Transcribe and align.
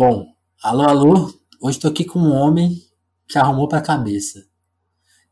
Bom, 0.00 0.34
alô, 0.62 0.82
alô. 0.84 1.40
Hoje 1.60 1.78
tô 1.78 1.88
aqui 1.88 2.06
com 2.06 2.18
um 2.18 2.32
homem 2.32 2.82
que 3.28 3.36
arrumou 3.36 3.68
pra 3.68 3.82
cabeça. 3.82 4.42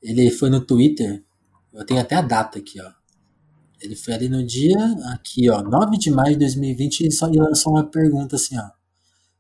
Ele 0.03 0.31
foi 0.31 0.51
no 0.51 0.61
Twitter, 0.61 1.25
eu 1.73 1.87
tenho 1.87 2.03
até 2.03 2.17
a 2.17 2.21
data 2.21 2.59
aqui, 2.59 2.79
ó. 2.79 2.93
Ele 3.81 3.97
foi 3.97 4.13
ali 4.13 4.29
no 4.29 4.47
dia, 4.47 4.77
aqui, 5.11 5.49
ó, 5.49 5.63
9 5.63 5.97
de 5.97 6.11
maio 6.11 6.35
de 6.35 6.41
2020 6.41 7.07
e 7.07 7.11
só 7.11 7.31
lançou 7.35 7.73
uma 7.73 7.91
pergunta 7.91 8.37
assim, 8.37 8.59
ó. 8.59 8.69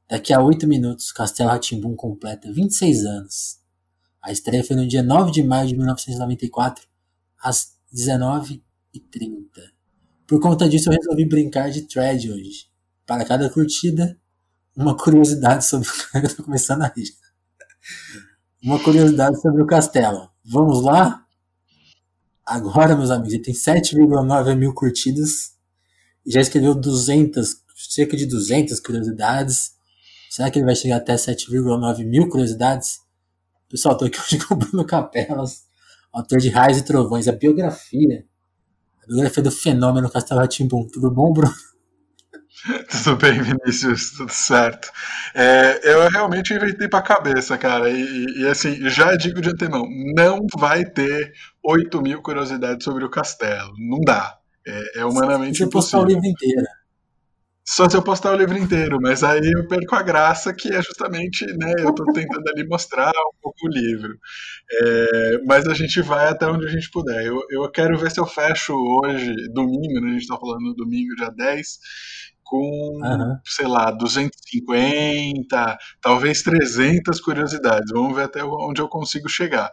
Daqui 0.08 0.32
a 0.32 0.40
8 0.40 0.66
minutos, 0.66 1.12
Castelo 1.12 1.50
Ratimbum 1.50 1.94
completa 1.94 2.50
26 2.50 3.04
anos. 3.04 3.58
A 4.22 4.32
estreia 4.32 4.64
foi 4.64 4.76
no 4.76 4.88
dia 4.88 5.02
9 5.02 5.30
de 5.30 5.42
maio 5.42 5.68
de 5.68 5.76
1994, 5.76 6.86
às 7.38 7.74
19h30. 7.94 8.62
Por 10.26 10.40
conta 10.40 10.66
disso, 10.66 10.88
eu 10.88 10.96
resolvi 10.96 11.28
brincar 11.28 11.70
de 11.70 11.82
thread 11.82 12.32
hoje. 12.32 12.70
Para 13.04 13.26
cada 13.26 13.50
curtida, 13.50 14.18
uma 14.78 14.96
curiosidade 14.96 15.64
sobre. 15.64 15.88
Eu 16.14 16.36
tô 16.36 16.44
começando 16.44 16.82
a 16.82 16.92
rir. 16.94 17.10
Uma 18.62 18.78
curiosidade 18.78 19.40
sobre 19.40 19.60
o 19.60 19.66
castelo. 19.66 20.30
Vamos 20.44 20.82
lá? 20.82 21.24
Agora, 22.46 22.96
meus 22.96 23.10
amigos, 23.10 23.34
ele 23.34 23.42
tem 23.42 23.54
7,9 23.54 24.54
mil 24.56 24.72
curtidas 24.72 25.52
e 26.24 26.30
já 26.30 26.40
escreveu 26.40 26.74
200, 26.74 27.56
cerca 27.74 28.16
de 28.16 28.24
200 28.24 28.80
curiosidades. 28.80 29.72
Será 30.30 30.50
que 30.50 30.58
ele 30.58 30.66
vai 30.66 30.76
chegar 30.76 30.96
até 30.96 31.14
7,9 31.14 32.04
mil 32.04 32.28
curiosidades? 32.28 33.00
Pessoal, 33.68 33.96
tô 33.96 34.04
aqui 34.04 34.18
hoje 34.22 34.38
com 34.38 34.54
o 34.54 34.56
Bruno 34.56 34.84
Capelas, 34.84 35.64
autor 36.12 36.38
de 36.38 36.48
Raios 36.48 36.78
e 36.78 36.84
Trovões, 36.84 37.26
a 37.26 37.32
biografia. 37.32 38.24
A 39.02 39.06
biografia 39.06 39.42
do 39.42 39.50
fenômeno 39.50 40.10
Castelo 40.10 40.40
Ratimbum. 40.40 40.86
Tudo 40.86 41.10
bom, 41.10 41.32
Bruno? 41.32 41.54
Tudo 42.90 43.16
bem, 43.16 43.40
Vinícius, 43.40 44.12
tudo 44.12 44.32
certo. 44.32 44.90
É, 45.34 45.80
eu 45.84 46.08
realmente 46.08 46.52
inventei 46.52 46.88
pra 46.88 47.02
cabeça, 47.02 47.56
cara. 47.56 47.88
E, 47.90 48.40
e, 48.40 48.46
assim, 48.46 48.88
já 48.88 49.14
digo 49.16 49.40
de 49.40 49.50
antemão: 49.50 49.86
não 50.16 50.46
vai 50.58 50.84
ter 50.84 51.32
8 51.62 52.00
mil 52.02 52.20
curiosidades 52.22 52.84
sobre 52.84 53.04
o 53.04 53.10
castelo. 53.10 53.72
Não 53.78 54.00
dá. 54.00 54.36
É, 54.66 55.00
é 55.00 55.04
humanamente 55.04 55.58
Se 55.58 55.64
você 55.64 55.70
postar 55.70 56.00
o 56.00 56.04
livro 56.04 56.26
inteiro. 56.26 56.66
Só 57.64 57.86
se 57.88 57.94
eu 57.94 58.02
postar 58.02 58.32
o 58.32 58.36
livro 58.36 58.56
inteiro, 58.56 58.98
mas 58.98 59.22
aí 59.22 59.50
eu 59.54 59.68
perco 59.68 59.94
a 59.94 60.02
graça, 60.02 60.54
que 60.54 60.72
é 60.72 60.80
justamente, 60.80 61.44
né, 61.58 61.74
eu 61.80 61.90
estou 61.90 62.10
tentando 62.14 62.48
ali 62.48 62.66
mostrar 62.66 63.10
um 63.10 63.36
pouco 63.42 63.66
o 63.66 63.68
livro. 63.68 64.16
É, 64.72 65.38
mas 65.46 65.66
a 65.66 65.74
gente 65.74 66.00
vai 66.00 66.28
até 66.28 66.46
onde 66.46 66.66
a 66.66 66.70
gente 66.70 66.90
puder. 66.90 67.26
Eu, 67.26 67.42
eu 67.50 67.70
quero 67.70 67.98
ver 67.98 68.10
se 68.10 68.18
eu 68.20 68.26
fecho 68.26 68.74
hoje, 68.74 69.34
domingo, 69.52 70.00
né, 70.00 70.08
a 70.08 70.12
gente 70.12 70.22
está 70.22 70.38
falando 70.38 70.62
no 70.62 70.74
domingo, 70.74 71.14
dia 71.16 71.30
10, 71.30 71.78
com, 72.48 72.98
uhum. 73.02 73.38
sei 73.44 73.66
lá, 73.66 73.90
250, 73.90 75.78
talvez 76.00 76.42
300 76.42 77.20
curiosidades. 77.20 77.92
Vamos 77.92 78.16
ver 78.16 78.22
até 78.22 78.42
onde 78.42 78.80
eu 78.80 78.88
consigo 78.88 79.28
chegar. 79.28 79.70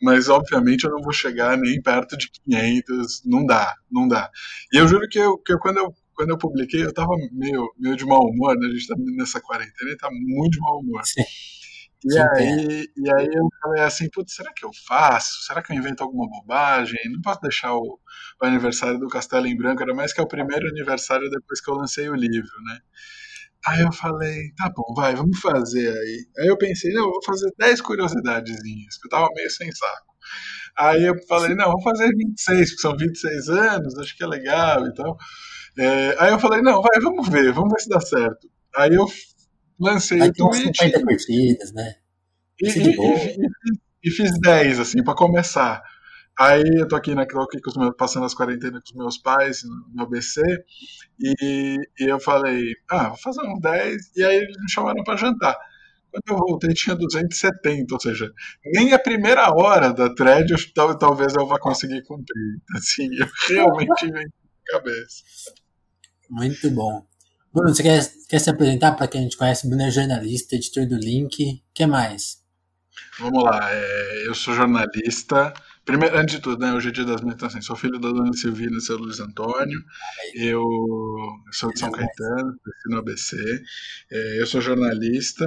Mas, 0.00 0.28
obviamente, 0.28 0.84
eu 0.84 0.90
não 0.90 1.00
vou 1.00 1.12
chegar 1.12 1.56
nem 1.56 1.80
perto 1.80 2.18
de 2.18 2.30
500, 2.44 3.22
não 3.24 3.46
dá, 3.46 3.74
não 3.90 4.06
dá. 4.06 4.30
E 4.70 4.76
eu 4.76 4.86
juro 4.86 5.08
que, 5.08 5.18
eu, 5.18 5.38
que 5.38 5.54
eu, 5.54 5.58
quando 5.58 5.78
eu 5.78 5.94
quando 6.14 6.30
eu 6.30 6.38
publiquei, 6.38 6.82
eu 6.82 6.92
tava 6.92 7.14
meio, 7.30 7.72
meio 7.78 7.94
de 7.94 8.04
mau 8.04 8.18
humor, 8.18 8.58
né? 8.58 8.66
A 8.66 8.70
gente 8.72 8.88
tá 8.88 8.96
nessa 9.16 9.40
quarentena 9.40 9.92
e 9.92 9.96
tá 9.96 10.08
muito 10.10 10.54
de 10.54 10.58
mau 10.58 10.80
humor. 10.80 11.00
Sim. 11.04 11.22
E 12.04 12.16
aí, 12.16 12.86
e 12.96 13.10
aí 13.12 13.26
eu 13.26 13.48
falei 13.60 13.82
assim, 13.82 14.08
putz, 14.10 14.34
será 14.34 14.52
que 14.52 14.64
eu 14.64 14.70
faço? 14.86 15.42
Será 15.44 15.60
que 15.62 15.72
eu 15.72 15.76
invento 15.76 16.02
alguma 16.02 16.28
bobagem? 16.28 16.98
Não 17.10 17.20
posso 17.20 17.40
deixar 17.40 17.74
o, 17.74 17.98
o 18.40 18.46
aniversário 18.46 18.98
do 19.00 19.08
Castelo 19.08 19.46
em 19.48 19.56
Branco, 19.56 19.82
era 19.82 19.92
mais 19.94 20.12
que 20.12 20.20
é 20.20 20.22
o 20.22 20.28
primeiro 20.28 20.68
aniversário 20.68 21.28
depois 21.28 21.60
que 21.60 21.68
eu 21.70 21.74
lancei 21.74 22.08
o 22.08 22.14
livro, 22.14 22.52
né? 22.66 22.78
Aí 23.66 23.82
eu 23.82 23.92
falei, 23.92 24.52
tá 24.56 24.70
bom, 24.74 24.94
vai, 24.94 25.14
vamos 25.14 25.40
fazer 25.40 25.88
aí. 25.90 26.26
Aí 26.38 26.46
eu 26.48 26.56
pensei, 26.56 26.92
não, 26.92 27.04
eu 27.04 27.10
vou 27.10 27.24
fazer 27.24 27.52
10 27.58 27.80
curiosidadezinhas, 27.80 28.96
que 28.98 29.06
eu 29.06 29.10
tava 29.10 29.28
meio 29.34 29.50
sem 29.50 29.70
saco. 29.72 30.14
Aí 30.76 31.04
eu 31.04 31.14
falei, 31.28 31.54
não, 31.54 31.72
vou 31.72 31.82
fazer 31.82 32.08
26, 32.16 32.70
porque 32.70 32.82
são 32.82 32.96
26 32.96 33.48
anos, 33.48 33.98
acho 33.98 34.16
que 34.16 34.24
é 34.24 34.26
legal 34.26 34.86
e 34.86 34.94
tal. 34.94 35.16
É, 35.78 36.16
aí 36.20 36.32
eu 36.32 36.38
falei, 36.40 36.62
não, 36.62 36.82
vai, 36.82 37.00
vamos 37.00 37.28
ver, 37.28 37.52
vamos 37.52 37.70
ver 37.72 37.80
se 37.80 37.88
dá 37.88 38.00
certo. 38.00 38.48
Aí 38.76 38.94
eu 38.94 39.06
lancei 39.78 40.20
o 40.20 40.32
tweet. 40.32 40.76
50 40.76 41.02
curtidas, 41.02 41.72
né? 41.72 41.94
E, 42.60 42.68
e, 42.68 42.90
e, 42.90 43.36
e, 44.04 44.10
fiz 44.10 44.38
10, 44.40 44.80
assim, 44.80 45.02
para 45.02 45.14
começar. 45.14 45.82
Aí 46.38 46.62
eu 46.78 46.86
tô 46.86 46.96
aqui, 46.96 47.14
né, 47.14 47.26
tô 47.26 47.40
aqui 47.40 47.60
com 47.60 47.70
os 47.70 47.76
meus, 47.76 47.94
passando 47.96 48.24
as 48.24 48.34
quarentenas 48.34 48.80
com 48.82 48.90
os 48.90 48.96
meus 48.96 49.18
pais 49.18 49.62
no 49.92 50.02
ABC, 50.04 50.40
e, 51.18 51.76
e 51.98 52.04
eu 52.04 52.20
falei, 52.20 52.74
ah, 52.88 53.08
vou 53.08 53.18
fazer 53.18 53.42
uns 53.42 53.60
10, 53.60 54.16
e 54.16 54.24
aí 54.24 54.36
eles 54.36 54.56
me 54.56 54.70
chamaram 54.70 55.02
para 55.02 55.16
jantar. 55.16 55.56
Quando 56.10 56.22
eu 56.28 56.46
voltei 56.46 56.72
tinha 56.74 56.96
270, 56.96 57.92
ou 57.92 58.00
seja, 58.00 58.32
nem 58.64 58.92
a 58.92 58.98
primeira 58.98 59.50
hora 59.50 59.92
da 59.92 60.14
thread 60.14 60.52
eu, 60.52 60.98
talvez 60.98 61.34
eu 61.34 61.46
vá 61.46 61.58
conseguir 61.58 62.02
cumprir. 62.04 62.60
Assim, 62.74 63.08
eu 63.14 63.26
realmente 63.48 64.04
inventei 64.06 64.32
cabeça. 64.66 65.24
Muito 66.30 66.70
bom. 66.70 67.07
Bruno, 67.52 67.74
você 67.74 67.82
quer, 67.82 68.00
quer 68.28 68.38
se 68.38 68.50
apresentar 68.50 68.92
para 68.92 69.08
quem 69.08 69.20
a 69.20 69.24
gente 69.24 69.36
conhece? 69.36 69.68
Bruno 69.68 69.82
é 69.82 69.90
jornalista, 69.90 70.54
editor 70.54 70.86
do 70.86 70.96
Link. 70.96 71.42
O 71.42 71.74
que 71.74 71.86
mais? 71.86 72.38
Vamos 73.18 73.42
lá, 73.42 73.68
é, 73.72 74.26
eu 74.26 74.34
sou 74.34 74.54
jornalista. 74.54 75.52
Primeiro, 75.84 76.18
antes 76.18 76.36
de 76.36 76.42
tudo, 76.42 76.60
né, 76.60 76.72
hoje 76.72 76.88
é 76.88 76.92
dia 76.92 77.04
das 77.04 77.22
minhas 77.22 77.42
assim, 77.42 77.62
sou 77.62 77.74
filho 77.74 77.98
da 77.98 78.10
dona 78.10 78.32
Silvina 78.32 78.76
e 78.76 78.80
seu 78.80 78.98
Luiz 78.98 79.20
Antônio. 79.20 79.80
Eu, 80.34 80.60
eu 80.60 81.52
sou 81.52 81.72
de 81.72 81.78
São 81.78 81.90
Caetano, 81.90 82.58
cresci 82.62 82.88
no 82.90 82.98
ABC. 82.98 83.62
É, 84.12 84.40
eu 84.40 84.46
sou 84.46 84.60
jornalista 84.60 85.46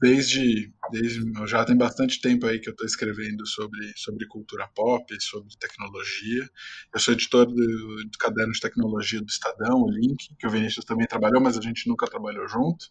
desde, 0.00 0.72
desde 0.90 1.20
já 1.46 1.64
tem 1.64 1.76
bastante 1.76 2.20
tempo 2.20 2.46
aí 2.46 2.58
que 2.58 2.68
eu 2.68 2.72
estou 2.72 2.86
escrevendo 2.86 3.46
sobre, 3.46 3.92
sobre 3.96 4.26
cultura 4.26 4.68
pop, 4.74 5.04
sobre 5.20 5.54
tecnologia. 5.58 6.48
Eu 6.92 7.00
sou 7.00 7.14
editor 7.14 7.46
do, 7.46 7.54
do, 7.54 8.18
caderno 8.18 8.52
de 8.52 8.60
tecnologia 8.60 9.20
do 9.20 9.28
Estadão, 9.28 9.82
o 9.82 9.90
Link, 9.90 10.34
que 10.38 10.46
o 10.46 10.50
Vinícius 10.50 10.84
também 10.84 11.06
trabalhou, 11.06 11.40
mas 11.40 11.56
a 11.56 11.60
gente 11.60 11.88
nunca 11.88 12.06
trabalhou 12.06 12.48
junto. 12.48 12.86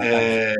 É, 0.00 0.54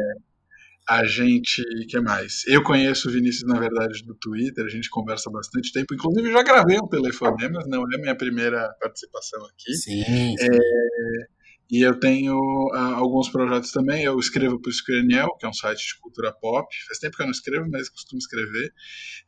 a 0.89 1.05
gente, 1.05 1.63
que 1.87 2.01
mais? 2.01 2.47
Eu 2.47 2.63
conheço 2.63 3.09
o 3.09 3.13
Vinícius, 3.13 3.47
na 3.47 3.59
verdade, 3.59 4.03
do 4.05 4.15
Twitter, 4.15 4.65
a 4.65 4.71
gente 4.71 4.89
conversa 4.89 5.31
bastante 5.31 5.73
tempo. 5.73 5.95
Inclusive, 5.95 6.33
já 6.33 6.43
gravei 6.43 6.79
um 6.79 6.89
telefonema, 6.89 7.63
não 7.67 7.83
é 7.93 7.99
minha 7.99 8.17
primeira 8.17 8.75
participação 8.81 9.45
aqui. 9.47 9.75
Sim. 9.75 10.05
sim. 10.05 10.37
É, 10.41 11.38
e 11.71 11.83
eu 11.83 11.99
tenho 12.01 12.35
uh, 12.35 12.95
alguns 12.95 13.29
projetos 13.29 13.71
também. 13.71 14.03
Eu 14.03 14.19
escrevo 14.19 14.59
para 14.59 14.71
o 14.71 14.73
Scraniel, 14.73 15.37
que 15.39 15.45
é 15.45 15.49
um 15.49 15.53
site 15.53 15.87
de 15.87 16.01
cultura 16.01 16.33
pop. 16.33 16.67
Faz 16.87 16.99
tempo 16.99 17.17
que 17.17 17.23
eu 17.23 17.27
não 17.27 17.33
escrevo, 17.33 17.69
mas 17.71 17.91
costumo 17.91 18.19
escrever. 18.19 18.73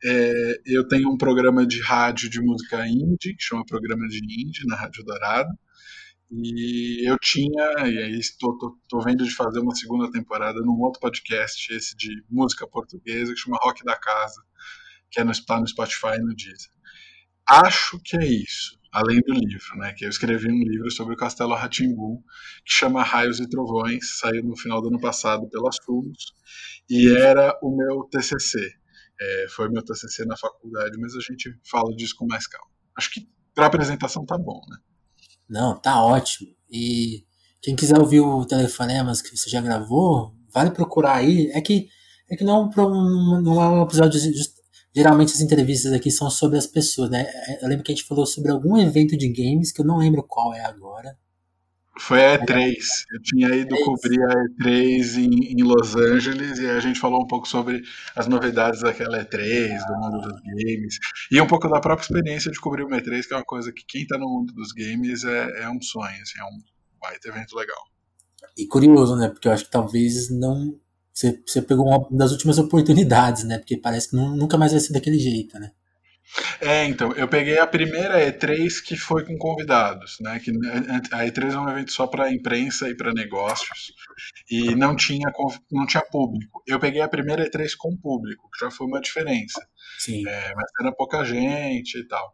É, 0.03 0.61
eu 0.65 0.87
tenho 0.87 1.09
um 1.11 1.17
programa 1.17 1.67
de 1.67 1.79
rádio 1.81 2.29
de 2.29 2.41
música 2.41 2.87
indie, 2.87 3.35
que 3.35 3.43
chama 3.43 3.63
Programa 3.65 4.07
de 4.07 4.17
Indie, 4.17 4.65
na 4.65 4.75
Rádio 4.75 5.03
Dourado. 5.03 5.49
E 6.31 7.07
eu 7.07 7.17
tinha, 7.19 7.87
e 7.87 7.97
aí 7.99 8.19
estou 8.19 8.57
tô, 8.57 8.75
tô, 8.89 9.01
vendo 9.01 9.23
de 9.23 9.35
fazer 9.35 9.59
uma 9.59 9.75
segunda 9.75 10.09
temporada 10.09 10.61
num 10.61 10.79
outro 10.79 10.99
podcast, 10.99 11.71
esse 11.73 11.95
de 11.95 12.23
música 12.29 12.65
portuguesa, 12.67 13.33
que 13.33 13.39
chama 13.39 13.59
Rock 13.61 13.83
da 13.83 13.97
Casa, 13.97 14.41
que 15.11 15.19
é 15.19 15.23
no, 15.23 15.31
tá 15.45 15.59
no 15.59 15.67
Spotify 15.67 16.15
e 16.15 16.21
no 16.21 16.33
Deezer. 16.33 16.71
Acho 17.47 17.99
que 18.03 18.17
é 18.17 18.25
isso 18.25 18.80
além 18.91 19.21
do 19.21 19.33
livro, 19.33 19.77
né? 19.77 19.93
Que 19.93 20.05
eu 20.05 20.09
escrevi 20.09 20.47
um 20.51 20.63
livro 20.63 20.91
sobre 20.91 21.13
o 21.13 21.17
Castelo 21.17 21.55
Ratimbu, 21.55 22.23
que 22.65 22.73
chama 22.73 23.03
Raios 23.03 23.39
e 23.39 23.47
Trovões, 23.47 24.19
saiu 24.19 24.43
no 24.43 24.57
final 24.57 24.81
do 24.81 24.89
ano 24.89 24.99
passado 24.99 25.47
pelas 25.49 25.77
Fumos, 25.83 26.33
e 26.89 27.09
era 27.09 27.57
o 27.61 27.75
meu 27.75 28.03
TCC. 28.11 28.59
É, 29.19 29.45
foi 29.49 29.69
meu 29.69 29.83
TCC 29.83 30.25
na 30.25 30.35
faculdade, 30.35 30.97
mas 30.99 31.15
a 31.15 31.19
gente 31.19 31.49
fala 31.69 31.95
disso 31.95 32.15
com 32.17 32.25
mais 32.25 32.47
calma. 32.47 32.71
Acho 32.97 33.11
que 33.11 33.29
para 33.53 33.67
apresentação 33.67 34.25
tá 34.25 34.37
bom, 34.37 34.61
né? 34.69 34.77
Não, 35.47 35.79
tá 35.79 36.01
ótimo. 36.03 36.49
E 36.71 37.25
quem 37.61 37.75
quiser 37.75 37.99
ouvir 37.99 38.21
o 38.21 38.45
telefonemas 38.45 39.21
que 39.21 39.35
você 39.37 39.49
já 39.49 39.61
gravou, 39.61 40.33
vale 40.51 40.71
procurar 40.71 41.15
aí. 41.15 41.51
É 41.53 41.61
que 41.61 41.87
é 42.29 42.35
que 42.35 42.45
não, 42.45 42.69
é 42.71 42.75
não 42.75 43.61
é 43.61 43.69
um 43.69 43.83
episódio 43.83 44.19
geralmente 44.95 45.33
as 45.33 45.41
entrevistas 45.41 45.93
aqui 45.93 46.11
são 46.11 46.29
sobre 46.29 46.57
as 46.57 46.67
pessoas, 46.67 47.09
né? 47.09 47.25
Eu 47.61 47.67
lembro 47.67 47.83
que 47.83 47.91
a 47.91 47.95
gente 47.95 48.07
falou 48.07 48.25
sobre 48.25 48.51
algum 48.51 48.77
evento 48.77 49.17
de 49.17 49.29
games, 49.29 49.71
que 49.71 49.81
eu 49.81 49.85
não 49.85 49.97
lembro 49.97 50.23
qual 50.23 50.53
é 50.53 50.63
agora. 50.63 51.17
Foi 51.99 52.23
a 52.25 52.39
E3. 52.39 52.73
Eu 53.11 53.21
tinha 53.21 53.49
ido 53.55 53.75
E3. 53.75 53.83
cobrir 53.83 54.21
a 54.23 54.63
E3 54.63 55.17
em, 55.17 55.51
em, 55.51 55.63
Los 55.63 55.95
Angeles 55.95 56.57
e 56.57 56.69
a 56.69 56.79
gente 56.79 56.99
falou 56.99 57.21
um 57.21 57.27
pouco 57.27 57.47
sobre 57.47 57.81
as 58.15 58.27
novidades 58.27 58.81
daquela 58.81 59.23
E3, 59.23 59.77
do 59.85 59.99
mundo 59.99 60.21
dos 60.21 60.41
games, 60.41 60.97
e 61.29 61.39
um 61.39 61.47
pouco 61.47 61.67
da 61.67 61.79
própria 61.79 62.03
experiência 62.03 62.51
de 62.51 62.59
cobrir 62.59 62.83
uma 62.83 62.97
E3, 62.97 63.27
que 63.27 63.33
é 63.33 63.37
uma 63.37 63.45
coisa 63.45 63.71
que 63.71 63.83
quem 63.85 64.03
está 64.03 64.17
no 64.17 64.27
mundo 64.27 64.53
dos 64.53 64.71
games 64.71 65.23
é, 65.23 65.63
é 65.63 65.69
um 65.69 65.81
sonho, 65.81 66.21
assim, 66.21 66.39
é 66.39 66.43
um 66.45 66.57
baita 67.01 67.27
evento 67.27 67.55
legal. 67.55 67.83
E 68.57 68.65
curioso, 68.65 69.15
né? 69.15 69.29
Porque 69.29 69.47
eu 69.47 69.51
acho 69.51 69.65
que 69.65 69.71
talvez 69.71 70.29
não 70.29 70.79
você, 71.21 71.41
você 71.45 71.61
pegou 71.61 71.87
uma 71.87 72.07
das 72.11 72.31
últimas 72.31 72.57
oportunidades, 72.57 73.43
né? 73.43 73.57
Porque 73.57 73.77
parece 73.77 74.09
que 74.09 74.15
nunca 74.15 74.57
mais 74.57 74.71
vai 74.71 74.81
ser 74.81 74.93
daquele 74.93 75.19
jeito, 75.19 75.59
né? 75.59 75.71
É, 76.61 76.85
então, 76.85 77.11
eu 77.13 77.27
peguei 77.27 77.59
a 77.59 77.67
primeira 77.67 78.25
E3 78.25 78.81
que 78.81 78.95
foi 78.95 79.25
com 79.25 79.37
convidados, 79.37 80.17
né? 80.21 80.39
Que 80.39 80.51
a 81.11 81.25
E3 81.25 81.53
é 81.53 81.59
um 81.59 81.69
evento 81.69 81.91
só 81.91 82.07
para 82.07 82.31
imprensa 82.31 82.89
e 82.89 82.95
para 82.95 83.13
negócios 83.13 83.91
e 84.49 84.73
não 84.75 84.95
tinha 84.95 85.29
não 85.71 85.85
tinha 85.85 86.03
público. 86.03 86.63
Eu 86.65 86.79
peguei 86.79 87.01
a 87.01 87.09
primeira 87.09 87.45
E3 87.49 87.71
com 87.77 87.97
público, 87.97 88.49
que 88.49 88.63
já 88.63 88.71
foi 88.71 88.87
uma 88.87 89.01
diferença. 89.01 89.61
Sim. 89.99 90.25
É, 90.27 90.55
mas 90.55 90.65
era 90.79 90.91
pouca 90.93 91.23
gente 91.25 91.97
e 91.97 92.07
tal. 92.07 92.33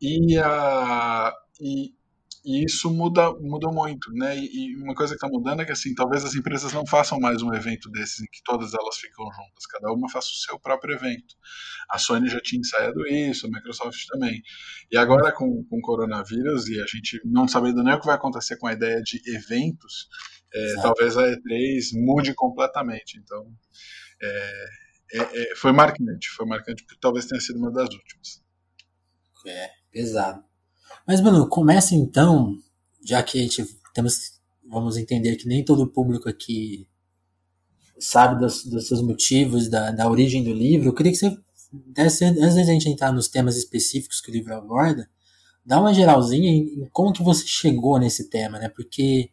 E 0.00 0.38
a 0.38 1.32
e, 1.60 1.94
e 2.44 2.64
isso 2.64 2.90
muda, 2.90 3.32
muda 3.34 3.68
muito, 3.70 4.12
né? 4.12 4.36
E, 4.36 4.72
e 4.72 4.76
uma 4.76 4.94
coisa 4.94 5.12
que 5.12 5.24
está 5.24 5.28
mudando 5.28 5.62
é 5.62 5.64
que 5.64 5.70
assim, 5.70 5.94
talvez 5.94 6.24
as 6.24 6.34
empresas 6.34 6.72
não 6.72 6.84
façam 6.84 7.20
mais 7.20 7.40
um 7.40 7.54
evento 7.54 7.88
desses 7.90 8.20
em 8.20 8.26
que 8.26 8.42
todas 8.44 8.74
elas 8.74 8.96
ficam 8.96 9.24
juntas, 9.26 9.66
cada 9.66 9.92
uma 9.92 10.08
faça 10.10 10.28
o 10.28 10.46
seu 10.46 10.58
próprio 10.58 10.94
evento. 10.94 11.36
A 11.88 11.98
Sony 11.98 12.28
já 12.28 12.40
tinha 12.40 12.60
ensaiado 12.60 13.06
isso, 13.06 13.46
a 13.46 13.50
Microsoft 13.50 14.06
também. 14.08 14.42
E 14.90 14.96
agora 14.96 15.30
com, 15.30 15.64
com 15.64 15.78
o 15.78 15.82
coronavírus 15.82 16.68
e 16.68 16.80
a 16.80 16.86
gente 16.86 17.20
não 17.24 17.46
sabendo 17.46 17.82
nem 17.82 17.94
o 17.94 18.00
que 18.00 18.06
vai 18.06 18.16
acontecer 18.16 18.56
com 18.56 18.66
a 18.66 18.72
ideia 18.72 19.00
de 19.02 19.22
eventos, 19.34 20.08
é, 20.52 20.74
talvez 20.82 21.16
a 21.16 21.22
E3 21.22 21.80
mude 21.94 22.34
completamente. 22.34 23.18
Então, 23.18 23.46
é, 24.20 24.66
é, 25.12 25.42
é, 25.42 25.56
foi 25.56 25.72
marcante, 25.72 26.28
foi 26.30 26.46
marcante 26.46 26.82
porque 26.84 27.00
talvez 27.00 27.26
tenha 27.26 27.40
sido 27.40 27.58
uma 27.58 27.70
das 27.70 27.88
últimas. 27.88 28.42
É, 29.46 29.70
pesado. 29.92 30.51
Mas, 31.12 31.20
mano, 31.20 31.46
começa 31.46 31.94
então, 31.94 32.56
já 33.04 33.22
que 33.22 33.38
a 33.38 33.42
gente 33.42 33.66
temos, 33.92 34.40
vamos 34.66 34.96
entender 34.96 35.36
que 35.36 35.46
nem 35.46 35.62
todo 35.62 35.82
o 35.82 35.86
público 35.86 36.26
aqui 36.26 36.88
sabe 38.00 38.40
dos, 38.40 38.64
dos 38.64 38.88
seus 38.88 39.02
motivos, 39.02 39.68
da, 39.68 39.90
da 39.90 40.08
origem 40.08 40.42
do 40.42 40.54
livro, 40.54 40.88
eu 40.88 40.94
queria 40.94 41.12
que 41.12 41.18
você 41.18 41.36
desse, 41.70 42.24
antes 42.24 42.54
da 42.54 42.62
gente 42.64 42.88
entrar 42.88 43.12
nos 43.12 43.28
temas 43.28 43.58
específicos 43.58 44.22
que 44.22 44.30
o 44.30 44.32
livro 44.32 44.54
aborda, 44.54 45.06
dá 45.62 45.78
uma 45.78 45.92
geralzinha 45.92 46.50
em, 46.50 46.80
em 46.80 46.88
como 46.90 47.12
que 47.12 47.22
você 47.22 47.46
chegou 47.46 47.98
nesse 47.98 48.30
tema, 48.30 48.58
né? 48.58 48.70
Porque 48.70 49.28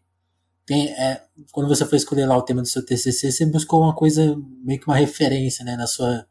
tem, 0.66 0.90
é, 0.90 1.24
quando 1.50 1.70
você 1.70 1.86
foi 1.86 1.98
escolher 1.98 2.26
lá 2.26 2.36
o 2.36 2.42
tema 2.42 2.62
do 2.62 2.68
seu 2.68 2.86
TCC, 2.86 3.32
você 3.32 3.46
buscou 3.46 3.82
uma 3.82 3.96
coisa, 3.96 4.38
meio 4.66 4.82
que 4.82 4.88
uma 4.88 4.98
referência, 4.98 5.64
né, 5.64 5.78
na 5.78 5.88
sua 5.88 6.28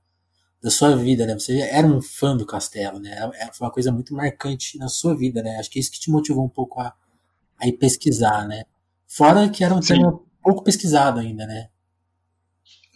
da 0.63 0.71
sua 0.71 0.97
vida, 0.97 1.27
né? 1.27 1.35
Você 1.35 1.59
era 1.61 1.87
um 1.87 2.03
fã 2.03 2.37
do 2.37 2.47
Castelo, 2.47 2.99
né? 2.99 3.31
É, 3.35 3.53
foi 3.53 3.67
uma 3.67 3.73
coisa 3.73 3.93
muito 3.93 4.15
marcante 4.15 4.77
na 4.79 4.89
sua 4.89 5.17
vida, 5.17 5.43
né? 5.43 5.57
Acho 5.59 5.71
que 5.71 5.79
é 5.79 5.81
isso 5.81 5.91
que 5.91 6.01
te 6.01 6.11
motivou 6.11 6.45
um 6.45 6.49
pouco 6.49 6.81
a, 6.81 6.93
a 7.61 7.69
ir 7.69 7.75
pesquisar, 7.75 8.47
né? 8.47 8.65
Fora 9.07 9.49
que 9.49 9.63
era 9.63 9.75
um 9.75 9.83
Sim. 9.83 9.95
tema 9.95 10.21
pouco 10.43 10.65
pesquisado 10.65 11.21
ainda, 11.21 11.47
né? 11.47 11.69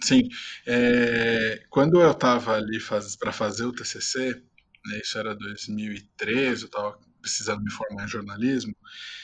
Sim. 0.00 0.28
É, 0.66 1.62
quando 1.70 2.00
eu 2.00 2.10
estava 2.10 2.54
ali 2.56 2.80
faz, 2.80 3.14
para 3.14 3.30
fazer 3.30 3.64
o 3.64 3.72
TCC, 3.72 4.34
né, 4.86 5.00
isso 5.02 5.16
era 5.18 5.34
2013, 5.34 6.62
eu 6.62 6.66
estava 6.66 6.98
precisando 7.20 7.62
me 7.62 7.70
formar 7.70 8.04
em 8.04 8.08
jornalismo, 8.08 8.74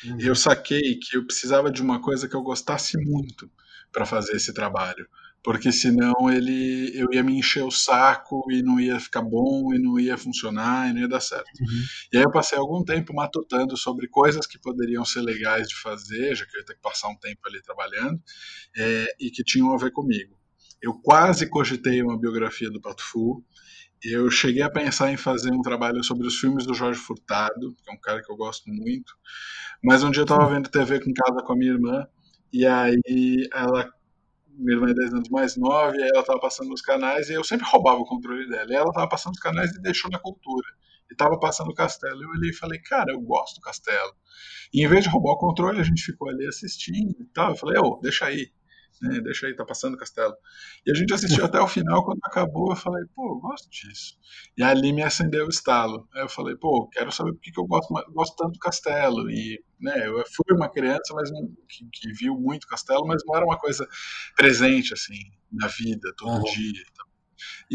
uhum. 0.05 0.21
eu 0.21 0.35
saquei 0.37 1.01
que 1.01 1.17
eu 1.17 1.27
precisava 1.27 1.69
de 1.69 1.83
uma 1.83 2.01
coisa 2.01 2.29
que 2.29 2.37
eu 2.37 2.43
gostasse 2.43 2.97
muito 2.97 3.51
para 3.91 4.07
fazer 4.07 4.37
esse 4.37 4.53
trabalho 4.53 5.09
porque 5.43 5.71
senão 5.71 6.31
ele 6.31 6.91
eu 6.95 7.09
ia 7.13 7.23
me 7.23 7.39
encher 7.39 7.63
o 7.63 7.71
saco 7.71 8.45
e 8.51 8.63
não 8.63 8.81
ia 8.81 8.99
ficar 8.99 9.23
bom 9.23 9.73
e 9.73 9.79
não 9.79 9.99
ia 9.99 10.17
funcionar 10.17 10.91
e 10.91 10.93
não 10.93 11.01
ia 11.01 11.09
dar 11.09 11.21
certo. 11.21 11.49
Uhum. 11.61 11.83
E 12.13 12.19
aí 12.19 12.23
eu 12.23 12.31
passei 12.31 12.59
algum 12.59 12.85
tempo 12.85 13.15
matutando 13.15 13.77
sobre 13.77 14.09
coisas 14.09 14.47
que 14.47 14.59
poderiam 14.59 15.05
ser 15.05 15.23
legais 15.23 15.69
de 15.69 15.77
fazer, 15.77 16.35
já 16.35 16.45
que 16.45 16.57
eu 16.57 16.61
ia 16.61 16.67
ter 16.67 16.75
que 16.75 16.83
passar 16.83 17.09
um 17.09 17.17
tempo 17.17 17.41
ali 17.47 17.63
trabalhando, 17.63 18.21
é, 18.77 19.07
e 19.21 19.31
que 19.31 19.45
tinham 19.45 19.73
a 19.73 19.79
ver 19.79 19.93
comigo. 19.93 20.37
Eu 20.83 20.95
quase 20.95 21.49
cogitei 21.49 22.03
uma 22.03 22.19
biografia 22.19 22.71
do 22.71 22.81
Pato 22.81 23.03
Fu, 23.03 23.45
eu 24.05 24.31
cheguei 24.31 24.63
a 24.63 24.71
pensar 24.71 25.11
em 25.11 25.17
fazer 25.17 25.53
um 25.53 25.61
trabalho 25.61 26.05
sobre 26.05 26.27
os 26.27 26.39
filmes 26.39 26.65
do 26.65 26.75
Jorge 26.75 27.01
Furtado, 27.01 27.75
que 27.83 27.91
é 27.91 27.93
um 27.93 28.01
cara 28.01 28.23
que 28.23 28.31
eu 28.31 28.37
gosto 28.37 28.71
muito, 28.71 29.13
mas 29.83 30.05
um 30.05 30.11
dia 30.11 30.21
eu 30.21 30.25
estava 30.25 30.49
vendo 30.49 30.69
TV 30.69 30.99
em 30.99 31.13
casa 31.13 31.43
com 31.43 31.53
a 31.53 31.57
minha 31.57 31.73
irmã, 31.73 32.07
e 32.53 32.65
aí 32.65 33.49
ela 33.53 33.93
minha 34.59 34.77
irmã 34.77 34.91
é 34.91 34.95
10 34.95 35.15
anos 35.15 35.29
mais 35.31 35.57
nova, 35.57 35.97
e 35.97 36.03
ela 36.03 36.21
estava 36.21 36.41
passando 36.41 36.69
nos 36.69 36.83
canais, 36.83 37.31
e 37.31 37.35
eu 37.35 37.45
sempre 37.45 37.67
roubava 37.71 38.01
o 38.01 38.05
controle 38.05 38.49
dela. 38.49 38.71
E 38.71 38.75
ela 38.75 38.89
estava 38.89 39.09
passando 39.09 39.35
os 39.35 39.41
canais 39.41 39.71
e 39.71 39.81
deixou 39.81 40.11
na 40.11 40.19
cultura. 40.19 40.67
E 41.11 41.15
estava 41.15 41.39
passando 41.39 41.71
o 41.71 41.75
castelo. 41.75 42.23
Eu 42.23 42.29
olhei 42.31 42.51
e 42.51 42.55
falei, 42.55 42.79
cara, 42.81 43.13
eu 43.13 43.21
gosto 43.21 43.57
do 43.57 43.61
castelo. 43.63 44.13
E 44.73 44.85
em 44.85 44.89
vez 44.89 45.05
de 45.05 45.11
roubar 45.11 45.33
o 45.33 45.39
controle, 45.39 45.81
a 45.81 45.85
gente 45.85 46.03
ficou 46.03 46.29
ali 46.29 46.47
assistindo 46.47 47.17
e 47.21 47.25
tal. 47.27 47.51
Eu 47.51 47.57
falei, 47.57 47.79
ô, 47.79 47.99
deixa 48.03 48.27
aí 48.27 48.51
né, 49.03 49.21
deixa 49.21 49.47
aí, 49.47 49.55
tá 49.55 49.65
passando 49.65 49.95
o 49.95 49.99
castelo. 49.99 50.35
E 50.87 50.91
a 50.91 50.95
gente 50.95 51.13
assistiu 51.13 51.45
até 51.45 51.61
o 51.61 51.69
final, 51.69 52.05
quando 52.05 52.19
acabou, 52.25 52.71
eu 52.71 52.77
falei, 52.77 53.05
pô, 53.15 53.35
eu 53.35 53.41
gosto 53.41 53.69
disso. 53.71 54.17
E 54.57 54.63
ali 54.63 54.93
me 54.93 55.03
acendeu 55.03 55.47
o 55.47 55.51
estalo. 55.51 56.09
Aí 56.15 56.23
eu 56.23 56.29
falei, 56.29 56.57
pô, 56.57 56.89
quero 56.93 57.13
saber 57.13 57.33
por 57.33 57.41
que, 57.41 57.53
que 57.53 57.61
eu 57.61 57.67
gosto, 57.67 57.93
gosto 58.13 58.37
tanto 58.37 58.53
do 58.53 58.59
castelo. 58.59 59.31
E, 59.31 59.63
né, 59.81 60.07
eu 60.07 60.25
fui 60.35 60.57
uma 60.57 60.69
criança 60.69 61.15
mas 61.15 61.31
não, 61.31 61.49
que, 61.69 61.89
que, 61.93 62.13
viu 62.13 62.35
muito 62.35 62.67
castelo, 62.67 63.07
mas 63.07 63.23
não 63.27 63.37
era 63.37 63.45
uma 63.45 63.59
coisa 63.59 63.87
presente, 64.37 64.93
assim, 64.93 65.19
na 65.53 65.69
vida, 65.69 66.13
todo 66.17 66.39
uhum. 66.39 66.43
dia. 66.43 66.83
E 66.83 67.08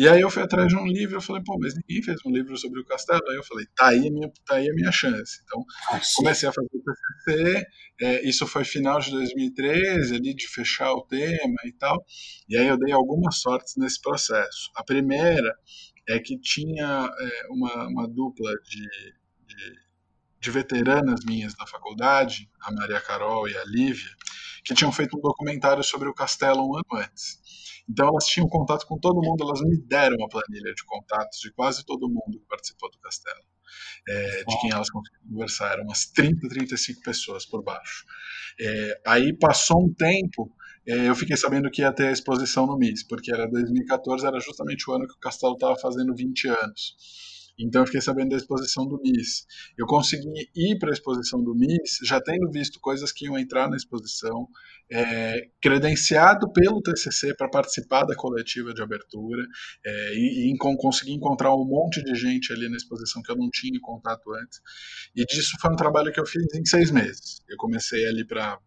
aí 0.07 0.21
eu 0.21 0.29
fui 0.29 0.43
atrás 0.43 0.67
de 0.67 0.75
um 0.75 0.85
livro, 0.85 1.17
eu 1.17 1.21
falei, 1.21 1.41
pô, 1.43 1.57
mas 1.59 1.73
ninguém 1.75 2.03
fez 2.03 2.19
um 2.25 2.31
livro 2.31 2.57
sobre 2.57 2.79
o 2.79 2.85
castelo. 2.85 3.21
Aí 3.29 3.37
eu 3.37 3.43
falei, 3.43 3.65
tá 3.75 3.87
aí 3.87 4.07
a 4.07 4.11
minha, 4.11 4.31
tá 4.45 4.55
aí 4.55 4.69
a 4.69 4.73
minha 4.73 4.91
chance. 4.91 5.41
Então, 5.43 5.63
comecei 6.15 6.47
a 6.47 6.51
fazer 6.51 6.69
o 6.73 6.83
TCC, 6.83 7.65
é, 8.01 8.27
isso 8.27 8.45
foi 8.47 8.65
final 8.65 8.99
de 8.99 9.11
2013, 9.11 10.15
ali 10.15 10.33
de 10.33 10.47
fechar 10.47 10.91
o 10.93 11.05
tema 11.05 11.55
e 11.65 11.71
tal. 11.73 12.05
E 12.49 12.57
aí 12.57 12.67
eu 12.67 12.77
dei 12.77 12.93
algumas 12.93 13.39
sortes 13.39 13.75
nesse 13.77 14.01
processo. 14.01 14.71
A 14.75 14.83
primeira 14.83 15.55
é 16.07 16.19
que 16.19 16.37
tinha 16.39 17.09
é, 17.17 17.47
uma, 17.49 17.87
uma 17.87 18.07
dupla 18.07 18.51
de, 18.65 18.81
de, 19.47 19.79
de 20.39 20.51
veteranas 20.51 21.23
minhas 21.25 21.53
da 21.53 21.65
faculdade, 21.65 22.49
a 22.61 22.71
Maria 22.71 22.99
Carol 22.99 23.47
e 23.47 23.57
a 23.57 23.63
Lívia, 23.65 24.11
que 24.63 24.73
tinham 24.73 24.91
feito 24.91 25.17
um 25.17 25.21
documentário 25.21 25.83
sobre 25.83 26.09
o 26.09 26.13
castelo 26.13 26.67
um 26.67 26.75
ano 26.75 27.03
antes. 27.03 27.39
Então 27.89 28.07
elas 28.07 28.25
tinham 28.25 28.47
contato 28.47 28.85
com 28.87 28.97
todo 28.97 29.21
mundo, 29.21 29.43
elas 29.43 29.61
me 29.61 29.77
deram 29.77 30.15
uma 30.17 30.29
planilha 30.29 30.73
de 30.73 30.83
contatos 30.85 31.39
de 31.39 31.51
quase 31.51 31.85
todo 31.85 32.07
mundo 32.07 32.39
que 32.39 32.47
participou 32.47 32.89
do 32.89 32.97
castelo. 32.99 33.41
É, 34.07 34.43
de 34.43 34.61
quem 34.61 34.71
elas 34.71 34.89
conseguiram 34.89 35.27
conversar, 35.29 35.73
eram 35.73 35.83
umas 35.83 36.05
30, 36.05 36.47
35 36.47 37.01
pessoas 37.01 37.45
por 37.45 37.63
baixo. 37.63 38.05
É, 38.59 39.01
aí 39.05 39.33
passou 39.33 39.83
um 39.85 39.93
tempo, 39.93 40.51
é, 40.85 41.09
eu 41.09 41.15
fiquei 41.15 41.35
sabendo 41.35 41.71
que 41.71 41.81
ia 41.81 41.91
ter 41.91 42.07
a 42.07 42.11
exposição 42.11 42.67
no 42.67 42.77
MIS, 42.77 43.03
porque 43.07 43.33
era 43.33 43.47
2014, 43.47 44.25
era 44.25 44.39
justamente 44.39 44.89
o 44.89 44.93
ano 44.93 45.07
que 45.07 45.13
o 45.13 45.19
castelo 45.19 45.53
estava 45.53 45.75
fazendo 45.77 46.13
20 46.15 46.47
anos. 46.49 46.95
Então 47.57 47.81
eu 47.81 47.85
fiquei 47.85 48.01
sabendo 48.01 48.29
da 48.29 48.37
exposição 48.37 48.87
do 48.87 48.99
MIS. 49.01 49.45
Eu 49.77 49.85
consegui 49.85 50.49
ir 50.55 50.77
para 50.79 50.89
a 50.89 50.93
exposição 50.93 51.43
do 51.43 51.53
MIS, 51.55 51.99
já 52.03 52.19
tendo 52.19 52.49
visto 52.51 52.79
coisas 52.79 53.11
que 53.11 53.25
iam 53.25 53.37
entrar 53.37 53.69
na 53.69 53.77
exposição, 53.77 54.47
é, 54.91 55.47
credenciado 55.61 56.51
pelo 56.51 56.81
TCC 56.81 57.35
para 57.35 57.49
participar 57.49 58.05
da 58.05 58.15
coletiva 58.15 58.73
de 58.73 58.81
abertura 58.81 59.43
é, 59.85 60.13
e, 60.13 60.53
e 60.53 60.57
conseguir 60.57 61.13
encontrar 61.13 61.53
um 61.55 61.65
monte 61.65 62.03
de 62.03 62.15
gente 62.15 62.51
ali 62.51 62.69
na 62.69 62.77
exposição 62.77 63.21
que 63.21 63.31
eu 63.31 63.37
não 63.37 63.49
tinha 63.51 63.79
contato 63.81 64.33
antes. 64.33 64.59
E 65.15 65.25
disso 65.25 65.57
foi 65.59 65.71
um 65.71 65.75
trabalho 65.75 66.11
que 66.11 66.19
eu 66.19 66.25
fiz 66.25 66.43
em 66.55 66.65
seis 66.65 66.91
meses. 66.91 67.41
Eu 67.49 67.57
comecei 67.57 68.05
ali 68.07 68.25
para 68.25 68.59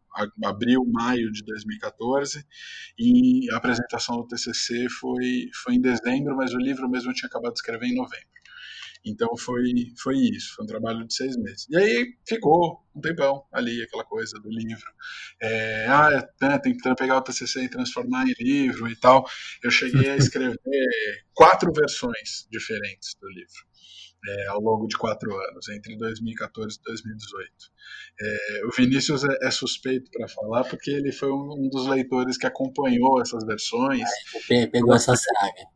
abril, 0.44 0.84
maio 0.86 1.30
de 1.30 1.44
2014 1.44 2.44
e 2.98 3.50
a 3.52 3.56
apresentação 3.56 4.16
do 4.16 4.26
TCC 4.26 4.88
foi, 4.88 5.48
foi 5.62 5.74
em 5.74 5.80
dezembro, 5.80 6.34
mas 6.36 6.54
o 6.54 6.58
livro 6.58 6.88
mesmo 6.88 7.10
eu 7.10 7.14
tinha 7.14 7.28
acabado 7.28 7.52
de 7.52 7.58
escrever 7.58 7.86
em 7.86 7.94
novembro. 7.94 8.35
Então 9.06 9.36
foi, 9.36 9.62
foi 9.96 10.16
isso, 10.16 10.56
foi 10.56 10.64
um 10.64 10.68
trabalho 10.68 11.06
de 11.06 11.14
seis 11.14 11.36
meses. 11.36 11.64
E 11.70 11.76
aí 11.76 12.14
ficou 12.26 12.84
um 12.94 13.00
tempão 13.00 13.44
ali, 13.52 13.80
aquela 13.80 14.04
coisa 14.04 14.36
do 14.40 14.50
livro. 14.50 14.90
É, 15.40 15.86
ah, 15.86 16.28
né, 16.42 16.58
tem 16.58 16.76
que 16.76 16.94
pegar 16.96 17.18
o 17.18 17.22
TCC 17.22 17.62
e 17.62 17.68
transformar 17.68 18.26
em 18.26 18.34
livro 18.40 18.88
e 18.88 18.96
tal. 18.96 19.24
Eu 19.62 19.70
cheguei 19.70 20.10
a 20.10 20.16
escrever 20.18 20.58
quatro 21.32 21.72
versões 21.72 22.48
diferentes 22.50 23.14
do 23.20 23.28
livro. 23.28 23.66
É, 24.28 24.46
ao 24.48 24.60
longo 24.60 24.88
de 24.88 24.96
quatro 24.96 25.32
anos, 25.50 25.68
entre 25.68 25.96
2014 25.96 26.78
e 26.78 26.82
2018. 26.82 27.52
É, 28.20 28.66
o 28.66 28.70
Vinícius 28.76 29.22
é, 29.22 29.38
é 29.40 29.50
suspeito 29.52 30.10
para 30.10 30.26
falar 30.26 30.64
porque 30.64 30.90
ele 30.90 31.12
foi 31.12 31.30
um, 31.30 31.52
um, 31.52 31.68
dos 31.70 31.86
leitores 31.86 32.36
que 32.36 32.46
acompanhou 32.46 33.20
essas 33.20 33.46
versões. 33.46 34.08
pegou 34.66 34.94
essa 34.94 35.14
saga 35.14 35.75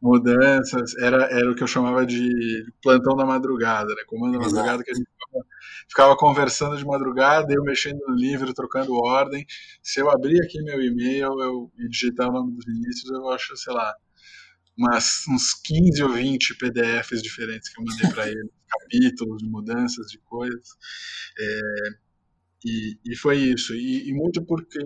mudanças, 0.00 0.96
era, 0.96 1.24
era 1.24 1.50
o 1.50 1.54
que 1.54 1.62
eu 1.62 1.66
chamava 1.66 2.06
de 2.06 2.64
plantão 2.82 3.14
da 3.16 3.26
madrugada, 3.26 3.94
né? 3.94 4.02
Comando 4.06 4.32
da 4.32 4.38
madrugada, 4.38 4.82
que 4.82 4.90
a 4.90 4.94
gente 4.94 5.06
ficava, 5.06 5.46
ficava, 5.88 6.16
conversando 6.16 6.76
de 6.76 6.84
madrugada, 6.84 7.52
eu 7.52 7.62
mexendo 7.62 8.00
no 8.08 8.14
livro, 8.14 8.54
trocando 8.54 8.94
ordem. 8.94 9.46
Se 9.82 10.00
eu 10.00 10.10
abrir 10.10 10.42
aqui 10.42 10.62
meu 10.62 10.82
e-mail 10.82 11.40
eu, 11.40 11.70
e 11.78 11.88
digitar 11.88 12.28
o 12.30 12.32
nome 12.32 12.52
dos 12.52 12.64
Vinícius, 12.64 13.10
eu 13.10 13.28
acho, 13.28 13.56
sei 13.56 13.74
lá, 13.74 13.94
umas, 14.76 15.24
uns 15.28 15.52
15 15.62 16.02
ou 16.02 16.10
20 16.10 16.56
PDFs 16.56 17.22
diferentes 17.22 17.68
que 17.68 17.80
eu 17.80 17.84
mandei 17.84 18.10
para 18.10 18.28
ele, 18.28 18.50
capítulos 18.80 19.42
de 19.42 19.48
mudanças, 19.48 20.06
de 20.06 20.18
coisas. 20.20 20.68
É, 21.38 21.60
E, 22.64 22.98
e 23.04 23.16
foi 23.16 23.38
isso. 23.38 23.74
E, 23.74 24.08
e, 24.08 24.12
muito 24.12 24.44
porque 24.44 24.78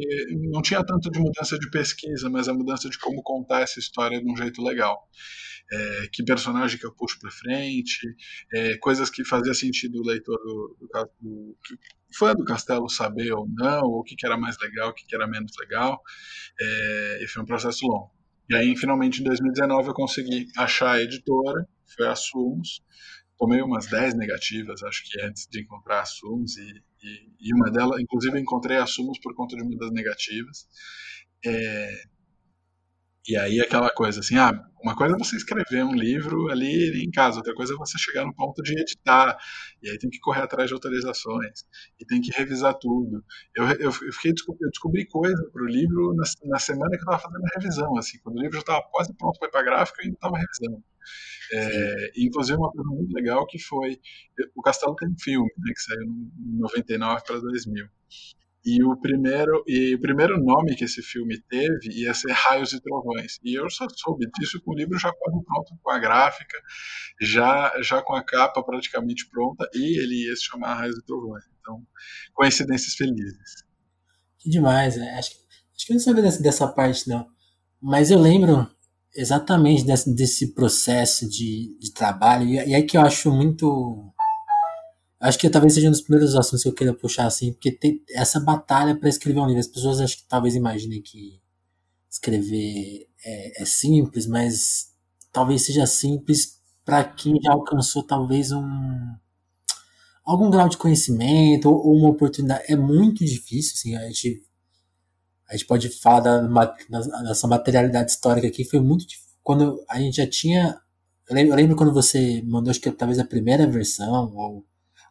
não 0.53 0.63
tinha 0.63 0.85
tanto 0.85 1.11
de 1.11 1.19
mudança 1.19 1.59
de 1.59 1.69
pesquisa, 1.71 2.31
mas 2.31 2.49
a 2.49 2.55
mudança 2.55 2.89
de 2.89 2.99
como 2.99 3.23
contar 3.23 3.63
essa 3.63 3.79
história 3.79 4.21
de 4.21 4.31
um 4.31 4.37
jeito 4.37 4.63
legal. 4.63 5.09
É, 5.73 6.09
que 6.13 6.23
personagem 6.23 6.79
que 6.79 6.87
eu 6.87 6.93
puxo 6.93 7.19
para 7.19 7.31
frente, 7.31 7.99
é, 8.53 8.77
coisas 8.79 9.09
que 9.09 9.25
fazia 9.25 9.55
sentido 9.55 9.99
o 9.99 10.07
leitor 10.07 10.37
do, 10.39 10.77
do, 10.79 11.11
do, 11.21 11.57
fã 12.17 12.35
do 12.35 12.45
Castelo 12.45 12.89
saber 12.89 13.33
ou 13.33 13.49
não, 13.49 13.83
ou 13.85 14.01
o 14.01 14.03
que, 14.05 14.15
que 14.15 14.27
era 14.27 14.37
mais 14.37 14.57
legal, 14.61 14.91
o 14.91 14.95
que, 14.95 15.07
que 15.07 15.17
era 15.17 15.27
menos 15.27 15.53
legal. 15.59 16.01
É, 16.61 17.25
e 17.25 17.29
foi 17.29 17.43
um 17.43 17.47
processo 17.47 17.87
longo. 17.87 18.13
E 18.49 18.55
aí, 18.55 18.77
finalmente, 18.77 19.21
em 19.21 19.25
2019, 19.25 19.89
eu 19.89 19.95
consegui 19.95 20.47
achar 20.57 20.93
a 20.93 21.03
editora, 21.03 21.67
foi 21.97 22.07
a 22.07 22.15
Sumos. 22.15 22.83
Tomei 23.39 23.63
umas 23.63 23.87
10 23.87 24.15
negativas, 24.17 24.83
acho 24.83 25.03
que 25.05 25.21
antes 25.23 25.49
de 25.51 25.63
encontrar 25.63 26.03
a 26.03 26.05
Sumos, 26.05 26.57
e, 26.59 26.83
e, 27.05 27.49
e 27.49 27.55
uma 27.55 27.71
delas, 27.71 28.01
inclusive, 28.01 28.39
encontrei 28.41 28.79
a 28.79 28.87
Sumos 28.87 29.19
por 29.21 29.35
conta 29.35 29.57
de 29.57 29.63
uma 29.63 29.77
das 29.77 29.91
negativas. 29.93 30.67
É, 31.45 32.03
e 33.27 33.37
aí 33.39 33.59
aquela 33.61 33.91
coisa 33.91 34.21
assim, 34.21 34.37
ah, 34.37 34.53
uma 34.83 34.95
coisa 34.95 35.15
é 35.15 35.19
você 35.19 35.37
escrever 35.37 35.83
um 35.83 35.95
livro 35.95 36.51
ali 36.51 37.03
em 37.03 37.11
casa, 37.11 37.39
outra 37.39 37.55
coisa 37.55 37.73
é 37.73 37.77
você 37.77 37.97
chegar 37.99 38.27
no 38.27 38.35
ponto 38.35 38.63
de 38.63 38.73
editar, 38.79 39.39
e 39.83 39.89
aí 39.89 39.99
tem 39.99 40.11
que 40.11 40.19
correr 40.21 40.43
atrás 40.43 40.69
de 40.69 40.75
autorizações, 40.75 41.65
e 41.99 42.05
tem 42.05 42.21
que 42.21 42.31
revisar 42.33 42.75
tudo. 42.75 43.25
Eu, 43.57 43.65
eu, 43.65 43.79
eu 43.85 43.93
fiquei, 43.93 44.33
eu 44.33 44.69
descobri 44.71 45.07
coisa 45.07 45.43
para 45.51 45.63
o 45.63 45.67
livro 45.67 46.15
na, 46.15 46.25
na, 46.51 46.59
semana 46.59 46.91
que 46.91 46.97
eu 46.97 47.15
estava 47.15 47.19
fazendo 47.19 47.45
a 47.45 47.59
revisão, 47.59 47.97
assim, 47.97 48.19
quando 48.23 48.37
o 48.37 48.43
livro 48.43 48.57
já 48.57 48.61
estava 48.61 48.83
quase 48.91 49.15
pronto 49.15 49.39
para 49.39 49.49
ir 49.49 49.53
para 49.53 49.63
gráfica, 49.63 50.03
eu 50.03 50.05
ainda 50.05 50.17
estava 50.17 50.37
revisando. 50.37 50.85
É, 51.53 52.11
inclusive 52.17 52.59
uma 52.59 52.71
coisa 52.71 52.89
muito 52.91 53.13
legal 53.13 53.47
que 53.47 53.59
foi, 53.59 53.99
o 54.57 54.63
Castelo 54.63 54.97
tem 54.97 55.09
um 55.09 55.19
filme, 55.19 55.51
né, 55.59 55.73
que 55.75 55.83
saiu 55.83 56.03
em 56.03 56.59
99 56.59 57.23
para 57.27 57.41
2000. 57.41 57.87
E 58.67 58.83
o 58.83 58.99
primeiro 58.99 59.63
e 59.67 59.95
o 59.95 60.01
primeiro 60.01 60.43
nome 60.43 60.75
que 60.75 60.85
esse 60.85 61.03
filme 61.03 61.39
teve 61.51 61.91
ia 61.93 62.15
ser 62.15 62.33
Raios 62.33 62.73
e 62.73 62.81
Trovões. 62.81 63.39
E 63.45 63.55
eu 63.55 63.69
só 63.69 63.87
soube 63.95 64.27
disso 64.39 64.59
com 64.65 64.73
o 64.73 64.75
livro 64.75 64.99
já 64.99 65.13
quase 65.13 65.45
pronto, 65.45 65.79
com 65.83 65.91
a 65.91 65.99
gráfica, 65.99 66.59
já 67.21 67.71
já 67.83 68.01
com 68.01 68.15
a 68.15 68.25
capa 68.25 68.63
praticamente 68.65 69.29
pronta, 69.29 69.69
e 69.75 70.01
ele 70.01 70.27
ia 70.27 70.35
se 70.35 70.45
chamar 70.45 70.77
Raios 70.77 70.97
e 70.97 71.05
Trovões. 71.05 71.45
Então, 71.61 71.87
coincidências 72.33 72.95
felizes. 72.95 73.65
Que 74.39 74.49
demais, 74.49 74.97
né? 74.97 75.15
Acho, 75.19 75.33
acho 75.77 75.87
que 75.87 75.93
eu 75.93 75.97
não 75.97 76.03
sabia 76.03 76.23
dessa, 76.23 76.43
dessa 76.43 76.67
parte, 76.67 77.07
não. 77.07 77.29
Mas 77.83 78.11
eu 78.11 78.19
lembro 78.19 78.67
exatamente 79.15 79.85
desse, 79.85 80.15
desse 80.15 80.55
processo 80.55 81.29
de, 81.29 81.77
de 81.79 81.93
trabalho, 81.93 82.47
e, 82.47 82.55
e 82.55 82.75
aí 82.75 82.83
que 82.83 82.97
eu 82.97 83.03
acho 83.03 83.31
muito 83.31 84.13
Acho 85.25 85.39
que 85.39 85.49
talvez 85.49 85.73
seja 85.73 85.89
um 85.89 85.91
dos 85.91 86.03
primeiros 86.03 86.35
assuntos 86.35 86.63
que 86.63 86.69
eu 86.69 86.75
queira 86.75 86.93
puxar, 86.93 87.25
assim, 87.27 87.51
porque 87.51 87.73
tem 87.73 88.03
essa 88.11 88.39
batalha 88.39 88.95
para 88.95 89.09
escrever 89.09 89.41
um 89.41 89.47
livro. 89.47 89.61
As 89.61 89.67
pessoas 89.67 89.99
acho 89.99 90.19
que 90.19 90.29
talvez 90.29 90.55
imaginem 90.55 91.01
que 91.01 91.41
escrever 92.11 93.09
é, 93.25 93.63
é 93.63 93.65
simples, 93.65 94.27
mas 94.27 94.91
talvez 95.33 95.63
seja 95.65 95.87
simples 95.87 96.61
para 96.85 97.03
quem 97.05 97.41
já 97.43 97.53
alcançou 97.53 98.03
talvez 98.03 98.53
um 98.53 98.63
algum 100.25 100.51
grau 100.51 100.69
de 100.69 100.77
conhecimento 100.77 101.71
ou, 101.71 101.97
uma 101.97 102.11
oportunidade. 102.11 102.65
É 102.69 102.77
muito 102.77 103.25
difícil, 103.25 103.73
assim, 103.77 103.97
a 103.97 104.07
gente, 104.09 104.43
a 105.49 105.53
gente 105.55 105.67
pode 105.67 105.89
falar 105.89 106.21
da, 106.21 106.75
dessa 107.23 107.47
materialidade 107.47 108.11
histórica 108.11 108.47
aqui, 108.47 108.65
foi 108.65 108.81
muito. 108.81 109.07
Quando 109.43 109.85
a 109.89 109.99
gente 109.99 110.17
já 110.17 110.27
tinha. 110.27 110.79
Eu 111.29 111.35
lembro, 111.35 111.53
eu 111.53 111.57
lembro 111.57 111.77
quando 111.77 111.93
você 111.93 112.43
mandou, 112.43 112.71
acho 112.71 112.81
que 112.81 112.91
talvez 112.91 113.19
a 113.19 113.25
primeira 113.25 113.67
versão, 113.67 114.35
ou 114.35 114.67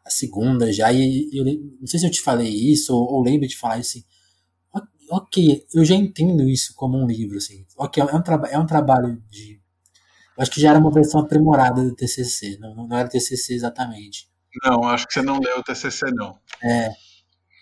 a 0.06 0.10
segunda 0.10 0.72
já, 0.72 0.92
e 0.92 1.30
eu 1.34 1.46
não 1.80 1.88
sei 1.88 2.00
se 2.00 2.06
eu 2.06 2.12
te 2.12 2.22
falei 2.22 2.50
isso, 2.50 2.94
ou, 2.94 3.13
ou 3.13 3.24
lembro 3.24 3.48
de 3.48 3.58
falar 3.58 3.75
assim, 3.75 4.04
ok, 5.10 5.66
eu 5.74 5.86
já 5.86 5.96
entendo 5.96 6.48
isso 6.48 6.74
como 6.75 6.98
um 6.98 7.08
livro, 7.08 7.38
assim, 7.38 7.66
ok, 7.78 8.04
é 8.04 8.06
um, 8.06 8.46
é 8.48 8.60
um 8.60 8.66
trabalho 8.66 9.24
de, 9.30 9.62
acho 10.38 10.52
que 10.52 10.62
já 10.62 10.72
era 10.72 10.80
uma 10.80 10.92
versão 10.92 11.22
aprimorada 11.22 11.84
do 11.84 11.96
TCC, 11.96 12.58
não, 12.60 12.88
não 12.88 12.98
era 12.98 13.10
TCC 13.10 13.54
exatamente. 13.54 14.28
Não, 14.63 14.84
acho 14.84 15.08
que 15.08 15.13
você 15.13 15.22
não 15.22 15.40
leu 15.40 15.60
o 15.60 15.63
TCC, 15.63 16.12
não. 16.12 16.38
É, 16.63 16.90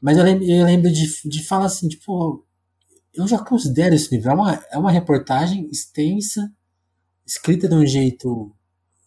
mas 0.01 0.18
eu 0.18 0.24
lembro, 0.24 0.44
eu 0.46 0.66
lembro 0.66 0.92
de, 0.92 1.30
de 1.30 1.44
falar 1.44 1.66
assim, 1.66 1.88
tipo, 1.88 2.46
eu 3.13 3.27
já 3.27 3.39
considero 3.39 3.96
esse 3.96 4.13
livro, 4.13 4.32
é 4.32 4.34
uma, 4.34 4.65
é 4.72 4.77
uma 4.77 4.91
reportagem 4.91 5.70
extensa, 5.70 6.51
escrita 7.25 7.68
de 7.68 7.75
um 7.75 7.86
jeito 7.86 8.56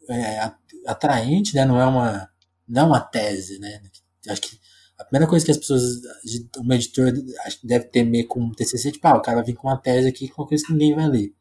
é, 0.09 0.51
atraente, 0.87 1.55
né, 1.55 1.65
não 1.65 1.81
é 1.81 1.87
uma 1.87 2.29
não 2.67 2.89
uma 2.89 3.01
tese, 3.01 3.59
né? 3.59 3.81
Acho 4.29 4.41
que 4.41 4.59
a 4.99 5.05
primeira 5.05 5.29
coisa 5.29 5.45
que 5.45 5.51
as 5.51 5.59
pessoas, 5.59 6.01
um 6.59 6.73
editor 6.73 7.13
deve 7.63 7.87
temer 7.87 8.27
com 8.27 8.41
um 8.41 8.53
TCC, 8.53 8.93
tipo, 8.93 9.07
ah, 9.07 9.17
o 9.17 9.23
cara 9.23 9.43
vir 9.43 9.55
com 9.55 9.69
uma 9.69 9.77
tese 9.77 10.09
aqui, 10.09 10.29
com 10.29 10.43
uma 10.43 10.49
coisa 10.49 10.65
que 10.65 10.73
ninguém 10.73 10.95
vai 10.95 11.09
ler. 11.09 11.35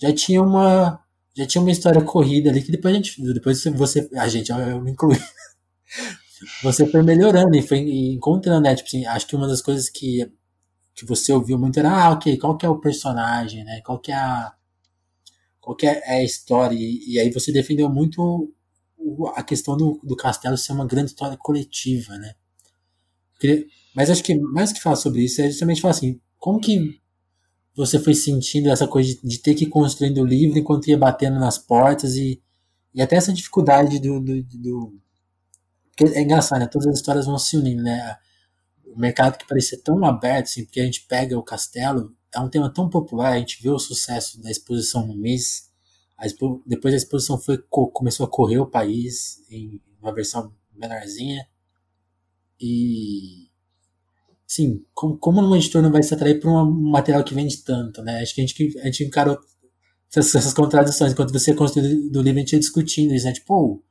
Já 0.00 0.12
tinha 0.12 0.42
uma, 0.42 1.00
já 1.36 1.46
tinha 1.46 1.62
uma 1.62 1.70
história 1.70 2.02
corrida 2.02 2.50
ali 2.50 2.62
que 2.62 2.72
depois 2.72 2.92
a 2.92 2.96
gente, 2.96 3.22
depois 3.32 3.62
você, 3.64 4.08
a 4.16 4.28
gente, 4.28 4.50
eu 4.50 4.80
me 4.80 4.90
incluí. 4.90 5.18
você 6.62 6.86
foi 6.86 7.02
melhorando 7.02 7.54
e 7.56 7.62
foi 7.62 7.78
encontrando, 7.78 8.62
né? 8.62 8.74
Tipo 8.74 8.88
assim, 8.88 9.06
acho 9.06 9.26
que 9.26 9.36
uma 9.36 9.46
das 9.46 9.62
coisas 9.62 9.88
que, 9.88 10.30
que 10.94 11.04
você 11.04 11.32
ouviu 11.32 11.58
muito 11.58 11.78
era, 11.78 11.90
ah, 11.90 12.10
ok, 12.12 12.36
qual 12.38 12.56
que 12.56 12.64
é 12.64 12.68
o 12.68 12.78
personagem, 12.78 13.64
né? 13.64 13.80
Qual 13.84 13.98
que 13.98 14.12
é 14.12 14.14
a, 14.14 14.52
qual 15.60 15.76
que 15.76 15.86
é 15.86 16.10
a 16.10 16.22
história? 16.22 16.76
E, 16.76 17.14
e 17.14 17.18
aí 17.18 17.30
você 17.32 17.50
defendeu 17.52 17.88
muito 17.88 18.52
a 19.34 19.42
questão 19.42 19.76
do, 19.76 20.00
do 20.02 20.16
castelo 20.16 20.56
ser 20.56 20.72
uma 20.72 20.86
grande 20.86 21.10
história 21.10 21.36
coletiva, 21.36 22.16
né? 22.16 22.34
Mas 23.94 24.10
acho 24.10 24.22
que 24.22 24.34
mais 24.34 24.72
que 24.72 24.80
falar 24.80 24.96
sobre 24.96 25.22
isso 25.22 25.42
é 25.42 25.48
justamente 25.48 25.80
falar 25.80 25.92
assim, 25.92 26.20
como 26.38 26.60
que 26.60 27.00
você 27.76 27.98
foi 27.98 28.14
sentindo 28.14 28.70
essa 28.70 28.86
coisa 28.86 29.14
de, 29.14 29.20
de 29.22 29.38
ter 29.38 29.54
que 29.54 29.64
ir 29.64 29.68
construindo 29.68 30.18
o 30.18 30.24
livro 30.24 30.58
enquanto 30.58 30.88
ia 30.88 30.96
batendo 30.96 31.38
nas 31.38 31.58
portas 31.58 32.14
e, 32.16 32.40
e 32.94 33.02
até 33.02 33.16
essa 33.16 33.32
dificuldade 33.32 33.98
do, 33.98 34.20
do, 34.20 34.42
do 34.42 34.94
porque 35.96 36.16
é 36.16 36.22
engraçado, 36.22 36.60
né? 36.60 36.66
Todas 36.66 36.88
as 36.88 36.96
histórias 36.96 37.26
vão 37.26 37.38
se 37.38 37.56
unindo, 37.56 37.82
né? 37.82 38.16
O 38.94 38.98
mercado 38.98 39.36
que 39.36 39.46
parecia 39.46 39.78
tão 39.82 40.04
aberto, 40.04 40.46
assim, 40.46 40.64
porque 40.64 40.80
a 40.80 40.84
gente 40.84 41.06
pega 41.06 41.36
o 41.36 41.42
castelo, 41.42 42.14
é 42.32 42.40
um 42.40 42.48
tema 42.48 42.72
tão 42.72 42.88
popular, 42.88 43.32
a 43.32 43.38
gente 43.38 43.62
vê 43.62 43.70
o 43.70 43.78
sucesso 43.78 44.40
da 44.40 44.50
exposição 44.50 45.06
no 45.06 45.16
mês, 45.16 45.70
a 46.16 46.26
expo, 46.26 46.62
depois 46.64 46.94
a 46.94 46.96
exposição 46.96 47.38
foi, 47.38 47.58
começou 47.68 48.24
a 48.24 48.30
correr 48.30 48.58
o 48.58 48.66
país 48.66 49.44
em 49.50 49.80
uma 50.00 50.14
versão 50.14 50.52
menorzinha. 50.72 51.46
E. 52.60 53.48
Sim, 54.46 54.84
como, 54.94 55.18
como 55.18 55.40
um 55.40 55.56
editor 55.56 55.82
não 55.82 55.90
vai 55.90 56.02
se 56.02 56.14
atrair 56.14 56.38
por 56.38 56.48
um 56.48 56.70
material 56.90 57.24
que 57.24 57.34
vende 57.34 57.58
tanto, 57.58 58.02
né? 58.02 58.20
Acho 58.20 58.34
que 58.34 58.40
a 58.40 58.46
gente, 58.46 58.78
a 58.78 58.84
gente 58.84 59.04
encarou 59.04 59.38
essas, 60.10 60.34
essas 60.34 60.52
contradições. 60.52 61.12
Enquanto 61.12 61.32
você 61.32 61.54
construiu 61.54 62.10
do 62.10 62.22
livro, 62.22 62.38
a 62.38 62.40
gente 62.40 62.52
ia 62.52 62.60
discutindo 62.60 63.12
isso, 63.12 63.26
né? 63.26 63.32
Tipo, 63.32 63.82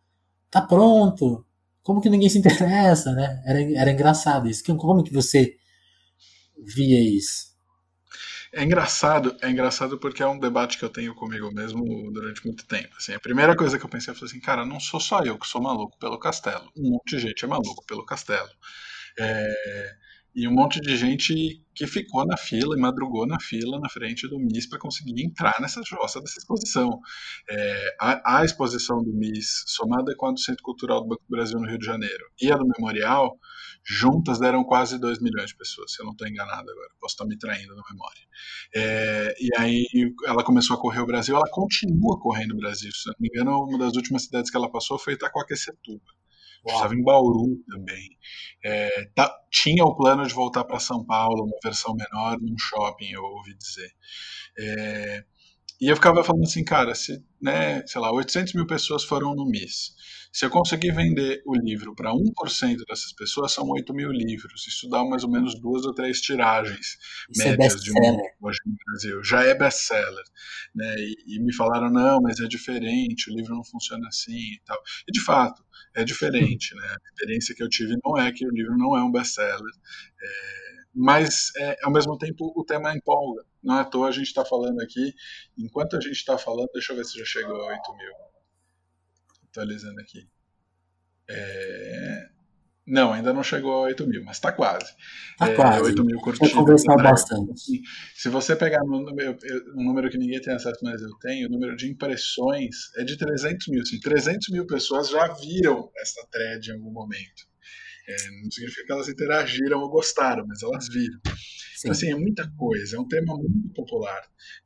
tá 0.50 0.62
pronto. 0.62 1.45
Como 1.84 2.02
que 2.02 2.10
ninguém 2.10 2.30
se 2.30 2.38
interessa, 2.40 3.12
né? 3.13 3.42
Era, 3.46 3.62
era 3.82 3.92
engraçado 3.92 4.50
isso. 4.50 4.63
Como 4.78 5.04
que 5.04 5.13
você 5.13 5.58
via 6.58 7.00
isso? 7.02 7.54
É 8.52 8.63
engraçado, 8.63 9.36
é 9.42 9.50
engraçado 9.50 9.98
porque 9.98 10.22
é 10.22 10.28
um 10.28 10.38
debate 10.40 10.78
que 10.78 10.86
eu 10.86 10.90
tenho 10.90 11.16
comigo 11.16 11.52
mesmo 11.52 11.84
durante 12.12 12.46
muito 12.46 12.66
tempo. 12.68 12.96
Assim, 12.98 13.13
a 13.13 13.20
primeira 13.20 13.56
coisa 13.56 13.80
que 13.80 13.86
eu 13.86 13.90
pensei 13.90 14.13
foi 14.13 14.28
assim, 14.28 14.40
cara, 14.40 14.63
não 14.66 14.80
sou 14.80 15.00
só 15.00 15.22
eu 15.24 15.40
que 15.40 15.48
sou 15.48 15.62
maluco 15.62 15.98
pelo 15.98 16.20
castelo. 16.20 16.72
Um 16.78 16.92
monte 16.92 17.16
de 17.16 17.20
gente 17.20 17.44
é 17.44 17.48
maluco 17.48 17.84
pelo 17.88 18.06
castelo. 18.06 18.50
É, 19.20 19.96
e 20.36 20.48
um 20.48 20.52
monte 20.52 20.80
de 20.82 20.98
gente 20.98 21.62
que 21.75 21.88
ficou 21.88 22.25
na 22.25 22.38
fila 22.38 22.75
e 22.78 22.80
madrugou 22.80 23.25
na 23.25 23.40
fila 23.40 23.80
na 23.80 23.90
frente 23.90 24.28
do 24.28 24.40
MIS 24.40 24.68
para 24.68 24.80
conseguir 24.80 25.24
entrar 25.24 25.56
nessa 25.60 25.82
jossa 25.84 26.20
dessa 26.22 26.40
exposição. 26.40 27.00
É, 27.50 27.96
a, 28.00 28.40
a, 28.40 28.46
exposição 28.46 29.04
do 29.04 29.13
MIS, 29.13 29.63
somada 29.68 30.16
com 30.16 30.28
a 30.28 30.32
do 30.32 30.40
Centro 30.40 30.63
Cultural 30.63 31.02
do 31.02 31.08
Banco 31.08 31.24
do 31.28 31.36
Brasil 31.36 31.60
no 31.60 31.68
Rio 31.68 31.80
de 31.80 31.86
Janeiro 31.86 32.25
e 32.42 32.52
a 32.52 32.58
do 32.58 32.66
Memorial, 32.66 33.38
juntas 33.86 34.40
deram 34.40 34.63
quase 34.63 34.98
2 35.00 35.20
milhões 35.20 35.50
de 35.50 35.58
pessoas, 35.58 35.92
se 35.92 36.02
eu 36.02 36.06
não 36.06 36.13
estou 36.13 36.28
enganado 36.28 36.70
agora, 36.70 36.90
posso 37.00 37.13
estar 37.16 37.25
me 37.25 37.38
traindo 37.38 37.75
na 37.75 37.84
memória. 37.92 38.22
É, 38.75 39.36
e 39.40 39.50
aí 39.58 39.86
ela 40.25 40.44
começou 40.44 40.78
a 40.78 40.80
correr 40.80 41.02
o 41.02 41.06
Brasil, 41.06 41.36
ela 41.36 41.50
continua 41.52 42.20
correndo 42.20 42.54
o 42.54 42.58
Brasil, 42.58 42.92
se 42.94 43.08
não 43.08 43.16
me 43.20 43.28
engano, 43.28 43.63
uma 43.63 43.78
das 43.78 43.96
últimas 43.96 44.24
cidades 44.24 44.50
que 44.50 44.58
ela 44.58 44.72
passou 44.72 44.98
foi 44.98 45.13
Itacoaquecetuba. 45.13 46.23
Estava 46.65 46.96
em 46.96 47.03
Bauru 47.03 47.58
também. 47.70 48.17
É, 48.63 49.05
tá, 49.15 49.34
tinha 49.51 49.84
o 49.84 49.96
plano 49.96 50.25
de 50.25 50.34
voltar 50.34 50.63
para 50.63 50.79
São 50.79 51.05
Paulo, 51.05 51.43
uma 51.43 51.60
versão 51.63 51.93
menor, 51.96 52.39
num 52.41 52.58
shopping, 52.58 53.12
eu 53.12 53.24
ouvi 53.24 53.53
dizer. 53.55 53.91
É, 54.58 55.24
e 55.82 55.88
eu 55.89 55.96
ficava 55.96 56.24
falando 56.24 56.43
assim, 56.43 56.63
cara, 56.63 56.96
se, 56.96 57.24
né, 57.41 57.86
sei 57.86 58.00
lá, 58.00 58.12
800 58.12 58.53
mil 58.53 58.65
pessoas 58.65 59.03
foram 59.03 59.36
no 59.36 59.46
MIS 59.46 59.93
Se 60.34 60.46
eu 60.46 60.50
conseguir 60.50 60.92
vender 60.92 61.44
o 61.46 61.54
livro 61.54 61.94
para 61.94 62.12
1% 62.12 62.78
dessas 62.88 63.13
pessoas, 63.13 63.54
são 63.54 63.70
8 63.70 63.94
mil 63.94 64.12
livros. 64.12 64.66
Isso 64.68 64.90
dá 64.90 65.06
mais 65.06 65.24
ou 65.24 65.30
menos 65.30 65.54
duas 65.60 65.86
ou 65.86 65.94
três 65.94 66.20
tiragens 66.22 66.98
Isso 67.30 67.44
é 67.44 67.56
médias 67.56 67.75
é 67.75 67.78
de 67.78 67.92
um 67.92 68.02
livro 68.02 68.24
hoje 68.42 68.60
no 68.66 68.75
Brasil. 68.84 69.24
Já 69.24 69.44
é 69.44 69.54
best-seller. 69.54 70.24
Né? 70.74 70.96
E, 70.98 71.36
e, 71.36 71.40
me 71.40 71.54
falaram, 71.54 71.92
não, 71.92 72.20
mas 72.20 72.40
é 72.40 72.48
diferente, 72.48 73.30
o 73.30 73.36
livro 73.36 73.54
não 73.54 73.63
funciona 73.63 74.08
assim 74.08 74.36
e 74.36 74.62
tal. 74.66 74.82
E 75.08 75.12
de 75.12 75.24
fato, 75.24 75.63
é 75.94 76.04
diferente. 76.04 76.74
Né? 76.74 76.88
A 76.88 77.10
experiência 77.13 77.54
que 77.54 77.62
eu 77.62 77.70
tive 77.70 77.96
não 78.04 78.18
é 78.18 78.32
que 78.32 78.44
o 78.48 78.52
livro 78.52 78.75
não 78.75 78.98
é 78.98 79.04
um 79.04 79.12
best-seller. 79.12 79.62
É, 80.20 80.84
mas 80.96 81.52
é, 81.58 81.78
ao 81.84 81.92
mesmo 81.92 82.18
tempo 82.18 82.52
o 82.56 82.66
tema 82.66 82.92
empolga. 82.92 83.44
Não 83.63 83.78
é 83.78 83.82
à 83.82 83.86
toa 83.86 84.08
a 84.08 84.12
gente 84.12 84.28
está 84.28 84.44
falando 84.44 84.82
aqui, 84.82 85.13
enquanto 85.56 85.96
a 85.96 86.02
gente 86.02 86.13
está 86.13 86.40
falando, 86.40 86.70
deixa 86.74 86.92
eu 86.92 86.98
ver 86.98 87.06
se 87.06 87.20
já 87.20 87.24
chegou 87.24 87.56
a 87.62 87.68
8 87.68 87.96
mil 87.98 88.33
atualizando 89.53 90.01
aqui. 90.01 90.27
É... 91.29 92.29
Não, 92.86 93.13
ainda 93.13 93.31
não 93.31 93.43
chegou 93.43 93.72
a 93.72 93.79
8 93.83 94.05
mil, 94.05 94.25
mas 94.25 94.36
está 94.36 94.51
quase. 94.51 94.93
Está 95.31 95.50
é, 95.50 95.55
quase. 95.55 95.83
8 95.83 96.03
mil 96.03 96.19
curtidas. 96.19 96.51
conversar 96.51 96.98
bastante. 96.98 97.81
Se 98.13 98.27
você 98.27 98.57
pegar 98.57 98.83
um 98.83 98.89
número, 98.89 99.38
um 99.77 99.83
número 99.86 100.10
que 100.10 100.17
ninguém 100.17 100.41
tem 100.41 100.53
acesso, 100.53 100.79
mas 100.83 101.01
eu 101.01 101.17
tenho, 101.19 101.48
o 101.48 101.51
número 101.51 101.77
de 101.77 101.89
impressões 101.89 102.93
é 102.98 103.05
de 103.05 103.17
300 103.17 103.67
mil. 103.69 103.81
Assim, 103.81 104.00
300 104.01 104.50
mil 104.50 104.67
pessoas 104.67 105.10
já 105.10 105.33
viram 105.36 105.89
essa 105.98 106.27
thread 106.29 106.69
em 106.69 106.74
algum 106.74 106.91
momento. 106.91 107.48
É, 108.05 108.15
não 108.43 108.51
significa 108.51 108.86
que 108.86 108.91
elas 108.91 109.07
interagiram 109.07 109.79
ou 109.79 109.89
gostaram, 109.89 110.45
mas 110.45 110.62
elas 110.62 110.89
viram. 110.89 111.19
Então, 111.79 111.91
assim, 111.91 112.12
é 112.12 112.15
muita 112.15 112.51
coisa, 112.57 112.98
é 112.98 113.00
um 113.00 113.07
tema 113.07 113.33
muito 113.38 113.69
popular. 113.74 114.22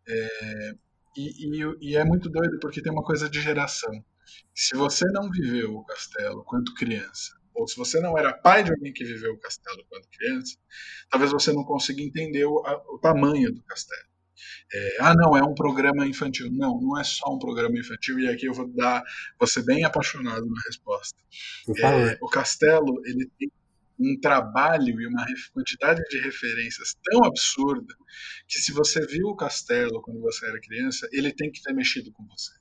É, 0.08 0.72
e, 1.16 1.46
e, 1.46 1.78
e 1.82 1.96
é 1.96 2.04
muito 2.04 2.30
doido 2.30 2.58
porque 2.60 2.82
tem 2.82 2.92
uma 2.92 3.04
coisa 3.04 3.30
de 3.30 3.40
geração. 3.42 4.04
Se 4.54 4.76
você 4.76 5.06
não 5.12 5.30
viveu 5.30 5.76
o 5.76 5.86
castelo 5.86 6.44
quando 6.44 6.74
criança, 6.74 7.36
ou 7.54 7.68
se 7.68 7.76
você 7.76 8.00
não 8.00 8.18
era 8.18 8.34
pai 8.34 8.64
de 8.64 8.72
alguém 8.72 8.94
que 8.94 9.04
viveu 9.04 9.34
o 9.34 9.40
castelo 9.40 9.84
quando 9.90 10.08
criança, 10.10 10.58
talvez 11.10 11.32
você 11.32 11.52
não 11.52 11.64
consiga 11.64 12.02
entender 12.02 12.46
o, 12.46 12.60
a, 12.66 12.76
o 12.94 13.00
tamanho 13.00 13.52
do 13.52 13.64
castelo. 13.64 14.08
É, 14.74 14.98
ah, 15.00 15.16
não, 15.16 15.36
é 15.36 15.44
um 15.44 15.56
programa 15.56 16.06
infantil. 16.06 16.50
Não, 16.52 16.80
não 16.80 17.00
é 17.00 17.04
só 17.04 17.34
um 17.34 17.40
programa 17.40 17.80
infantil, 17.80 18.20
e 18.20 18.28
aqui 18.28 18.46
eu 18.46 18.54
vou 18.54 18.68
dar, 18.68 19.04
ser 19.46 19.64
bem 19.64 19.84
apaixonado 19.84 20.46
na 20.46 20.62
resposta. 20.68 21.18
É, 21.78 22.18
o 22.22 22.28
Castelo, 22.28 23.02
ele 23.06 23.30
tem 23.40 23.52
um 24.00 24.20
trabalho 24.20 25.02
e 25.02 25.08
uma 25.08 25.26
quantidade 25.54 26.02
de 26.10 26.20
referências 26.20 26.96
tão 27.04 27.24
absurda 27.24 27.96
que 28.48 28.60
se 28.60 28.72
você 28.72 29.06
viu 29.08 29.28
o 29.28 29.36
Castelo 29.36 30.02
quando 30.02 30.22
você 30.22 30.46
era 30.46 30.62
criança, 30.62 31.10
ele 31.12 31.34
tem 31.34 31.52
que 31.52 31.62
ter 31.62 31.74
mexido 31.74 32.12
com 32.12 32.24
você. 32.28 32.52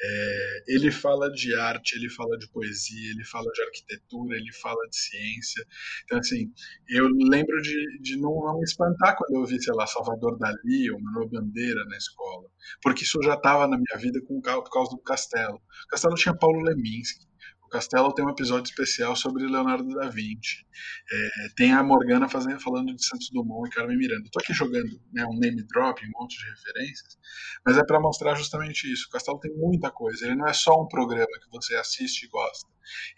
É, 0.00 0.64
ele 0.68 0.90
fala 0.90 1.30
de 1.30 1.54
arte, 1.56 1.96
ele 1.96 2.10
fala 2.10 2.36
de 2.36 2.48
poesia, 2.50 3.10
ele 3.10 3.24
fala 3.24 3.50
de 3.52 3.62
arquitetura, 3.62 4.36
ele 4.36 4.52
fala 4.52 4.86
de 4.88 4.96
ciência. 4.96 5.64
Então, 6.04 6.18
assim, 6.18 6.52
eu 6.88 7.08
lembro 7.30 7.60
de, 7.62 7.98
de 8.00 8.16
não, 8.16 8.30
não 8.44 8.58
me 8.58 8.64
espantar 8.64 9.16
quando 9.16 9.40
eu 9.40 9.46
vi, 9.46 9.62
sei 9.62 9.74
lá, 9.74 9.86
Salvador 9.86 10.38
Dali 10.38 10.90
ou 10.90 11.00
Manuel 11.00 11.28
Bandeira 11.28 11.84
na 11.86 11.96
escola, 11.96 12.48
porque 12.82 13.04
isso 13.04 13.22
já 13.22 13.34
estava 13.34 13.66
na 13.66 13.76
minha 13.76 13.98
vida 13.98 14.20
com, 14.26 14.40
por 14.40 14.70
causa 14.70 14.90
do 14.90 15.02
Castelo. 15.02 15.56
O 15.56 15.88
Castelo 15.88 16.14
tinha 16.14 16.36
Paulo 16.36 16.60
Leminski, 16.62 17.25
o 17.66 17.68
Castelo 17.68 18.14
tem 18.14 18.24
um 18.24 18.30
episódio 18.30 18.70
especial 18.70 19.16
sobre 19.16 19.44
Leonardo 19.44 19.88
da 19.94 20.08
Vinci. 20.08 20.64
É, 21.12 21.48
tem 21.56 21.72
a 21.72 21.82
Morgana 21.82 22.28
fazendo, 22.28 22.60
falando 22.60 22.94
de 22.94 23.04
Santos 23.04 23.28
Dumont 23.30 23.68
e 23.68 23.74
Carmen 23.74 23.98
Miranda. 23.98 24.24
Estou 24.24 24.40
aqui 24.40 24.54
jogando 24.54 25.00
né, 25.12 25.26
um 25.26 25.36
name 25.36 25.64
drop, 25.66 26.00
um 26.06 26.20
monte 26.20 26.38
de 26.38 26.48
referências, 26.48 27.18
mas 27.64 27.76
é 27.76 27.84
para 27.84 28.00
mostrar 28.00 28.36
justamente 28.36 28.90
isso. 28.90 29.06
O 29.08 29.10
Castelo 29.10 29.40
tem 29.40 29.52
muita 29.56 29.90
coisa. 29.90 30.24
Ele 30.24 30.36
não 30.36 30.46
é 30.46 30.52
só 30.52 30.80
um 30.80 30.86
programa 30.86 31.26
que 31.42 31.50
você 31.50 31.74
assiste 31.74 32.24
e 32.24 32.28
gosta. 32.28 32.68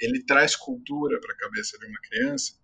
Ele 0.01 0.25
traz 0.25 0.57
cultura 0.57 1.21
para 1.21 1.35
a 1.35 1.37
cabeça 1.37 1.79
de 1.79 1.87
uma 1.87 2.01
criança 2.01 2.58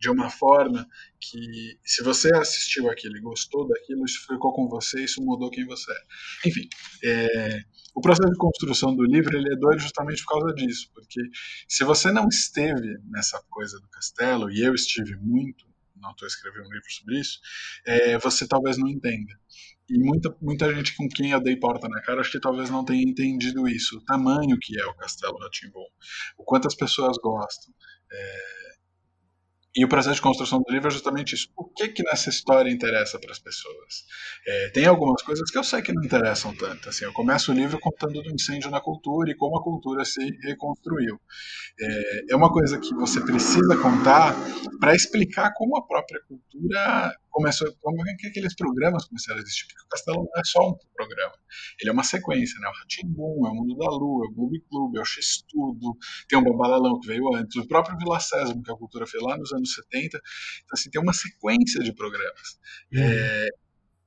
de 0.00 0.08
uma 0.08 0.30
forma 0.30 0.86
que, 1.20 1.78
se 1.84 2.02
você 2.02 2.34
assistiu 2.34 2.90
aquilo 2.90 3.18
e 3.18 3.20
gostou 3.20 3.68
daquilo, 3.68 4.04
isso 4.04 4.26
ficou 4.26 4.52
com 4.54 4.66
você, 4.66 5.04
isso 5.04 5.22
mudou 5.22 5.50
quem 5.50 5.66
você 5.66 5.92
é. 5.92 6.48
Enfim, 6.48 6.66
é, 7.04 7.60
o 7.94 8.00
processo 8.00 8.30
de 8.30 8.38
construção 8.38 8.96
do 8.96 9.04
livro 9.04 9.36
ele 9.36 9.52
é 9.52 9.56
doido 9.56 9.80
justamente 9.80 10.24
por 10.24 10.40
causa 10.40 10.54
disso, 10.54 10.90
porque 10.94 11.20
se 11.68 11.84
você 11.84 12.10
não 12.10 12.26
esteve 12.28 12.98
nessa 13.10 13.42
coisa 13.50 13.78
do 13.78 13.88
castelo, 13.88 14.50
e 14.50 14.60
eu 14.60 14.74
estive 14.74 15.16
muito, 15.16 15.66
não 15.96 16.12
estou 16.12 16.26
escrevendo 16.26 16.66
um 16.66 16.72
livro 16.72 16.90
sobre 16.90 17.20
isso, 17.20 17.38
é, 17.84 18.16
você 18.18 18.48
talvez 18.48 18.78
não 18.78 18.88
entenda. 18.88 19.38
E 19.90 19.98
muita, 19.98 20.34
muita 20.40 20.72
gente 20.74 20.96
com 20.96 21.06
quem 21.08 21.32
eu 21.32 21.40
dei 21.40 21.56
porta 21.56 21.88
na 21.88 22.00
cara, 22.00 22.20
acho 22.20 22.30
que 22.30 22.40
talvez 22.40 22.70
não 22.70 22.84
tenha 22.84 23.02
entendido 23.02 23.68
isso, 23.68 23.98
o 23.98 24.04
tamanho 24.04 24.56
que 24.58 24.80
é 24.80 24.86
o 24.86 24.94
Castelo 24.94 25.36
Ratimbom, 25.38 25.84
o 26.38 26.44
quanto 26.44 26.68
as 26.68 26.74
pessoas 26.74 27.18
gostam. 27.18 27.74
É, 28.10 28.69
e 29.76 29.84
o 29.84 29.88
processo 29.88 30.16
de 30.16 30.22
construção 30.22 30.60
do 30.60 30.72
livro 30.72 30.88
é 30.88 30.90
justamente 30.90 31.34
isso. 31.34 31.48
O 31.56 31.64
que 31.64 31.88
que 31.88 32.02
nessa 32.02 32.28
história 32.28 32.70
interessa 32.70 33.20
para 33.20 33.30
as 33.30 33.38
pessoas? 33.38 34.04
É, 34.46 34.70
tem 34.70 34.86
algumas 34.86 35.22
coisas 35.22 35.48
que 35.48 35.56
eu 35.56 35.62
sei 35.62 35.80
que 35.80 35.92
não 35.92 36.02
interessam 36.02 36.54
tanto. 36.56 36.88
Assim, 36.88 37.04
eu 37.04 37.12
começo 37.12 37.52
o 37.52 37.54
livro 37.54 37.78
contando 37.78 38.20
do 38.20 38.34
incêndio 38.34 38.70
na 38.70 38.80
cultura 38.80 39.30
e 39.30 39.36
como 39.36 39.56
a 39.56 39.62
cultura 39.62 40.04
se 40.04 40.20
reconstruiu. 40.42 41.20
É, 41.80 42.32
é 42.32 42.36
uma 42.36 42.52
coisa 42.52 42.80
que 42.80 42.92
você 42.94 43.20
precisa 43.20 43.76
contar 43.76 44.34
para 44.80 44.94
explicar 44.94 45.52
como 45.54 45.76
a 45.76 45.86
própria 45.86 46.20
cultura 46.26 47.14
começou, 47.30 47.72
como 47.80 48.06
é 48.08 48.14
que 48.16 48.26
aqueles 48.26 48.54
programas 48.54 49.06
começaram 49.06 49.38
a 49.38 49.42
existir, 49.42 49.66
porque 49.66 49.82
o 49.84 49.88
Castelo 49.88 50.24
não 50.24 50.40
é 50.40 50.44
só 50.44 50.68
um 50.68 50.74
programa, 50.94 51.32
ele 51.80 51.90
é 51.90 51.92
uma 51.92 52.02
sequência, 52.02 52.58
né? 52.60 52.68
O 52.68 52.78
Ratimbum, 52.78 53.46
é 53.46 53.50
o 53.50 53.54
Mundo 53.54 53.76
da 53.76 53.88
Lua, 53.88 54.26
é 54.26 54.28
o 54.28 54.34
Clube 54.34 54.60
Clube, 54.68 54.98
é 54.98 55.00
o 55.00 55.04
X-Tudo, 55.04 55.96
tem 56.28 56.38
o 56.38 56.42
Babalalão 56.42 56.98
que 56.98 57.06
veio 57.06 57.34
antes, 57.34 57.56
o 57.56 57.66
próprio 57.66 57.96
Vila 57.96 58.18
Sésamo, 58.18 58.62
que 58.62 58.72
a 58.72 58.76
cultura 58.76 59.06
fez 59.06 59.22
lá 59.22 59.36
nos 59.38 59.52
anos 59.52 59.59
70, 59.66 60.16
então 60.16 60.22
assim, 60.72 60.90
tem 60.90 61.00
uma 61.00 61.12
sequência 61.12 61.82
de 61.82 61.92
programas. 61.92 62.58
Uhum. 62.92 63.00
É, 63.02 63.48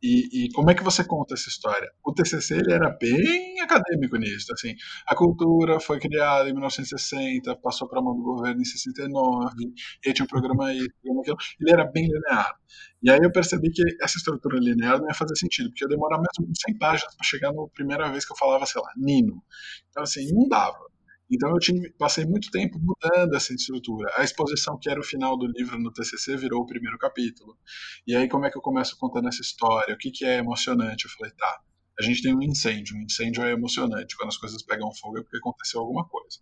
e, 0.04 0.48
e, 0.48 0.52
como 0.52 0.70
é 0.70 0.76
que 0.76 0.84
você 0.84 1.02
conta 1.02 1.34
essa 1.34 1.48
história? 1.48 1.90
O 2.06 2.14
TCC 2.14 2.56
ele 2.56 2.74
era 2.74 2.90
bem 2.90 3.62
acadêmico 3.62 4.18
nisso. 4.18 4.52
Assim, 4.52 4.76
a 5.08 5.16
cultura 5.16 5.80
foi 5.80 5.98
criada 5.98 6.50
em 6.50 6.52
1960, 6.52 7.56
passou 7.64 7.88
para 7.88 8.00
a 8.02 8.04
mão 8.04 8.14
do 8.14 8.22
governo 8.22 8.62
em 8.62 8.66
69, 8.66 9.56
e 10.04 10.10
aí 10.10 10.14
tinha 10.14 10.26
um 10.26 10.28
programa 10.28 10.74
isso, 10.74 10.90
programa 11.02 11.22
aquilo. 11.22 11.38
Ele 11.62 11.72
era 11.72 11.86
bem 11.90 12.06
linear. 12.06 12.54
E 13.02 13.10
aí 13.10 13.20
eu 13.24 13.32
percebi 13.32 13.72
que 13.72 13.82
essa 14.02 14.18
estrutura 14.18 14.60
linear 14.60 15.00
não 15.00 15.08
ia 15.08 15.14
fazer 15.14 15.38
sentido, 15.38 15.70
porque 15.70 15.86
ia 15.86 15.90
demorar 15.90 16.18
mesmo 16.18 16.52
100 16.54 16.78
páginas 16.78 17.16
para 17.16 17.26
chegar 17.26 17.54
na 17.54 17.66
primeira 17.74 18.12
vez 18.12 18.26
que 18.26 18.34
eu 18.34 18.38
falava, 18.38 18.66
sei 18.66 18.82
lá, 18.82 18.90
Nino. 18.98 19.42
Então, 19.90 20.04
assim, 20.04 20.28
não 20.34 20.50
dava. 20.50 20.93
Então 21.32 21.50
eu 21.50 21.60
tive, 21.60 21.92
passei 21.98 22.26
muito 22.26 22.52
tempo 22.52 22.78
mudando 22.80 23.36
essa 23.36 23.54
estrutura. 23.54 24.12
A 24.18 24.24
exposição 24.24 24.78
que 24.80 24.90
era 24.90 25.00
o 25.00 25.04
final 25.04 25.38
do 25.38 25.48
livro 25.48 25.80
no 25.80 25.92
TCC 25.92 26.38
virou 26.38 26.62
o 26.62 26.66
primeiro 26.66 26.98
capítulo. 26.98 27.58
E 28.06 28.16
aí 28.16 28.28
como 28.28 28.46
é 28.46 28.52
que 28.52 28.58
eu 28.58 28.62
começo 28.62 28.98
contando 28.98 29.28
essa 29.28 29.42
história? 29.42 29.94
O 29.94 29.98
que, 29.98 30.12
que 30.12 30.26
é 30.26 30.38
emocionante? 30.38 31.06
Eu 31.06 31.12
falei, 31.12 31.34
tá, 31.34 31.62
a 32.00 32.04
gente 32.04 32.22
tem 32.22 32.36
um 32.36 32.42
incêndio. 32.42 32.98
Um 32.98 33.02
incêndio 33.04 33.44
é 33.44 33.52
emocionante. 33.52 34.16
Quando 34.18 34.30
as 34.30 34.38
coisas 34.38 34.64
pegam 34.64 34.92
fogo 34.96 35.20
é 35.20 35.22
porque 35.22 35.38
aconteceu 35.38 35.80
alguma 35.80 36.08
coisa. 36.08 36.40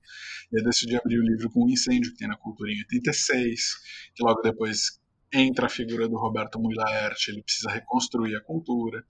E 0.52 0.60
eu 0.60 0.63
decidi 0.63 0.96
abrir 0.96 1.20
o 1.20 1.24
livro 1.24 1.50
com 1.50 1.65
um 1.65 1.70
incêndio 1.70 2.12
que 2.12 2.17
tem 2.17 2.28
na 2.28 2.38
Cultura 2.38 2.72
em 2.72 2.80
86, 2.80 3.62
que 4.15 4.24
logo 4.24 4.41
depois 4.41 5.01
entra 5.34 5.67
a 5.67 5.70
figura 5.70 6.08
do 6.08 6.17
Roberto 6.17 6.60
Muilaert, 6.60 7.17
ele 7.28 7.41
precisa 7.41 7.70
reconstruir 7.70 8.36
a 8.36 8.41
cultura, 8.41 9.04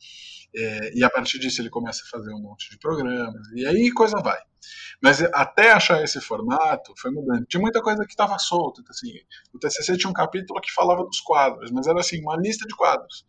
é, 0.56 0.98
e 0.98 1.04
a 1.04 1.10
partir 1.10 1.40
disso 1.40 1.62
ele 1.62 1.70
começa 1.70 2.04
a 2.06 2.10
fazer 2.10 2.34
um 2.34 2.42
monte 2.42 2.70
de 2.70 2.78
programas, 2.78 3.48
e 3.56 3.66
aí 3.66 3.92
coisa 3.92 4.18
vai. 4.22 4.40
Mas 5.02 5.22
até 5.34 5.72
achar 5.72 6.04
esse 6.04 6.22
formato 6.22 6.94
foi 6.98 7.10
mudando. 7.12 7.46
Tinha 7.48 7.60
muita 7.60 7.82
coisa 7.82 8.06
que 8.06 8.12
estava 8.12 8.38
solta. 8.38 8.82
Então, 8.82 8.92
assim, 8.92 9.12
o 9.52 9.58
TCC 9.58 9.98
tinha 9.98 10.10
um 10.10 10.14
capítulo 10.14 10.62
que 10.62 10.72
falava 10.72 11.04
dos 11.04 11.20
quadros, 11.20 11.72
mas 11.72 11.88
era 11.88 12.00
assim, 12.00 12.22
uma 12.22 12.38
lista 12.38 12.68
de 12.68 12.76
quadros, 12.76 13.26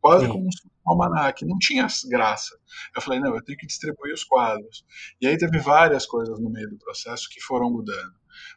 quase 0.00 0.26
Sim. 0.26 0.32
como 0.32 0.44
um 0.44 0.90
almanac, 0.90 1.44
não 1.44 1.58
tinha 1.58 1.86
graça. 2.08 2.56
Eu 2.94 3.02
falei, 3.02 3.18
não, 3.18 3.34
eu 3.34 3.42
tenho 3.42 3.58
que 3.58 3.66
distribuir 3.66 4.14
os 4.14 4.22
quadros. 4.22 4.84
E 5.20 5.26
aí 5.26 5.36
teve 5.36 5.58
várias 5.58 6.06
coisas 6.06 6.38
no 6.38 6.50
meio 6.50 6.68
do 6.68 6.78
processo 6.78 7.28
que 7.28 7.40
foram 7.40 7.70
mudando. 7.70 8.14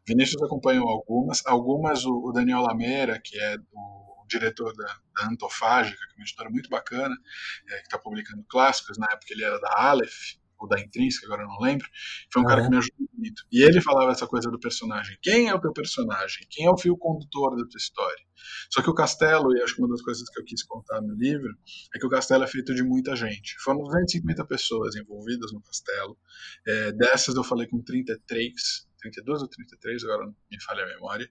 Vinícius 0.08 0.42
acompanhou 0.42 0.88
algumas, 0.90 1.46
algumas 1.46 2.06
o, 2.06 2.30
o 2.30 2.32
Daniel 2.32 2.62
Lameira, 2.62 3.20
que 3.24 3.40
é 3.40 3.58
o 3.72 4.26
diretor 4.28 4.74
da, 4.76 4.86
da 4.86 5.30
Antofágica, 5.30 5.98
que 5.98 6.14
é 6.14 6.16
uma 6.18 6.24
editora 6.24 6.50
muito 6.50 6.70
bacana, 6.70 7.16
é, 7.70 7.78
que 7.78 7.84
está 7.84 7.98
publicando 7.98 8.44
clássicos, 8.48 8.98
na 8.98 9.08
época 9.08 9.34
ele 9.34 9.44
era 9.44 9.60
da 9.60 9.74
Aleph, 9.76 10.38
ou 10.60 10.68
da 10.68 10.80
Intrínseca, 10.80 11.26
agora 11.26 11.44
eu 11.44 11.48
não 11.48 11.60
lembro, 11.60 11.88
foi 12.32 12.42
um 12.42 12.46
ah, 12.46 12.50
cara 12.50 12.64
que 12.64 12.70
me 12.70 12.78
ajudou 12.78 13.08
muito. 13.14 13.44
E 13.52 13.64
ele 13.64 13.82
falava 13.82 14.12
essa 14.12 14.28
coisa 14.28 14.52
do 14.52 14.60
personagem. 14.60 15.18
Quem 15.22 15.48
é 15.48 15.56
o 15.56 15.60
teu 15.60 15.72
personagem? 15.72 16.46
Quem 16.50 16.66
é 16.66 16.70
o 16.70 16.78
fio 16.78 16.98
condutor 16.98 17.56
da 17.56 17.66
tua 17.66 17.78
história? 17.78 18.24
Só 18.70 18.82
que 18.82 18.90
o 18.90 18.94
castelo, 18.94 19.56
e 19.56 19.62
acho 19.62 19.76
que 19.76 19.82
uma 19.82 19.90
das 19.90 20.02
coisas 20.02 20.28
que 20.30 20.40
eu 20.40 20.44
quis 20.44 20.64
contar 20.64 21.02
no 21.02 21.14
livro, 21.16 21.50
é 21.96 22.00
que 22.00 22.06
o 22.06 22.10
castelo 22.10 22.44
é 22.44 22.48
feito 22.48 22.76
de 22.76 22.84
muita 22.84 23.16
gente. 23.16 23.56
Foram 23.60 23.84
250 23.84 24.46
pessoas 24.46 24.96
envolvidas 24.96 25.52
no 25.54 25.62
castelo. 25.62 26.18
É, 26.68 26.92
dessas 26.92 27.36
eu 27.36 27.44
falei 27.44 27.68
com 27.68 27.82
33, 27.82 28.89
32 29.00 29.42
ou 29.42 29.48
33, 29.48 30.04
agora 30.04 30.26
me 30.28 30.62
falha 30.64 30.84
a 30.84 30.88
memória. 30.88 31.30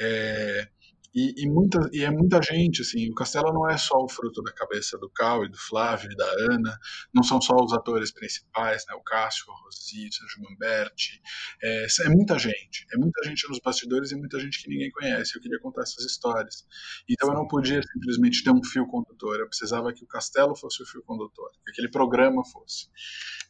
É, 0.00 0.68
E, 1.14 1.44
e, 1.44 1.46
muita, 1.46 1.78
e 1.92 2.02
é 2.04 2.10
muita 2.10 2.40
gente, 2.40 2.80
assim, 2.80 3.10
o 3.10 3.14
Castelo 3.14 3.52
não 3.52 3.68
é 3.68 3.76
só 3.76 3.98
o 3.98 4.08
fruto 4.08 4.42
da 4.42 4.50
cabeça 4.50 4.96
do 4.96 5.10
Cal 5.10 5.44
e 5.44 5.48
do 5.50 5.58
Flávio 5.58 6.10
e 6.10 6.16
da 6.16 6.26
Ana, 6.50 6.78
não 7.12 7.22
são 7.22 7.38
só 7.40 7.54
os 7.54 7.72
atores 7.74 8.10
principais, 8.10 8.86
né, 8.88 8.94
o 8.94 9.02
Cássio, 9.02 9.44
a 9.50 9.54
Rosi, 9.62 10.08
o 10.08 10.12
Sérgio 10.12 10.42
Mamberti, 10.42 11.20
é, 11.62 11.86
é, 12.06 12.08
muita 12.08 12.38
gente, 12.38 12.86
é 12.94 12.96
muita 12.96 13.22
gente 13.24 13.46
nos 13.46 13.60
bastidores 13.60 14.10
e 14.10 14.16
muita 14.16 14.40
gente 14.40 14.62
que 14.62 14.70
ninguém 14.70 14.90
conhece, 14.90 15.36
eu 15.36 15.42
queria 15.42 15.60
contar 15.60 15.82
essas 15.82 16.04
histórias. 16.04 16.64
Então 17.06 17.28
eu 17.28 17.34
não 17.34 17.46
podia 17.46 17.82
simplesmente 17.82 18.42
ter 18.42 18.50
um 18.50 18.64
fio 18.64 18.86
condutor, 18.86 19.38
eu 19.38 19.48
precisava 19.48 19.92
que 19.92 20.04
o 20.04 20.06
Castelo 20.06 20.56
fosse 20.56 20.82
o 20.82 20.86
fio 20.86 21.02
condutor, 21.02 21.50
que 21.62 21.72
aquele 21.72 21.90
programa 21.90 22.42
fosse. 22.46 22.88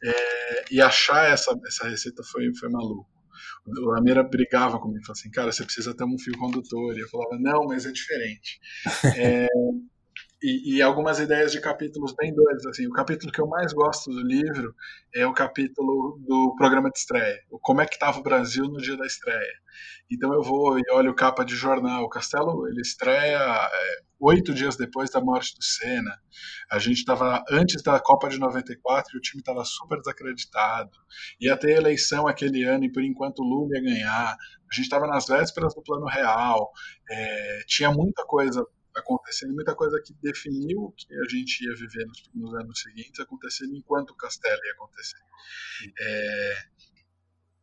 É, 0.02 0.64
e 0.68 0.80
achar 0.80 1.30
essa, 1.30 1.56
essa 1.64 1.88
receita 1.88 2.24
foi, 2.24 2.52
foi 2.56 2.68
maluco 2.68 3.21
o 3.66 3.90
Lameira 3.90 4.22
brigava 4.22 4.78
comigo, 4.78 5.04
falava 5.04 5.18
assim, 5.20 5.30
cara, 5.30 5.52
você 5.52 5.64
precisa 5.64 5.94
ter 5.94 6.04
um 6.04 6.18
fio 6.18 6.36
condutor. 6.38 6.96
E 6.96 7.00
eu 7.00 7.08
falava, 7.08 7.38
não, 7.38 7.64
mas 7.66 7.86
é 7.86 7.92
diferente. 7.92 8.60
é, 9.16 9.46
e, 10.42 10.76
e, 10.76 10.82
algumas 10.82 11.20
ideias 11.20 11.52
de 11.52 11.60
capítulos 11.60 12.14
bem 12.18 12.34
doidos. 12.34 12.66
Assim, 12.66 12.86
o 12.86 12.92
capítulo 12.92 13.32
que 13.32 13.40
eu 13.40 13.46
mais 13.46 13.72
gosto 13.72 14.10
do 14.10 14.20
livro 14.20 14.74
é 15.14 15.24
o 15.26 15.32
capítulo 15.32 16.18
do 16.26 16.54
programa 16.56 16.90
de 16.90 16.98
estreia. 16.98 17.38
Como 17.60 17.80
é 17.80 17.86
que 17.86 17.94
estava 17.94 18.18
o 18.18 18.22
Brasil 18.22 18.64
no 18.64 18.78
dia 18.78 18.96
da 18.96 19.06
estreia. 19.06 19.62
Então 20.10 20.32
eu 20.34 20.42
vou 20.42 20.78
e 20.78 20.82
olho 20.90 21.14
capa 21.14 21.44
de 21.44 21.54
jornal. 21.54 22.04
O 22.04 22.08
Castelo 22.08 22.68
ele 22.68 22.80
estreia 22.80 23.38
é, 23.38 23.96
oito 24.20 24.52
dias 24.52 24.76
depois 24.76 25.10
da 25.10 25.20
morte 25.20 25.54
do 25.56 25.64
Senna. 25.64 26.18
A 26.70 26.78
gente 26.78 26.98
estava 26.98 27.42
antes 27.50 27.82
da 27.82 27.98
Copa 27.98 28.28
de 28.28 28.38
94 28.38 29.14
e 29.14 29.18
o 29.18 29.20
time 29.20 29.40
estava 29.40 29.64
super 29.64 29.98
desacreditado. 29.98 30.90
Ia 31.40 31.56
ter 31.56 31.78
eleição 31.78 32.26
aquele 32.26 32.64
ano 32.64 32.84
e 32.84 32.92
por 32.92 33.02
enquanto 33.02 33.40
o 33.40 33.44
Lula 33.44 33.76
ia 33.76 33.82
ganhar. 33.82 34.36
A 34.36 34.74
gente 34.74 34.84
estava 34.84 35.06
nas 35.06 35.26
vésperas 35.26 35.74
do 35.74 35.82
Plano 35.82 36.06
Real. 36.06 36.70
É, 37.10 37.60
tinha 37.66 37.90
muita 37.90 38.24
coisa 38.26 38.64
acontecendo, 38.94 39.54
muita 39.54 39.74
coisa 39.74 40.00
que 40.04 40.14
definiu 40.22 40.80
o 40.82 40.92
que 40.92 41.06
a 41.14 41.28
gente 41.28 41.64
ia 41.64 41.74
viver 41.74 42.06
nos, 42.06 42.30
nos 42.34 42.54
anos 42.54 42.80
seguintes, 42.80 43.20
acontecendo 43.20 43.74
enquanto 43.76 44.10
o 44.10 44.16
Castelo 44.16 44.60
ia 44.64 44.72
acontecer. 44.72 45.18
É, 46.00 46.54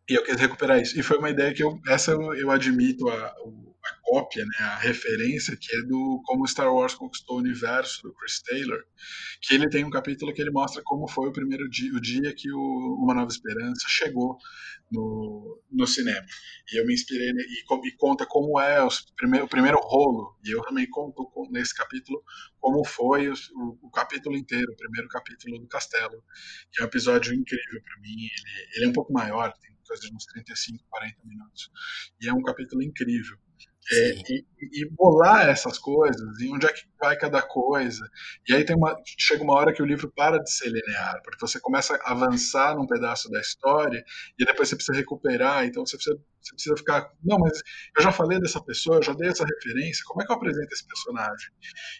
e 0.10 0.16
eu 0.16 0.24
quis 0.24 0.40
recuperar 0.40 0.82
isso. 0.82 1.00
E 1.00 1.04
foi 1.04 1.18
uma 1.18 1.30
ideia 1.30 1.54
que 1.54 1.64
eu, 1.64 1.80
essa 1.88 2.12
eu, 2.12 2.34
eu 2.34 2.50
admito 2.50 3.08
a, 3.10 3.36
a 3.86 3.96
cópia, 4.04 4.46
né, 4.46 4.66
a 4.66 4.78
referência, 4.78 5.58
que 5.60 5.76
é 5.76 5.82
do 5.84 6.22
como 6.26 6.48
Star 6.48 6.74
Wars 6.74 6.94
conquistou 6.94 7.38
o 7.38 7.40
universo 7.40 8.04
do 8.04 8.14
Chris 8.14 8.42
Taylor, 8.42 8.84
que 9.42 9.54
ele 9.56 9.70
tem 9.70 9.86
um 9.86 9.90
capítulo 9.90 10.34
que 10.34 10.42
ele 10.42 10.52
mostra 10.52 10.82
como 10.84 11.08
foi 11.08 11.30
o 11.30 11.34
primeiro 11.34 11.70
dia, 11.70 11.92
o 11.94 12.02
dia 12.02 12.34
que 12.36 12.52
o 12.52 12.98
Uma 13.02 13.14
Nova 13.14 13.32
Esperança 13.32 13.86
chegou 13.88 14.38
no, 14.92 15.62
no 15.72 15.88
cinema. 15.88 16.26
E 16.72 16.80
eu 16.80 16.86
me 16.86 16.94
inspirei 16.94 17.30
e, 17.30 17.88
e 17.88 17.92
conta 17.98 18.26
como 18.26 18.60
é 18.60 18.84
o 18.84 18.90
primeiro, 19.16 19.46
o 19.46 19.50
primeiro 19.50 19.80
rolo. 19.80 20.38
E 20.44 20.52
eu 20.52 20.62
também 20.62 20.90
conto 20.90 21.32
nesse 21.52 21.74
capítulo 21.76 22.24
como 22.60 22.86
foi 22.86 23.30
o, 23.30 23.34
o, 23.34 23.80
o, 23.84 23.92
capítulo 23.92 24.36
inteiro, 24.36 24.72
o 24.72 24.78
primeiro 24.78 25.08
capítulo 25.08 25.60
do 25.60 25.68
Castelo, 25.68 26.24
que 26.72 26.82
é 26.82 26.86
um 26.86 26.88
episódio 26.88 27.34
incrível 27.34 27.82
para 27.82 28.02
mim. 28.02 28.16
Ele, 28.16 28.70
ele, 28.76 28.86
é 28.86 28.88
um 28.90 28.94
pouco 28.94 29.14
maior, 29.14 29.54
tem 29.54 29.76
coisa 29.88 30.08
de 30.08 30.16
uns 30.16 30.26
35, 30.26 30.84
40 30.90 31.18
minutos. 31.24 31.72
E 32.22 32.28
é 32.28 32.34
um 32.34 32.42
capítulo 32.42 32.84
incrível. 32.84 33.38
É, 33.92 34.10
e, 34.30 34.46
e, 34.62 34.90
bolar 34.92 35.50
essas 35.50 35.80
coisas, 35.80 36.40
e 36.40 36.50
onde 36.50 36.66
é 36.68 36.72
que 36.72 36.84
vai 37.00 37.18
cada 37.18 37.42
coisa. 37.42 38.08
E 38.48 38.54
aí 38.54 38.64
tem 38.64 38.76
uma, 38.76 38.96
chega 39.18 39.44
uma 39.44 39.56
hora 39.56 39.74
que 39.74 39.82
o 39.82 39.86
livro 39.86 40.12
para 40.16 40.38
de 40.38 40.52
ser 40.52 40.70
linear, 40.70 41.20
porque 41.24 41.40
você 41.40 41.60
começa 41.60 41.96
a 41.96 42.12
avançar 42.12 42.76
num 42.76 42.86
pedaço 42.86 43.30
da 43.30 43.40
história 43.40 44.04
e 44.38 44.46
depois 44.46 44.70
você 44.70 44.76
precisa 44.76 44.98
recuperar, 44.98 45.66
então 45.66 45.86
você 45.86 45.98
precisa, 45.98 46.20
você 46.42 46.54
precisa 46.54 46.78
ficar, 46.78 47.12
não, 47.24 47.40
mas 47.40 47.62
eu 47.98 48.04
já 48.04 48.12
falei 48.12 48.40
dessa 48.40 48.64
pessoa, 48.64 48.98
eu 48.98 49.04
já 49.04 49.14
dei 49.14 49.30
essa 49.30 49.46
referência, 49.46 50.04
como 50.06 50.22
é 50.22 50.26
que 50.26 50.32
eu 50.32 50.36
apresento 50.36 50.72
esse 50.72 50.86
personagem? 50.86 51.52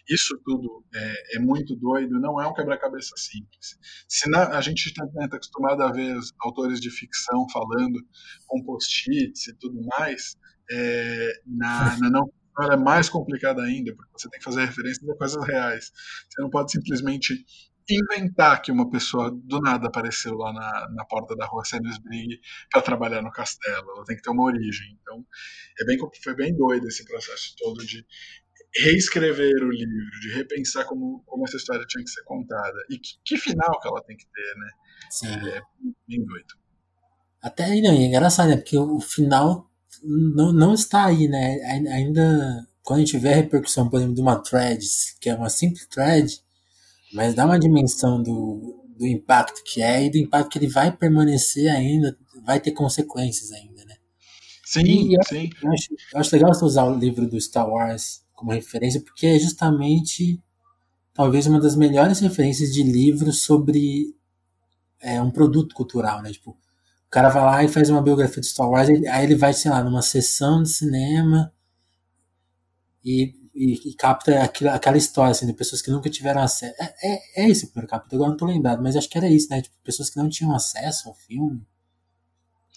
Isso 0.08 0.40
tudo 0.44 0.84
é, 0.94 1.36
é 1.36 1.38
muito 1.40 1.74
doido, 1.76 2.20
não 2.20 2.40
é 2.40 2.46
um 2.46 2.54
quebra-cabeça 2.54 3.14
simples. 3.16 3.78
Se 4.08 4.30
na, 4.30 4.56
a 4.56 4.60
gente 4.60 4.86
está 4.86 5.04
né, 5.14 5.28
tá 5.28 5.36
acostumado 5.36 5.82
a 5.82 5.90
ver 5.90 6.16
autores 6.40 6.80
de 6.80 6.90
ficção 6.90 7.46
falando 7.52 8.00
com 8.46 8.62
post-its 8.62 9.48
e 9.48 9.54
tudo 9.56 9.80
mais, 9.98 10.36
é, 10.70 11.32
na, 11.46 11.98
na 11.98 12.10
não 12.10 12.30
ela 12.62 12.74
é 12.74 12.76
mais 12.76 13.08
complicada 13.08 13.62
ainda, 13.62 13.94
porque 13.94 14.10
você 14.12 14.28
tem 14.28 14.38
que 14.38 14.44
fazer 14.44 14.64
referências 14.64 15.08
a 15.08 15.16
coisas 15.16 15.46
reais. 15.46 15.92
Você 16.28 16.42
não 16.42 16.50
pode 16.50 16.72
simplesmente 16.72 17.44
inventar 17.88 18.60
que 18.62 18.70
uma 18.70 18.88
pessoa 18.90 19.30
do 19.30 19.60
nada 19.60 19.88
apareceu 19.88 20.34
lá 20.34 20.52
na, 20.52 20.88
na 20.90 21.04
porta 21.04 21.34
da 21.34 21.46
rua 21.46 21.64
Sanders-Brig 21.64 22.40
para 22.70 22.82
trabalhar 22.82 23.22
no 23.22 23.30
castelo. 23.30 23.90
Ela 23.96 24.04
tem 24.04 24.16
que 24.16 24.22
ter 24.22 24.30
uma 24.30 24.44
origem. 24.44 24.98
Então, 25.00 25.24
é 25.80 25.84
bem, 25.84 25.98
foi 26.22 26.34
bem 26.34 26.54
doido 26.54 26.86
esse 26.86 27.04
processo 27.04 27.54
todo 27.56 27.84
de 27.84 28.06
reescrever 28.82 29.64
o 29.64 29.70
livro, 29.70 30.20
de 30.20 30.32
repensar 30.32 30.84
como, 30.84 31.22
como 31.26 31.44
essa 31.44 31.56
história 31.56 31.84
tinha 31.86 32.04
que 32.04 32.10
ser 32.10 32.22
contada. 32.24 32.78
E 32.90 32.98
que, 32.98 33.14
que 33.24 33.36
final 33.36 33.80
que 33.80 33.88
ela 33.88 34.02
tem 34.04 34.16
que 34.16 34.26
ter, 34.26 34.54
né? 34.56 34.70
Sim. 35.10 35.48
É 35.48 35.60
bem 36.06 36.24
doido. 36.24 36.60
Até 37.42 37.80
não, 37.80 37.92
é 37.92 38.04
engraçado, 38.04 38.50
né? 38.50 38.56
Porque 38.56 38.76
o 38.76 39.00
final 39.00 39.69
não, 40.02 40.52
não 40.52 40.74
está 40.74 41.06
aí, 41.06 41.28
né? 41.28 41.60
Ainda 41.92 42.66
quando 42.82 42.98
a 43.00 43.04
gente 43.04 43.18
vê 43.18 43.32
a 43.32 43.36
repercussão, 43.36 43.88
por 43.88 43.98
exemplo, 43.98 44.14
de 44.14 44.20
uma 44.20 44.36
thread, 44.36 44.84
que 45.20 45.30
é 45.30 45.34
uma 45.34 45.48
simples 45.48 45.86
thread, 45.86 46.40
mas 47.12 47.34
dá 47.34 47.44
uma 47.44 47.58
dimensão 47.58 48.22
do, 48.22 48.84
do 48.98 49.06
impacto 49.06 49.62
que 49.64 49.82
é 49.82 50.06
e 50.06 50.10
do 50.10 50.18
impacto 50.18 50.50
que 50.50 50.58
ele 50.58 50.68
vai 50.68 50.90
permanecer 50.90 51.70
ainda, 51.70 52.16
vai 52.44 52.58
ter 52.60 52.72
consequências 52.72 53.52
ainda, 53.52 53.84
né? 53.84 53.96
Sim, 54.64 55.14
eu, 55.14 55.22
sim. 55.24 55.50
Eu 55.62 55.72
acho, 55.72 55.88
eu 56.12 56.20
acho 56.20 56.34
legal 56.34 56.54
você 56.54 56.64
usar 56.64 56.84
o 56.84 56.98
livro 56.98 57.28
do 57.28 57.40
Star 57.40 57.68
Wars 57.68 58.22
como 58.32 58.52
referência, 58.52 59.00
porque 59.00 59.26
é 59.26 59.38
justamente 59.38 60.42
talvez 61.12 61.46
uma 61.46 61.60
das 61.60 61.76
melhores 61.76 62.20
referências 62.20 62.72
de 62.72 62.82
livro 62.82 63.32
sobre 63.32 64.14
é, 65.00 65.20
um 65.20 65.30
produto 65.30 65.74
cultural, 65.74 66.22
né? 66.22 66.32
Tipo, 66.32 66.56
o 67.10 67.12
cara 67.12 67.28
vai 67.28 67.42
lá 67.42 67.64
e 67.64 67.68
faz 67.68 67.90
uma 67.90 68.00
biografia 68.00 68.40
de 68.40 68.46
Star 68.46 68.70
Wars, 68.70 68.88
aí 68.88 69.24
ele 69.24 69.34
vai, 69.34 69.52
sei 69.52 69.68
lá, 69.68 69.82
numa 69.82 70.00
sessão 70.00 70.62
de 70.62 70.68
cinema 70.68 71.52
e, 73.04 73.34
e, 73.52 73.90
e 73.90 73.94
capta 73.96 74.40
aquilo, 74.40 74.70
aquela 74.70 74.96
história, 74.96 75.32
assim, 75.32 75.44
de 75.44 75.52
pessoas 75.52 75.82
que 75.82 75.90
nunca 75.90 76.08
tiveram 76.08 76.40
acesso. 76.40 76.72
É, 76.80 76.94
é, 77.02 77.42
é 77.42 77.48
esse 77.48 77.64
o 77.64 77.68
primeiro 77.68 77.90
capítulo, 77.90 78.22
agora 78.22 78.30
não 78.30 78.36
tô 78.36 78.46
lembrado, 78.46 78.80
mas 78.80 78.94
acho 78.94 79.08
que 79.08 79.18
era 79.18 79.26
isso, 79.26 79.48
né? 79.50 79.60
Tipo, 79.60 79.74
pessoas 79.82 80.08
que 80.08 80.18
não 80.18 80.28
tinham 80.28 80.54
acesso 80.54 81.08
ao 81.08 81.14
filme. 81.16 81.66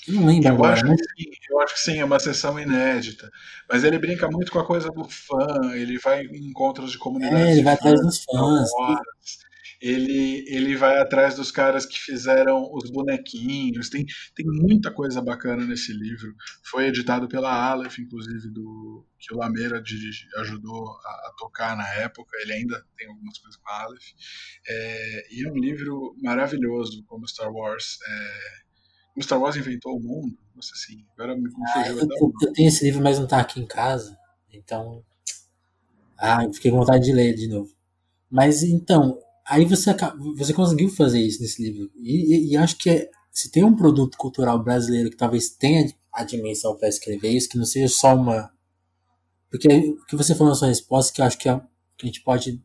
Eu 0.07 0.15
não 0.15 0.25
lembro 0.25 0.49
eu 0.49 0.53
agora. 0.55 0.73
Acho 0.73 0.85
né? 0.87 0.95
sim, 0.97 1.25
eu 1.51 1.59
acho 1.61 1.73
que 1.75 1.79
sim, 1.79 1.99
é 1.99 2.05
uma 2.05 2.19
sessão 2.19 2.59
inédita. 2.59 3.29
Mas 3.69 3.83
ele 3.83 3.99
brinca 3.99 4.27
muito 4.31 4.51
com 4.51 4.57
a 4.57 4.65
coisa 4.65 4.89
do 4.89 5.07
fã, 5.07 5.75
ele 5.75 5.99
vai 5.99 6.25
em 6.25 6.47
encontros 6.47 6.91
de 6.91 6.97
comunidade. 6.97 7.39
É, 7.39 7.51
ele 7.51 7.61
vai 7.61 7.75
atrás 7.75 8.01
dos 8.01 8.23
fãs 8.23 8.67
ele, 9.83 10.45
ele 10.47 10.77
vai 10.77 10.97
atrás 10.97 11.35
dos 11.35 11.51
caras 11.51 11.85
que 11.85 11.99
fizeram 11.99 12.71
os 12.71 12.89
bonequinhos. 12.89 13.89
Tem, 13.89 14.05
tem 14.33 14.45
muita 14.45 14.89
coisa 14.89 15.21
bacana 15.21 15.65
nesse 15.65 15.91
livro. 15.91 16.33
Foi 16.63 16.87
editado 16.87 17.27
pela 17.27 17.51
Aleph, 17.51 17.99
inclusive, 17.99 18.49
do 18.49 19.05
que 19.19 19.33
o 19.33 19.37
Lameira 19.37 19.81
dirige, 19.81 20.25
ajudou 20.37 20.87
a, 20.89 21.09
a, 21.27 21.33
tocar 21.37 21.75
na 21.75 21.85
época. 21.95 22.31
Ele 22.41 22.53
ainda 22.53 22.81
tem 22.97 23.09
algumas 23.09 23.37
coisas 23.37 23.59
com 23.59 23.69
a 23.69 23.81
Aleph. 23.81 24.05
É, 24.65 25.27
e 25.35 25.45
é 25.45 25.51
um 25.51 25.57
livro 25.57 26.15
maravilhoso, 26.21 27.03
como 27.05 27.27
Star 27.27 27.51
Wars. 27.51 27.97
É, 28.07 28.63
como 29.13 29.23
Star 29.23 29.41
Wars 29.41 29.57
inventou 29.57 29.97
o 29.97 30.01
mundo. 30.01 30.37
Nossa, 30.55 30.71
assim, 30.75 31.05
agora 31.17 31.35
me 31.35 31.51
confundiu. 31.51 31.73
Ah, 31.75 31.89
eu, 31.89 32.33
eu, 32.41 32.53
tenho 32.53 32.69
esse 32.69 32.85
livro, 32.85 33.03
mas 33.03 33.17
não 33.17 33.25
está 33.25 33.41
aqui 33.41 33.59
em 33.59 33.67
casa. 33.67 34.17
Então. 34.49 35.03
Ah, 36.17 36.45
eu 36.45 36.53
fiquei 36.53 36.71
com 36.71 36.77
vontade 36.77 37.03
de 37.03 37.11
ler 37.11 37.35
de 37.35 37.49
novo. 37.49 37.69
Mas 38.31 38.63
então, 38.63 39.19
aí 39.45 39.65
você, 39.65 39.95
você 40.35 40.53
conseguiu 40.53 40.89
fazer 40.89 41.19
isso 41.19 41.41
nesse 41.41 41.61
livro. 41.61 41.91
E, 41.95 42.35
e, 42.35 42.51
e 42.51 42.57
acho 42.57 42.77
que 42.77 42.89
é, 42.89 43.09
se 43.31 43.51
tem 43.51 43.63
um 43.63 43.75
produto 43.75 44.17
cultural 44.17 44.61
brasileiro 44.63 45.09
que 45.09 45.17
talvez 45.17 45.49
tenha 45.49 45.91
a 46.11 46.23
dimensão 46.23 46.77
para 46.77 46.87
escrever 46.87 47.29
isso, 47.29 47.49
que 47.49 47.57
não 47.57 47.65
seja 47.65 47.87
só 47.87 48.15
uma. 48.15 48.51
Porque 49.49 49.67
o 49.67 50.05
que 50.05 50.15
você 50.15 50.35
falou 50.35 50.49
na 50.49 50.55
sua 50.55 50.67
resposta, 50.67 51.13
que 51.13 51.21
eu 51.21 51.25
acho 51.25 51.37
que 51.37 51.49
a, 51.49 51.59
que 51.97 52.03
a 52.03 52.05
gente 52.05 52.21
pode 52.21 52.63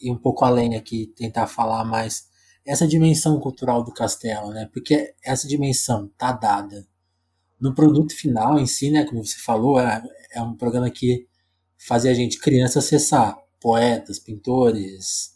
ir 0.00 0.10
um 0.10 0.18
pouco 0.18 0.44
além 0.44 0.76
aqui, 0.76 1.12
tentar 1.16 1.46
falar 1.46 1.84
mais. 1.84 2.26
Essa 2.64 2.86
dimensão 2.86 3.38
cultural 3.38 3.84
do 3.84 3.92
castelo, 3.92 4.50
né? 4.50 4.68
Porque 4.72 5.14
essa 5.24 5.46
dimensão 5.46 6.10
tá 6.18 6.32
dada. 6.32 6.84
No 7.60 7.72
produto 7.72 8.12
final 8.12 8.58
em 8.58 8.66
si, 8.66 8.90
né? 8.90 9.04
Como 9.04 9.24
você 9.24 9.38
falou, 9.38 9.78
é, 9.78 10.02
é 10.32 10.42
um 10.42 10.56
programa 10.56 10.90
que 10.90 11.28
fazia 11.78 12.10
a 12.10 12.14
gente, 12.14 12.40
criança, 12.40 12.80
acessar 12.80 13.38
poetas, 13.60 14.18
pintores, 14.18 15.35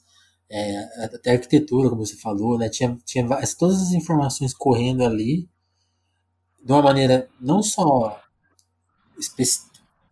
é, 0.51 1.05
até 1.05 1.33
arquitetura, 1.33 1.89
como 1.89 2.05
você 2.05 2.17
falou, 2.17 2.59
né? 2.59 2.69
Tinha, 2.69 2.99
tinha 3.05 3.27
todas 3.57 3.81
as 3.81 3.93
informações 3.93 4.53
correndo 4.53 5.05
ali 5.05 5.49
de 6.63 6.73
uma 6.73 6.83
maneira 6.83 7.29
não 7.41 7.63
só 7.63 8.21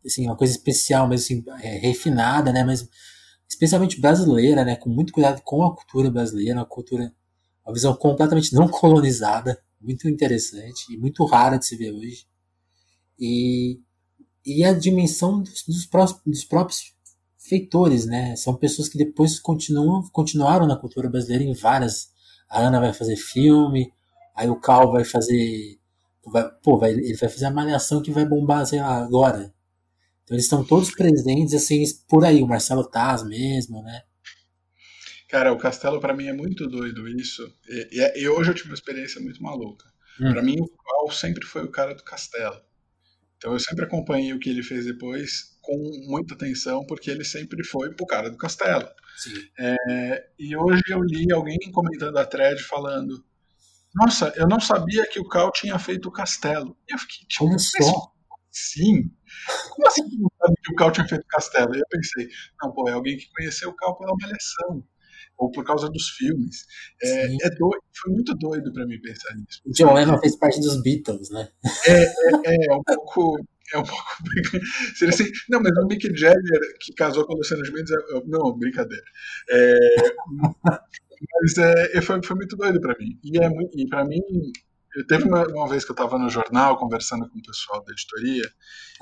assim, 0.06 0.26
uma 0.26 0.36
coisa 0.36 0.52
especial, 0.52 1.08
mas 1.08 1.24
assim, 1.24 1.44
é, 1.60 1.78
refinada, 1.78 2.52
né? 2.52 2.62
Mas 2.62 2.88
especialmente 3.48 4.00
brasileira, 4.00 4.64
né? 4.64 4.76
Com 4.76 4.90
muito 4.90 5.12
cuidado 5.12 5.42
com 5.42 5.64
a 5.64 5.74
cultura 5.74 6.10
brasileira, 6.10 6.60
uma 6.60 6.66
cultura, 6.66 7.12
uma 7.66 7.74
visão 7.74 7.94
completamente 7.94 8.54
não 8.54 8.68
colonizada, 8.68 9.60
muito 9.80 10.08
interessante 10.08 10.92
e 10.92 10.96
muito 10.96 11.24
rara 11.24 11.58
de 11.58 11.66
se 11.66 11.76
ver 11.76 11.92
hoje. 11.92 12.26
E, 13.18 13.80
e 14.46 14.64
a 14.64 14.72
dimensão 14.72 15.42
dos, 15.42 15.64
dos, 15.64 15.88
dos 16.24 16.44
próprios 16.44 16.94
feitores, 17.48 18.06
né? 18.06 18.36
São 18.36 18.54
pessoas 18.56 18.88
que 18.88 18.98
depois 18.98 19.38
continuam, 19.40 20.02
continuaram 20.12 20.66
na 20.66 20.76
cultura 20.76 21.08
brasileira 21.08 21.44
em 21.44 21.54
várias. 21.54 22.10
A 22.48 22.60
Ana 22.60 22.80
vai 22.80 22.92
fazer 22.92 23.16
filme, 23.16 23.92
aí 24.34 24.48
o 24.48 24.56
Cal 24.60 24.92
vai 24.92 25.04
fazer. 25.04 25.78
Vai, 26.26 26.48
pô, 26.62 26.78
vai, 26.78 26.92
ele 26.92 27.16
vai 27.16 27.28
fazer 27.28 27.46
a 27.46 27.50
malhação 27.50 28.02
que 28.02 28.10
vai 28.10 28.24
bombar, 28.26 28.66
sei 28.66 28.80
lá, 28.80 28.98
agora. 29.02 29.52
Então 30.24 30.34
eles 30.34 30.44
estão 30.44 30.62
todos 30.64 30.90
presentes, 30.90 31.54
assim, 31.54 31.82
por 32.08 32.24
aí, 32.24 32.42
o 32.42 32.46
Marcelo 32.46 32.84
Taz 32.84 33.22
mesmo, 33.26 33.82
né? 33.82 34.02
Cara, 35.28 35.52
o 35.52 35.58
Castelo 35.58 36.00
pra 36.00 36.14
mim 36.14 36.26
é 36.26 36.32
muito 36.32 36.66
doido 36.66 37.06
isso. 37.08 37.42
E, 37.68 37.88
e- 37.92 38.22
e 38.22 38.28
hoje 38.28 38.50
eu 38.50 38.54
tive 38.54 38.68
uma 38.70 38.74
experiência 38.74 39.20
muito 39.20 39.42
maluca. 39.42 39.86
Hum. 40.20 40.32
Pra 40.32 40.42
mim, 40.42 40.56
o 40.60 40.66
Cal 40.66 41.10
sempre 41.12 41.44
foi 41.46 41.64
o 41.64 41.70
cara 41.70 41.94
do 41.94 42.02
Castelo. 42.02 42.60
Então 43.36 43.52
eu 43.52 43.60
sempre 43.60 43.84
acompanhei 43.84 44.32
o 44.32 44.38
que 44.38 44.48
ele 44.50 44.62
fez 44.62 44.84
depois 44.86 45.57
com 45.68 46.06
muita 46.06 46.32
atenção, 46.32 46.82
porque 46.86 47.10
ele 47.10 47.24
sempre 47.24 47.62
foi 47.62 47.94
pro 47.94 48.06
cara 48.06 48.30
do 48.30 48.38
Castelo. 48.38 48.88
É, 49.58 50.30
e 50.38 50.56
hoje 50.56 50.82
eu 50.88 51.02
li 51.02 51.30
alguém 51.30 51.58
comentando 51.72 52.16
a 52.16 52.24
thread 52.24 52.62
falando: 52.62 53.22
Nossa, 53.94 54.32
eu 54.34 54.48
não 54.48 54.58
sabia 54.58 55.06
que 55.06 55.20
o 55.20 55.28
Cal 55.28 55.52
tinha 55.52 55.78
feito 55.78 56.08
o 56.08 56.12
Castelo. 56.12 56.74
E 56.88 56.94
eu 56.94 56.98
fiquei, 56.98 57.26
tipo, 57.26 57.44
Olha 57.44 57.58
só. 57.58 58.12
sim. 58.50 59.10
Como 59.70 59.86
assim 59.88 60.08
você 60.08 60.16
não 60.16 60.30
sabe 60.40 60.54
que 60.64 60.72
o 60.72 60.76
Cal 60.76 60.90
tinha 60.92 61.06
feito 61.06 61.22
o 61.22 61.28
Castelo? 61.28 61.74
E 61.74 61.78
eu 61.80 61.86
pensei, 61.90 62.28
não, 62.62 62.72
pô, 62.72 62.88
é 62.88 62.92
alguém 62.92 63.18
que 63.18 63.28
conheceu 63.36 63.68
o 63.68 63.76
Cal 63.76 63.98
pela 63.98 64.14
malhação. 64.18 64.82
Ou 65.36 65.50
por 65.52 65.64
causa 65.64 65.88
dos 65.88 66.08
filmes. 66.16 66.64
É, 67.02 67.26
é 67.26 67.50
doido, 67.50 67.82
foi 67.94 68.12
muito 68.12 68.34
doido 68.34 68.72
pra 68.72 68.86
mim 68.86 69.00
pensar 69.00 69.34
nisso. 69.36 69.60
John 69.66 69.94
Lennon 69.94 70.18
fez 70.18 70.34
parte 70.36 70.60
dos 70.60 70.82
Beatles, 70.82 71.30
né? 71.30 71.48
É, 71.86 72.02
é, 72.02 72.66
é 72.70 72.74
um 72.74 72.82
pouco. 72.82 73.36
É 73.74 73.78
um 73.78 73.82
pouco. 73.84 74.04
Seria 74.96 75.14
assim, 75.14 75.30
não, 75.48 75.60
mas 75.60 75.72
o 75.78 75.86
Mick 75.86 76.06
Jagger, 76.16 76.60
que 76.80 76.92
casou 76.94 77.24
com 77.26 77.34
a 77.34 77.36
Luciana 77.36 77.64
Gimenez, 77.64 77.90
é- 77.90 78.16
é- 78.18 78.22
não, 78.26 78.56
brincadeira. 78.58 79.04
É, 79.50 79.78
mas 81.42 81.58
é, 81.58 82.00
foi, 82.02 82.22
foi 82.22 82.36
muito 82.36 82.56
doido 82.56 82.80
pra 82.80 82.96
mim. 82.98 83.18
E, 83.24 83.38
é, 83.38 83.48
e 83.74 83.88
pra 83.88 84.04
mim, 84.04 84.20
eu 84.98 85.06
teve 85.06 85.24
uma, 85.24 85.46
uma 85.48 85.68
vez 85.68 85.84
que 85.84 85.92
eu 85.92 85.96
tava 85.96 86.18
no 86.18 86.28
jornal 86.28 86.76
conversando 86.76 87.28
com 87.28 87.38
o 87.38 87.42
pessoal 87.42 87.84
da 87.84 87.92
editoria, 87.92 88.42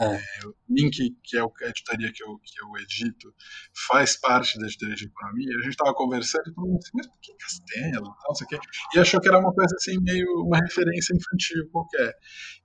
É. 0.00 0.16
o 0.46 0.54
Link, 0.68 1.16
que 1.24 1.36
é 1.36 1.42
o- 1.44 1.52
a 1.62 1.68
editoria 1.68 2.12
que 2.12 2.22
eu, 2.22 2.38
que 2.38 2.62
eu 2.62 2.82
edito, 2.82 3.34
faz 3.88 4.16
parte 4.16 4.58
da 4.58 4.66
editoria 4.66 4.94
de 4.94 5.06
economia. 5.06 5.56
A 5.58 5.62
gente 5.62 5.70
estava 5.70 5.94
conversando 5.94 6.42
e 6.48 6.54
todo 6.54 6.66
mundo 6.66 6.78
assim, 6.82 6.90
mas 6.94 7.06
por 7.06 7.18
que 7.20 7.34
Castelo? 7.34 8.14
Não 8.28 8.34
sei 8.34 8.44
o 8.44 8.48
quê. 8.48 8.58
E 8.94 8.98
achou 8.98 9.20
que 9.20 9.28
era 9.28 9.38
uma 9.38 9.52
coisa 9.54 9.74
assim, 9.76 9.96
meio 10.02 10.26
uma 10.44 10.58
referência 10.58 11.14
infantil 11.16 11.68
qualquer. 11.72 12.14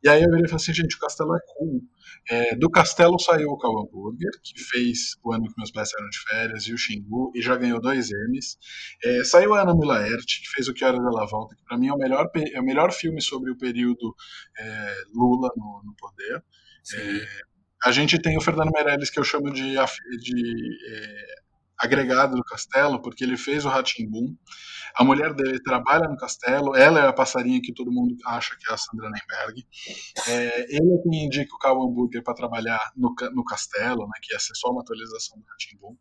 E 0.04 0.10
aí 0.10 0.22
eu 0.24 0.30
virei 0.30 0.46
e 0.46 0.50
falei 0.50 0.56
assim, 0.64 0.74
gente, 0.74 0.96
o 0.96 1.00
Castelo 1.00 1.36
é 1.36 1.40
cool. 1.58 1.82
É, 2.30 2.56
do 2.56 2.70
Castelo 2.70 3.20
saiu 3.20 3.50
o 3.50 3.58
Cal 3.58 3.80
Hamburger, 3.80 4.32
que 4.44 4.64
fez 4.64 5.16
o 5.24 5.34
ano 5.34 5.46
que 5.46 5.54
meus 5.58 5.72
pais 5.72 5.90
saíram 5.90 6.10
de 6.10 6.20
férias, 6.20 6.64
e 6.64 6.74
o 6.74 6.78
Xingu, 6.78 7.32
e 7.36 7.42
já 7.42 7.56
ganhou 7.56 7.82
dois 7.82 8.10
M's. 8.30 8.58
É, 9.04 9.24
saiu 9.24 9.54
a 9.54 9.62
Ana 9.62 9.74
Mulaert, 9.74 10.26
que 10.26 10.50
fez 10.56 10.68
o 10.68 10.74
Que 10.74 10.86
Horas 10.86 11.00
Ela 11.00 11.26
Volta, 11.26 11.56
que 11.56 11.64
para 11.64 11.78
mim 11.78 11.88
é 11.88 11.94
o, 11.94 11.98
melhor, 11.98 12.30
é 12.36 12.60
o 12.60 12.66
melhor 12.66 12.92
filme 12.92 13.22
sobre 13.22 13.52
o 13.52 13.58
período 13.58 14.16
é, 14.58 14.96
Lula 15.14 15.50
no, 15.56 15.82
no 15.86 15.96
poder. 15.96 16.44
Sim. 16.84 16.98
A 17.84 17.92
gente 17.92 18.20
tem 18.20 18.38
o 18.38 18.42
Fernando 18.42 18.72
Meirelles, 18.72 19.10
que 19.10 19.20
eu 19.20 19.24
chamo 19.24 19.52
de, 19.52 19.74
de 19.74 20.78
é, 20.94 21.26
agregado 21.82 22.36
do 22.36 22.44
Castelo, 22.44 23.02
porque 23.02 23.24
ele 23.24 23.36
fez 23.36 23.66
o 23.66 23.70
Ratimbum. 23.70 24.36
A 24.94 25.04
mulher 25.04 25.34
dele 25.34 25.60
trabalha 25.64 26.08
no 26.08 26.18
Castelo, 26.18 26.76
ela 26.76 27.00
é 27.00 27.08
a 27.08 27.14
passarinha 27.14 27.62
que 27.62 27.74
todo 27.74 27.92
mundo 27.92 28.16
acha 28.26 28.56
que 28.60 28.70
é 28.70 28.74
a 28.74 28.78
Sandra 28.78 29.10
Nemberg. 29.10 29.66
É, 30.28 30.66
ele 30.70 30.94
é 30.94 31.02
quem 31.02 31.26
indica 31.26 31.56
o 31.56 31.58
Cal 31.58 31.82
Hambúrguer 31.82 32.22
para 32.24 32.34
trabalhar 32.34 32.80
no, 32.96 33.16
no 33.34 33.44
Castelo, 33.44 34.06
né, 34.06 34.20
que 34.22 34.34
ia 34.34 34.40
ser 34.40 34.54
só 34.56 34.70
uma 34.70 34.82
atualização 34.82 35.40
do 35.40 35.46
Ratimbum. 35.46 35.96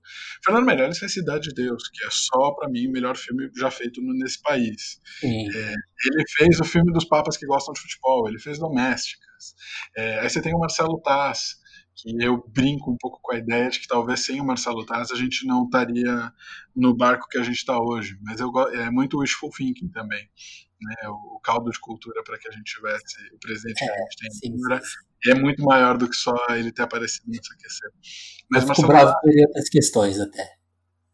Fernando 0.45 0.67
Meirelles 0.67 0.99
fez 0.99 1.15
Cidade 1.15 1.49
de 1.49 1.55
Deus, 1.55 1.89
que 1.89 2.05
é 2.05 2.09
só, 2.11 2.53
para 2.53 2.69
mim, 2.69 2.89
o 2.89 2.93
melhor 2.93 3.17
filme 3.17 3.49
já 3.57 3.71
feito 3.71 4.01
nesse 4.03 4.43
país. 4.43 5.01
Sim. 5.21 5.47
Ele 5.47 6.25
fez 6.37 6.61
o 6.61 6.65
filme 6.65 6.93
dos 6.93 7.05
papas 7.05 7.37
que 7.37 7.47
gostam 7.47 7.73
de 7.73 7.81
futebol, 7.81 8.29
ele 8.29 8.39
fez 8.41 8.59
Domésticas. 8.59 9.55
É, 9.97 10.21
aí 10.21 10.29
você 10.29 10.43
tem 10.43 10.55
o 10.55 10.59
Marcelo 10.59 11.01
Taz, 11.01 11.60
que 12.01 12.23
eu 12.23 12.43
brinco 12.49 12.91
um 12.91 12.97
pouco 12.97 13.19
com 13.23 13.35
a 13.35 13.39
ideia 13.39 13.69
de 13.69 13.81
que 13.81 13.87
talvez 13.87 14.25
sem 14.25 14.41
o 14.41 14.45
Marcelo 14.45 14.85
Taz 14.87 15.11
a 15.11 15.17
gente 15.17 15.47
não 15.47 15.65
estaria 15.65 16.33
no 16.75 16.95
barco 16.97 17.29
que 17.29 17.39
a 17.39 17.43
gente 17.43 17.57
está 17.57 17.79
hoje. 17.79 18.19
Mas 18.23 18.41
eu, 18.41 18.51
é 18.73 18.91
muito 18.91 19.19
wishful 19.19 19.51
thinking 19.51 19.89
também. 19.89 20.29
Né? 20.81 21.09
O, 21.09 21.37
o 21.37 21.41
caldo 21.41 21.71
de 21.71 21.79
cultura 21.79 22.23
para 22.25 22.39
que 22.39 22.49
a 22.49 22.53
gente 22.53 22.75
tivesse 22.75 23.35
o 23.35 23.39
presidente 23.39 23.79
que 23.79 23.91
a 23.91 23.97
gente 23.97 24.17
tem 24.19 24.31
Sim, 24.31 24.55
agora 24.55 24.83
sim. 24.83 25.31
é 25.31 25.35
muito 25.35 25.63
maior 25.63 25.99
do 25.99 26.09
que 26.09 26.17
só 26.17 26.35
ele 26.51 26.73
ter 26.73 26.83
aparecido 26.83 27.27
no 27.29 27.37
CQC. 27.37 27.89
Mas 28.51 28.63
Eu 28.63 28.69
Marcelo 28.69 28.89
bravo 28.89 29.15
por 29.21 29.31
outras 29.47 29.69
questões 29.69 30.19
até. 30.19 30.60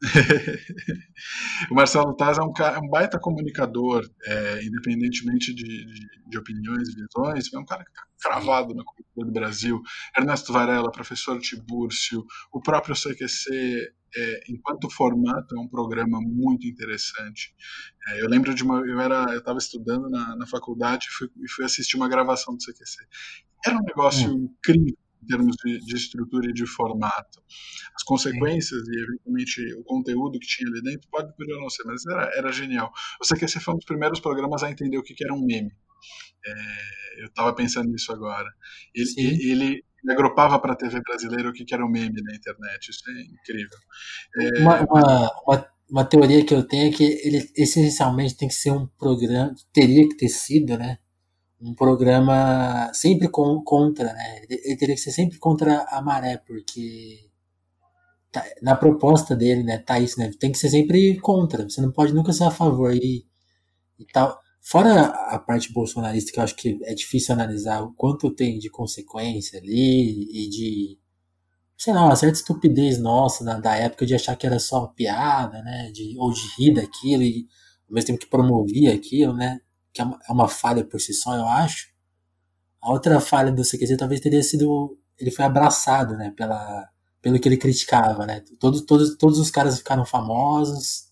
o 1.70 1.74
Marcelo 1.74 2.14
Taz 2.16 2.38
é 2.38 2.42
um, 2.42 2.52
cara, 2.52 2.76
é 2.76 2.80
um 2.80 2.88
baita 2.88 3.18
comunicador, 3.18 4.06
é, 4.24 4.62
independentemente 4.64 5.54
de, 5.54 5.64
de, 5.64 6.06
de 6.28 6.38
opiniões 6.38 6.88
e 6.88 6.94
visões, 6.94 7.52
é 7.52 7.58
um 7.58 7.64
cara 7.64 7.84
que 7.84 7.90
está 7.90 8.02
cravado 8.20 8.74
na 8.74 8.84
cultura 8.84 9.26
do 9.26 9.32
Brasil. 9.32 9.80
Ernesto 10.16 10.52
Varela, 10.52 10.90
professor 10.92 11.38
Tibúrcio, 11.38 12.24
o 12.52 12.60
próprio 12.60 12.94
CQC, 12.94 13.90
é, 14.16 14.40
enquanto 14.48 14.90
formato, 14.90 15.56
é 15.56 15.60
um 15.60 15.68
programa 15.68 16.20
muito 16.20 16.66
interessante. 16.66 17.54
É, 18.08 18.22
eu 18.22 18.28
lembro 18.28 18.54
de 18.54 18.62
uma. 18.62 18.80
Eu 18.80 19.38
estava 19.38 19.58
estudando 19.58 20.08
na, 20.10 20.36
na 20.36 20.46
faculdade 20.46 21.06
e 21.08 21.12
fui, 21.12 21.28
fui 21.54 21.64
assistir 21.64 21.96
uma 21.96 22.08
gravação 22.08 22.54
do 22.54 22.62
CQC. 22.62 23.04
Era 23.66 23.76
um 23.76 23.82
negócio 23.82 24.30
incrível 24.30 24.96
em 25.26 25.28
termos 25.28 25.56
de, 25.64 25.80
de 25.80 25.96
estrutura 25.96 26.48
e 26.48 26.52
de 26.52 26.66
formato. 26.66 27.42
As 27.94 28.02
consequências 28.04 28.82
e, 28.88 29.02
eventualmente, 29.02 29.74
o 29.74 29.84
conteúdo 29.84 30.38
que 30.38 30.46
tinha 30.46 30.70
ali 30.70 30.80
dentro 30.82 31.08
pode 31.10 31.32
vir 31.38 31.52
a 31.52 31.60
não 31.60 31.68
ser, 31.68 31.82
mas 31.84 32.06
era, 32.06 32.30
era 32.36 32.52
genial. 32.52 32.92
O 33.20 33.26
CQC 33.26 33.60
foi 33.60 33.74
um 33.74 33.76
dos 33.78 33.86
primeiros 33.86 34.20
programas 34.20 34.62
a 34.62 34.70
entender 34.70 34.98
o 34.98 35.02
que, 35.02 35.14
que 35.14 35.24
era 35.24 35.34
um 35.34 35.44
meme. 35.44 35.72
É, 36.46 37.22
eu 37.22 37.26
estava 37.26 37.52
pensando 37.54 37.90
nisso 37.90 38.12
agora. 38.12 38.48
Ele, 38.94 39.06
Sim. 39.06 39.20
ele, 39.20 39.52
ele 39.52 40.12
agrupava 40.12 40.58
para 40.60 40.74
a 40.74 40.76
TV 40.76 41.00
brasileira 41.00 41.48
o 41.48 41.52
que, 41.52 41.64
que 41.64 41.74
era 41.74 41.84
um 41.84 41.90
meme 41.90 42.22
na 42.22 42.34
internet. 42.34 42.88
Isso 42.88 43.02
é 43.10 43.22
incrível. 43.22 43.78
É, 44.38 44.60
Uma, 44.60 44.80
uma, 44.82 45.30
uma, 45.46 45.68
uma 45.90 46.04
teoria 46.04 46.44
que 46.44 46.54
eu 46.54 46.62
tenho 46.62 46.88
é 46.88 46.96
que 46.96 47.04
ele 47.04 47.50
essencialmente 47.56 48.36
tem 48.36 48.48
que 48.48 48.54
ser 48.54 48.70
um 48.70 48.86
programa, 48.86 49.52
teria 49.72 50.08
que 50.08 50.16
ter 50.16 50.28
sido, 50.28 50.78
né? 50.78 50.98
Um 51.60 51.74
programa 51.74 52.90
sempre 52.94 53.28
com, 53.28 53.62
contra, 53.62 54.12
né? 54.12 54.42
Ele, 54.48 54.76
teria 54.76 54.94
que 54.94 55.00
ser 55.00 55.12
sempre 55.12 55.38
contra 55.38 55.82
a 55.90 56.00
maré, 56.02 56.38
porque 56.38 57.30
tá- 58.32 58.44
na 58.62 58.74
proposta 58.76 59.34
dele, 59.36 59.62
né, 59.62 59.78
tá 59.78 59.98
isso, 59.98 60.18
né? 60.18 60.30
Tem 60.38 60.52
que 60.52 60.58
ser 60.58 60.70
sempre 60.70 61.18
contra. 61.20 61.64
Você 61.68 61.80
não 61.80 61.92
pode 61.92 62.12
nunca 62.14 62.32
ser 62.32 62.44
a 62.44 62.50
favor 62.50 62.92
e, 62.94 63.24
e 63.98 64.06
tal. 64.12 64.38
Fora 64.62 65.06
a 65.06 65.38
parte 65.38 65.72
bolsonarista, 65.72 66.32
que 66.32 66.40
eu 66.40 66.44
acho 66.44 66.56
que 66.56 66.78
é 66.84 66.94
difícil 66.94 67.34
analisar 67.34 67.82
o 67.82 67.94
quanto 67.94 68.30
tem 68.34 68.58
de 68.58 68.70
consequência 68.70 69.58
ali 69.60 70.28
e 70.32 70.50
de, 70.50 70.98
sei 71.78 71.94
lá, 71.94 72.04
uma 72.04 72.16
certa 72.16 72.36
estupidez 72.38 72.98
nossa 73.00 73.44
da, 73.44 73.58
da 73.60 73.76
época 73.76 74.06
de 74.06 74.14
achar 74.14 74.36
que 74.36 74.46
era 74.46 74.58
só 74.60 74.88
piada, 74.88 75.62
né? 75.62 75.90
De, 75.92 76.16
ou 76.18 76.32
de 76.32 76.42
rir 76.58 76.74
daquilo 76.74 77.22
e 77.22 77.46
ao 77.88 77.94
mesmo 77.94 78.08
tempo 78.08 78.20
que 78.20 78.26
promovia 78.30 78.94
aquilo, 78.94 79.34
né? 79.34 79.60
Que 79.96 80.02
é 80.02 80.04
uma, 80.04 80.18
é 80.28 80.32
uma 80.32 80.46
falha 80.46 80.84
por 80.84 81.00
si 81.00 81.14
só, 81.14 81.34
eu 81.34 81.48
acho. 81.48 81.88
A 82.82 82.90
outra 82.92 83.18
falha 83.20 83.50
do 83.50 83.64
CQC 83.64 83.96
talvez 83.96 84.20
teria 84.20 84.42
sido. 84.42 84.98
Ele 85.18 85.30
foi 85.30 85.44
abraçado, 85.46 86.16
né? 86.16 86.32
Pela, 86.36 86.86
pelo 87.22 87.40
que 87.40 87.48
ele 87.48 87.56
criticava, 87.56 88.26
né? 88.26 88.42
Todos, 88.60 88.82
todos, 88.82 89.16
todos 89.16 89.38
os 89.38 89.50
caras 89.50 89.78
ficaram 89.78 90.04
famosos, 90.04 91.06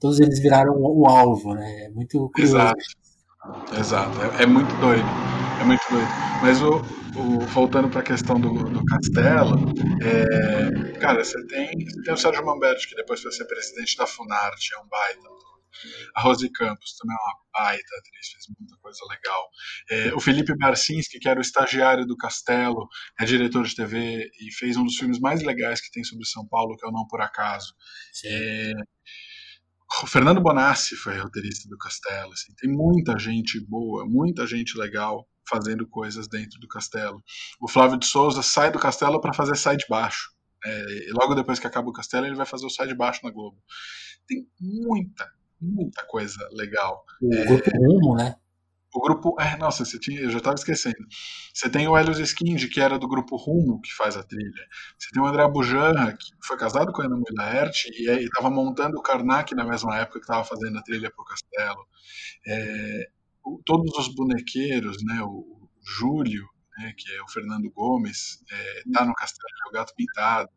todos 0.00 0.20
eles 0.20 0.40
viraram 0.40 0.72
o, 0.74 1.02
o 1.02 1.06
alvo, 1.08 1.54
né? 1.54 1.84
É 1.84 1.90
muito 1.90 2.30
curioso. 2.34 2.56
Exato. 2.56 2.80
Exato. 3.78 4.18
É, 4.22 4.44
é 4.44 4.46
muito 4.46 4.74
doido. 4.80 5.06
É 5.60 5.64
muito 5.64 5.82
doido. 5.90 6.08
Mas 6.42 6.62
o, 6.62 6.76
o- 7.20 7.40
voltando 7.48 7.88
para 7.90 8.00
a 8.00 8.02
questão 8.02 8.40
do, 8.40 8.52
do 8.52 8.84
Castelo, 8.86 9.56
é, 10.02 10.98
cara, 10.98 11.22
você 11.24 11.44
tem, 11.46 11.70
tem 12.04 12.14
o 12.14 12.16
Sérgio 12.16 12.44
Mamberti, 12.44 12.88
que 12.88 12.96
depois 12.96 13.20
foi 13.20 13.32
ser 13.32 13.44
presidente 13.44 13.96
da 13.96 14.06
Funarte, 14.06 14.74
é 14.74 14.78
um 14.78 14.88
baita. 14.88 15.28
A 16.14 16.20
Rose 16.20 16.48
Campos 16.50 16.96
também 16.96 17.16
é 17.16 17.20
uma 17.20 17.38
baita 17.52 17.96
atriz, 17.98 18.28
fez 18.32 18.44
muita 18.58 18.76
coisa 18.78 19.00
legal. 19.08 19.48
É, 19.90 20.14
o 20.14 20.20
Felipe 20.20 20.56
Barcinski, 20.56 21.18
que 21.18 21.28
era 21.28 21.38
o 21.38 21.42
estagiário 21.42 22.06
do 22.06 22.16
Castelo, 22.16 22.88
é 23.18 23.24
diretor 23.24 23.64
de 23.64 23.74
TV 23.74 24.30
e 24.40 24.52
fez 24.52 24.76
um 24.76 24.84
dos 24.84 24.96
filmes 24.96 25.18
mais 25.20 25.42
legais 25.42 25.80
que 25.80 25.90
tem 25.90 26.04
sobre 26.04 26.26
São 26.26 26.46
Paulo, 26.46 26.76
que 26.76 26.86
é 26.86 26.88
o 26.88 26.92
Não 26.92 27.06
Por 27.06 27.20
Acaso. 27.20 27.74
É, 28.24 28.72
o 30.02 30.06
Fernando 30.06 30.40
Bonassi 30.40 30.96
foi 30.96 31.18
roteirista 31.18 31.68
do 31.68 31.78
Castelo. 31.78 32.32
Assim, 32.32 32.52
tem 32.56 32.70
muita 32.70 33.18
gente 33.18 33.60
boa, 33.60 34.04
muita 34.06 34.46
gente 34.46 34.76
legal 34.76 35.28
fazendo 35.48 35.86
coisas 35.86 36.26
dentro 36.26 36.58
do 36.58 36.66
Castelo. 36.66 37.22
O 37.60 37.68
Flávio 37.68 37.98
de 37.98 38.06
Souza 38.06 38.42
sai 38.42 38.70
do 38.70 38.78
Castelo 38.78 39.20
para 39.20 39.34
fazer 39.34 39.56
Sai 39.56 39.76
de 39.76 39.86
Baixo. 39.88 40.32
É, 40.64 41.08
e 41.08 41.12
logo 41.12 41.34
depois 41.34 41.58
que 41.58 41.66
acaba 41.66 41.88
o 41.88 41.92
Castelo, 41.92 42.26
ele 42.26 42.34
vai 42.34 42.46
fazer 42.46 42.64
o 42.66 42.70
Sai 42.70 42.88
de 42.88 42.94
Baixo 42.94 43.20
na 43.22 43.30
Globo. 43.30 43.58
Tem 44.26 44.46
muita, 44.58 45.30
muita 45.60 46.04
coisa 46.06 46.38
legal. 46.52 47.04
O 47.20 47.28
Grupo 47.28 47.70
Rumo, 47.76 48.16
né? 48.16 48.36
O 48.94 49.00
grupo. 49.00 49.34
É, 49.40 49.56
nossa, 49.56 49.84
você 49.84 49.98
tinha, 49.98 50.20
eu 50.20 50.30
já 50.30 50.38
estava 50.38 50.54
esquecendo. 50.54 50.96
Você 51.52 51.68
tem 51.68 51.88
o 51.88 51.98
Helios 51.98 52.20
Skind, 52.20 52.68
que 52.68 52.80
era 52.80 52.96
do 52.96 53.08
grupo 53.08 53.36
Rumo, 53.36 53.80
que 53.80 53.92
faz 53.92 54.16
a 54.16 54.22
trilha. 54.22 54.68
Você 54.96 55.08
tem 55.12 55.20
o 55.20 55.26
André 55.26 55.48
Bujanra, 55.48 56.12
que 56.12 56.30
foi 56.46 56.56
casado 56.56 56.92
com 56.92 57.02
a 57.02 57.06
Ana 57.06 57.16
Mulaert 57.16 57.86
e 57.86 58.08
estava 58.08 58.50
montando 58.50 58.96
o 58.96 59.02
Karnak 59.02 59.52
na 59.52 59.64
mesma 59.64 59.98
época 59.98 60.20
que 60.20 60.24
estava 60.24 60.44
fazendo 60.44 60.78
a 60.78 60.82
trilha 60.82 61.10
para 61.10 61.22
o 61.22 61.26
Castelo. 61.26 61.86
É, 62.46 63.08
todos 63.66 63.98
os 63.98 64.14
bonequeiros, 64.14 65.02
né? 65.02 65.20
O, 65.22 65.54
Júlio, 65.86 66.48
né, 66.78 66.94
que 66.96 67.12
é 67.14 67.22
o 67.22 67.28
Fernando 67.28 67.70
Gomes, 67.70 68.42
está 68.86 69.02
é, 69.02 69.06
no 69.06 69.14
Castelo, 69.14 69.48
é 69.66 69.68
o 69.68 69.72
Gato 69.72 69.94
Pintado. 69.94 70.50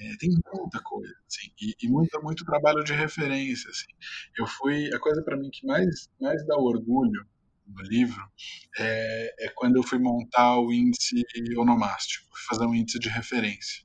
É, 0.00 0.16
tem 0.16 0.30
muita 0.54 0.80
coisa, 0.82 1.12
assim, 1.26 1.50
e, 1.60 1.74
e 1.82 1.88
muito, 1.88 2.22
muito 2.22 2.44
trabalho 2.44 2.84
de 2.84 2.92
referência, 2.92 3.68
assim. 3.70 3.86
Eu 4.38 4.46
fui, 4.46 4.92
a 4.94 4.98
coisa 4.98 5.22
para 5.22 5.36
mim 5.36 5.50
que 5.50 5.66
mais, 5.66 6.08
mais 6.20 6.46
dá 6.46 6.56
orgulho 6.56 7.26
no 7.66 7.82
livro 7.82 8.22
é, 8.78 9.46
é, 9.46 9.48
quando 9.54 9.76
eu 9.76 9.82
fui 9.82 9.98
montar 9.98 10.58
o 10.58 10.72
índice 10.72 11.22
onomástico, 11.56 12.26
fazer 12.48 12.64
um 12.64 12.74
índice 12.74 12.98
de 12.98 13.08
referência 13.08 13.84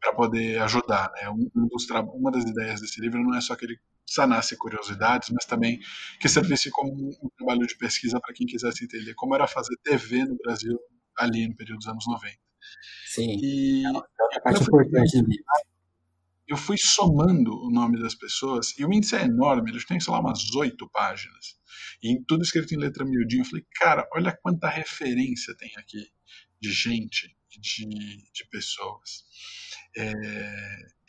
para 0.00 0.14
poder 0.14 0.60
ajudar. 0.62 1.10
Né? 1.14 1.28
Um, 1.30 1.66
dos, 1.68 1.88
uma 2.14 2.30
das 2.30 2.44
ideias 2.44 2.80
desse 2.80 3.00
livro 3.00 3.22
não 3.22 3.34
é 3.34 3.40
só 3.40 3.56
que 3.56 3.64
ele 3.64 3.78
sanasse 4.06 4.56
curiosidades, 4.56 5.30
mas 5.30 5.44
também 5.46 5.80
que 6.20 6.28
servisse 6.28 6.70
como 6.70 6.92
um, 6.92 7.10
um 7.22 7.28
trabalho 7.36 7.66
de 7.66 7.76
pesquisa 7.76 8.20
para 8.20 8.34
quem 8.34 8.46
quisesse 8.46 8.84
entender 8.84 9.14
como 9.14 9.34
era 9.34 9.46
fazer 9.46 9.74
TV 9.82 10.24
no 10.24 10.36
Brasil 10.36 10.78
ali 11.18 11.48
no 11.48 11.56
período 11.56 11.78
dos 11.78 11.88
anos 11.88 12.04
90. 12.06 12.43
Sim, 13.06 13.36
e, 13.40 13.84
é 13.84 13.90
uma 13.90 14.06
parte 14.42 14.62
importante 14.62 15.22
do 15.22 15.28
livro 15.28 15.44
eu 16.46 16.56
fui 16.56 16.76
somando 16.78 17.50
o 17.52 17.70
nome 17.70 17.98
das 17.98 18.14
pessoas, 18.14 18.78
e 18.78 18.84
o 18.84 18.92
índice 18.92 19.16
é 19.16 19.22
enorme, 19.22 19.70
eles 19.70 19.84
têm, 19.86 19.98
sei 19.98 20.12
lá, 20.12 20.20
umas 20.20 20.54
oito 20.54 20.88
páginas, 20.90 21.58
e 22.02 22.22
tudo 22.26 22.42
escrito 22.42 22.74
em 22.74 22.78
letra 22.78 23.04
miudinha. 23.04 23.42
Eu 23.42 23.46
falei, 23.46 23.66
cara, 23.76 24.08
olha 24.14 24.36
quanta 24.42 24.68
referência 24.68 25.56
tem 25.56 25.72
aqui 25.76 26.06
de 26.60 26.70
gente 26.70 27.34
de, 27.58 27.86
de 27.86 28.48
pessoas. 28.50 29.24
É, 29.96 30.12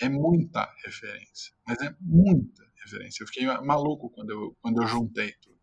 é 0.05 0.09
muita 0.09 0.71
referência, 0.85 1.53
mas 1.67 1.81
é 1.81 1.93
muita 1.99 2.63
referência. 2.83 3.23
Eu 3.23 3.27
fiquei 3.27 3.45
maluco 3.45 4.09
quando 4.11 4.29
eu, 4.29 4.57
quando 4.61 4.81
eu 4.81 4.87
juntei 4.87 5.33
tudo, 5.41 5.59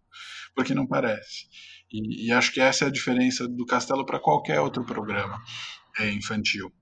porque 0.55 0.75
não 0.75 0.87
parece. 0.87 1.47
E, 1.91 2.27
e 2.27 2.33
acho 2.33 2.53
que 2.53 2.61
essa 2.61 2.85
é 2.85 2.89
a 2.89 2.93
diferença 2.93 3.49
do 3.49 3.65
Castelo 3.65 4.05
para 4.05 4.21
qualquer 4.21 4.61
outro 4.61 4.85
programa 4.85 5.41
é, 5.99 6.11
infantil 6.11 6.73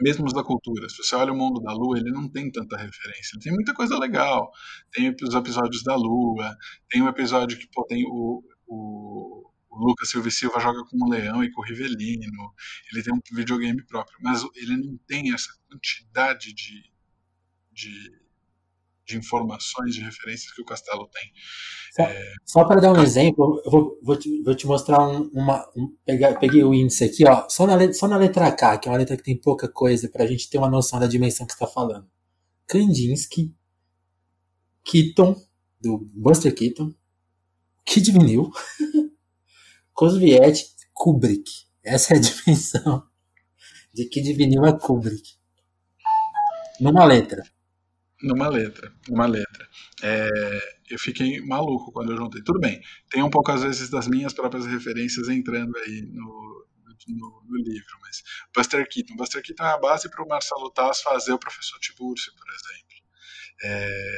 mesmo 0.00 0.26
os 0.26 0.32
da 0.32 0.42
cultura. 0.42 0.88
Se 0.88 0.98
você 0.98 1.14
olha 1.16 1.32
o 1.32 1.36
mundo 1.36 1.60
da 1.60 1.72
Lua, 1.72 1.98
ele 1.98 2.10
não 2.10 2.28
tem 2.28 2.50
tanta 2.50 2.76
referência. 2.76 3.38
Tem 3.40 3.52
muita 3.52 3.74
coisa 3.74 3.98
legal. 3.98 4.50
Tem 4.92 5.14
os 5.22 5.34
episódios 5.34 5.82
da 5.82 5.94
Lua, 5.94 6.56
tem 6.88 7.02
um 7.02 7.08
episódio 7.08 7.58
que 7.58 7.66
pô, 7.68 7.84
tem 7.86 8.04
o, 8.06 8.42
o, 8.66 9.50
o 9.70 9.86
Lucas 9.86 10.10
Silva 10.10 10.30
Silva 10.30 10.60
joga 10.60 10.82
com 10.84 11.04
o 11.04 11.08
Leão 11.08 11.42
e 11.42 11.50
com 11.50 11.60
o 11.60 11.64
Rivelino. 11.64 12.54
Ele 12.92 13.02
tem 13.02 13.14
um 13.14 13.20
videogame 13.32 13.84
próprio, 13.86 14.18
mas 14.20 14.44
ele 14.54 14.76
não 14.76 14.98
tem 15.06 15.32
essa 15.32 15.50
quantidade 15.68 16.52
de, 16.52 16.82
de, 17.72 18.10
de 19.06 19.16
informações, 19.16 19.94
de 19.94 20.00
referências 20.00 20.52
que 20.52 20.60
o 20.60 20.64
Castelo 20.64 21.08
tem. 21.08 21.30
Só, 21.94 22.02
é... 22.02 22.32
só 22.44 22.64
para 22.64 22.80
dar 22.80 22.92
um 22.92 23.02
exemplo, 23.02 23.62
eu 23.64 23.70
vou, 23.70 23.98
vou, 24.02 24.16
te, 24.18 24.42
vou 24.42 24.54
te 24.54 24.66
mostrar 24.66 25.06
um, 25.06 25.30
uma. 25.32 25.64
Um, 25.76 25.96
peguei 26.40 26.64
o 26.64 26.74
índice 26.74 27.04
aqui, 27.04 27.26
ó, 27.26 27.48
só 27.48 27.66
na, 27.66 27.92
só 27.92 28.08
na 28.08 28.16
letra 28.16 28.50
K, 28.50 28.78
que 28.78 28.88
é 28.88 28.90
uma 28.90 28.98
letra 28.98 29.16
que 29.16 29.22
tem 29.22 29.40
pouca 29.40 29.68
coisa, 29.68 30.08
para 30.08 30.24
a 30.24 30.26
gente 30.26 30.50
ter 30.50 30.58
uma 30.58 30.70
noção 30.70 30.98
da 30.98 31.06
dimensão 31.06 31.46
que 31.46 31.52
está 31.52 31.66
falando. 31.66 32.06
Kandinsky, 32.66 33.54
Keaton, 34.84 35.36
do 35.80 35.98
Buster 36.12 36.54
Keaton, 36.54 36.92
Kid 37.84 38.10
Vinil, 38.10 38.50
Kosviet, 39.94 40.66
Kubrick. 40.92 41.48
Essa 41.84 42.14
é 42.14 42.16
a 42.16 42.20
dimensão 42.20 43.04
de 43.94 44.06
Kid 44.06 44.32
Vinil 44.32 44.64
a 44.64 44.72
Kubrick. 44.76 45.36
Numa 46.80 47.04
letra. 47.04 47.42
Numa 48.22 48.48
letra, 48.48 48.92
numa 49.08 49.26
letra. 49.26 49.68
É, 50.02 50.58
eu 50.90 50.98
fiquei 50.98 51.40
maluco 51.40 51.92
quando 51.92 52.12
eu 52.12 52.16
juntei. 52.16 52.42
Tudo 52.42 52.58
bem, 52.58 52.80
tem 53.10 53.22
um 53.22 53.30
pouco 53.30 53.52
às 53.52 53.62
vezes 53.62 53.90
das 53.90 54.08
minhas 54.08 54.32
próprias 54.32 54.64
referências 54.66 55.28
entrando 55.28 55.76
aí 55.78 56.02
no, 56.02 56.66
no, 57.08 57.42
no 57.46 57.56
livro, 57.56 57.98
mas 58.00 58.22
Buster 58.54 58.88
Keaton. 58.88 59.16
Buster 59.16 59.42
Keaton 59.42 59.64
é 59.64 59.72
a 59.72 59.78
base 59.78 60.10
para 60.10 60.24
o 60.24 60.28
Marcelo 60.28 60.70
Taz 60.70 61.02
fazer 61.02 61.32
o 61.32 61.38
Professor 61.38 61.78
Tiburcio, 61.78 62.32
por 62.36 62.46
exemplo. 62.48 62.96
É, 63.62 64.16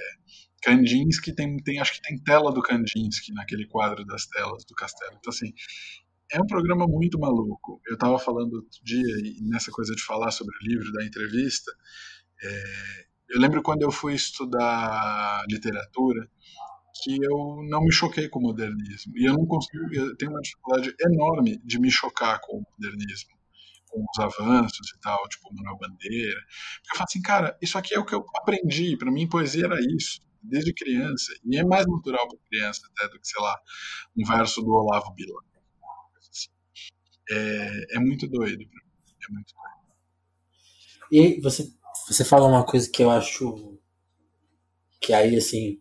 Kandinsky 0.63 1.33
tem, 1.33 1.57
tem, 1.59 1.81
acho 1.81 1.95
que 1.95 2.03
tem 2.03 2.23
tela 2.23 2.53
do 2.53 2.63
Kandinsky 2.63 3.33
naquele 3.33 3.67
quadro 3.67 4.05
das 4.05 4.27
telas 4.27 4.65
do 4.65 4.75
castelo. 4.75 5.17
Então, 5.19 5.31
assim, 5.33 5.53
é 6.31 6.41
um 6.41 6.47
programa 6.47 6.87
muito 6.87 7.19
maluco. 7.19 7.81
Eu 7.87 7.95
estava 7.95 8.19
falando 8.19 8.55
outro 8.55 8.85
dia, 8.85 9.07
nessa 9.43 9.71
coisa 9.71 9.95
de 9.95 10.03
falar 10.03 10.31
sobre 10.31 10.55
o 10.57 10.69
livro, 10.69 10.93
da 10.93 11.05
entrevista, 11.05 11.73
é, 12.43 13.07
eu 13.29 13.41
lembro 13.41 13.63
quando 13.63 13.83
eu 13.83 13.91
fui 13.91 14.15
estudar 14.15 15.45
literatura 15.49 16.29
que 17.03 17.17
eu 17.23 17.63
não 17.69 17.83
me 17.83 17.93
choquei 17.93 18.29
com 18.29 18.39
o 18.41 18.43
modernismo. 18.43 19.17
E 19.17 19.25
eu 19.25 19.35
não 19.35 19.47
consigo, 19.47 19.85
eu 19.93 20.17
tenho 20.17 20.33
uma 20.33 20.41
dificuldade 20.41 20.95
enorme 21.01 21.61
de 21.65 21.79
me 21.79 21.91
chocar 21.91 22.41
com 22.41 22.59
o 22.59 22.65
modernismo, 22.73 23.31
com 23.89 24.03
os 24.03 24.19
avanços 24.19 24.93
e 24.95 25.01
tal, 25.01 25.29
tipo 25.29 25.53
Manuel 25.55 25.79
Bandeira. 25.79 26.41
Porque 26.83 26.93
eu 26.93 26.97
falo 26.97 27.07
assim, 27.09 27.23
cara, 27.23 27.59
isso 27.63 27.79
aqui 27.79 27.95
é 27.95 27.99
o 27.99 28.05
que 28.05 28.15
eu 28.15 28.25
aprendi, 28.37 28.97
para 28.97 29.11
mim 29.11 29.29
poesia 29.29 29.67
era 29.67 29.79
isso, 29.81 30.21
desde 30.43 30.73
criança. 30.73 31.33
E 31.45 31.57
é 31.57 31.65
mais 31.65 31.87
natural 31.87 32.27
para 32.29 32.39
criança 32.49 32.83
até 32.87 33.09
do 33.09 33.21
que, 33.21 33.29
sei 33.29 33.41
lá, 33.43 33.57
um 34.17 34.25
verso 34.25 34.61
do 34.63 34.71
Olavo 34.71 35.13
Bilac. 35.15 35.47
É, 37.31 37.97
é 37.97 38.01
muito 38.01 38.27
doido, 38.27 38.63
é 38.63 39.33
muito 39.33 39.55
doido. 39.55 39.79
E 41.11 41.41
você 41.41 41.65
você 42.09 42.25
fala 42.25 42.47
uma 42.47 42.65
coisa 42.65 42.89
que 42.91 43.03
eu 43.03 43.11
acho 43.11 43.79
que 45.01 45.13
aí 45.13 45.37
assim 45.37 45.79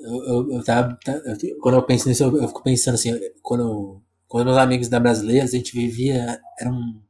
eu, 0.00 0.24
eu, 0.24 0.52
eu, 0.52 0.64
tava, 0.64 0.98
eu 1.06 1.58
quando 1.60 1.76
eu 1.76 1.82
penso 1.82 2.08
nisso 2.08 2.24
eu, 2.24 2.36
eu, 2.42 2.48
fico 2.48 2.62
pensando 2.62 2.94
assim 2.94 3.12
quando 3.42 4.02
quando 4.26 4.46
meus 4.46 4.58
amigos 4.58 4.88
da 4.88 4.98
brasileira 4.98 5.44
a 5.44 5.48
gente 5.48 5.72
vivia 5.72 6.40
era 6.58 6.70
um, 6.70 7.00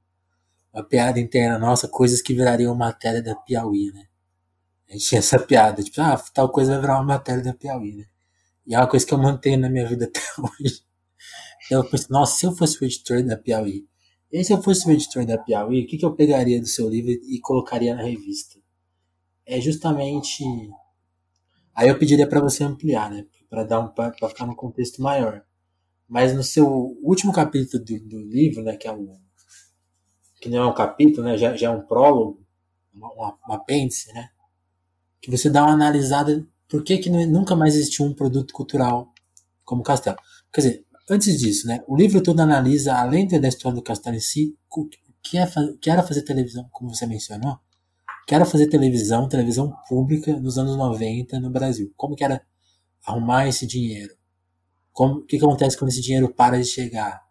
uma 0.72 0.84
piada 0.84 1.18
interna 1.18 1.58
nossa 1.58 1.88
coisas 1.88 2.20
que 2.20 2.34
virariam 2.34 2.74
matéria 2.74 3.22
da 3.22 3.34
Piauí 3.34 3.92
né? 3.92 4.06
A 4.88 4.92
gente 4.92 5.06
tinha 5.06 5.18
essa 5.18 5.38
piada 5.38 5.82
tipo 5.82 6.00
ah 6.00 6.22
tal 6.32 6.50
coisa 6.50 6.72
vai 6.72 6.80
virar 6.82 6.94
uma 6.96 7.04
matéria 7.04 7.42
da 7.42 7.54
Piauí 7.54 7.96
né? 7.96 8.04
E 8.66 8.74
é 8.74 8.78
uma 8.78 8.86
coisa 8.86 9.06
que 9.06 9.12
eu 9.12 9.18
mantenho 9.18 9.58
na 9.58 9.68
minha 9.68 9.86
vida 9.86 10.06
até 10.08 10.20
hoje. 10.38 10.82
Eu 11.70 11.84
penso 11.84 12.10
nossa 12.10 12.38
se 12.38 12.46
eu 12.46 12.52
fosse 12.52 12.82
o 12.82 12.84
editor 12.84 13.22
da 13.22 13.36
Piauí 13.36 13.86
e 14.40 14.44
se 14.44 14.52
eu 14.52 14.60
fosse 14.60 14.84
o 14.88 14.90
editor 14.90 15.24
da 15.24 15.38
Piauí, 15.38 15.84
o 15.84 15.86
que, 15.86 15.96
que 15.96 16.04
eu 16.04 16.12
pegaria 16.12 16.60
do 16.60 16.66
seu 16.66 16.88
livro 16.88 17.12
e 17.12 17.38
colocaria 17.40 17.94
na 17.94 18.02
revista? 18.02 18.58
É 19.46 19.60
justamente. 19.60 20.42
Aí 21.72 21.88
eu 21.88 21.96
pediria 21.96 22.28
para 22.28 22.40
você 22.40 22.64
ampliar, 22.64 23.12
né? 23.12 23.24
Para 23.48 23.62
dar 23.62 23.78
um, 23.78 23.86
para 23.86 24.28
ficar 24.28 24.44
num 24.44 24.56
contexto 24.56 25.00
maior. 25.00 25.44
Mas 26.08 26.34
no 26.34 26.42
seu 26.42 26.66
último 27.00 27.32
capítulo 27.32 27.84
do, 27.84 28.00
do 28.00 28.18
livro, 28.24 28.60
né? 28.60 28.76
Que 28.76 28.88
é 28.88 28.92
um 28.92 29.16
que 30.40 30.48
não 30.48 30.64
é 30.64 30.66
um 30.66 30.74
capítulo, 30.74 31.28
né? 31.28 31.38
Já, 31.38 31.56
já 31.56 31.68
é 31.68 31.70
um 31.70 31.82
prólogo, 31.82 32.44
uma 32.92 33.54
apêndice, 33.54 34.12
né? 34.12 34.30
Que 35.20 35.30
você 35.30 35.48
dá 35.48 35.62
uma 35.62 35.74
analisada 35.74 36.44
por 36.68 36.82
que, 36.82 36.98
que 36.98 37.08
nunca 37.08 37.54
mais 37.54 37.76
existiu 37.76 38.04
um 38.04 38.12
produto 38.12 38.52
cultural 38.52 39.12
como 39.64 39.84
Castelo. 39.84 40.16
Quer 40.52 40.60
dizer, 40.60 40.83
Antes 41.08 41.38
disso, 41.38 41.66
né, 41.66 41.84
o 41.86 41.94
livro 41.94 42.22
todo 42.22 42.40
analisa, 42.40 42.94
além 42.94 43.28
da 43.28 43.48
história 43.48 43.76
do 43.76 43.82
Castelo 43.82 44.16
em 44.16 44.20
si, 44.20 44.56
o 44.70 44.88
que, 45.22 45.38
é, 45.38 45.46
que 45.80 45.90
era 45.90 46.02
fazer 46.02 46.22
televisão, 46.22 46.66
como 46.72 46.94
você 46.94 47.06
mencionou, 47.06 47.58
que 48.26 48.34
era 48.34 48.44
fazer 48.44 48.68
televisão, 48.68 49.28
televisão 49.28 49.74
pública 49.86 50.38
nos 50.38 50.56
anos 50.56 50.76
90 50.76 51.38
no 51.40 51.50
Brasil. 51.50 51.92
Como 51.96 52.16
que 52.16 52.24
era 52.24 52.42
arrumar 53.04 53.46
esse 53.46 53.66
dinheiro? 53.66 54.16
Como, 54.92 55.16
o 55.16 55.26
que, 55.26 55.38
que 55.38 55.44
acontece 55.44 55.76
quando 55.76 55.90
esse 55.90 56.00
dinheiro 56.00 56.32
para 56.32 56.58
de 56.58 56.64
chegar? 56.64 57.22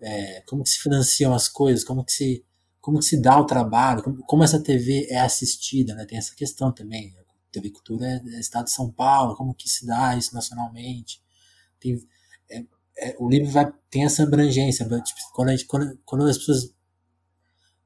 É, 0.00 0.42
como 0.46 0.64
que 0.64 0.70
se 0.70 0.78
financiam 0.80 1.32
as 1.34 1.48
coisas? 1.48 1.84
Como 1.84 2.04
que 2.04 2.12
se, 2.12 2.44
como 2.80 2.98
que 2.98 3.04
se 3.04 3.20
dá 3.20 3.38
o 3.38 3.46
trabalho? 3.46 4.02
Como, 4.02 4.16
como 4.24 4.42
essa 4.42 4.60
TV 4.60 5.06
é 5.08 5.20
assistida? 5.20 5.94
Né? 5.94 6.04
Tem 6.04 6.18
essa 6.18 6.34
questão 6.34 6.72
também. 6.72 7.14
A 7.18 7.52
TV 7.52 7.70
Cultura 7.70 8.06
é, 8.06 8.36
é 8.36 8.40
Estado 8.40 8.64
de 8.64 8.72
São 8.72 8.90
Paulo, 8.90 9.36
como 9.36 9.54
que 9.54 9.68
se 9.68 9.86
dá 9.86 10.16
isso 10.16 10.34
nacionalmente? 10.34 11.22
Tem, 11.78 11.96
é, 12.98 13.16
o 13.18 13.28
livro 13.28 13.50
vai, 13.50 13.72
tem 13.90 14.04
essa 14.04 14.24
abrangência. 14.24 14.84
Tipo, 14.84 15.20
quando, 15.32 15.50
gente, 15.50 15.64
quando, 15.66 15.98
quando 16.04 16.24
as 16.24 16.38
pessoas. 16.38 16.74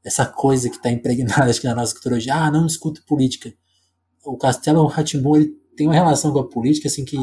Essa 0.04 0.26
coisa 0.26 0.68
que 0.68 0.76
está 0.76 0.90
impregnada 0.90 1.44
acho 1.50 1.60
que 1.60 1.68
na 1.68 1.76
nossa 1.76 1.92
cultura 1.92 2.16
hoje, 2.16 2.30
ah, 2.30 2.50
não 2.50 2.66
discuto 2.66 3.04
política. 3.04 3.54
O 4.24 4.36
Castelo 4.36 4.84
Ratimbu 4.86 5.44
tem 5.76 5.86
uma 5.86 5.94
relação 5.94 6.32
com 6.32 6.40
a 6.40 6.48
política 6.48 6.88
assim 6.88 7.04
que 7.04 7.16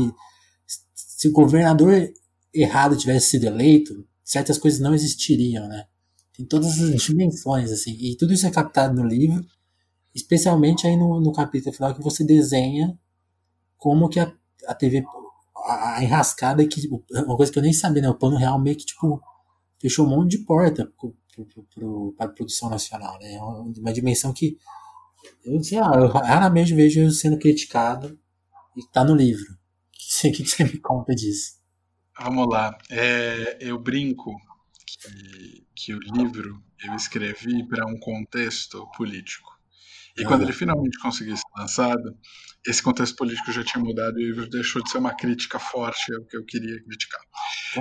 se 0.93 1.27
o 1.27 1.31
governador 1.33 2.09
errado 2.53 2.95
tivesse 2.95 3.31
sido 3.31 3.45
eleito, 3.45 4.07
certas 4.23 4.57
coisas 4.57 4.79
não 4.79 4.93
existiriam, 4.93 5.67
né? 5.67 5.85
Tem 6.33 6.45
todas 6.45 6.79
as 6.79 7.01
dimensões, 7.01 7.71
assim. 7.71 7.97
E 7.99 8.15
tudo 8.15 8.33
isso 8.33 8.47
é 8.47 8.51
captado 8.51 8.95
no 8.95 9.05
livro, 9.05 9.45
especialmente 10.15 10.87
aí 10.87 10.95
no, 10.95 11.19
no 11.19 11.33
capítulo 11.33 11.75
final 11.75 11.93
que 11.93 12.01
você 12.01 12.23
desenha 12.23 12.97
como 13.77 14.07
que 14.07 14.19
a, 14.19 14.31
a 14.67 14.73
TV 14.73 15.03
a, 15.69 15.97
a 15.97 16.03
enrascada 16.03 16.63
é 16.63 16.67
que, 16.67 16.87
uma 17.11 17.37
coisa 17.37 17.51
que 17.51 17.59
eu 17.59 17.63
nem 17.63 17.73
sabia, 17.73 18.01
né? 18.01 18.09
O 18.09 18.15
plano 18.15 18.37
real 18.37 18.59
meio 18.59 18.75
que, 18.75 18.85
tipo, 18.85 19.21
fechou 19.79 20.05
um 20.05 20.09
monte 20.09 20.31
de 20.31 20.45
porta 20.45 20.91
para 22.17 22.25
a 22.25 22.29
produção 22.29 22.69
nacional, 22.69 23.17
né? 23.19 23.33
É 23.33 23.41
uma 23.41 23.93
dimensão 23.93 24.33
que 24.33 24.57
eu, 25.43 25.61
sei 25.63 25.79
lá, 25.79 25.95
eu 25.95 26.07
raramente 26.07 26.73
vejo 26.73 27.09
sendo 27.11 27.37
criticado 27.37 28.19
e 28.75 28.85
tá 28.91 29.03
no 29.03 29.15
livro. 29.15 29.53
O 29.53 30.31
que, 30.31 30.31
que 30.31 30.45
você 30.45 30.63
me 30.63 30.77
conta 30.79 31.13
disso? 31.13 31.59
Vamos 32.19 32.47
lá. 32.49 32.77
É, 32.89 33.57
eu 33.61 33.79
brinco 33.79 34.35
que, 34.85 35.67
que 35.75 35.93
o 35.93 35.99
livro 35.99 36.61
eu 36.83 36.93
escrevi 36.95 37.67
para 37.67 37.85
um 37.85 37.99
contexto 37.99 38.89
político. 38.97 39.49
E 40.17 40.25
quando 40.25 40.41
ele 40.41 40.51
finalmente 40.51 40.99
conseguiu 40.99 41.37
ser 41.37 41.43
lançado, 41.57 42.17
esse 42.65 42.81
contexto 42.83 43.15
político 43.15 43.51
já 43.51 43.63
tinha 43.63 43.83
mudado 43.83 44.19
e 44.19 44.49
deixou 44.49 44.83
de 44.83 44.89
ser 44.89 44.97
uma 44.97 45.15
crítica 45.15 45.59
forte 45.59 46.13
ao 46.13 46.23
que 46.25 46.37
eu 46.37 46.43
queria 46.43 46.81
criticar. 46.83 47.21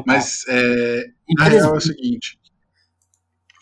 Mas, 0.07 0.45
é, 0.49 1.05
na 1.37 1.45
real, 1.45 1.75
é 1.75 1.79
o 1.79 1.81
seguinte: 1.81 2.39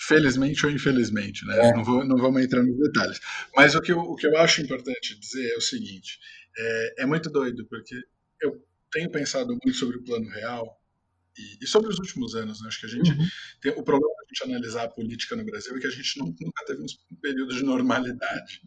felizmente 0.07 0.67
ou 0.67 0.73
infelizmente, 0.73 1.45
né? 1.47 1.59
É. 1.59 1.73
Não, 1.73 1.85
vou, 1.85 2.05
não 2.05 2.17
vamos 2.17 2.43
entrar 2.43 2.63
nos 2.63 2.77
detalhes. 2.79 3.21
Mas 3.55 3.75
o 3.75 3.81
que 3.81 3.93
eu, 3.93 3.99
o 3.99 4.15
que 4.15 4.27
eu 4.27 4.37
acho 4.39 4.61
importante 4.63 5.19
dizer 5.19 5.53
é 5.53 5.57
o 5.57 5.61
seguinte: 5.61 6.19
é, 6.57 7.03
é 7.03 7.07
muito 7.07 7.31
doido, 7.31 7.67
porque 7.67 7.95
eu 8.41 8.63
tenho 8.93 9.11
pensado 9.11 9.49
muito 9.49 9.75
sobre 9.75 9.97
o 9.97 10.05
plano 10.05 10.29
real 10.29 10.81
e, 11.37 11.65
e 11.65 11.67
sobre 11.67 11.91
os 11.91 11.99
últimos 11.99 12.35
anos. 12.35 12.61
Né? 12.61 12.69
Acho 12.69 12.81
que 12.81 12.87
a 12.87 12.91
gente 12.91 13.11
uhum. 13.11 13.27
tem 13.61 13.73
o 13.73 13.83
problema 13.83 14.15
de 14.15 14.25
a 14.25 14.29
gente 14.29 14.55
analisar 14.55 14.85
a 14.85 14.89
política 14.89 15.35
no 15.35 15.45
Brasil 15.45 15.77
é 15.77 15.81
que 15.81 15.87
a 15.87 15.91
gente 15.91 16.19
não, 16.19 16.27
nunca 16.27 16.65
teve 16.67 16.83
um 16.83 17.17
período 17.21 17.55
de 17.55 17.65
normalidade, 17.65 18.61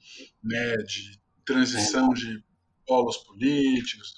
né? 0.43 0.78
De 0.78 1.20
transição 1.54 2.10
de 2.10 2.43
polos 2.86 3.18
políticos. 3.18 4.14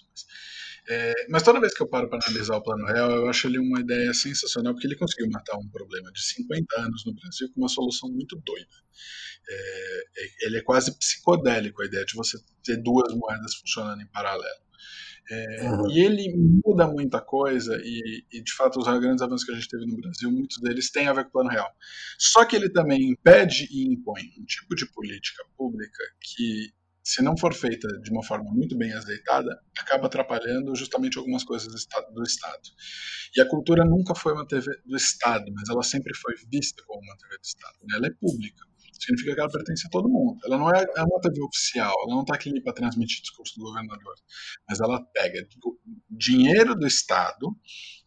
É, 0.90 1.14
mas 1.30 1.44
toda 1.44 1.60
vez 1.60 1.74
que 1.74 1.82
eu 1.84 1.88
paro 1.88 2.10
para 2.10 2.20
analisar 2.26 2.58
o 2.58 2.64
Plano 2.64 2.86
Real, 2.86 3.12
eu 3.12 3.30
acho 3.30 3.48
ele 3.48 3.60
uma 3.60 3.80
ideia 3.80 4.14
sensacional, 4.14 4.74
porque 4.74 4.88
ele 4.88 4.98
conseguiu 4.98 5.30
matar 5.30 5.58
um 5.58 5.70
problema 5.70 6.12
de 6.12 6.22
50 6.22 6.82
anos 6.82 7.06
no 7.06 7.14
Brasil 7.14 7.50
com 7.54 7.62
uma 7.62 7.70
solução 7.70 8.10
muito 8.10 8.36
doida. 8.44 8.76
É, 9.50 10.04
é, 10.18 10.48
ele 10.48 10.58
é 10.58 10.62
quase 10.62 10.98
psicodélico 10.98 11.82
a 11.82 11.86
ideia 11.86 12.06
de 12.06 12.16
você 12.16 12.38
ter 12.64 12.78
duas 12.78 13.14
moedas 13.14 13.56
funcionando 13.56 14.02
em 14.02 14.08
paralelo. 14.08 14.62
É, 15.30 15.70
uhum. 15.70 15.92
E 15.92 16.00
ele 16.02 16.36
muda 16.66 16.88
muita 16.88 17.22
coisa, 17.22 17.80
e, 17.82 18.26
e, 18.34 18.44
de 18.44 18.54
fato 18.54 18.80
os 18.80 19.00
grandes 19.00 19.22
avanços 19.22 19.46
que 19.46 19.52
a 19.52 19.56
gente 19.56 19.70
teve 19.70 19.86
no 19.86 19.96
Brasil, 19.96 20.30
muitos 20.32 20.58
deles 20.58 20.92
têm 20.92 21.08
a 21.08 21.14
ver 21.14 21.24
com 21.24 21.30
o 21.30 21.32
plano 21.32 21.50
real. 21.50 21.72
Só 22.18 22.44
que 22.44 22.56
ele 22.56 22.70
também 22.70 23.12
impede 23.12 23.68
e 23.72 23.88
impõe 23.88 24.24
um 24.38 24.44
tipo 24.44 24.76
de 24.76 24.86
política 24.88 25.44
pública 25.56 26.04
que, 26.20 26.74
se 27.04 27.24
não 27.24 27.38
for 27.38 27.54
feita 27.54 27.88
de 28.02 28.12
uma 28.12 28.24
forma 28.24 28.52
muito 28.52 28.78
bem 28.78 28.94
azeitada, 28.94 29.50
acaba 29.78 30.08
atrapalhando 30.08 30.76
justamente 30.76 31.18
algumas 31.18 31.44
coisas 31.44 31.68
do 31.68 31.76
Estado. 31.76 32.14
Do 32.14 32.24
Estado. 32.24 32.70
E 33.36 33.42
a 33.42 33.48
cultura 33.48 33.84
nunca 33.86 34.14
foi 34.14 34.34
uma 34.34 34.48
TV 34.48 34.72
do 34.86 34.96
Estado, 34.96 35.46
mas 35.54 35.70
ela 35.70 35.84
sempre 35.84 36.16
foi 36.16 36.34
vista 36.52 36.84
como 36.86 37.02
uma 37.02 37.18
TV 37.18 37.38
do 37.38 37.46
Estado. 37.46 37.78
Né? 37.84 37.98
Ela 37.98 38.08
é 38.08 38.12
pública 38.12 38.71
significa 39.02 39.34
que 39.34 39.40
ela 39.40 39.50
pertence 39.50 39.88
a 39.88 39.90
todo 39.90 40.10
mundo. 40.10 40.40
Ela 40.46 40.58
não 40.58 40.70
é, 40.70 40.84
é 40.84 41.04
uma 41.04 41.20
TV 41.22 41.42
oficial, 41.42 41.94
ela 42.06 42.16
não 42.16 42.22
está 42.22 42.36
aqui 42.36 42.62
para 42.62 42.74
transmitir 42.74 43.22
discurso 43.22 43.56
do 43.58 43.66
governador, 43.66 44.14
mas 44.68 44.80
ela 44.80 45.02
pega 45.14 45.48
dinheiro 46.10 46.76
do 46.76 46.86
Estado 46.86 47.56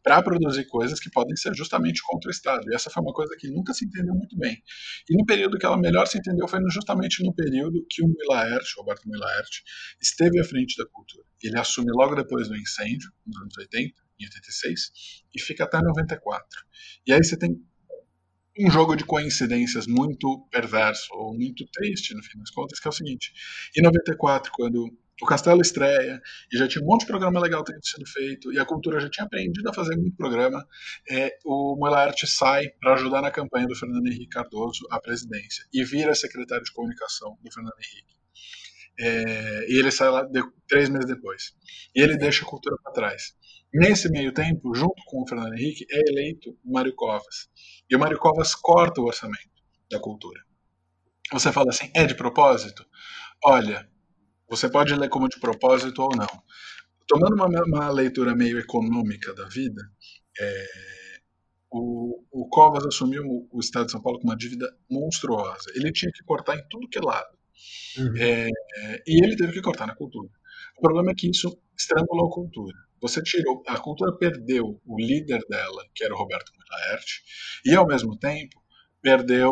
para 0.05 0.23
produzir 0.23 0.67
coisas 0.67 1.01
que 1.01 1.11
podem 1.11 1.35
ser 1.35 1.55
justamente 1.55 2.03
contra 2.05 2.29
o 2.29 2.31
Estado. 2.31 2.63
E 2.71 2.75
essa 2.75 2.91
foi 2.91 3.03
uma 3.03 3.13
coisa 3.15 3.35
que 3.39 3.49
nunca 3.49 3.73
se 3.73 3.87
entendeu 3.87 4.15
muito 4.15 4.37
bem. 4.37 4.63
E 5.09 5.17
no 5.17 5.25
período 5.25 5.57
que 5.57 5.65
ela 5.65 5.79
melhor 5.79 6.07
se 6.07 6.19
entendeu 6.19 6.47
foi 6.47 6.61
justamente 6.71 7.25
no 7.25 7.35
período 7.35 7.85
que 7.89 8.03
o 8.03 8.07
Milaert, 8.07 8.67
Roberto 8.77 9.09
Milaert, 9.09 9.63
esteve 10.01 10.39
à 10.39 10.45
frente 10.45 10.77
da 10.77 10.85
cultura. 10.87 11.25
Ele 11.43 11.59
assume 11.59 11.91
logo 11.91 12.15
depois 12.15 12.49
do 12.49 12.57
incêndio, 12.57 13.11
nos 13.27 13.37
anos 13.39 13.57
80, 13.57 13.95
em 14.21 14.25
86, 14.27 14.81
e 15.35 15.41
fica 15.41 15.65
até 15.65 15.81
94. 15.81 16.47
E 17.07 17.13
aí 17.13 17.25
você 17.25 17.39
tem 17.39 17.57
um 18.59 18.71
jogo 18.71 18.95
de 18.95 19.05
coincidências 19.05 19.87
muito 19.87 20.47
perverso, 20.51 21.09
ou 21.13 21.35
muito 21.35 21.67
triste, 21.73 22.15
no 22.15 22.23
fim 22.23 22.39
das 22.39 22.51
contas, 22.51 22.79
que 22.79 22.87
é 22.87 22.91
o 22.91 22.93
seguinte. 22.93 23.33
Em 23.77 23.83
94, 23.83 24.53
quando 24.53 24.91
o 25.23 25.27
Castelo 25.27 25.61
estreia, 25.61 26.21
e 26.53 26.59
já 26.59 26.67
tinha 26.67 26.83
um 26.83 26.87
monte 26.87 27.01
de 27.01 27.07
programa 27.07 27.41
legal 27.41 27.63
tendo 27.65 27.85
sido 27.85 28.07
feito, 28.07 28.53
e 28.53 28.59
a 28.59 28.65
cultura 28.65 29.01
já 29.01 29.09
tinha 29.09 29.25
aprendido 29.27 29.69
a 29.69 29.73
fazer 29.73 29.97
muito 29.97 30.17
programa, 30.17 30.67
é, 31.09 31.37
o 31.45 31.77
Moelart 31.77 32.19
sai 32.27 32.69
para 32.81 32.95
ajudar 32.95 33.23
na 33.23 33.31
campanha 33.31 33.67
do 33.67 33.77
Fernando 33.77 34.07
Henrique 34.07 34.29
Cardoso 34.29 34.87
à 34.91 35.01
presidência, 35.01 35.65
e 35.73 35.85
vira 35.85 36.15
secretário 36.15 36.65
de 36.65 36.73
comunicação 36.73 37.37
do 37.43 37.53
Fernando 37.53 37.75
Henrique. 37.79 38.24
É, 38.99 39.67
e 39.71 39.79
ele 39.79 39.91
sai 39.91 40.09
lá 40.11 40.23
de, 40.23 40.43
três 40.69 40.89
meses 40.89 41.07
depois. 41.07 41.55
E 41.95 42.01
ele 42.01 42.17
deixa 42.17 42.45
a 42.45 42.49
cultura 42.49 42.77
para 42.83 42.93
trás. 42.93 43.35
Nesse 43.73 44.09
meio 44.09 44.33
tempo, 44.33 44.75
junto 44.75 45.03
com 45.07 45.23
o 45.23 45.29
Fernando 45.29 45.55
Henrique, 45.55 45.85
é 45.91 46.01
eleito 46.09 46.57
o 46.65 46.73
Mário 46.73 46.95
Covas. 46.95 47.49
E 47.91 47.97
o 47.97 47.99
Mário 47.99 48.19
Covas 48.19 48.55
corta 48.55 49.01
o 49.01 49.07
orçamento 49.07 49.51
da 49.91 49.99
cultura. 49.99 50.41
Você 51.33 51.53
fala 51.53 51.71
assim, 51.71 51.91
é 51.95 52.07
de 52.07 52.15
propósito? 52.15 52.87
Olha, 53.45 53.89
você 54.49 54.71
pode 54.71 54.95
ler 54.95 55.09
como 55.09 55.29
de 55.29 55.41
propósito 55.41 56.03
ou 56.03 56.11
não. 56.17 56.29
Tomando 57.07 57.35
uma, 57.35 57.47
uma 57.67 57.89
leitura 57.91 58.35
meio 58.35 58.59
econômica 58.59 59.35
da 59.35 59.47
vida, 59.49 59.83
é, 60.41 60.67
o, 61.71 62.25
o, 62.31 62.49
Covas 62.49 62.87
assumiu 62.87 63.49
o, 63.51 63.61
Estado 63.61 63.87
de 63.87 63.93
São 63.93 64.01
Paulo 64.01 64.21
com 64.21 64.29
uma 64.29 64.37
dívida 64.37 64.73
monstruosa. 64.89 65.71
Ele 65.75 65.93
tinha 65.93 66.11
que 66.13 66.23
cortar 66.25 66.57
em 66.57 66.65
tudo 66.69 66.89
que 66.89 66.99
é 66.99 67.03
lado. 67.03 67.37
Uhum. 67.99 68.17
É, 68.19 68.49
e 69.07 69.25
ele 69.25 69.37
teve 69.37 69.53
que 69.53 69.63
cortar 69.63 69.87
na 69.87 69.95
cultura. 69.95 70.29
O 70.77 70.81
problema 70.81 71.13
é 71.13 71.15
que 71.15 71.31
isso 71.31 71.57
estrangulou 71.79 72.29
a 72.29 72.35
cultura. 72.35 72.77
Você 73.01 73.23
tirou, 73.23 73.63
a 73.67 73.79
cultura 73.79 74.17
perdeu 74.17 74.81
o 74.87 74.99
líder 74.99 75.41
dela, 75.49 75.85
que 75.95 76.05
era 76.05 76.15
o 76.15 76.17
Roberto 76.17 76.51
Laerte, 76.71 77.23
e 77.65 77.75
ao 77.75 77.87
mesmo 77.87 78.19
tempo 78.19 78.63
perdeu 79.03 79.51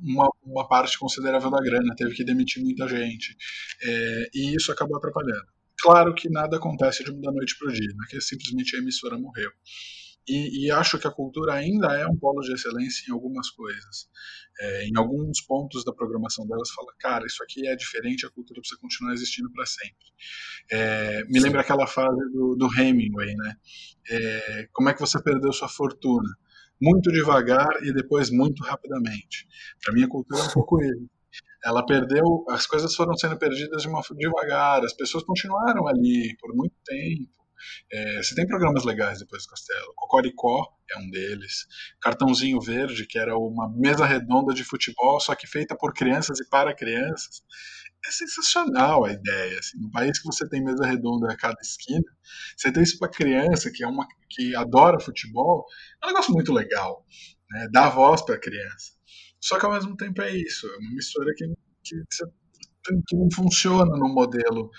uma, 0.00 0.28
uma, 0.42 0.66
parte 0.66 0.98
considerável 0.98 1.48
da 1.48 1.60
grana, 1.60 1.94
teve 1.96 2.12
que 2.12 2.24
demitir 2.24 2.60
muita 2.60 2.88
gente, 2.88 3.36
é, 3.80 4.24
e 4.34 4.56
isso 4.56 4.72
acabou 4.72 4.96
atrapalhando. 4.96 5.46
Claro 5.80 6.12
que 6.12 6.28
nada 6.28 6.56
acontece 6.56 7.04
de 7.04 7.12
da 7.12 7.30
noite 7.30 7.56
para 7.56 7.68
o 7.68 7.72
dia, 7.72 7.88
né, 7.88 8.06
que 8.10 8.20
simplesmente 8.20 8.74
a 8.74 8.80
emissora 8.80 9.16
morreu. 9.16 9.50
E, 10.30 10.66
e, 10.66 10.70
acho 10.70 10.96
que 10.96 11.08
a 11.08 11.10
cultura 11.10 11.54
ainda 11.54 11.88
é 11.94 12.06
um 12.06 12.16
polo 12.16 12.40
de 12.40 12.52
excelência 12.52 13.04
em 13.08 13.12
algumas 13.12 13.50
coisas. 13.50 14.08
É, 14.60 14.84
em 14.86 14.96
alguns 14.96 15.40
pontos 15.40 15.84
da 15.84 15.92
programação 15.92 16.46
delas, 16.46 16.70
fala, 16.70 16.92
cara, 17.00 17.26
isso 17.26 17.42
aqui 17.42 17.66
é 17.66 17.74
diferente, 17.74 18.24
a 18.24 18.30
cultura 18.30 18.60
precisa 18.60 18.80
continuar 18.80 19.12
existindo 19.12 19.50
para 19.50 19.66
sempre. 19.66 20.06
É, 20.70 21.24
me 21.24 21.40
lembra 21.40 21.62
aquela 21.62 21.86
fase 21.86 22.30
do, 22.32 22.54
do 22.54 22.68
Hemingway, 22.78 23.34
né? 23.34 23.56
É, 24.08 24.68
como 24.72 24.88
é 24.88 24.94
que 24.94 25.00
você 25.00 25.20
perdeu 25.20 25.52
sua 25.52 25.68
fortuna? 25.68 26.28
Muito 26.80 27.10
devagar 27.10 27.68
e 27.82 27.92
depois 27.92 28.30
muito 28.30 28.62
rapidamente. 28.62 29.48
Para 29.84 29.92
mim, 29.92 30.04
a 30.04 30.08
cultura 30.08 30.42
é 30.42 30.44
um 30.44 30.52
pouco 30.52 30.80
ele 30.80 31.08
ela 31.64 31.84
perdeu, 31.84 32.44
as 32.48 32.66
coisas 32.66 32.94
foram 32.94 33.14
sendo 33.16 33.36
perdidas 33.38 33.82
de 33.82 33.88
uma 33.88 34.00
devagar, 34.16 34.82
as 34.82 34.94
pessoas 34.94 35.22
continuaram 35.24 35.86
ali 35.86 36.34
por 36.40 36.54
muito 36.54 36.74
tempo, 36.84 37.39
é, 37.92 38.22
você 38.22 38.34
tem 38.34 38.46
programas 38.46 38.84
legais 38.84 39.18
depois 39.18 39.44
do 39.44 39.50
Castelo. 39.50 39.92
Cocoricó 39.96 40.66
é 40.90 40.98
um 40.98 41.10
deles. 41.10 41.66
Cartãozinho 42.00 42.60
Verde, 42.60 43.06
que 43.06 43.18
era 43.18 43.36
uma 43.36 43.68
mesa 43.74 44.04
redonda 44.04 44.52
de 44.54 44.64
futebol, 44.64 45.20
só 45.20 45.34
que 45.34 45.46
feita 45.46 45.76
por 45.76 45.92
crianças 45.92 46.40
e 46.40 46.48
para 46.48 46.74
crianças. 46.74 47.42
É 48.06 48.10
sensacional 48.10 49.04
a 49.04 49.12
ideia. 49.12 49.58
Assim, 49.58 49.78
no 49.78 49.90
país 49.90 50.18
que 50.18 50.26
você 50.26 50.48
tem 50.48 50.64
mesa 50.64 50.86
redonda 50.86 51.32
a 51.32 51.36
cada 51.36 51.60
esquina, 51.60 52.04
você 52.56 52.72
tem 52.72 52.82
isso 52.82 52.98
para 52.98 53.10
criança 53.10 53.70
que 53.70 53.84
é 53.84 53.86
uma 53.86 54.06
que 54.28 54.54
adora 54.56 55.00
futebol, 55.00 55.66
é 56.02 56.06
um 56.06 56.08
negócio 56.08 56.32
muito 56.32 56.52
legal. 56.52 57.04
Né? 57.50 57.68
Dá 57.72 57.88
voz 57.88 58.22
para 58.22 58.36
a 58.36 58.40
criança. 58.40 58.92
Só 59.40 59.58
que 59.58 59.66
ao 59.66 59.72
mesmo 59.72 59.96
tempo 59.96 60.20
é 60.22 60.34
isso, 60.34 60.66
é 60.66 60.76
uma 60.78 60.94
mistura 60.94 61.32
que, 61.36 61.46
que, 61.82 61.96
que 63.06 63.16
não 63.16 63.28
funciona 63.34 63.96
no 63.96 64.08
modelo 64.08 64.70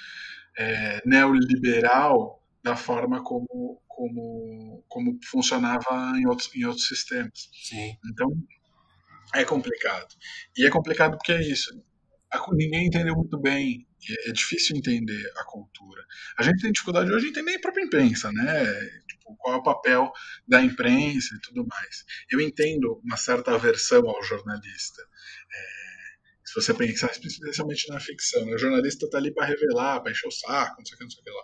é, 0.58 1.02
neoliberal 1.06 2.41
da 2.64 2.76
forma 2.76 3.24
como, 3.24 3.82
como, 3.88 4.86
como 4.88 5.20
funcionava 5.26 6.14
em 6.18 6.28
outros, 6.28 6.54
em 6.56 6.66
outros 6.66 6.88
sistemas. 6.88 7.50
Sim. 7.54 7.96
Então, 8.12 8.30
é 9.34 9.44
complicado. 9.46 10.08
E 10.58 10.66
é 10.66 10.70
complicado 10.70 11.18
porque 11.18 11.32
é 11.32 11.42
isso. 11.42 11.72
ninguém 12.54 12.88
entendeu 12.88 13.16
muito 13.16 13.40
bem. 13.40 13.88
É, 14.10 14.30
é 14.30 14.34
difícil 14.34 14.76
entender 14.76 15.32
a 15.38 15.44
cultura. 15.46 16.04
A 16.38 16.44
gente 16.44 16.62
tem 16.62 16.72
dificuldade 16.72 17.12
hoje 17.12 17.26
de 17.26 17.32
entender 17.32 17.56
a 17.56 17.62
própria 17.62 17.84
imprensa, 17.84 18.32
né? 18.32 18.66
Tipo, 19.08 19.36
qual 19.38 19.56
é 19.56 19.58
o 19.58 19.64
papel 19.64 20.12
da 20.48 20.62
imprensa 20.62 21.36
e 21.36 21.42
tudo 21.42 21.66
mais. 21.68 22.06
Eu 22.30 22.42
entendo 22.42 23.02
uma 23.04 23.18
certa 23.18 23.54
aversão 23.54 24.08
ao 24.08 24.24
jornalista. 24.24 25.02
É, 25.02 25.82
se 26.44 26.56
você 26.56 26.74
pensar 26.74 27.12
especialmente 27.12 27.88
na 27.90 28.00
ficção, 28.00 28.46
né? 28.46 28.56
o 28.56 28.58
jornalista 28.58 29.06
está 29.06 29.18
ali 29.18 29.34
para 29.34 29.48
revelar, 29.48 30.02
para 30.02 30.12
encher 30.12 30.28
o 30.28 30.32
saco, 30.32 30.76
não 30.80 30.86
sei 30.86 30.96
o 30.96 30.98
que, 30.98 31.04
não 31.06 31.12
sei 31.12 31.22
o 31.22 31.24
que 31.24 31.32
lá. 31.32 31.44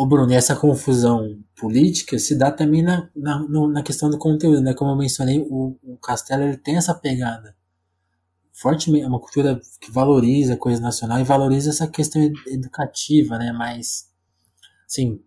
Ô 0.00 0.06
Bruno, 0.06 0.32
e 0.32 0.34
essa 0.34 0.56
confusão 0.56 1.38
política 1.54 2.18
se 2.18 2.34
dá 2.34 2.50
também 2.50 2.82
na, 2.82 3.10
na, 3.14 3.46
na 3.68 3.82
questão 3.82 4.08
do 4.08 4.16
conteúdo, 4.16 4.62
né? 4.62 4.72
Como 4.72 4.90
eu 4.90 4.96
mencionei, 4.96 5.40
o, 5.40 5.76
o 5.82 5.98
Castelo 5.98 6.42
ele 6.42 6.56
tem 6.56 6.78
essa 6.78 6.94
pegada 6.94 7.54
fortemente, 8.50 9.04
é 9.04 9.06
uma 9.06 9.20
cultura 9.20 9.60
que 9.78 9.90
valoriza 9.90 10.54
a 10.54 10.56
coisa 10.56 10.80
nacional 10.80 11.20
e 11.20 11.24
valoriza 11.24 11.68
essa 11.68 11.86
questão 11.86 12.22
educativa, 12.46 13.36
né? 13.36 13.52
Mais, 13.52 14.08
Sim, 14.88 15.20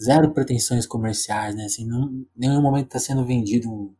zero 0.00 0.32
pretensões 0.32 0.86
comerciais, 0.86 1.56
né? 1.56 1.64
Assim, 1.64 1.84
não, 1.84 2.24
nenhum 2.36 2.62
momento 2.62 2.86
está 2.86 3.00
sendo 3.00 3.24
vendido 3.26 3.68
um, 3.68 3.92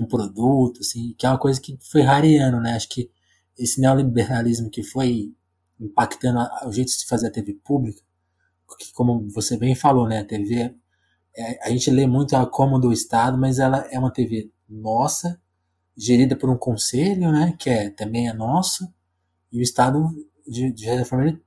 um, 0.00 0.06
produto, 0.06 0.80
assim, 0.80 1.14
que 1.18 1.26
é 1.26 1.28
uma 1.28 1.38
coisa 1.38 1.60
que 1.60 1.78
foi 1.82 2.00
rareando, 2.00 2.62
né? 2.62 2.76
Acho 2.76 2.88
que 2.88 3.10
esse 3.58 3.78
neoliberalismo 3.78 4.70
que 4.70 4.82
foi 4.82 5.34
impactando 5.78 6.48
o 6.66 6.72
jeito 6.72 6.88
de 6.88 6.94
se 6.94 7.06
fazer 7.06 7.26
a 7.26 7.30
TV 7.30 7.60
pública, 7.62 8.00
como 8.94 9.28
você 9.30 9.56
bem 9.56 9.74
falou, 9.74 10.08
né? 10.08 10.20
A 10.20 10.24
TV, 10.24 10.74
é, 11.36 11.66
a 11.66 11.70
gente 11.70 11.90
lê 11.90 12.06
muito 12.06 12.36
a 12.36 12.46
como 12.46 12.78
do 12.78 12.92
Estado, 12.92 13.38
mas 13.38 13.58
ela 13.58 13.86
é 13.90 13.98
uma 13.98 14.12
TV 14.12 14.50
nossa, 14.68 15.40
gerida 15.96 16.36
por 16.36 16.50
um 16.50 16.56
conselho, 16.56 17.32
né? 17.32 17.54
Que 17.58 17.70
é, 17.70 17.90
também 17.90 18.28
é 18.28 18.32
nosso, 18.32 18.92
e 19.52 19.58
o 19.58 19.62
Estado, 19.62 20.08
de, 20.46 20.72
de 20.72 20.84
certa 20.84 21.04
forma, 21.04 21.40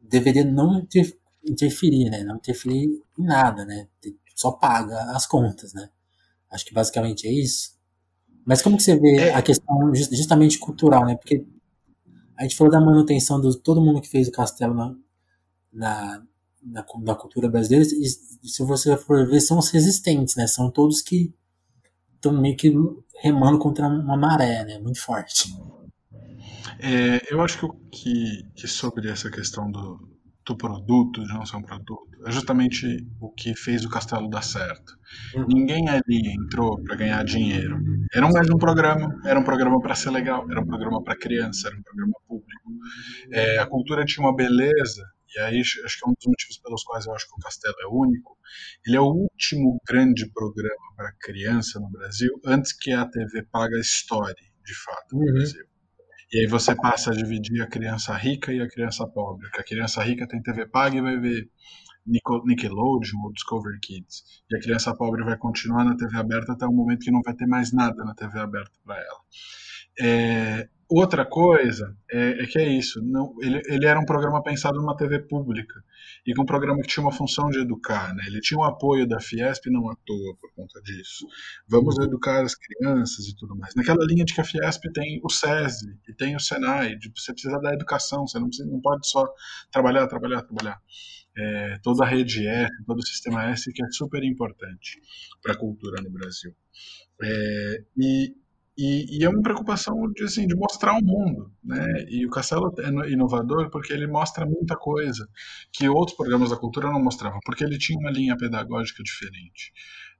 deveria 0.00 0.44
não 0.44 0.84
ter 0.84 1.18
interferir, 1.44 2.10
né? 2.10 2.22
Não 2.24 2.36
interferir 2.36 3.02
em 3.18 3.24
nada, 3.24 3.64
né? 3.64 3.88
Só 4.34 4.52
paga 4.52 5.00
as 5.16 5.26
contas, 5.26 5.72
né? 5.72 5.88
Acho 6.50 6.64
que 6.64 6.74
basicamente 6.74 7.26
é 7.26 7.32
isso. 7.32 7.76
Mas 8.44 8.62
como 8.62 8.76
que 8.76 8.82
você 8.82 8.96
vê 8.96 9.16
é. 9.16 9.34
a 9.34 9.42
questão 9.42 9.94
justamente 9.94 10.58
cultural, 10.58 11.04
né? 11.04 11.16
Porque 11.16 11.44
a 12.36 12.42
gente 12.42 12.56
falou 12.56 12.72
da 12.72 12.80
manutenção 12.80 13.40
de 13.40 13.58
todo 13.58 13.80
mundo 13.80 14.00
que 14.00 14.08
fez 14.08 14.28
o 14.28 14.32
castelo 14.32 14.74
na, 14.74 14.94
na, 15.72 16.26
na, 16.72 16.84
na 17.00 17.14
cultura 17.14 17.48
brasileira, 17.48 17.84
e 17.84 18.08
se 18.48 18.62
você 18.62 18.96
for 18.96 19.26
ver, 19.28 19.40
são 19.40 19.58
os 19.58 19.70
resistentes, 19.70 20.36
né? 20.36 20.46
São 20.46 20.70
todos 20.70 21.02
que 21.02 21.32
estão 22.14 22.32
meio 22.32 22.56
que 22.56 22.72
remando 23.22 23.58
contra 23.58 23.86
uma 23.86 24.16
maré, 24.16 24.64
né? 24.64 24.78
Muito 24.78 25.00
forte. 25.00 25.52
É, 26.80 27.20
eu 27.32 27.40
acho 27.40 27.68
que, 27.90 28.44
que 28.54 28.68
sobre 28.68 29.08
essa 29.08 29.30
questão 29.30 29.70
do, 29.70 30.08
do 30.46 30.56
produto, 30.56 31.22
de 31.22 31.32
não 31.34 31.44
ser 31.44 31.56
um 31.56 31.62
produto, 31.62 32.08
é 32.26 32.30
justamente 32.30 33.06
o 33.20 33.30
que 33.30 33.54
fez 33.54 33.84
o 33.84 33.88
castelo 33.88 34.28
dar 34.28 34.42
certo. 34.42 34.96
Uhum. 35.34 35.46
Ninguém 35.48 35.88
ali 35.88 36.32
entrou 36.32 36.82
para 36.82 36.96
ganhar 36.96 37.24
dinheiro. 37.24 37.78
Era 38.12 38.30
mais 38.30 38.48
um 38.48 38.58
programa, 38.58 39.20
era 39.24 39.38
um 39.38 39.44
programa 39.44 39.80
para 39.80 39.94
ser 39.94 40.10
legal, 40.10 40.46
era 40.50 40.60
um 40.60 40.66
programa 40.66 41.02
para 41.02 41.16
criança, 41.16 41.68
era 41.68 41.76
um 41.76 41.82
programa 41.82 42.12
público. 42.26 42.72
É, 43.30 43.58
a 43.58 43.66
cultura 43.66 44.04
tinha 44.04 44.24
uma 44.24 44.34
beleza, 44.34 45.04
e 45.34 45.40
aí 45.40 45.60
acho 45.60 45.98
que 45.98 46.06
é 46.06 46.08
um 46.08 46.14
dos 46.14 46.26
motivos 46.26 46.58
pelos 46.58 46.84
quais 46.84 47.06
eu 47.06 47.14
acho 47.14 47.26
que 47.26 47.34
o 47.34 47.42
Castelo 47.42 47.76
é 47.82 47.86
único. 47.86 48.36
Ele 48.86 48.96
é 48.96 49.00
o 49.00 49.12
último 49.12 49.80
grande 49.86 50.30
programa 50.32 50.94
para 50.96 51.12
criança 51.20 51.78
no 51.80 51.90
Brasil, 51.90 52.40
antes 52.44 52.72
que 52.72 52.92
a 52.92 53.06
TV 53.06 53.42
paga 53.50 53.78
história, 53.78 54.34
de 54.64 54.74
fato, 54.74 55.16
no 55.16 55.20
uhum. 55.20 55.32
Brasil. 55.32 55.64
E 56.30 56.40
aí 56.40 56.46
você 56.46 56.74
passa 56.74 57.10
a 57.10 57.14
dividir 57.14 57.62
a 57.62 57.66
criança 57.66 58.14
rica 58.14 58.52
e 58.52 58.60
a 58.60 58.68
criança 58.68 59.06
pobre. 59.06 59.46
Porque 59.46 59.60
a 59.60 59.64
criança 59.64 60.02
rica 60.02 60.28
tem 60.28 60.42
TV 60.42 60.66
paga 60.66 60.96
e 60.96 61.00
vai 61.00 61.18
ver 61.18 61.48
Nickelodeon 62.06 63.22
ou 63.24 63.32
Discovery 63.32 63.78
Kids. 63.80 64.24
E 64.50 64.56
a 64.56 64.60
criança 64.60 64.94
pobre 64.94 65.24
vai 65.24 65.38
continuar 65.38 65.84
na 65.84 65.96
TV 65.96 66.16
aberta 66.18 66.52
até 66.52 66.66
o 66.66 66.72
momento 66.72 67.04
que 67.04 67.10
não 67.10 67.22
vai 67.22 67.34
ter 67.34 67.46
mais 67.46 67.72
nada 67.72 68.04
na 68.04 68.14
TV 68.14 68.38
aberta 68.38 68.72
para 68.84 68.96
ela. 68.96 69.20
É, 70.00 70.68
Outra 70.90 71.26
coisa 71.26 71.94
é, 72.10 72.42
é, 72.42 72.46
que 72.46 72.58
é 72.58 72.66
isso, 72.66 73.02
não, 73.02 73.34
ele, 73.42 73.60
ele 73.66 73.84
era 73.84 74.00
um 74.00 74.06
programa 74.06 74.42
pensado 74.42 74.78
numa 74.78 74.96
TV 74.96 75.18
pública 75.18 75.84
e 76.26 76.34
com 76.34 76.42
um 76.42 76.46
programa 76.46 76.80
que 76.80 76.88
tinha 76.88 77.04
uma 77.04 77.12
função 77.12 77.50
de 77.50 77.58
educar, 77.58 78.14
né? 78.14 78.24
Ele 78.26 78.40
tinha 78.40 78.58
o 78.58 78.64
apoio 78.64 79.06
da 79.06 79.20
Fiesp 79.20 79.66
não 79.66 79.90
à 79.90 79.96
toa 80.06 80.34
por 80.40 80.50
conta 80.54 80.80
disso. 80.80 81.26
Vamos 81.68 81.98
educar 81.98 82.42
as 82.42 82.54
crianças 82.54 83.26
e 83.26 83.36
tudo 83.36 83.54
mais. 83.54 83.74
Naquela 83.74 84.02
linha 84.06 84.24
de 84.24 84.34
que 84.34 84.40
a 84.40 84.44
Fiesp 84.44 84.82
tem 84.94 85.20
o 85.22 85.28
SESI 85.28 85.94
e 86.08 86.14
tem 86.14 86.34
o 86.34 86.40
Senai, 86.40 86.96
de, 86.96 87.12
você 87.14 87.34
precisa 87.34 87.58
da 87.60 87.74
educação, 87.74 88.26
você 88.26 88.38
não, 88.38 88.48
precisa, 88.48 88.70
não 88.70 88.80
pode 88.80 89.06
só 89.06 89.30
trabalhar, 89.70 90.06
trabalhar, 90.06 90.40
trabalhar. 90.40 90.80
É, 91.36 91.78
toda 91.82 92.02
a 92.02 92.08
rede 92.08 92.48
S, 92.48 92.72
todo 92.86 92.98
o 92.98 93.06
sistema 93.06 93.44
S 93.50 93.70
que 93.70 93.84
é 93.84 93.90
super 93.90 94.24
importante 94.24 95.02
para 95.42 95.52
a 95.52 95.56
cultura 95.56 96.00
no 96.00 96.08
Brasil. 96.08 96.54
É, 97.22 97.84
e 97.94 98.34
e, 98.78 99.18
e, 99.18 99.24
é 99.24 99.28
uma 99.28 99.42
preocupação 99.42 99.94
de, 100.12 100.22
assim, 100.22 100.46
de 100.46 100.54
mostrar 100.54 100.92
o 100.92 101.04
mundo. 101.04 101.52
Né? 101.64 101.84
E 102.08 102.24
o 102.24 102.30
Castelo 102.30 102.72
é 102.78 103.10
inovador 103.10 103.70
porque 103.70 103.92
ele 103.92 104.06
mostra 104.06 104.46
muita 104.46 104.76
coisa 104.76 105.28
que 105.72 105.88
outros 105.88 106.16
programas 106.16 106.50
da 106.50 106.56
cultura 106.56 106.88
não 106.88 107.02
mostravam, 107.02 107.40
porque 107.44 107.64
ele 107.64 107.76
tinha 107.76 107.98
uma 107.98 108.12
linha 108.12 108.36
pedagógica 108.36 109.02
diferente. 109.02 109.72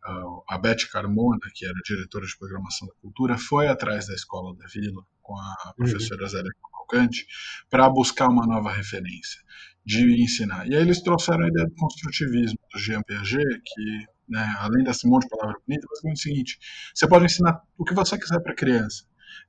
Uh, 0.04 0.42
a 0.48 0.58
Beth 0.58 0.88
Carmona, 0.90 1.38
que 1.54 1.64
era 1.64 1.74
diretora 1.84 2.26
de 2.26 2.36
programação 2.36 2.88
da 2.88 2.94
cultura, 2.94 3.38
foi 3.38 3.68
atrás 3.68 4.08
da 4.08 4.14
Escola 4.14 4.56
da 4.56 4.66
Vila 4.66 5.04
com 5.22 5.36
a 5.36 5.54
uhum. 5.66 5.72
professora 5.76 6.22
uhum. 6.22 6.28
Zélia 6.28 6.50
Cavalcante 6.60 7.26
para 7.70 7.88
buscar 7.88 8.28
uma 8.28 8.44
nova 8.44 8.72
referência 8.72 9.40
de 9.86 10.20
ensinar. 10.20 10.66
E 10.66 10.74
aí 10.74 10.82
eles 10.82 11.00
trouxeram 11.00 11.44
a 11.44 11.48
ideia 11.48 11.66
do 11.66 11.74
construtivismo 11.76 12.58
do 12.72 12.78
Jean 12.80 13.02
Piaget, 13.02 13.62
que 13.64 14.17
né, 14.28 14.54
além 14.58 14.84
desse 14.84 15.08
monte 15.08 15.22
de 15.22 15.30
palavra 15.30 15.60
bonita, 15.66 15.86
é 16.04 16.10
o 16.10 16.16
seguinte: 16.16 16.58
você 16.94 17.08
pode 17.08 17.24
ensinar 17.24 17.60
o 17.76 17.84
que 17.84 17.94
você 17.94 18.18
quiser 18.18 18.40
para 18.40 18.52
a 18.52 18.56
criança, 18.56 19.04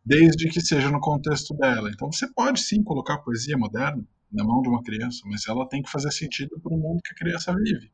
desde 0.06 0.50
que 0.50 0.62
seja 0.62 0.90
no 0.90 1.00
contexto 1.00 1.56
dela. 1.56 1.90
Então 1.90 2.12
você 2.12 2.32
pode 2.34 2.60
sim 2.62 2.84
colocar 2.84 3.20
poesia 3.20 3.58
moderna 3.58 4.04
na 4.32 4.44
mão 4.44 4.62
de 4.62 4.70
uma 4.70 4.84
criança, 4.84 5.22
mas 5.26 5.48
ela 5.48 5.68
tem 5.68 5.82
que 5.82 5.90
fazer 5.90 6.12
sentido 6.12 6.60
para 6.60 6.74
o 6.74 6.78
mundo 6.78 7.02
que 7.04 7.14
a 7.14 7.16
criança 7.16 7.54
vive. 7.54 7.92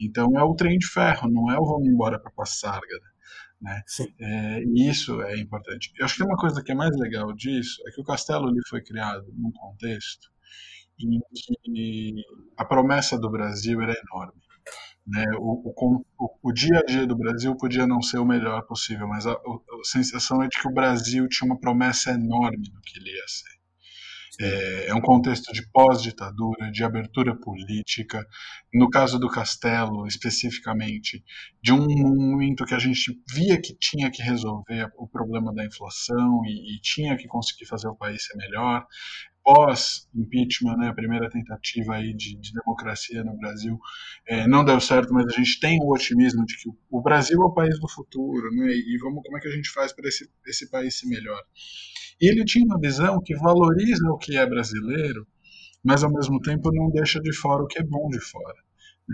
Então 0.00 0.38
é 0.38 0.42
o 0.42 0.54
trem 0.54 0.78
de 0.78 0.86
ferro, 0.86 1.28
não 1.30 1.50
é 1.50 1.58
o 1.58 1.64
vamos 1.64 1.88
embora 1.88 2.18
para 2.18 2.30
Passárgada. 2.30 3.16
Né? 3.60 3.82
É, 4.20 4.62
e 4.62 4.88
isso 4.88 5.22
é 5.22 5.38
importante. 5.38 5.90
Eu 5.98 6.04
acho 6.04 6.16
que 6.16 6.22
uma 6.22 6.36
coisa 6.36 6.62
que 6.62 6.72
é 6.72 6.74
mais 6.74 6.94
legal 6.96 7.32
disso 7.32 7.82
é 7.86 7.90
que 7.90 8.00
o 8.00 8.04
castelo 8.04 8.48
ali 8.48 8.60
foi 8.68 8.82
criado 8.82 9.26
num 9.34 9.50
contexto 9.52 10.30
em 10.98 11.20
que 11.62 12.14
a 12.56 12.64
promessa 12.64 13.18
do 13.18 13.30
Brasil 13.30 13.80
era 13.80 13.92
enorme. 13.92 14.40
Né? 15.06 15.24
O, 15.38 15.72
o, 16.18 16.30
o, 16.42 16.52
dia 16.52 16.80
a 16.80 16.82
dia 16.82 17.06
do 17.06 17.16
Brasil 17.16 17.54
podia 17.56 17.86
não 17.86 18.02
ser 18.02 18.18
o 18.18 18.24
melhor 18.24 18.62
possível, 18.66 19.06
mas 19.06 19.24
a, 19.26 19.32
a, 19.32 19.36
sensação 19.84 20.42
é 20.42 20.48
de 20.48 20.58
que 20.58 20.66
o 20.66 20.74
Brasil 20.74 21.28
tinha 21.28 21.48
uma 21.48 21.60
promessa 21.60 22.10
enorme 22.10 22.68
do 22.70 22.80
que 22.80 22.98
ele 22.98 23.10
ia 23.10 23.28
ser. 23.28 23.56
É, 24.38 24.88
é, 24.88 24.94
um 24.94 25.00
contexto 25.00 25.50
de 25.52 25.66
pós-ditadura, 25.70 26.70
de 26.70 26.84
abertura 26.84 27.34
política, 27.34 28.26
no 28.74 28.90
caso 28.90 29.18
do 29.18 29.30
Castelo, 29.30 30.06
especificamente, 30.06 31.24
de 31.62 31.72
um 31.72 31.86
momento 31.86 32.66
que 32.66 32.74
a 32.74 32.78
gente 32.78 33.18
via 33.32 33.58
que 33.58 33.74
tinha 33.78 34.10
que 34.10 34.22
resolver 34.22 34.90
o 34.98 35.08
problema 35.08 35.54
da 35.54 35.64
inflação 35.64 36.42
e, 36.44 36.76
e 36.76 36.80
tinha 36.80 37.16
que 37.16 37.26
conseguir 37.26 37.64
fazer 37.64 37.88
o 37.88 37.96
país 37.96 38.26
ser 38.26 38.36
melhor 38.36 38.84
pós-impeachment, 39.46 40.76
né, 40.76 40.88
a 40.88 40.92
primeira 40.92 41.30
tentativa 41.30 41.94
aí 41.94 42.12
de, 42.12 42.36
de 42.36 42.52
democracia 42.52 43.22
no 43.22 43.38
Brasil, 43.38 43.78
é, 44.26 44.44
não 44.48 44.64
deu 44.64 44.80
certo, 44.80 45.14
mas 45.14 45.24
a 45.28 45.30
gente 45.30 45.60
tem 45.60 45.78
o 45.80 45.94
otimismo 45.94 46.44
de 46.44 46.56
que 46.56 46.68
o 46.90 47.00
Brasil 47.00 47.40
é 47.40 47.44
o 47.44 47.54
país 47.54 47.78
do 47.78 47.88
futuro, 47.88 48.50
né, 48.50 48.72
e 48.72 48.98
vamos 49.00 49.22
como 49.22 49.38
é 49.38 49.40
que 49.40 49.46
a 49.46 49.52
gente 49.52 49.70
faz 49.70 49.92
para 49.92 50.08
esse, 50.08 50.28
esse 50.48 50.68
país 50.68 50.98
ser 50.98 51.06
melhor. 51.06 51.40
E 52.20 52.28
ele 52.28 52.44
tinha 52.44 52.64
uma 52.64 52.80
visão 52.80 53.20
que 53.24 53.36
valoriza 53.36 54.04
o 54.10 54.18
que 54.18 54.36
é 54.36 54.44
brasileiro, 54.44 55.24
mas 55.84 56.02
ao 56.02 56.12
mesmo 56.12 56.40
tempo 56.40 56.72
não 56.72 56.90
deixa 56.90 57.20
de 57.20 57.32
fora 57.32 57.62
o 57.62 57.68
que 57.68 57.78
é 57.78 57.84
bom 57.84 58.08
de 58.08 58.18
fora. 58.18 58.58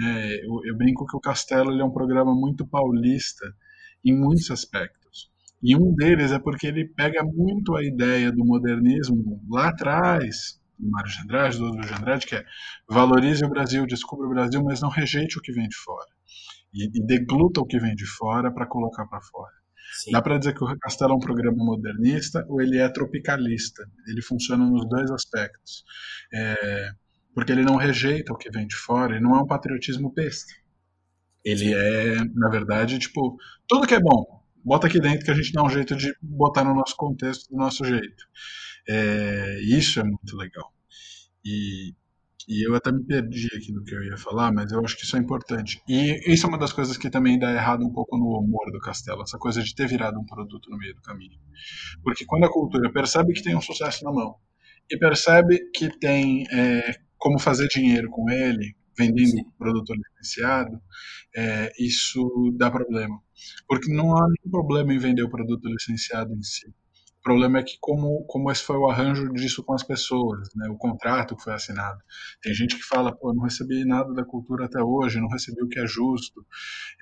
É, 0.02 0.46
eu, 0.46 0.64
eu, 0.64 0.74
brinco 0.74 1.04
que 1.04 1.16
o 1.16 1.20
Castelo 1.20 1.78
é 1.78 1.84
um 1.84 1.92
programa 1.92 2.34
muito 2.34 2.66
paulista 2.66 3.44
em 4.02 4.16
muitos 4.16 4.50
aspectos. 4.50 5.01
E 5.62 5.76
um 5.76 5.94
deles 5.94 6.32
é 6.32 6.38
porque 6.38 6.66
ele 6.66 6.88
pega 6.88 7.22
muito 7.22 7.76
a 7.76 7.84
ideia 7.84 8.32
do 8.32 8.44
modernismo 8.44 9.40
lá 9.48 9.68
atrás, 9.68 10.60
do 10.78 10.90
Mário 10.90 11.10
de 11.10 11.22
Andrade, 11.22 11.58
do 11.58 11.66
Rodrigo 11.66 11.86
de 11.86 11.94
Andrade, 11.94 12.26
que 12.26 12.34
é 12.34 12.44
valorize 12.88 13.44
o 13.44 13.48
Brasil, 13.48 13.86
descubra 13.86 14.26
o 14.26 14.30
Brasil, 14.30 14.62
mas 14.64 14.80
não 14.80 14.88
rejeite 14.88 15.38
o 15.38 15.40
que 15.40 15.52
vem 15.52 15.68
de 15.68 15.76
fora. 15.76 16.10
E, 16.74 16.86
e 16.86 17.06
degluta 17.06 17.60
o 17.60 17.66
que 17.66 17.78
vem 17.78 17.94
de 17.94 18.06
fora 18.06 18.52
para 18.52 18.66
colocar 18.66 19.06
para 19.06 19.20
fora. 19.20 19.52
Sim. 20.00 20.10
Dá 20.10 20.22
para 20.22 20.38
dizer 20.38 20.54
que 20.54 20.64
o 20.64 20.78
Castelo 20.78 21.12
é 21.12 21.16
um 21.16 21.20
programa 21.20 21.64
modernista 21.64 22.44
ou 22.48 22.60
ele 22.60 22.78
é 22.78 22.88
tropicalista? 22.88 23.84
Ele 24.08 24.22
funciona 24.22 24.64
nos 24.64 24.88
dois 24.88 25.10
aspectos. 25.10 25.84
É, 26.32 26.90
porque 27.34 27.52
ele 27.52 27.62
não 27.62 27.76
rejeita 27.76 28.32
o 28.32 28.36
que 28.36 28.50
vem 28.50 28.66
de 28.66 28.76
fora, 28.76 29.14
ele 29.14 29.24
não 29.24 29.36
é 29.36 29.42
um 29.42 29.46
patriotismo 29.46 30.12
besta. 30.12 30.52
Ele 31.44 31.74
é, 31.74 32.16
na 32.34 32.48
verdade, 32.48 32.98
tipo, 32.98 33.36
tudo 33.68 33.86
que 33.86 33.94
é 33.94 34.00
bom, 34.00 34.41
bota 34.64 34.86
aqui 34.86 35.00
dentro 35.00 35.24
que 35.24 35.30
a 35.30 35.34
gente 35.34 35.52
dá 35.52 35.62
um 35.62 35.68
jeito 35.68 35.96
de 35.96 36.14
botar 36.20 36.64
no 36.64 36.74
nosso 36.74 36.96
contexto 36.96 37.48
do 37.50 37.56
nosso 37.56 37.84
jeito. 37.84 38.24
É, 38.88 39.60
isso 39.62 40.00
é 40.00 40.04
muito 40.04 40.36
legal. 40.36 40.72
E, 41.44 41.94
e 42.48 42.66
eu 42.66 42.74
até 42.74 42.90
me 42.90 43.04
perdi 43.04 43.48
aqui 43.56 43.72
no 43.72 43.84
que 43.84 43.94
eu 43.94 44.02
ia 44.04 44.16
falar, 44.16 44.52
mas 44.52 44.72
eu 44.72 44.84
acho 44.84 44.96
que 44.96 45.04
isso 45.04 45.16
é 45.16 45.20
importante. 45.20 45.80
E 45.88 46.32
isso 46.32 46.46
é 46.46 46.48
uma 46.48 46.58
das 46.58 46.72
coisas 46.72 46.96
que 46.96 47.10
também 47.10 47.38
dá 47.38 47.52
errado 47.52 47.84
um 47.84 47.92
pouco 47.92 48.16
no 48.16 48.38
humor 48.38 48.70
do 48.72 48.78
Castelo, 48.78 49.22
essa 49.22 49.38
coisa 49.38 49.62
de 49.62 49.74
ter 49.74 49.86
virado 49.86 50.18
um 50.18 50.24
produto 50.24 50.70
no 50.70 50.78
meio 50.78 50.94
do 50.94 51.02
caminho. 51.02 51.38
Porque 52.02 52.24
quando 52.24 52.44
a 52.44 52.52
cultura 52.52 52.92
percebe 52.92 53.32
que 53.32 53.42
tem 53.42 53.56
um 53.56 53.60
sucesso 53.60 54.04
na 54.04 54.12
mão 54.12 54.36
e 54.90 54.96
percebe 54.98 55.58
que 55.72 55.88
tem 55.98 56.44
é, 56.50 56.94
como 57.16 57.38
fazer 57.38 57.68
dinheiro 57.68 58.10
com 58.10 58.28
ele, 58.30 58.74
vendendo 58.98 59.30
Sim. 59.30 59.50
produto 59.58 59.94
licenciado, 59.94 60.80
é, 61.34 61.72
isso 61.78 62.52
dá 62.56 62.70
problema. 62.70 63.20
Porque 63.66 63.92
não 63.92 64.16
há 64.16 64.26
nenhum 64.26 64.50
problema 64.50 64.92
em 64.92 64.98
vender 64.98 65.22
o 65.22 65.30
produto 65.30 65.68
licenciado 65.68 66.32
em 66.34 66.42
si. 66.42 66.68
O 66.68 67.22
problema 67.22 67.60
é 67.60 67.62
que 67.62 67.76
como, 67.80 68.24
como 68.24 68.50
esse 68.50 68.64
foi 68.64 68.76
o 68.76 68.88
arranjo 68.90 69.32
disso 69.32 69.62
com 69.62 69.74
as 69.74 69.84
pessoas, 69.84 70.48
né? 70.56 70.68
o 70.68 70.76
contrato 70.76 71.36
que 71.36 71.42
foi 71.42 71.52
assinado. 71.52 72.00
Tem 72.42 72.52
gente 72.52 72.74
que 72.76 72.82
fala, 72.82 73.14
pô, 73.14 73.32
não 73.32 73.44
recebi 73.44 73.84
nada 73.84 74.12
da 74.12 74.24
cultura 74.24 74.64
até 74.64 74.82
hoje, 74.82 75.20
não 75.20 75.28
recebi 75.28 75.62
o 75.62 75.68
que 75.68 75.78
é 75.78 75.86
justo. 75.86 76.44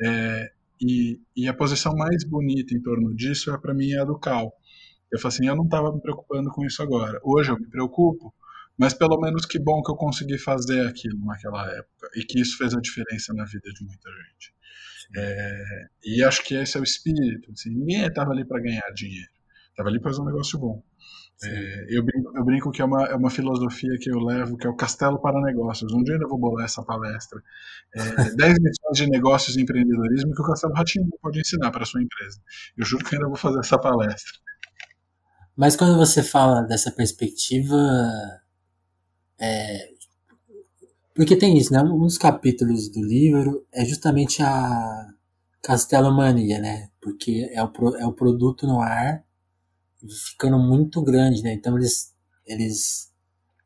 É, 0.03 0.51
e, 0.78 1.18
e 1.34 1.49
a 1.49 1.55
posição 1.55 1.95
mais 1.95 2.22
bonita 2.24 2.74
em 2.74 2.82
torno 2.82 3.14
disso, 3.14 3.51
é 3.51 3.59
para 3.59 3.72
mim, 3.72 3.93
é 3.93 4.01
a 4.01 4.05
do 4.05 4.18
Cal. 4.18 4.53
Eu 5.11 5.18
falo 5.18 5.34
assim, 5.34 5.47
eu 5.47 5.57
não 5.57 5.64
estava 5.64 5.93
me 5.93 6.01
preocupando 6.01 6.51
com 6.51 6.64
isso 6.64 6.82
agora. 6.82 7.18
Hoje 7.24 7.51
eu 7.51 7.59
me 7.59 7.68
preocupo, 7.68 8.32
mas 8.81 8.95
pelo 8.95 9.20
menos 9.20 9.45
que 9.45 9.59
bom 9.59 9.83
que 9.83 9.91
eu 9.93 9.95
consegui 9.95 10.39
fazer 10.39 10.87
aquilo 10.87 11.22
naquela 11.26 11.70
época 11.70 12.09
e 12.16 12.24
que 12.24 12.41
isso 12.41 12.57
fez 12.57 12.74
a 12.74 12.81
diferença 12.81 13.35
na 13.35 13.45
vida 13.45 13.70
de 13.74 13.85
muita 13.85 14.09
gente. 14.09 14.55
É, 15.14 15.87
e 16.03 16.24
acho 16.24 16.43
que 16.43 16.55
esse 16.55 16.78
é 16.78 16.81
o 16.81 16.83
espírito. 16.83 17.53
Assim, 17.53 17.68
ninguém 17.68 18.07
estava 18.07 18.31
ali 18.31 18.43
para 18.43 18.59
ganhar 18.59 18.91
dinheiro, 18.95 19.28
estava 19.68 19.91
ali 19.91 20.01
para 20.01 20.11
fazer 20.11 20.22
um 20.22 20.24
negócio 20.24 20.59
bom. 20.59 20.83
É, 21.45 21.87
eu, 21.91 22.03
brinco, 22.03 22.33
eu, 22.35 22.43
brinco, 22.43 22.70
que 22.70 22.81
é 22.81 22.85
uma, 22.87 23.05
é 23.05 23.14
uma 23.14 23.28
filosofia 23.28 23.99
que 24.01 24.11
eu 24.11 24.18
levo, 24.18 24.57
que 24.57 24.66
é 24.66 24.70
o 24.70 24.76
castelo 24.76 25.20
para 25.20 25.39
negócios. 25.43 25.93
Um 25.93 26.03
dia 26.03 26.14
eu 26.14 26.16
ainda 26.16 26.28
vou 26.28 26.39
bolar 26.39 26.64
essa 26.64 26.83
palestra. 26.83 27.39
É, 27.95 28.01
10 28.35 28.55
lições 28.61 28.97
de 28.97 29.11
negócios 29.11 29.57
e 29.59 29.61
empreendedorismo 29.61 30.33
que 30.33 30.41
o 30.41 30.47
Castelo 30.47 30.72
Ratinho 30.72 31.07
pode 31.20 31.39
ensinar 31.39 31.70
para 31.70 31.83
a 31.83 31.87
sua 31.87 32.03
empresa. 32.03 32.41
Eu 32.78 32.87
juro 32.87 33.05
que 33.05 33.14
ainda 33.14 33.26
vou 33.28 33.37
fazer 33.37 33.59
essa 33.59 33.78
palestra. 33.78 34.39
Mas 35.55 35.76
quando 35.76 35.99
você 35.99 36.22
fala 36.22 36.62
dessa 36.62 36.91
perspectiva, 36.91 37.76
é, 39.41 39.91
porque 41.14 41.36
tem 41.36 41.57
isso, 41.57 41.72
né? 41.72 41.82
Um 41.82 41.99
dos 41.99 42.18
capítulos 42.18 42.88
do 42.88 43.03
livro 43.03 43.66
é 43.72 43.84
justamente 43.84 44.43
a 44.43 45.09
Castelomania, 45.62 46.59
né? 46.59 46.91
Porque 47.01 47.51
é 47.53 47.62
o, 47.62 47.70
é 47.97 48.07
o 48.07 48.12
produto 48.12 48.66
no 48.66 48.80
ar 48.80 49.24
ficando 50.30 50.59
muito 50.59 51.03
grande, 51.03 51.43
né? 51.43 51.53
Então 51.53 51.76
eles, 51.76 52.14
eles 52.47 53.11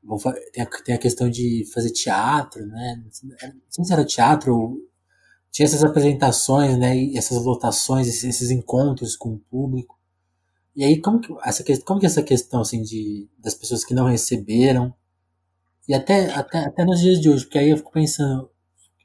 vão 0.03 0.19
tem, 0.53 0.63
a, 0.63 0.67
tem 0.67 0.95
a 0.95 0.99
questão 0.99 1.29
de 1.31 1.65
fazer 1.73 1.91
teatro, 1.91 2.67
né? 2.67 3.03
Não 3.05 3.61
sei 3.71 3.85
se 3.85 3.93
era 3.93 4.05
teatro 4.05 4.81
tinha 5.53 5.67
essas 5.67 5.85
apresentações, 5.85 6.77
né? 6.77 6.97
E 6.97 7.17
essas 7.17 7.39
lotações, 7.45 8.09
esses, 8.09 8.25
esses, 8.25 8.51
encontros 8.51 9.15
com 9.15 9.35
o 9.35 9.39
público. 9.39 9.97
E 10.75 10.83
aí 10.85 11.01
como 11.01 11.21
que 11.21 11.33
essa 11.45 11.63
como 11.85 12.01
que 12.01 12.07
essa 12.07 12.23
questão 12.23 12.63
assim 12.63 12.83
de 12.83 13.29
das 13.39 13.55
pessoas 13.55 13.85
que 13.85 13.95
não 13.95 14.07
receberam 14.07 14.93
e 15.89 15.95
até, 15.95 16.33
até, 16.33 16.59
até 16.59 16.85
nos 16.85 17.01
dias 17.01 17.21
de 17.21 17.29
hoje, 17.29 17.45
porque 17.45 17.59
aí 17.59 17.71
eu 17.71 17.77
fico 17.77 17.93
pensando 17.93 18.51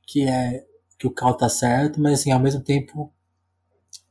que 0.07 0.23
é 0.23 0.65
que 0.97 1.07
o 1.07 1.11
Cal 1.11 1.35
tá 1.35 1.47
certo, 1.47 1.99
mas 2.01 2.19
assim, 2.19 2.31
ao 2.31 2.39
mesmo 2.39 2.61
tempo 2.61 3.13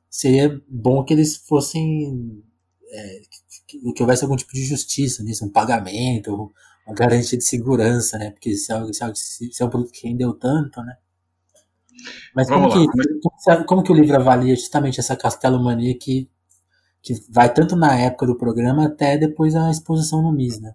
seria 0.08 0.60
bom 0.68 1.04
que 1.04 1.12
eles 1.12 1.36
fossem 1.36 2.42
é, 2.90 3.20
que, 3.66 3.92
que, 3.92 4.02
houvesse 4.02 4.24
algum 4.24 4.36
tipo 4.36 4.52
de 4.52 4.64
justiça 4.64 5.22
nisso, 5.22 5.44
um 5.44 5.50
pagamento, 5.50 6.50
uma 6.86 6.94
garantia 6.94 7.36
de 7.36 7.44
segurança, 7.44 8.16
né? 8.16 8.30
Porque 8.30 8.54
se 8.56 8.72
é, 8.72 8.92
se 8.92 9.04
é, 9.04 9.14
se 9.14 9.62
é 9.62 9.66
um 9.66 9.70
produto 9.70 9.92
que 9.92 10.08
rendeu 10.08 10.32
tanto, 10.32 10.80
né? 10.82 10.96
Mas 12.34 12.48
como, 12.48 12.70
que, 12.70 12.86
como, 12.86 13.64
como, 13.66 13.82
que 13.82 13.92
o 13.92 13.94
livro 13.94 14.16
avalia 14.16 14.54
justamente 14.54 15.00
essa 15.00 15.16
castelomania 15.16 15.98
que, 15.98 16.30
que 17.02 17.14
vai 17.28 17.52
tanto 17.52 17.76
na 17.76 17.98
época 17.98 18.26
do 18.26 18.38
programa 18.38 18.86
até 18.86 19.18
depois 19.18 19.54
a 19.54 19.70
exposição 19.70 20.22
no 20.22 20.32
MIS, 20.32 20.60
né? 20.60 20.74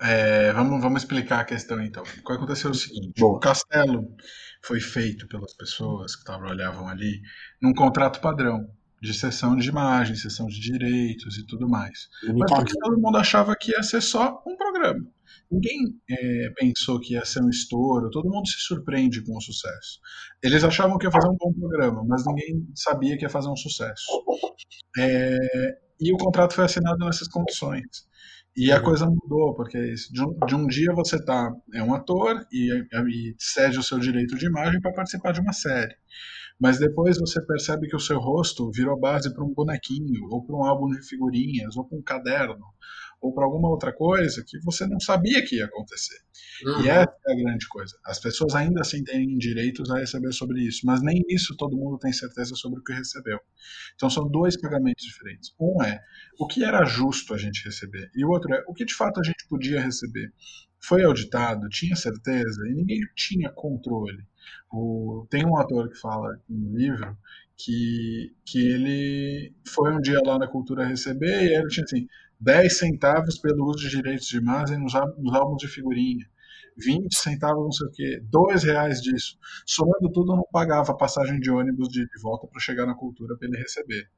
É, 0.00 0.52
vamos, 0.52 0.80
vamos 0.80 1.02
explicar 1.02 1.40
a 1.40 1.44
questão 1.44 1.80
então. 1.80 2.02
O 2.02 2.24
que 2.24 2.32
aconteceu 2.32 2.70
é 2.70 2.72
o 2.72 2.76
seguinte: 2.76 3.22
o 3.22 3.38
castelo 3.38 4.14
foi 4.62 4.80
feito 4.80 5.28
pelas 5.28 5.54
pessoas 5.54 6.16
que 6.16 6.24
trabalhavam 6.24 6.88
ali 6.88 7.20
num 7.60 7.72
contrato 7.72 8.20
padrão 8.20 8.68
de 9.00 9.14
sessão 9.14 9.56
de 9.56 9.68
imagem, 9.68 10.14
sessão 10.14 10.46
de 10.46 10.60
direitos 10.60 11.38
e 11.38 11.46
tudo 11.46 11.68
mais. 11.68 12.08
Mas 12.36 12.52
porque 12.52 12.78
todo 12.78 13.00
mundo 13.00 13.16
achava 13.16 13.56
que 13.56 13.70
ia 13.70 13.82
ser 13.82 14.00
só 14.00 14.42
um 14.46 14.56
programa. 14.56 15.06
Ninguém 15.50 15.98
é, 16.08 16.50
pensou 16.56 17.00
que 17.00 17.14
ia 17.14 17.24
ser 17.24 17.42
um 17.42 17.48
estouro, 17.48 18.10
todo 18.10 18.28
mundo 18.28 18.46
se 18.46 18.60
surpreende 18.60 19.22
com 19.24 19.36
o 19.36 19.40
sucesso. 19.40 19.98
Eles 20.42 20.62
achavam 20.62 20.98
que 20.98 21.06
ia 21.06 21.10
fazer 21.10 21.28
um 21.28 21.36
bom 21.36 21.52
programa, 21.52 22.04
mas 22.06 22.24
ninguém 22.26 22.68
sabia 22.74 23.16
que 23.16 23.24
ia 23.24 23.30
fazer 23.30 23.48
um 23.48 23.56
sucesso. 23.56 24.04
É, 24.98 25.36
e 26.00 26.12
o 26.12 26.16
contrato 26.16 26.54
foi 26.54 26.64
assinado 26.64 27.04
nessas 27.04 27.26
condições. 27.26 28.08
E 28.56 28.72
a 28.72 28.78
uhum. 28.78 28.82
coisa 28.82 29.06
mudou, 29.06 29.54
porque 29.54 29.76
é 29.76 29.94
de 29.94 30.22
um, 30.22 30.46
de 30.46 30.54
um 30.54 30.66
dia 30.66 30.92
você 30.92 31.22
tá, 31.24 31.50
é 31.72 31.82
um 31.82 31.94
ator 31.94 32.44
e, 32.52 32.72
e 32.92 33.34
cede 33.38 33.78
o 33.78 33.82
seu 33.82 33.98
direito 33.98 34.36
de 34.36 34.46
imagem 34.46 34.80
para 34.80 34.92
participar 34.92 35.32
de 35.32 35.40
uma 35.40 35.52
série. 35.52 35.94
Mas 36.60 36.78
depois 36.78 37.18
você 37.18 37.40
percebe 37.46 37.88
que 37.88 37.96
o 37.96 38.00
seu 38.00 38.18
rosto 38.18 38.70
virou 38.70 38.98
base 38.98 39.32
para 39.32 39.44
um 39.44 39.54
bonequinho, 39.54 40.28
ou 40.30 40.44
para 40.44 40.56
um 40.56 40.64
álbum 40.64 40.90
de 40.90 41.00
figurinhas, 41.02 41.74
ou 41.76 41.86
para 41.86 41.96
um 41.96 42.02
caderno, 42.02 42.66
ou 43.20 43.34
para 43.34 43.44
alguma 43.44 43.68
outra 43.68 43.92
coisa 43.92 44.42
que 44.46 44.58
você 44.60 44.86
não 44.86 44.98
sabia 44.98 45.44
que 45.44 45.56
ia 45.56 45.66
acontecer. 45.66 46.18
Uhum. 46.64 46.84
E 46.84 46.88
essa 46.88 47.14
é 47.26 47.32
a 47.32 47.36
grande 47.36 47.68
coisa. 47.68 47.94
As 48.04 48.18
pessoas 48.18 48.54
ainda 48.54 48.80
assim 48.80 49.04
têm 49.04 49.36
direitos 49.36 49.90
a 49.90 49.98
receber 49.98 50.32
sobre 50.32 50.62
isso, 50.62 50.86
mas 50.86 51.02
nem 51.02 51.22
isso 51.28 51.54
todo 51.56 51.76
mundo 51.76 51.98
tem 51.98 52.12
certeza 52.12 52.54
sobre 52.54 52.80
o 52.80 52.82
que 52.82 52.92
recebeu. 52.92 53.38
Então 53.94 54.08
são 54.08 54.28
dois 54.28 54.58
pagamentos 54.58 55.04
diferentes. 55.04 55.54
Um 55.60 55.82
é 55.82 56.00
o 56.38 56.46
que 56.46 56.64
era 56.64 56.84
justo 56.84 57.34
a 57.34 57.38
gente 57.38 57.64
receber, 57.64 58.10
e 58.14 58.24
o 58.24 58.30
outro 58.30 58.54
é 58.54 58.64
o 58.66 58.72
que 58.72 58.84
de 58.84 58.94
fato 58.94 59.20
a 59.20 59.22
gente 59.22 59.46
podia 59.48 59.80
receber. 59.80 60.32
Foi 60.82 61.04
auditado, 61.04 61.68
tinha 61.68 61.94
certeza, 61.94 62.66
e 62.66 62.72
ninguém 62.72 63.00
tinha 63.14 63.50
controle. 63.50 64.24
O, 64.72 65.26
tem 65.28 65.44
um 65.44 65.58
ator 65.58 65.90
que 65.90 65.98
fala 65.98 66.40
no 66.48 66.74
livro 66.74 67.16
que, 67.58 68.34
que 68.46 68.58
ele 68.58 69.54
foi 69.66 69.92
um 69.92 70.00
dia 70.00 70.20
lá 70.24 70.38
na 70.38 70.48
cultura 70.48 70.86
receber 70.86 71.42
e 71.42 71.54
ele 71.54 71.68
tinha 71.68 71.84
assim 71.84 72.06
10 72.40 72.78
centavos 72.78 73.38
pelo 73.38 73.66
uso 73.66 73.78
de 73.78 73.90
direitos 73.90 74.26
de 74.26 74.38
imagem 74.38 74.78
nos, 74.78 74.94
nos 75.18 75.34
álbuns 75.34 75.60
de 75.60 75.68
figurinha, 75.68 76.26
20 76.76 77.14
centavos 77.14 77.62
não 77.62 77.72
sei 77.72 77.86
o 77.86 77.90
quê, 77.90 78.22
2 78.24 78.64
reais 78.64 79.00
disso. 79.02 79.38
Somando 79.66 80.10
tudo, 80.12 80.34
não 80.34 80.46
pagava 80.50 80.96
passagem 80.96 81.38
de 81.38 81.50
ônibus 81.50 81.88
de, 81.88 82.06
de 82.06 82.22
volta 82.22 82.46
para 82.46 82.60
chegar 82.60 82.86
na 82.86 82.94
cultura 82.94 83.36
para 83.36 83.46
ele 83.46 83.58
receber. 83.58 84.08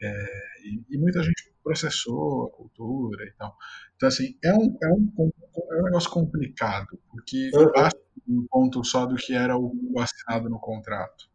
É, 0.00 0.26
e, 0.64 0.94
e, 0.94 0.98
muita 0.98 1.22
gente 1.22 1.52
processou 1.62 2.46
a 2.46 2.50
cultura 2.50 3.24
e 3.24 3.32
tal. 3.32 3.56
Então, 3.96 4.08
assim, 4.08 4.36
é 4.44 4.54
um, 4.54 4.76
é 4.82 4.88
um, 4.88 5.32
é 5.72 5.80
um 5.80 5.84
negócio 5.84 6.10
complicado, 6.10 6.98
porque 7.10 7.50
uhum. 7.54 7.72
basta 7.72 8.00
um 8.28 8.46
ponto 8.48 8.84
só 8.84 9.06
do 9.06 9.16
que 9.16 9.34
era 9.34 9.56
o, 9.56 9.72
o 9.92 10.00
assinado 10.00 10.48
no 10.48 10.58
contrato. 10.58 11.30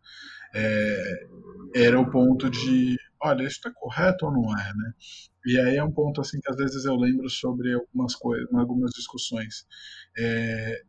É, 0.53 1.27
era 1.75 1.99
o 1.99 2.09
ponto 2.09 2.49
de, 2.49 2.97
olha, 3.21 3.43
isso 3.43 3.57
está 3.57 3.71
correto 3.71 4.25
ou 4.25 4.31
não 4.31 4.57
é, 4.57 4.73
né? 4.73 4.93
E 5.47 5.57
aí 5.57 5.77
é 5.77 5.83
um 5.83 5.91
ponto 5.91 6.19
assim 6.19 6.41
que 6.41 6.51
às 6.51 6.57
vezes 6.57 6.83
eu 6.83 6.93
lembro 6.95 7.29
sobre 7.29 7.73
algumas 7.73 8.13
coisas, 8.15 8.53
algumas 8.53 8.91
discussões 8.91 9.65
é, 10.17 10.81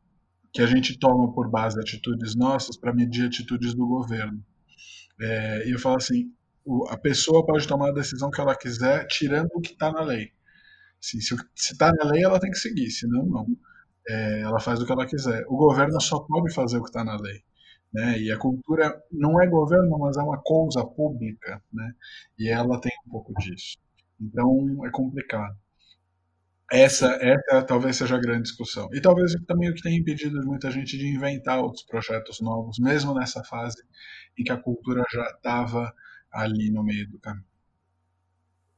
que 0.53 0.61
a 0.61 0.67
gente 0.67 0.99
toma 0.99 1.33
por 1.33 1.49
base 1.49 1.79
atitudes 1.81 2.35
nossas 2.35 2.77
para 2.77 2.93
medir 2.93 3.27
atitudes 3.27 3.73
do 3.73 3.87
governo. 3.87 4.45
É, 5.21 5.69
e 5.69 5.71
eu 5.71 5.79
falo 5.79 5.97
assim, 5.97 6.33
a 6.89 6.97
pessoa 6.97 7.47
pode 7.47 7.69
tomar 7.69 7.91
a 7.91 7.95
decisão 7.95 8.31
que 8.33 8.41
ela 8.41 8.57
quiser, 8.57 9.07
tirando 9.07 9.49
o 9.55 9.61
que 9.61 9.75
está 9.75 9.93
na 9.93 10.03
lei. 10.03 10.33
Assim, 11.01 11.21
se 11.21 11.37
está 11.55 11.93
na 11.93 12.11
lei, 12.11 12.25
ela 12.25 12.41
tem 12.41 12.51
que 12.51 12.59
seguir, 12.59 12.91
senão 12.91 13.25
não. 13.27 13.47
É, 14.09 14.41
ela 14.41 14.59
faz 14.59 14.81
o 14.83 14.87
que 14.87 14.91
ela 14.91 15.07
quiser. 15.07 15.45
O 15.47 15.57
governo 15.57 16.01
só 16.01 16.19
pode 16.19 16.53
fazer 16.53 16.79
o 16.79 16.83
que 16.83 16.89
está 16.89 17.05
na 17.05 17.17
lei. 17.17 17.45
Né? 17.93 18.19
E 18.19 18.33
a 18.33 18.39
cultura 18.39 19.01
não 19.13 19.41
é 19.41 19.47
governo, 19.47 19.99
mas 20.01 20.17
é 20.17 20.21
uma 20.21 20.41
coisa 20.43 20.85
pública, 20.85 21.63
né? 21.73 21.93
E 22.39 22.49
ela 22.49 22.81
tem 22.81 22.93
um 23.07 23.11
pouco 23.11 23.33
disso. 23.35 23.79
Então 24.21 24.85
é 24.87 24.91
complicado. 24.91 25.57
Essa, 26.71 27.19
essa 27.23 27.63
talvez 27.63 27.97
seja 27.97 28.17
a 28.17 28.21
grande 28.21 28.43
discussão. 28.43 28.89
E 28.93 29.01
talvez 29.01 29.33
também 29.47 29.71
o 29.71 29.75
que 29.75 29.83
tem 29.83 29.97
impedido 29.97 30.45
muita 30.45 30.71
gente 30.71 30.99
de 30.99 31.07
inventar 31.07 31.61
outros 31.61 31.85
projetos 31.85 32.41
novos, 32.41 32.79
mesmo 32.79 33.15
nessa 33.15 33.43
fase 33.43 33.83
em 34.39 34.45
que 34.45 34.53
a 34.53 34.57
cultura 34.57 35.03
já 35.11 35.25
estava 35.31 35.93
ali 36.31 36.71
no 36.71 36.85
meio 36.85 37.09
do 37.09 37.19
caminho. 37.19 37.47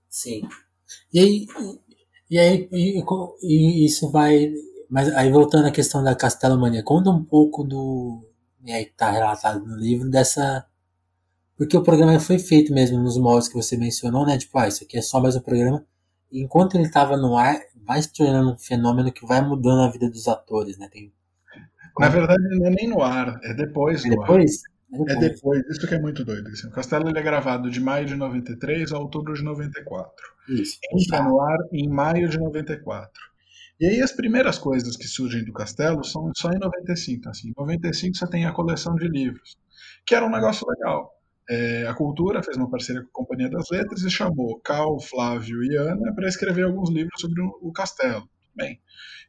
Sim. 0.09 0.43
E 1.13 1.19
aí, 1.21 1.47
e 2.31 2.39
aí 2.39 2.69
e, 2.73 3.03
e 3.43 3.87
isso 3.87 4.11
vai. 4.11 4.53
Mas 4.89 5.09
aí 5.15 5.31
voltando 5.31 5.67
à 5.67 5.71
questão 5.73 6.03
da 6.03 6.15
Castelomania, 6.17 6.83
conta 6.83 7.11
um 7.11 7.25
pouco 7.25 7.65
do. 7.65 8.25
E 8.65 8.73
aí 8.73 8.85
está 8.85 9.11
relatado 9.11 9.65
no 9.67 9.77
livro 9.77 10.11
dessa 10.11 10.67
porque 11.61 11.77
o 11.77 11.83
programa 11.83 12.19
foi 12.19 12.39
feito 12.39 12.73
mesmo 12.73 12.99
nos 12.99 13.19
moldes 13.19 13.47
que 13.47 13.55
você 13.55 13.77
mencionou, 13.77 14.25
né? 14.25 14.39
Tipo, 14.39 14.59
ah, 14.59 14.67
isso 14.67 14.83
aqui 14.83 14.97
é 14.97 15.03
só 15.03 15.21
mais 15.21 15.37
um 15.37 15.43
programa. 15.43 15.85
E 16.33 16.43
enquanto 16.43 16.75
ele 16.75 16.85
estava 16.85 17.19
no 17.19 17.37
ar, 17.37 17.61
vai 17.87 18.01
se 18.01 18.11
tornando 18.11 18.55
um 18.55 18.57
fenômeno 18.57 19.13
que 19.13 19.27
vai 19.27 19.43
mudando 19.47 19.83
a 19.83 19.91
vida 19.91 20.09
dos 20.09 20.27
atores, 20.27 20.79
né? 20.79 20.89
Tem... 20.91 21.13
Na 21.99 22.09
verdade, 22.09 22.41
não 22.59 22.67
é 22.67 22.71
nem 22.71 22.89
no 22.89 23.03
ar, 23.03 23.39
é 23.45 23.53
depois 23.53 24.07
é 24.07 24.09
do 24.09 24.17
depois? 24.17 24.63
ar. 24.65 25.03
É 25.03 25.05
depois? 25.05 25.13
É 25.13 25.29
depois, 25.29 25.67
isso 25.69 25.87
que 25.87 25.95
é 25.95 26.01
muito 26.01 26.25
doido. 26.25 26.49
Assim. 26.49 26.67
O 26.67 26.71
Castelo 26.71 27.11
ele 27.11 27.19
é 27.19 27.23
gravado 27.23 27.71
de 27.71 27.79
maio 27.79 28.07
de 28.07 28.15
93 28.15 28.91
a 28.93 28.99
outubro 28.99 29.35
de 29.35 29.45
94. 29.45 30.11
Isso. 30.49 30.79
Entra 30.95 31.23
no 31.23 31.43
ar 31.43 31.59
em 31.75 31.87
maio 31.91 32.27
de 32.31 32.39
94. 32.39 33.13
E 33.79 33.85
aí 33.85 34.01
as 34.01 34.13
primeiras 34.13 34.57
coisas 34.57 34.97
que 34.97 35.07
surgem 35.07 35.45
do 35.45 35.53
Castelo 35.53 36.03
são 36.05 36.33
só 36.35 36.49
em 36.53 36.59
95. 36.59 37.29
Assim. 37.29 37.51
Em 37.51 37.55
95 37.55 38.17
você 38.17 38.27
tem 38.29 38.47
a 38.47 38.53
coleção 38.53 38.95
de 38.95 39.07
livros, 39.07 39.59
que 40.07 40.15
era 40.15 40.25
um 40.25 40.31
negócio 40.31 40.67
legal 40.67 41.20
é, 41.51 41.85
a 41.89 41.95
Cultura 41.95 42.43
fez 42.45 42.57
uma 42.57 42.71
parceria 42.71 43.03
com 43.03 43.09
a 43.09 43.25
Companhia 43.25 43.51
das 43.51 43.69
Letras 43.71 44.03
e 44.03 44.11
chamou 44.11 44.61
Cal, 44.61 45.01
Flávio 45.01 45.65
e 45.65 45.77
Ana 45.77 46.15
para 46.15 46.29
escrever 46.29 46.63
alguns 46.63 46.91
livros 46.91 47.21
sobre 47.21 47.43
o, 47.43 47.73
castelo. 47.73 48.29
Bem, 48.55 48.81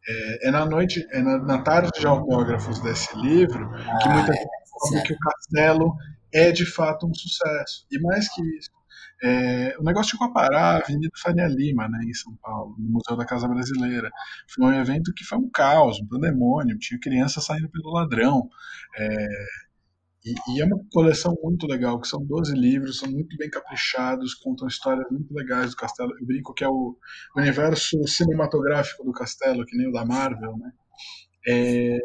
é, 0.07 0.47
é, 0.47 0.51
na 0.51 0.63
noite, 0.63 1.03
é 1.11 1.21
na, 1.21 1.39
na, 1.39 1.61
tarde 1.63 1.89
de 1.99 2.05
autógrafos 2.05 2.79
desse 2.79 3.15
livro 3.17 3.71
que 3.71 4.07
ah, 4.07 4.13
muita 4.13 4.33
gente 4.33 4.49
fala 4.69 5.03
que 5.03 5.13
o 5.13 5.17
castelo 5.17 5.95
é 6.31 6.51
de 6.51 6.65
fato 6.65 7.07
um 7.07 7.13
sucesso. 7.13 7.87
E 7.91 7.99
mais 7.99 8.31
que 8.31 8.41
isso, 8.55 8.69
é, 9.23 9.75
o 9.79 9.83
negócio 9.83 10.11
ficou 10.11 10.27
a 10.27 10.33
parar 10.33 10.75
a 10.75 10.77
Avenida 10.77 11.11
Faria 11.17 11.47
Lima, 11.47 11.87
né, 11.87 11.99
em 12.03 12.13
São 12.13 12.35
Paulo, 12.35 12.75
no 12.77 12.91
Museu 12.91 13.15
da 13.15 13.25
Casa 13.25 13.47
Brasileira. 13.47 14.11
Foi 14.47 14.65
um 14.65 14.73
evento 14.73 15.11
que 15.15 15.23
foi 15.23 15.39
um 15.39 15.49
caos, 15.49 15.99
um 15.99 16.07
pandemônio, 16.07 16.77
tinha 16.77 16.99
crianças 16.99 17.45
saindo 17.45 17.69
pelo 17.69 17.93
ladrão. 17.93 18.47
É, 18.97 19.27
e, 20.23 20.33
e, 20.53 20.61
é 20.61 20.65
uma 20.65 20.79
coleção 20.91 21.35
muito 21.41 21.65
legal, 21.65 21.99
que 21.99 22.07
são 22.07 22.23
12 22.23 22.53
livros, 22.53 22.99
são 22.99 23.09
muito 23.09 23.35
bem 23.37 23.49
caprichados, 23.49 24.35
contam 24.35 24.67
histórias 24.67 25.09
muito 25.09 25.33
legais 25.33 25.71
do 25.71 25.75
Castelo. 25.75 26.13
Eu 26.19 26.25
brinco 26.25 26.53
que 26.53 26.63
é 26.63 26.69
o 26.69 26.95
universo 27.35 28.07
cinematográfico 28.07 29.03
do 29.03 29.11
Castelo, 29.11 29.65
que 29.65 29.77
nem 29.77 29.87
o 29.87 29.91
da 29.91 30.05
Marvel, 30.05 30.57
né? 30.57 30.71
É, 31.47 31.97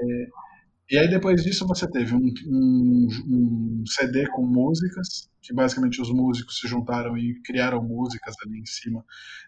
e 0.89 0.97
aí 0.97 1.11
depois 1.11 1.43
disso 1.43 1.67
você 1.67 1.91
teve 1.91 2.14
um, 2.14 2.33
um, 2.47 3.09
um, 3.27 3.85
CD 3.87 4.27
com 4.29 4.47
músicas, 4.47 5.29
que 5.43 5.53
basicamente 5.53 6.01
os 6.01 6.11
músicos 6.11 6.61
se 6.61 6.69
juntaram 6.69 7.19
e 7.19 7.41
criaram 7.43 7.83
músicas 7.83 8.37
ali 8.47 8.61
em 8.61 8.67
cima 8.67 9.05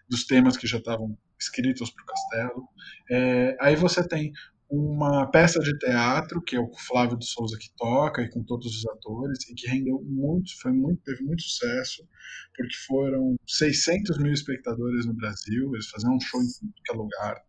dos 0.09 0.25
temas 0.25 0.57
que 0.57 0.67
já 0.67 0.77
estavam 0.77 1.17
escritos 1.39 1.91
para 1.91 2.03
o 2.03 2.05
Castelo. 2.05 2.69
É, 3.09 3.57
aí 3.61 3.75
você 3.77 4.05
tem 4.05 4.33
uma 4.69 5.25
peça 5.31 5.59
de 5.59 5.77
teatro 5.79 6.41
que 6.41 6.55
é 6.55 6.59
o 6.59 6.71
Flávio 6.87 7.17
de 7.17 7.25
Souza 7.25 7.57
que 7.59 7.71
toca 7.75 8.21
e 8.21 8.29
com 8.29 8.43
todos 8.43 8.67
os 8.67 8.87
atores 8.87 9.49
e 9.49 9.55
que 9.55 9.67
rendeu 9.67 9.99
muito, 10.03 10.51
foi 10.61 10.71
muito, 10.71 11.01
teve 11.03 11.23
muito 11.23 11.41
sucesso 11.41 12.07
porque 12.55 12.75
foram 12.87 13.35
600 13.47 14.17
mil 14.19 14.33
espectadores 14.33 15.05
no 15.05 15.13
Brasil, 15.13 15.71
eles 15.73 15.89
faziam 15.89 16.15
um 16.15 16.19
show 16.19 16.41
em 16.41 16.71
qualquer 16.85 17.01
lugar, 17.01 17.43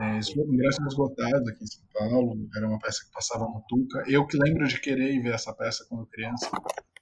é, 0.00 0.20
ingressos 0.46 0.86
esgotados 0.86 1.48
aqui 1.48 1.64
em 1.64 1.66
São 1.66 1.84
Paulo, 1.92 2.48
era 2.56 2.68
uma 2.68 2.78
peça 2.78 3.04
que 3.04 3.12
passava 3.12 3.44
no 3.44 3.64
Tuca. 3.68 4.04
Eu 4.06 4.26
que 4.26 4.36
lembro 4.36 4.66
de 4.66 4.80
querer 4.80 5.20
ver 5.20 5.34
essa 5.34 5.52
peça 5.52 5.84
quando 5.88 6.06
criança 6.06 6.48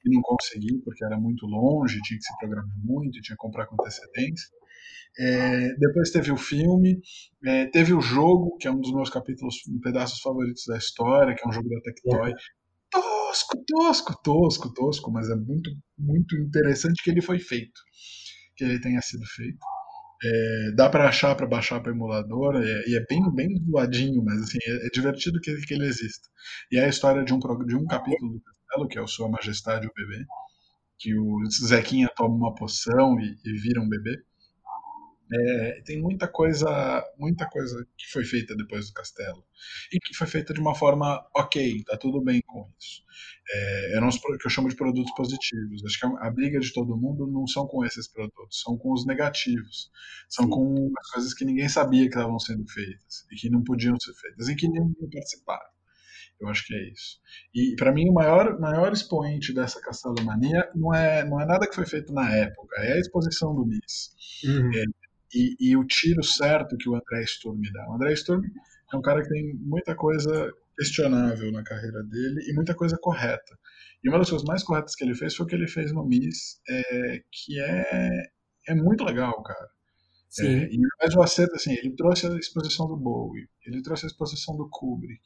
e 0.04 0.14
não 0.14 0.22
consegui 0.22 0.78
porque 0.78 1.04
era 1.04 1.18
muito 1.18 1.46
longe, 1.46 2.00
tinha 2.02 2.18
que 2.18 2.24
se 2.24 2.38
programar 2.38 2.78
muito, 2.78 3.20
tinha 3.20 3.36
que 3.36 3.42
comprar 3.42 3.66
com 3.66 3.76
antecedência. 3.80 4.48
É, 5.18 5.74
depois 5.78 6.10
teve 6.10 6.30
o 6.30 6.36
filme, 6.36 7.00
é, 7.44 7.66
teve 7.66 7.94
o 7.94 8.00
jogo, 8.00 8.56
que 8.58 8.68
é 8.68 8.70
um 8.70 8.80
dos 8.80 8.92
meus 8.92 9.08
capítulos, 9.08 9.56
um 9.68 9.80
pedaços 9.80 10.20
favoritos 10.20 10.64
da 10.66 10.76
história, 10.76 11.34
que 11.34 11.42
é 11.44 11.48
um 11.48 11.52
jogo 11.52 11.68
da 11.68 11.80
Tectoy. 11.80 12.34
Tosco, 12.90 13.64
tosco, 13.66 14.22
tosco, 14.22 14.74
tosco, 14.74 15.10
mas 15.10 15.30
é 15.30 15.34
muito, 15.34 15.70
muito 15.98 16.36
interessante 16.36 17.02
que 17.02 17.10
ele 17.10 17.22
foi 17.22 17.38
feito, 17.38 17.80
que 18.56 18.64
ele 18.64 18.80
tenha 18.80 19.00
sido 19.00 19.24
feito. 19.26 19.58
É, 20.24 20.72
dá 20.74 20.88
para 20.88 21.08
achar 21.08 21.34
para 21.34 21.46
baixar 21.46 21.80
para 21.80 21.92
emulador 21.92 22.56
é, 22.56 22.88
e 22.88 22.96
é 22.96 23.04
bem 23.06 23.22
bem 23.34 23.48
zoadinho, 23.70 24.24
mas 24.24 24.40
assim 24.42 24.58
é, 24.66 24.86
é, 24.86 24.90
divertido 24.90 25.40
que, 25.40 25.54
que 25.66 25.74
ele 25.74 25.86
exista. 25.86 26.28
E 26.72 26.78
é 26.78 26.86
a 26.86 26.88
história 26.88 27.22
de 27.24 27.34
um 27.34 27.38
de 27.38 27.76
um 27.76 27.86
capítulo 27.86 28.32
do 28.32 28.40
Castelo 28.40 28.88
que 28.88 28.98
é 28.98 29.02
o 29.02 29.06
Sua 29.06 29.28
Majestade 29.28 29.86
o 29.86 29.92
bebê, 29.94 30.24
que 30.98 31.14
o 31.18 31.44
Zequinha 31.50 32.08
toma 32.16 32.34
uma 32.34 32.54
poção 32.54 33.20
e, 33.20 33.36
e 33.44 33.52
vira 33.60 33.80
um 33.80 33.88
bebê. 33.88 34.16
É, 35.32 35.82
tem 35.84 36.00
muita 36.00 36.28
coisa, 36.28 37.04
muita 37.18 37.48
coisa 37.48 37.84
que 37.96 38.06
foi 38.12 38.24
feita 38.24 38.54
depois 38.54 38.86
do 38.86 38.92
Castelo 38.92 39.44
e 39.92 39.98
que 39.98 40.14
foi 40.14 40.26
feita 40.26 40.54
de 40.54 40.60
uma 40.60 40.74
forma 40.74 41.26
ok, 41.34 41.82
tá 41.84 41.96
tudo 41.96 42.22
bem 42.22 42.40
com 42.46 42.70
isso. 42.78 43.02
É, 43.50 43.96
eram 43.96 44.08
os 44.08 44.18
que 44.18 44.46
eu 44.46 44.50
chamo 44.50 44.68
de 44.68 44.76
produtos 44.76 45.12
positivos. 45.16 45.84
Acho 45.84 45.98
que 45.98 46.06
a, 46.06 46.26
a, 46.26 46.30
briga 46.30 46.60
de 46.60 46.72
todo 46.72 46.96
mundo 46.96 47.26
não 47.26 47.46
são 47.46 47.66
com 47.66 47.84
esses 47.84 48.06
produtos, 48.06 48.60
são 48.60 48.78
com 48.78 48.92
os 48.92 49.04
negativos, 49.04 49.90
são 50.28 50.44
Sim. 50.44 50.50
com 50.50 50.92
as 50.98 51.10
coisas 51.10 51.34
que 51.34 51.44
ninguém 51.44 51.68
sabia 51.68 52.02
que 52.02 52.14
estavam 52.14 52.38
sendo 52.38 52.64
feitas 52.68 53.26
e 53.32 53.34
que 53.34 53.50
não 53.50 53.64
podiam 53.64 53.98
ser 53.98 54.14
feitas 54.14 54.48
e 54.48 54.54
que 54.54 54.68
ninguém 54.68 55.10
participaram. 55.10 55.76
Eu 56.40 56.48
acho 56.48 56.66
que 56.66 56.74
é 56.74 56.88
isso. 56.90 57.18
E 57.54 57.74
para 57.76 57.92
mim 57.92 58.10
o 58.10 58.12
maior, 58.12 58.58
maior 58.60 58.92
expoente 58.92 59.54
dessa 59.54 59.80
Castelomania 59.80 60.70
não 60.74 60.94
é, 60.94 61.24
não 61.24 61.40
é 61.40 61.46
nada 61.46 61.66
que 61.66 61.74
foi 61.74 61.86
feito 61.86 62.12
na 62.12 62.30
época, 62.30 62.76
é 62.80 62.92
a 62.92 62.98
exposição 62.98 63.54
do 63.54 63.64
MIS. 63.64 64.14
Uhum. 64.44 64.70
É, 64.74 64.84
e, 65.34 65.56
e, 65.58 65.76
o 65.76 65.84
tiro 65.84 66.22
certo 66.22 66.76
que 66.76 66.88
o 66.88 66.94
André 66.94 67.24
Sturm 67.26 67.60
dá. 67.72 67.88
O 67.88 67.94
André 67.94 68.14
Sturm 68.14 68.42
é 68.92 68.96
um 68.96 69.02
cara 69.02 69.22
que 69.22 69.28
tem 69.28 69.54
muita 69.54 69.94
coisa 69.94 70.52
questionável 70.76 71.50
na 71.50 71.62
carreira 71.62 72.02
dele 72.02 72.44
e 72.48 72.54
muita 72.54 72.74
coisa 72.74 72.96
correta. 72.98 73.58
E 74.04 74.08
uma 74.08 74.18
das 74.18 74.28
coisas 74.28 74.46
mais 74.46 74.62
corretas 74.62 74.94
que 74.94 75.04
ele 75.04 75.14
fez 75.14 75.34
foi 75.34 75.46
o 75.46 75.48
que 75.48 75.54
ele 75.54 75.66
fez 75.66 75.92
no 75.92 76.04
Miss, 76.04 76.60
é, 76.68 77.22
que 77.30 77.60
é, 77.60 78.22
é 78.68 78.74
muito 78.74 79.02
legal, 79.04 79.42
cara. 79.42 79.68
É, 80.38 80.42
Sim. 80.42 80.46
É, 80.46 80.68
e 80.70 80.78
mais 81.00 81.14
o 81.14 81.22
acerto, 81.22 81.54
assim, 81.54 81.72
ele 81.72 81.94
trouxe 81.96 82.26
a 82.26 82.36
exposição 82.36 82.86
do 82.86 82.96
Bowie, 82.96 83.48
ele 83.64 83.82
trouxe 83.82 84.04
a 84.04 84.08
exposição 84.08 84.56
do 84.56 84.68
Kubrick. 84.68 85.22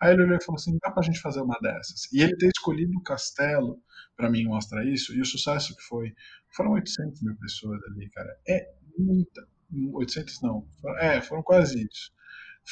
Aí 0.00 0.12
ele 0.12 0.22
olhou 0.22 0.36
e 0.36 0.44
falou 0.44 0.56
assim: 0.56 0.76
dá 0.82 0.90
pra 0.90 1.02
gente 1.02 1.20
fazer 1.20 1.40
uma 1.40 1.58
dessas. 1.60 2.12
E 2.12 2.22
ele 2.22 2.36
ter 2.36 2.48
escolhido 2.48 2.96
o 2.98 3.02
castelo, 3.02 3.80
para 4.16 4.30
mim, 4.30 4.44
mostra 4.44 4.84
isso, 4.84 5.14
e 5.14 5.20
o 5.20 5.24
sucesso 5.24 5.74
que 5.74 5.82
foi. 5.82 6.12
Foram 6.50 6.72
800 6.72 7.22
mil 7.22 7.36
pessoas 7.36 7.80
ali, 7.84 8.10
cara. 8.10 8.36
É 8.46 8.79
muita. 9.00 9.46
800 9.92 10.42
não. 10.42 10.66
É, 10.98 11.20
foram 11.20 11.42
quase 11.42 11.86
isso. 11.90 12.12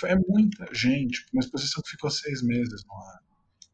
É 0.04 0.14
muita 0.14 0.66
gente, 0.72 1.24
uma 1.32 1.40
exposição 1.40 1.82
que 1.82 1.90
ficou 1.90 2.10
seis 2.10 2.42
meses 2.42 2.84
no 2.84 2.94
ar. 2.94 3.20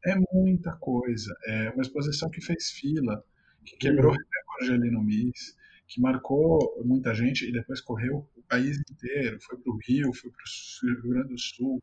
É 0.07 0.15
muita 0.33 0.73
coisa. 0.77 1.35
É 1.47 1.71
uma 1.71 1.83
exposição 1.83 2.31
que 2.31 2.41
fez 2.41 2.71
fila, 2.71 3.23
que 3.65 3.77
quebrou 3.77 4.13
uhum. 4.13 4.19
recorde 4.19 4.73
ali 4.73 4.91
no 4.91 5.03
MIS, 5.03 5.57
que 5.87 6.01
marcou 6.01 6.83
muita 6.85 7.15
gente 7.15 7.47
e 7.47 7.53
depois 7.53 7.81
correu 7.81 8.29
o 8.37 8.43
país 8.43 8.79
inteiro. 8.91 9.39
Foi 9.43 9.59
para 9.59 9.73
o 9.73 9.79
Rio, 9.87 10.13
foi 10.13 10.31
para 10.31 10.91
o 10.91 10.95
Rio 10.95 11.11
Grande 11.11 11.29
do 11.29 11.39
Sul. 11.39 11.83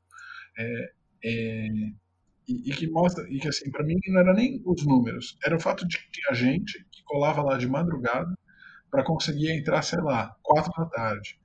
É, 0.58 0.92
é, 1.24 1.68
e, 2.48 2.70
e, 2.70 2.76
que 2.76 2.88
mostra, 2.88 3.28
e 3.30 3.40
que 3.40 3.48
assim, 3.48 3.70
para 3.72 3.84
mim 3.84 3.96
não 4.08 4.20
era 4.20 4.34
nem 4.34 4.62
os 4.66 4.86
números, 4.86 5.38
era 5.44 5.56
o 5.56 5.60
fato 5.60 5.88
de 5.88 5.98
que 5.98 6.22
a 6.30 6.34
gente 6.34 6.84
que 6.92 7.04
colava 7.04 7.42
lá 7.42 7.58
de 7.58 7.68
madrugada 7.68 8.36
para 8.92 9.04
conseguir 9.04 9.50
entrar, 9.52 9.82
sei 9.82 10.02
lá, 10.02 10.36
quatro 10.44 10.72
da 10.78 10.86
tarde. 10.86 11.40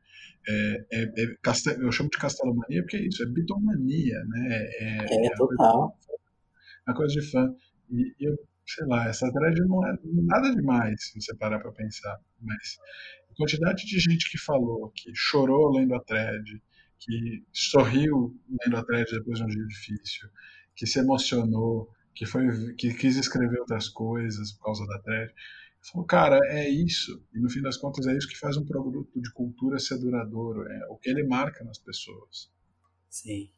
É, 0.48 0.86
é, 0.92 1.02
é 1.02 1.36
castel, 1.42 1.80
eu 1.80 1.90
chamo 1.90 2.10
de 2.10 2.18
castelomania 2.18 2.82
porque 2.82 2.96
é 2.96 3.06
isso, 3.06 3.22
é 3.22 3.26
bitomania, 3.26 4.24
né? 4.24 4.68
É, 4.80 5.26
é 5.26 5.34
total. 5.34 5.96
A 6.86 6.92
coisa 6.92 7.14
de 7.14 7.30
fã. 7.30 7.54
E, 7.90 8.14
e, 8.20 8.24
eu, 8.24 8.36
sei 8.66 8.86
lá, 8.86 9.08
essa 9.08 9.30
thread 9.32 9.60
não 9.66 9.86
é 9.86 9.96
nada 10.02 10.54
demais, 10.54 11.08
se 11.08 11.20
você 11.20 11.34
parar 11.36 11.60
para 11.60 11.72
pensar. 11.72 12.18
Mas 12.40 12.78
a 13.30 13.34
quantidade 13.36 13.86
de 13.86 13.98
gente 13.98 14.30
que 14.30 14.38
falou, 14.38 14.90
que 14.94 15.10
chorou 15.14 15.70
lendo 15.70 15.94
a 15.94 16.00
thread, 16.00 16.60
que 16.98 17.44
sorriu 17.52 18.36
lendo 18.64 18.76
a 18.76 18.84
thread 18.84 19.10
depois 19.10 19.38
de 19.38 19.44
um 19.44 19.48
dia 19.48 19.66
difícil, 19.66 20.28
que 20.74 20.86
se 20.86 20.98
emocionou, 20.98 21.90
que, 22.14 22.26
foi, 22.26 22.74
que 22.74 22.94
quis 22.94 23.16
escrever 23.16 23.60
outras 23.60 23.88
coisas 23.88 24.52
por 24.52 24.64
causa 24.64 24.86
da 24.86 24.98
thread. 25.00 25.32
Falou, 25.92 26.06
cara, 26.06 26.40
é 26.48 26.68
isso. 26.68 27.22
E 27.32 27.38
no 27.38 27.48
fim 27.48 27.62
das 27.62 27.76
contas 27.76 28.06
é 28.06 28.16
isso 28.16 28.28
que 28.28 28.38
faz 28.38 28.56
um 28.56 28.64
produto 28.64 29.20
de 29.20 29.32
cultura 29.32 29.78
ser 29.78 29.98
duradouro. 29.98 30.66
É 30.68 30.86
o 30.90 30.96
que 30.96 31.08
ele 31.08 31.24
marca 31.24 31.64
nas 31.64 31.78
pessoas. 31.78 32.50
Sim. 33.08 33.48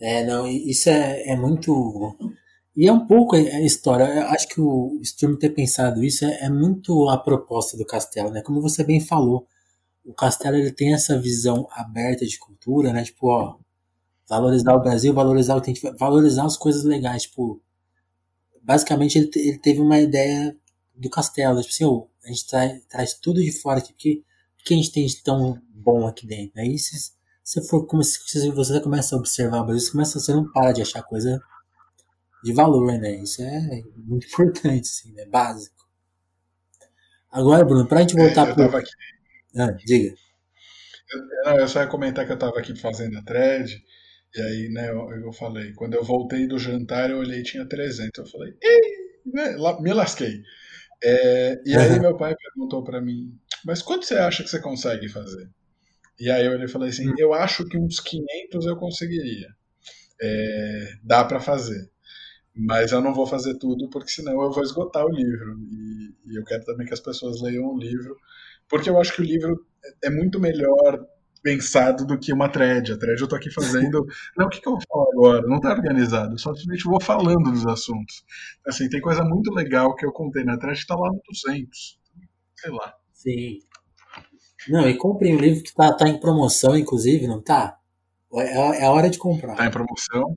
É, 0.00 0.24
não, 0.24 0.46
isso 0.46 0.88
é, 0.88 1.28
é 1.28 1.36
muito. 1.36 2.16
E 2.74 2.86
é 2.86 2.92
um 2.92 3.06
pouco 3.06 3.36
a 3.36 3.60
história. 3.60 4.04
Eu 4.04 4.26
acho 4.28 4.48
que 4.48 4.60
o 4.60 4.98
Sturm 5.04 5.36
ter 5.36 5.50
pensado 5.50 6.02
isso 6.02 6.24
é, 6.24 6.44
é, 6.44 6.48
muito 6.50 7.08
a 7.08 7.18
proposta 7.18 7.76
do 7.76 7.84
Castelo, 7.84 8.30
né? 8.30 8.40
Como 8.40 8.62
você 8.62 8.82
bem 8.82 9.00
falou, 9.00 9.46
o 10.04 10.14
Castelo 10.14 10.56
ele 10.56 10.72
tem 10.72 10.94
essa 10.94 11.20
visão 11.20 11.68
aberta 11.72 12.24
de 12.24 12.38
cultura, 12.38 12.92
né? 12.92 13.04
Tipo, 13.04 13.26
ó, 13.28 13.58
valorizar 14.28 14.74
o 14.74 14.80
Brasil, 14.80 15.12
valorizar 15.12 15.56
o 15.56 15.60
tem 15.60 15.74
que 15.74 15.90
valorizar 15.98 16.44
as 16.44 16.56
coisas 16.56 16.84
legais, 16.84 17.22
tipo, 17.24 17.60
basicamente 18.62 19.18
ele, 19.18 19.30
ele 19.34 19.58
teve 19.58 19.80
uma 19.80 19.98
ideia 19.98 20.56
do 20.98 21.10
castelo. 21.10 21.60
Tipo 21.60 21.72
assim, 21.72 21.84
oh, 21.84 22.08
a 22.24 22.28
gente 22.28 22.46
traz, 22.46 22.84
traz 22.86 23.14
tudo 23.14 23.40
de 23.40 23.52
fora 23.52 23.78
aqui, 23.78 23.92
porque 23.92 24.22
o 24.60 24.64
que 24.64 24.74
a 24.74 24.76
gente 24.76 24.92
tem 24.92 25.06
de 25.06 25.22
tão 25.22 25.60
bom 25.70 26.06
aqui 26.06 26.26
dentro? 26.26 26.60
Aí 26.60 26.78
se 26.78 27.12
você 27.42 27.62
for 27.62 27.86
como 27.86 28.02
se 28.02 28.50
você 28.50 28.80
começa 28.80 29.14
a 29.14 29.18
observar 29.18 29.62
você 29.62 29.90
começa 29.90 30.20
você 30.20 30.32
não 30.32 30.50
para 30.52 30.72
de 30.72 30.82
achar 30.82 31.02
coisa 31.02 31.40
de 32.44 32.52
valor, 32.52 32.92
né? 32.98 33.22
Isso 33.22 33.42
é 33.42 33.82
muito 33.96 34.26
importante, 34.32 34.88
assim, 34.88 35.12
né? 35.12 35.24
Básico. 35.26 35.76
Agora, 37.30 37.64
Bruno, 37.64 37.86
pra 37.86 38.00
gente 38.00 38.14
voltar 38.14 38.48
é, 38.48 38.54
pro. 38.54 38.76
Aqui... 38.76 38.90
Ah, 39.56 39.72
diga. 39.72 40.14
Eu, 41.44 41.56
eu, 41.56 41.68
só 41.68 41.80
ia 41.80 41.86
comentar 41.86 42.26
que 42.26 42.32
eu 42.32 42.38
tava 42.38 42.58
aqui 42.58 42.74
fazendo 42.74 43.18
a 43.18 43.22
thread, 43.22 43.82
e 44.34 44.40
aí, 44.40 44.68
né, 44.70 44.90
eu, 44.90 45.10
eu 45.24 45.32
falei, 45.32 45.72
quando 45.72 45.94
eu 45.94 46.04
voltei 46.04 46.46
do 46.46 46.58
jantar, 46.58 47.10
eu 47.10 47.18
olhei 47.18 47.40
e 47.40 47.44
tinha 47.44 47.66
300. 47.66 48.10
Eu 48.18 48.26
falei, 48.26 48.54
Ih! 48.62 49.08
Né, 49.32 49.56
me 49.80 49.92
lasquei. 49.92 50.42
É, 51.02 51.60
e 51.64 51.76
aí 51.76 52.00
meu 52.00 52.16
pai 52.16 52.34
perguntou 52.34 52.82
para 52.82 53.00
mim, 53.00 53.32
mas 53.64 53.82
quanto 53.82 54.04
você 54.04 54.14
acha 54.14 54.42
que 54.42 54.50
você 54.50 54.60
consegue 54.60 55.08
fazer? 55.08 55.48
E 56.18 56.30
aí 56.30 56.46
eu 56.46 56.68
falei 56.68 56.90
assim, 56.90 57.12
eu 57.18 57.32
acho 57.32 57.64
que 57.66 57.78
uns 57.78 58.00
500 58.00 58.66
eu 58.66 58.76
conseguiria. 58.76 59.48
É, 60.20 60.94
dá 61.02 61.24
para 61.24 61.40
fazer. 61.40 61.88
Mas 62.54 62.90
eu 62.90 63.00
não 63.00 63.14
vou 63.14 63.26
fazer 63.26 63.56
tudo, 63.58 63.88
porque 63.88 64.10
senão 64.10 64.42
eu 64.42 64.50
vou 64.50 64.62
esgotar 64.64 65.04
o 65.04 65.10
livro. 65.10 65.56
E, 65.70 66.32
e 66.32 66.36
eu 66.38 66.44
quero 66.44 66.64
também 66.64 66.86
que 66.86 66.94
as 66.94 67.00
pessoas 67.00 67.40
leiam 67.40 67.66
o 67.66 67.78
livro, 67.78 68.16
porque 68.68 68.90
eu 68.90 69.00
acho 69.00 69.14
que 69.14 69.22
o 69.22 69.24
livro 69.24 69.64
é 70.02 70.10
muito 70.10 70.40
melhor 70.40 71.06
pensado 71.48 72.04
do 72.04 72.18
que 72.18 72.32
uma 72.32 72.48
thread. 72.48 72.92
A 72.92 72.98
thread 72.98 73.20
eu 73.20 73.28
tô 73.28 73.34
aqui 73.34 73.50
fazendo. 73.50 74.04
Não, 74.36 74.46
o 74.46 74.48
que, 74.50 74.60
que 74.60 74.68
eu 74.68 74.72
vou 74.72 74.82
falar 74.86 75.06
agora? 75.12 75.46
Não 75.46 75.60
tá 75.60 75.70
organizado. 75.70 76.34
Eu 76.34 76.38
só 76.38 76.52
simplesmente 76.54 76.84
vou 76.84 77.00
falando 77.00 77.50
dos 77.50 77.66
assuntos. 77.66 78.22
Assim, 78.66 78.88
tem 78.88 79.00
coisa 79.00 79.24
muito 79.24 79.52
legal 79.52 79.94
que 79.94 80.04
eu 80.04 80.12
contei 80.12 80.44
na 80.44 80.58
thread 80.58 80.78
que 80.78 80.86
tá 80.86 80.94
lá 80.94 81.08
no 81.08 81.20
200. 81.26 81.98
Sei 82.56 82.70
lá. 82.70 82.94
Sim. 83.14 83.60
Não, 84.68 84.86
e 84.88 84.96
comprem 84.96 85.34
um 85.34 85.38
livro 85.38 85.62
que 85.62 85.74
tá, 85.74 85.92
tá 85.92 86.08
em 86.08 86.20
promoção, 86.20 86.76
inclusive, 86.76 87.26
não 87.26 87.40
tá? 87.40 87.78
É, 88.34 88.82
é 88.82 88.84
a 88.84 88.90
hora 88.90 89.08
de 89.08 89.16
comprar. 89.16 89.54
Tá 89.54 89.66
em 89.66 89.70
promoção. 89.70 90.36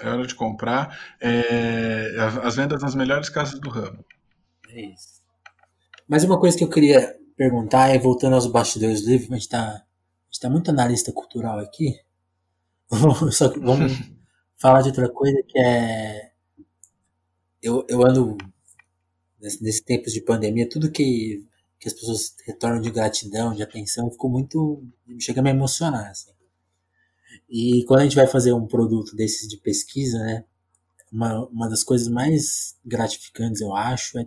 É 0.00 0.08
hora 0.08 0.26
de 0.26 0.34
comprar. 0.34 0.98
É, 1.20 2.16
as 2.42 2.56
vendas 2.56 2.82
nas 2.82 2.94
melhores 2.94 3.28
casas 3.28 3.60
do 3.60 3.68
ramo. 3.68 4.04
É 4.70 4.80
isso. 4.80 5.22
Mas 6.08 6.24
uma 6.24 6.38
coisa 6.40 6.56
que 6.56 6.64
eu 6.64 6.70
queria 6.70 7.14
perguntar 7.36 7.88
é, 7.88 7.98
voltando 7.98 8.34
aos 8.34 8.46
bastidores 8.46 9.02
do 9.02 9.10
livro, 9.10 9.32
a 9.32 9.36
gente 9.36 9.48
tá, 9.48 9.84
gente 10.30 10.40
tá 10.40 10.50
muito 10.50 10.70
analista 10.70 11.12
cultural 11.12 11.58
aqui. 11.58 11.98
Só 13.32 13.48
que 13.48 13.58
vamos 13.58 13.92
falar 14.56 14.82
de 14.82 14.88
outra 14.88 15.08
coisa 15.08 15.42
que 15.46 15.58
é. 15.58 16.32
Eu, 17.62 17.84
eu 17.88 18.06
ando 18.06 18.36
nesse, 19.40 19.62
nesse 19.62 19.82
tempos 19.82 20.12
de 20.12 20.20
pandemia, 20.20 20.68
tudo 20.68 20.90
que, 20.90 21.46
que 21.78 21.88
as 21.88 21.94
pessoas 21.94 22.34
retornam 22.46 22.80
de 22.80 22.90
gratidão, 22.90 23.54
de 23.54 23.62
atenção, 23.62 24.10
ficou 24.10 24.30
muito. 24.30 24.82
chega 25.18 25.40
a 25.40 25.44
me 25.44 25.50
emocionar. 25.50 26.10
Assim. 26.10 26.30
E 27.48 27.84
quando 27.86 28.00
a 28.00 28.04
gente 28.04 28.16
vai 28.16 28.26
fazer 28.26 28.52
um 28.52 28.66
produto 28.66 29.14
desses 29.16 29.48
de 29.48 29.56
pesquisa, 29.56 30.18
né? 30.18 30.44
Uma, 31.12 31.46
uma 31.46 31.68
das 31.68 31.84
coisas 31.84 32.08
mais 32.08 32.76
gratificantes, 32.84 33.60
eu 33.60 33.74
acho, 33.74 34.18
é, 34.18 34.26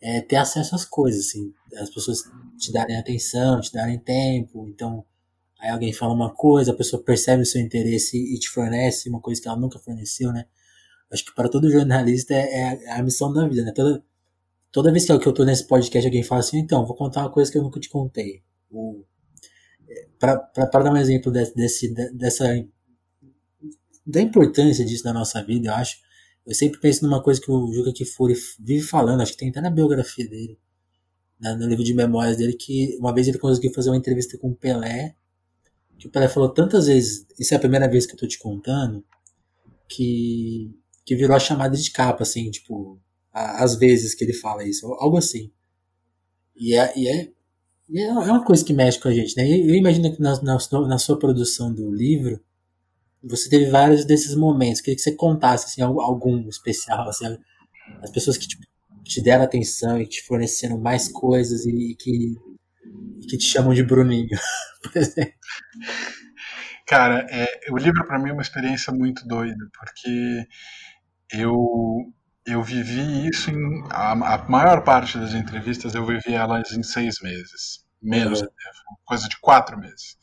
é 0.00 0.20
ter 0.20 0.36
acesso 0.36 0.74
às 0.74 0.84
coisas, 0.84 1.26
assim. 1.26 1.52
As 1.76 1.90
pessoas 1.90 2.22
te 2.58 2.72
darem 2.72 2.96
atenção, 2.96 3.60
te 3.60 3.72
darem 3.72 3.98
tempo. 3.98 4.66
Então, 4.68 5.04
aí 5.60 5.70
alguém 5.70 5.92
fala 5.92 6.14
uma 6.14 6.32
coisa, 6.32 6.72
a 6.72 6.76
pessoa 6.76 7.02
percebe 7.02 7.42
o 7.42 7.46
seu 7.46 7.60
interesse 7.60 8.16
e 8.16 8.38
te 8.38 8.48
fornece 8.48 9.08
uma 9.08 9.20
coisa 9.20 9.40
que 9.40 9.48
ela 9.48 9.58
nunca 9.58 9.78
forneceu, 9.78 10.32
né? 10.32 10.46
Acho 11.10 11.24
que 11.24 11.34
para 11.34 11.48
todo 11.48 11.70
jornalista 11.70 12.34
é, 12.34 12.84
é 12.84 12.92
a 12.92 13.02
missão 13.02 13.32
da 13.32 13.46
vida, 13.46 13.64
né? 13.64 13.72
Toda, 13.72 14.02
toda 14.72 14.92
vez 14.92 15.04
que 15.04 15.12
eu, 15.12 15.18
que 15.18 15.26
eu 15.26 15.32
tô 15.32 15.44
nesse 15.44 15.66
podcast, 15.66 16.06
alguém 16.06 16.22
fala 16.22 16.40
assim, 16.40 16.58
então, 16.58 16.86
vou 16.86 16.96
contar 16.96 17.20
uma 17.22 17.32
coisa 17.32 17.50
que 17.50 17.58
eu 17.58 17.62
nunca 17.62 17.80
te 17.80 17.88
contei. 17.88 18.42
Ou, 18.70 19.04
para 20.18 20.82
dar 20.82 20.92
um 20.92 20.96
exemplo 20.96 21.32
desse, 21.32 21.92
dessa 22.14 22.46
da 24.06 24.20
importância 24.20 24.84
disso 24.84 25.04
na 25.04 25.12
nossa 25.12 25.42
vida, 25.42 25.68
eu 25.68 25.74
acho. 25.74 25.98
Eu 26.46 26.54
sempre 26.54 26.80
penso 26.80 27.04
numa 27.04 27.22
coisa 27.22 27.40
que 27.40 27.50
o 27.50 27.72
Juca 27.72 27.92
Kifuri 27.92 28.34
vive 28.58 28.82
falando, 28.82 29.20
acho 29.20 29.32
que 29.32 29.38
tem 29.38 29.50
até 29.50 29.60
na 29.60 29.70
biografia 29.70 30.28
dele, 30.28 30.58
no 31.40 31.66
livro 31.66 31.84
de 31.84 31.94
memórias 31.94 32.36
dele, 32.36 32.54
que 32.54 32.96
uma 32.98 33.14
vez 33.14 33.28
ele 33.28 33.38
conseguiu 33.38 33.72
fazer 33.72 33.90
uma 33.90 33.96
entrevista 33.96 34.36
com 34.38 34.50
o 34.50 34.54
Pelé, 34.54 35.14
que 35.98 36.06
o 36.06 36.10
Pelé 36.10 36.28
falou 36.28 36.48
tantas 36.48 36.86
vezes, 36.86 37.26
isso 37.38 37.54
é 37.54 37.56
a 37.56 37.60
primeira 37.60 37.88
vez 37.88 38.06
que 38.06 38.14
eu 38.14 38.18
tô 38.18 38.26
te 38.26 38.38
contando, 38.38 39.04
que, 39.88 40.74
que 41.04 41.14
virou 41.14 41.36
a 41.36 41.40
chamada 41.40 41.76
de 41.76 41.90
capa, 41.90 42.22
assim, 42.22 42.50
tipo, 42.50 42.98
às 43.32 43.76
vezes 43.76 44.14
que 44.14 44.24
ele 44.24 44.32
fala 44.32 44.64
isso, 44.64 44.86
algo 44.94 45.16
assim. 45.16 45.50
E 46.56 46.74
é, 46.74 46.98
e 46.98 47.08
é 47.08 47.32
é, 47.94 48.02
é 48.02 48.12
uma 48.12 48.44
coisa 48.44 48.64
que 48.64 48.72
mexe 48.72 49.00
com 49.00 49.08
a 49.08 49.12
gente, 49.12 49.36
né? 49.36 49.48
Eu 49.48 49.74
imagino 49.74 50.14
que 50.14 50.22
na, 50.22 50.40
na, 50.42 50.58
na 50.86 50.98
sua 50.98 51.18
produção 51.18 51.72
do 51.74 51.92
livro, 51.92 52.40
você 53.22 53.48
teve 53.48 53.70
vários 53.70 54.04
desses 54.04 54.34
momentos. 54.34 54.80
Queria 54.80 54.96
que 54.96 55.02
você 55.02 55.14
contasse 55.14 55.66
assim, 55.66 55.82
algum 55.82 56.48
especial, 56.48 57.08
assim, 57.08 57.38
as 58.02 58.10
pessoas 58.10 58.36
que 58.36 58.48
tipo, 58.48 58.62
te 59.04 59.22
deram 59.22 59.44
atenção 59.44 60.00
e 60.00 60.06
te 60.06 60.22
forneceram 60.22 60.78
mais 60.78 61.08
coisas 61.08 61.66
e, 61.66 61.96
que, 61.98 62.34
que 63.28 63.36
te 63.36 63.44
chamam 63.44 63.74
de 63.74 63.82
Bruninho, 63.82 64.28
por 64.82 64.96
exemplo. 64.96 65.34
Cara, 66.86 67.26
é, 67.30 67.46
o 67.70 67.78
livro 67.78 68.04
para 68.04 68.18
mim 68.18 68.30
é 68.30 68.32
uma 68.32 68.42
experiência 68.42 68.92
muito 68.92 69.26
doida, 69.26 69.68
porque 69.78 70.46
eu 71.32 72.12
eu 72.46 72.62
vivi 72.62 73.28
isso 73.28 73.50
em. 73.50 73.84
A, 73.90 74.12
a, 74.12 74.48
maior 74.48 74.82
parte 74.82 75.18
das 75.18 75.34
entrevistas 75.34 75.94
eu 75.94 76.04
vivi 76.04 76.34
elas 76.34 76.72
em 76.72 76.82
seis 76.82 77.16
meses. 77.22 77.84
Menos, 78.02 78.40
uhum. 78.40 78.48
coisa 79.04 79.28
de 79.28 79.38
quatro 79.40 79.78
meses. 79.78 80.16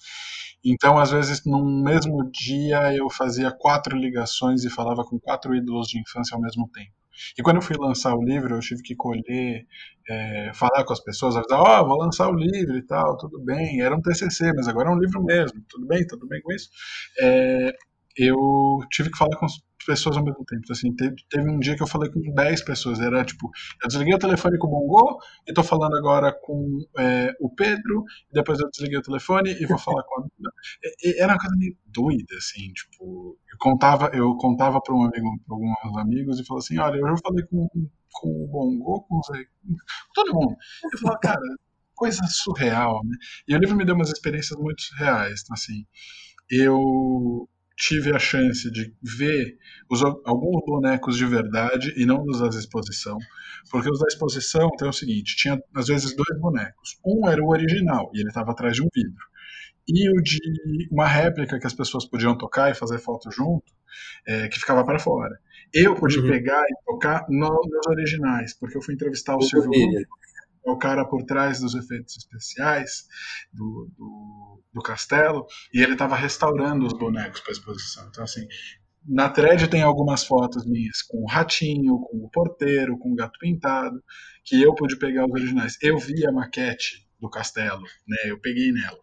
Então, 0.63 0.97
às 0.97 1.11
vezes, 1.11 1.43
num 1.45 1.81
mesmo 1.83 2.29
dia, 2.31 2.93
eu 2.95 3.09
fazia 3.09 3.51
quatro 3.51 3.97
ligações 3.97 4.63
e 4.63 4.69
falava 4.69 5.03
com 5.03 5.19
quatro 5.19 5.55
ídolos 5.55 5.87
de 5.87 5.99
infância 5.99 6.35
ao 6.35 6.41
mesmo 6.41 6.69
tempo. 6.73 6.91
E 7.37 7.41
quando 7.41 7.57
eu 7.57 7.61
fui 7.61 7.75
lançar 7.77 8.15
o 8.15 8.23
livro, 8.23 8.55
eu 8.55 8.59
tive 8.59 8.81
que 8.83 8.95
colher, 8.95 9.65
é, 10.07 10.51
falar 10.53 10.83
com 10.83 10.93
as 10.93 10.99
pessoas, 10.99 11.35
avisar, 11.35 11.59
ó, 11.59 11.81
oh, 11.81 11.87
vou 11.87 11.97
lançar 11.97 12.29
o 12.29 12.35
livro 12.35 12.77
e 12.77 12.81
tal, 12.83 13.17
tudo 13.17 13.39
bem. 13.39 13.81
Era 13.81 13.95
um 13.95 14.01
TCC, 14.01 14.53
mas 14.53 14.67
agora 14.67 14.89
é 14.89 14.93
um 14.93 14.99
livro 14.99 15.23
mesmo, 15.23 15.61
tudo 15.67 15.87
bem, 15.87 16.05
tudo 16.05 16.27
bem 16.27 16.41
com 16.41 16.51
isso. 16.51 16.69
É, 17.19 17.73
eu 18.17 18.79
tive 18.89 19.11
que 19.11 19.17
falar 19.17 19.35
com 19.37 19.45
pessoas 19.85 20.17
ao 20.17 20.23
mesmo 20.23 20.43
tempo. 20.45 20.63
Assim, 20.71 20.93
teve, 20.93 21.15
teve, 21.29 21.49
um 21.49 21.59
dia 21.59 21.75
que 21.75 21.81
eu 21.81 21.87
falei 21.87 22.11
com 22.11 22.19
10 22.19 22.63
pessoas. 22.65 22.99
Era 22.99 23.23
tipo, 23.23 23.49
eu 23.81 23.87
desliguei 23.87 24.13
o 24.13 24.19
telefone 24.19 24.57
com 24.57 24.67
o 24.67 24.69
Bongo 24.69 25.19
e 25.47 25.53
tô 25.53 25.63
falando 25.63 25.95
agora 25.95 26.33
com 26.43 26.79
é, 26.97 27.33
o 27.39 27.49
Pedro, 27.49 28.03
depois 28.31 28.59
eu 28.59 28.69
desliguei 28.69 28.97
o 28.97 29.01
telefone 29.01 29.55
e 29.59 29.65
vou 29.65 29.77
falar 29.79 30.03
com 30.03 30.21
a 30.21 30.27
era 31.17 31.33
uma 31.33 31.39
coisa 31.39 31.55
meio 31.55 31.77
doida, 31.85 32.35
assim, 32.37 32.71
tipo, 32.73 33.37
eu 33.51 33.57
contava, 33.59 34.11
eu 34.13 34.35
contava 34.37 34.81
para 34.81 34.93
um 34.93 35.03
amigo, 35.03 35.39
pra 35.45 35.55
alguns 35.55 35.97
amigos 35.97 36.39
e 36.39 36.45
falava 36.45 36.63
assim, 36.63 36.77
olha, 36.77 36.97
eu 36.97 37.07
já 37.07 37.15
falei 37.23 37.45
com, 37.45 37.67
com 38.11 38.29
o 38.29 38.47
Bongo, 38.47 39.05
com, 39.07 39.21
com 39.21 39.75
todo 40.13 40.33
mundo. 40.33 40.55
Eu 40.91 40.99
falava, 40.99 41.19
cara, 41.19 41.41
coisa 41.95 42.21
surreal, 42.27 43.01
né? 43.05 43.15
E 43.47 43.55
o 43.55 43.57
livro 43.57 43.75
me 43.75 43.85
deu 43.85 43.95
umas 43.95 44.09
experiências 44.09 44.59
muito 44.59 44.81
surreais, 44.81 45.41
então, 45.43 45.53
assim, 45.53 45.85
eu 46.49 47.47
tive 47.77 48.13
a 48.13 48.17
chance 48.17 48.69
de 48.71 48.91
ver 49.01 49.55
os, 49.89 50.01
alguns 50.25 50.65
bonecos 50.65 51.15
de 51.15 51.25
verdade 51.25 51.93
e 51.95 52.05
não 52.05 52.25
dos 52.25 52.39
da 52.39 52.47
exposição, 52.47 53.17
porque 53.69 53.89
os 53.89 53.99
da 53.99 54.07
exposição 54.07 54.69
tem 54.77 54.89
o 54.89 54.93
seguinte, 54.93 55.35
tinha 55.35 55.61
às 55.75 55.87
vezes 55.87 56.15
dois 56.15 56.39
bonecos. 56.41 56.97
Um 57.05 57.29
era 57.29 57.41
o 57.41 57.49
original 57.49 58.09
e 58.13 58.19
ele 58.19 58.29
estava 58.29 58.51
atrás 58.51 58.75
de 58.75 58.81
um 58.81 58.87
vidro. 58.93 59.23
E 59.87 60.09
o 60.09 60.21
de 60.21 60.39
uma 60.91 61.07
réplica 61.07 61.59
que 61.59 61.67
as 61.67 61.73
pessoas 61.73 62.05
podiam 62.05 62.35
tocar 62.35 62.71
e 62.71 62.75
fazer 62.75 62.97
foto 62.97 63.31
junto, 63.31 63.71
é, 64.25 64.47
que 64.47 64.59
ficava 64.59 64.83
para 64.83 64.99
fora. 64.99 65.39
Eu 65.73 65.95
pude 65.95 66.19
uhum. 66.19 66.27
pegar 66.27 66.63
e 66.63 66.85
tocar 66.85 67.25
nos 67.29 67.87
originais, 67.87 68.53
porque 68.57 68.77
eu 68.77 68.81
fui 68.81 68.95
entrevistar 68.95 69.35
o 69.35 69.41
Silvio 69.41 69.71
é 70.67 70.71
o 70.71 70.77
cara 70.77 71.05
por 71.05 71.23
trás 71.23 71.61
dos 71.61 71.73
efeitos 71.75 72.17
especiais 72.17 73.07
do, 73.53 73.89
do, 73.97 74.63
do 74.73 74.81
castelo, 74.81 75.45
e 75.73 75.81
ele 75.81 75.93
estava 75.93 76.15
restaurando 76.15 76.85
os 76.85 76.93
bonecos 76.93 77.39
para 77.39 77.51
a 77.51 77.53
exposição. 77.53 78.07
Então, 78.09 78.23
assim, 78.23 78.45
na 79.07 79.29
thread 79.29 79.69
tem 79.69 79.81
algumas 79.81 80.25
fotos 80.25 80.65
minhas 80.65 81.01
com 81.01 81.23
o 81.23 81.27
ratinho, 81.27 81.99
com 81.99 82.17
o 82.17 82.29
porteiro, 82.29 82.97
com 82.97 83.13
o 83.13 83.15
gato 83.15 83.39
pintado, 83.39 84.03
que 84.43 84.61
eu 84.61 84.75
pude 84.75 84.97
pegar 84.97 85.25
os 85.25 85.31
originais. 85.31 85.77
Eu 85.81 85.97
vi 85.97 86.25
a 86.25 86.31
maquete 86.31 87.07
do 87.19 87.29
castelo, 87.29 87.81
né? 88.07 88.17
Eu 88.25 88.39
peguei 88.39 88.71
nela. 88.71 88.99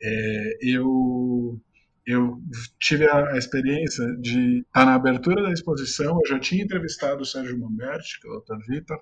É, 0.00 0.58
eu 0.60 1.60
eu 2.08 2.40
tive 2.80 3.06
a, 3.06 3.32
a, 3.32 3.36
experiência 3.36 4.06
de 4.16 4.60
estar 4.60 4.86
na 4.86 4.94
abertura 4.94 5.42
da 5.42 5.52
exposição, 5.52 6.18
eu 6.24 6.26
já 6.26 6.40
tinha 6.40 6.64
entrevistado 6.64 7.20
o 7.20 7.26
Sérgio 7.26 7.58
Mamberti, 7.60 8.18
que 8.18 8.26
é 8.26 8.30
o 8.30 8.40
Dr. 8.40 8.64
Vitor, 8.66 8.98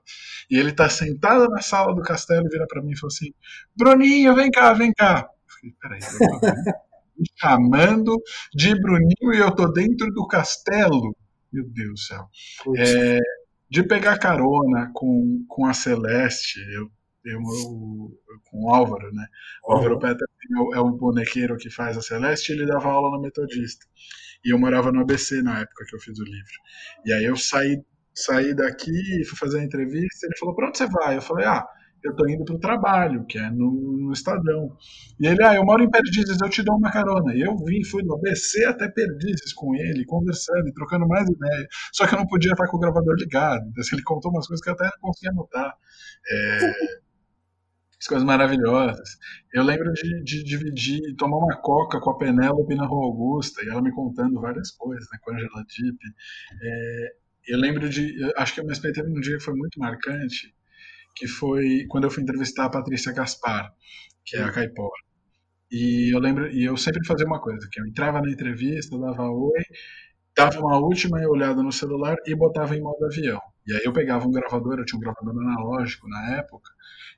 e 0.51 0.59
ele 0.59 0.71
está 0.71 0.89
sentado 0.89 1.49
na 1.49 1.63
sala 1.63 1.95
do 1.95 2.03
castelo 2.03 2.47
e 2.47 2.51
vira 2.51 2.67
para 2.67 2.83
mim 2.83 2.91
e 2.91 2.99
falou 2.99 3.15
assim, 3.15 3.33
Bruninho, 3.77 4.35
vem 4.35 4.51
cá, 4.51 4.73
vem 4.73 4.93
cá. 4.93 5.29
Eu 5.31 5.77
falei, 5.81 6.01
peraí, 6.01 6.63
me 7.17 7.27
chamando 7.37 8.21
de 8.53 8.75
Bruninho 8.75 9.35
e 9.35 9.39
eu 9.39 9.55
tô 9.55 9.69
dentro 9.69 10.13
do 10.13 10.27
castelo. 10.27 11.17
Meu 11.53 11.65
Deus 11.65 11.93
do 11.93 11.99
céu. 11.99 12.29
É, 12.77 13.21
de 13.71 13.85
pegar 13.85 14.19
carona 14.19 14.91
com, 14.93 15.45
com 15.47 15.65
a 15.65 15.73
Celeste, 15.73 16.59
eu 16.75 16.91
eu, 17.27 17.41
com 18.45 18.65
o 18.65 18.75
Álvaro, 18.75 19.13
né? 19.13 19.27
O 19.65 19.73
Álvaro. 19.73 19.99
Peter 19.99 20.27
é 20.75 20.81
o 20.81 20.91
bonequeiro 20.91 21.57
que 21.57 21.71
faz 21.71 21.97
a 21.97 22.03
Celeste, 22.03 22.53
ele 22.53 22.67
dava 22.67 22.89
aula 22.89 23.11
na 23.11 23.23
Metodista. 23.23 23.87
E 24.45 24.53
eu 24.53 24.59
morava 24.59 24.93
no 24.93 25.01
ABC 25.01 25.43
na 25.43 25.61
época 25.61 25.85
que 25.89 25.97
eu 25.97 26.01
fiz 26.01 26.19
o 26.19 26.25
livro. 26.25 26.55
E 27.05 27.13
aí 27.13 27.25
eu 27.25 27.37
saí, 27.37 27.83
saí 28.15 28.55
daqui, 28.55 29.25
fui 29.29 29.39
fazer 29.39 29.61
a 29.61 29.65
entrevista, 29.65 30.27
ele 30.27 30.39
falou, 30.39 30.55
pra 30.55 30.69
onde 30.69 30.79
você 30.79 30.87
vai? 30.87 31.17
Eu 31.17 31.23
falei, 31.23 31.47
ah, 31.47 31.67
eu 32.07 32.15
tô 32.15 32.29
indo 32.29 32.45
pro 32.45 32.59
trabalho, 32.59 33.25
que 33.27 33.39
é 33.39 33.51
no, 33.51 33.99
no 33.99 34.13
Estadão. 34.13 34.77
E 35.19 35.27
ele, 35.27 35.43
ah, 35.43 35.55
eu 35.55 35.65
moro 35.65 35.83
em 35.83 35.91
Perdizes, 35.91 36.41
eu 36.41 36.49
te 36.49 36.63
dou 36.63 36.77
uma 36.77 36.91
carona. 36.93 37.35
E 37.35 37.41
eu 37.41 37.57
vim, 37.65 37.83
fui 37.85 38.03
do 38.03 38.15
ABC 38.15 38.65
até 38.67 38.89
Perdizes 38.89 39.53
com 39.53 39.75
ele, 39.75 40.05
conversando 40.05 40.69
e 40.69 40.73
trocando 40.73 41.07
mais 41.09 41.29
ideia. 41.29 41.67
Só 41.93 42.07
que 42.07 42.15
eu 42.15 42.19
não 42.19 42.27
podia 42.27 42.53
estar 42.53 42.69
com 42.69 42.77
o 42.77 42.81
gravador 42.81 43.15
ligado. 43.17 43.67
Então, 43.69 43.85
ele 43.93 44.03
contou 44.03 44.31
umas 44.31 44.47
coisas 44.47 44.63
que 44.63 44.71
eu 44.71 44.75
até 44.75 44.85
não 44.85 45.01
conseguia 45.01 45.31
anotar. 45.31 45.75
É, 46.31 46.73
As 47.99 48.07
coisas 48.07 48.27
maravilhosas. 48.27 49.17
Eu 49.55 49.63
lembro 49.63 49.91
de, 49.93 50.23
de 50.23 50.45
dividir, 50.45 51.01
tomar 51.17 51.39
uma 51.39 51.57
coca 51.57 51.99
com 51.99 52.11
a 52.11 52.19
Penélope 52.19 52.75
na 52.75 52.87
Rua 52.87 53.07
Augusta, 53.07 53.65
e 53.65 53.69
ela 53.69 53.81
me 53.83 53.91
contando 53.91 54.41
várias 54.41 54.71
coisas, 54.73 55.07
né, 55.11 55.19
com 55.23 55.31
a 55.31 55.35
Angela 55.35 55.65
Deep. 55.65 55.99
É, 56.63 57.13
eu 57.49 57.59
lembro 57.59 57.89
de. 57.89 58.21
Eu 58.21 58.33
acho 58.37 58.55
que 58.55 58.61
eu 58.61 58.67
me 58.67 58.81
teve 58.81 59.09
um 59.09 59.21
dia 59.21 59.39
que 59.39 59.45
foi 59.45 59.55
muito 59.55 59.79
marcante, 59.79 60.55
que 61.15 61.27
foi 61.27 61.87
quando 61.89 62.05
eu 62.05 62.11
fui 62.11 62.23
entrevistar 62.23 62.67
a 62.67 62.71
Patrícia 62.71 63.13
Gaspar, 63.13 63.73
que 64.25 64.37
é 64.37 64.43
a 64.43 64.53
caipora. 64.53 65.07
E 65.71 66.15
eu 66.15 66.21
lembro, 66.21 66.49
e 66.53 66.65
eu 66.65 66.77
sempre 66.77 67.05
fazia 67.07 67.27
uma 67.27 67.41
coisa, 67.41 67.69
que 67.71 67.81
eu 67.81 67.87
entrava 67.87 68.21
na 68.21 68.31
entrevista, 68.31 68.99
dava 68.99 69.29
oi, 69.31 69.63
dava 70.37 70.61
uma 70.61 70.79
última 70.79 71.19
olhada 71.29 71.63
no 71.63 71.73
celular 71.73 72.17
e 72.27 72.35
botava 72.35 72.77
em 72.77 72.81
modo 72.81 73.05
avião. 73.07 73.41
E 73.67 73.73
aí 73.75 73.83
eu 73.85 73.93
pegava 73.93 74.27
um 74.27 74.31
gravador, 74.31 74.79
eu 74.79 74.85
tinha 74.85 74.99
um 74.99 75.03
gravador 75.03 75.35
analógico 75.43 76.09
na 76.09 76.37
época, 76.37 76.71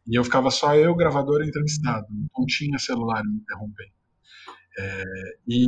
e 0.07 0.18
eu 0.18 0.24
ficava 0.24 0.51
só 0.51 0.74
eu, 0.74 0.94
gravador 0.94 1.42
e 1.42 1.49
entrevistado, 1.49 2.07
não 2.11 2.46
tinha 2.46 2.78
celular 2.78 3.22
me 3.24 3.36
interrompendo. 3.36 3.92
É, 4.78 5.05
e, 5.46 5.66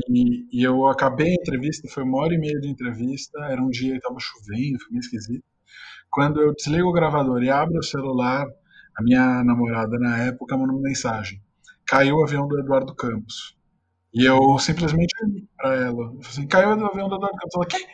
e, 0.53 0.63
eu 0.63 0.87
acabei 0.87 1.31
a 1.31 1.35
entrevista, 1.35 1.89
foi 1.89 2.05
uma 2.05 2.19
hora 2.19 2.33
e 2.33 2.39
meia 2.39 2.61
de 2.61 2.69
entrevista, 2.69 3.41
era 3.45 3.61
um 3.61 3.69
dia 3.69 3.97
estava 3.97 4.17
chovendo, 4.21 4.79
foi 4.79 4.91
meio 4.93 5.01
esquisito. 5.01 5.45
Quando 6.11 6.41
eu 6.41 6.55
desligo 6.55 6.89
o 6.89 6.93
gravador 6.93 7.43
e 7.43 7.51
abro 7.51 7.79
o 7.79 7.83
celular, 7.83 8.47
a 8.97 9.03
minha 9.03 9.43
namorada 9.45 9.99
na 9.99 10.19
época 10.19 10.57
mandou 10.57 10.77
uma 10.77 10.89
mensagem: 10.89 11.43
caiu 11.87 12.17
o 12.17 12.25
avião 12.25 12.47
do 12.47 12.59
Eduardo 12.59 12.95
Campos. 12.95 13.57
E 14.15 14.25
eu 14.25 14.59
simplesmente 14.59 15.13
olhei 15.25 15.49
para 15.57 15.75
ela. 15.77 16.07
Falei 16.07 16.21
assim, 16.21 16.47
caiu 16.47 16.69
o 16.71 16.87
avião 16.87 17.09
do 17.09 17.17
Eduardo 17.17 17.37
Campos. 17.37 17.55
Ela, 17.57 17.67
quê? 17.67 17.87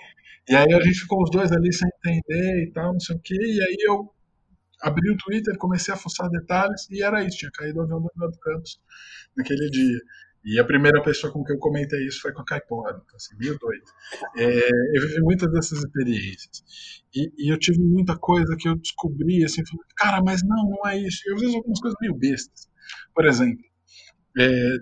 E 0.48 0.54
aí 0.54 0.72
a 0.72 0.80
gente 0.80 1.00
ficou 1.00 1.22
os 1.22 1.30
dois 1.30 1.50
ali 1.52 1.72
sem 1.72 1.88
entender 1.98 2.64
e 2.64 2.72
tal, 2.72 2.92
não 2.92 3.00
sei 3.00 3.16
o 3.16 3.20
quê. 3.20 3.34
E 3.34 3.62
aí 3.62 3.76
eu 3.80 4.10
abri 4.82 5.10
o 5.10 5.16
Twitter, 5.16 5.56
comecei 5.58 5.92
a 5.92 5.96
fuçar 5.96 6.28
detalhes 6.30 6.88
e 6.90 7.02
era 7.02 7.22
isso, 7.24 7.38
tinha 7.38 7.50
caído 7.50 7.80
o 7.80 7.82
avião 7.82 8.00
do 8.00 8.10
Eduardo 8.14 8.38
Campos 8.38 8.80
naquele 9.36 9.68
dia. 9.70 9.98
E 10.44 10.60
a 10.60 10.64
primeira 10.64 11.02
pessoa 11.02 11.32
com 11.32 11.42
quem 11.42 11.56
eu 11.56 11.60
comentei 11.60 12.06
isso 12.06 12.20
foi 12.20 12.32
com 12.32 12.40
a 12.40 12.44
Caipora, 12.44 13.02
então, 13.04 13.16
assim, 13.16 13.36
meio 13.36 13.58
doido. 13.58 13.82
É, 14.36 14.68
eu 14.96 15.08
vivi 15.08 15.20
muitas 15.20 15.50
dessas 15.50 15.80
experiências. 15.80 17.02
E, 17.12 17.32
e, 17.36 17.52
eu 17.52 17.58
tive 17.58 17.80
muita 17.80 18.16
coisa 18.16 18.54
que 18.56 18.68
eu 18.68 18.76
descobri, 18.76 19.44
assim, 19.44 19.66
falei, 19.66 19.84
cara, 19.96 20.22
mas 20.22 20.42
não, 20.44 20.70
não 20.70 20.88
é 20.88 20.98
isso. 21.00 21.20
Eu 21.26 21.36
fiz 21.36 21.52
algumas 21.52 21.80
coisas 21.80 21.98
meio 22.00 22.14
bestas. 22.14 22.68
Por 23.12 23.26
exemplo, 23.26 23.64
é, 24.38 24.76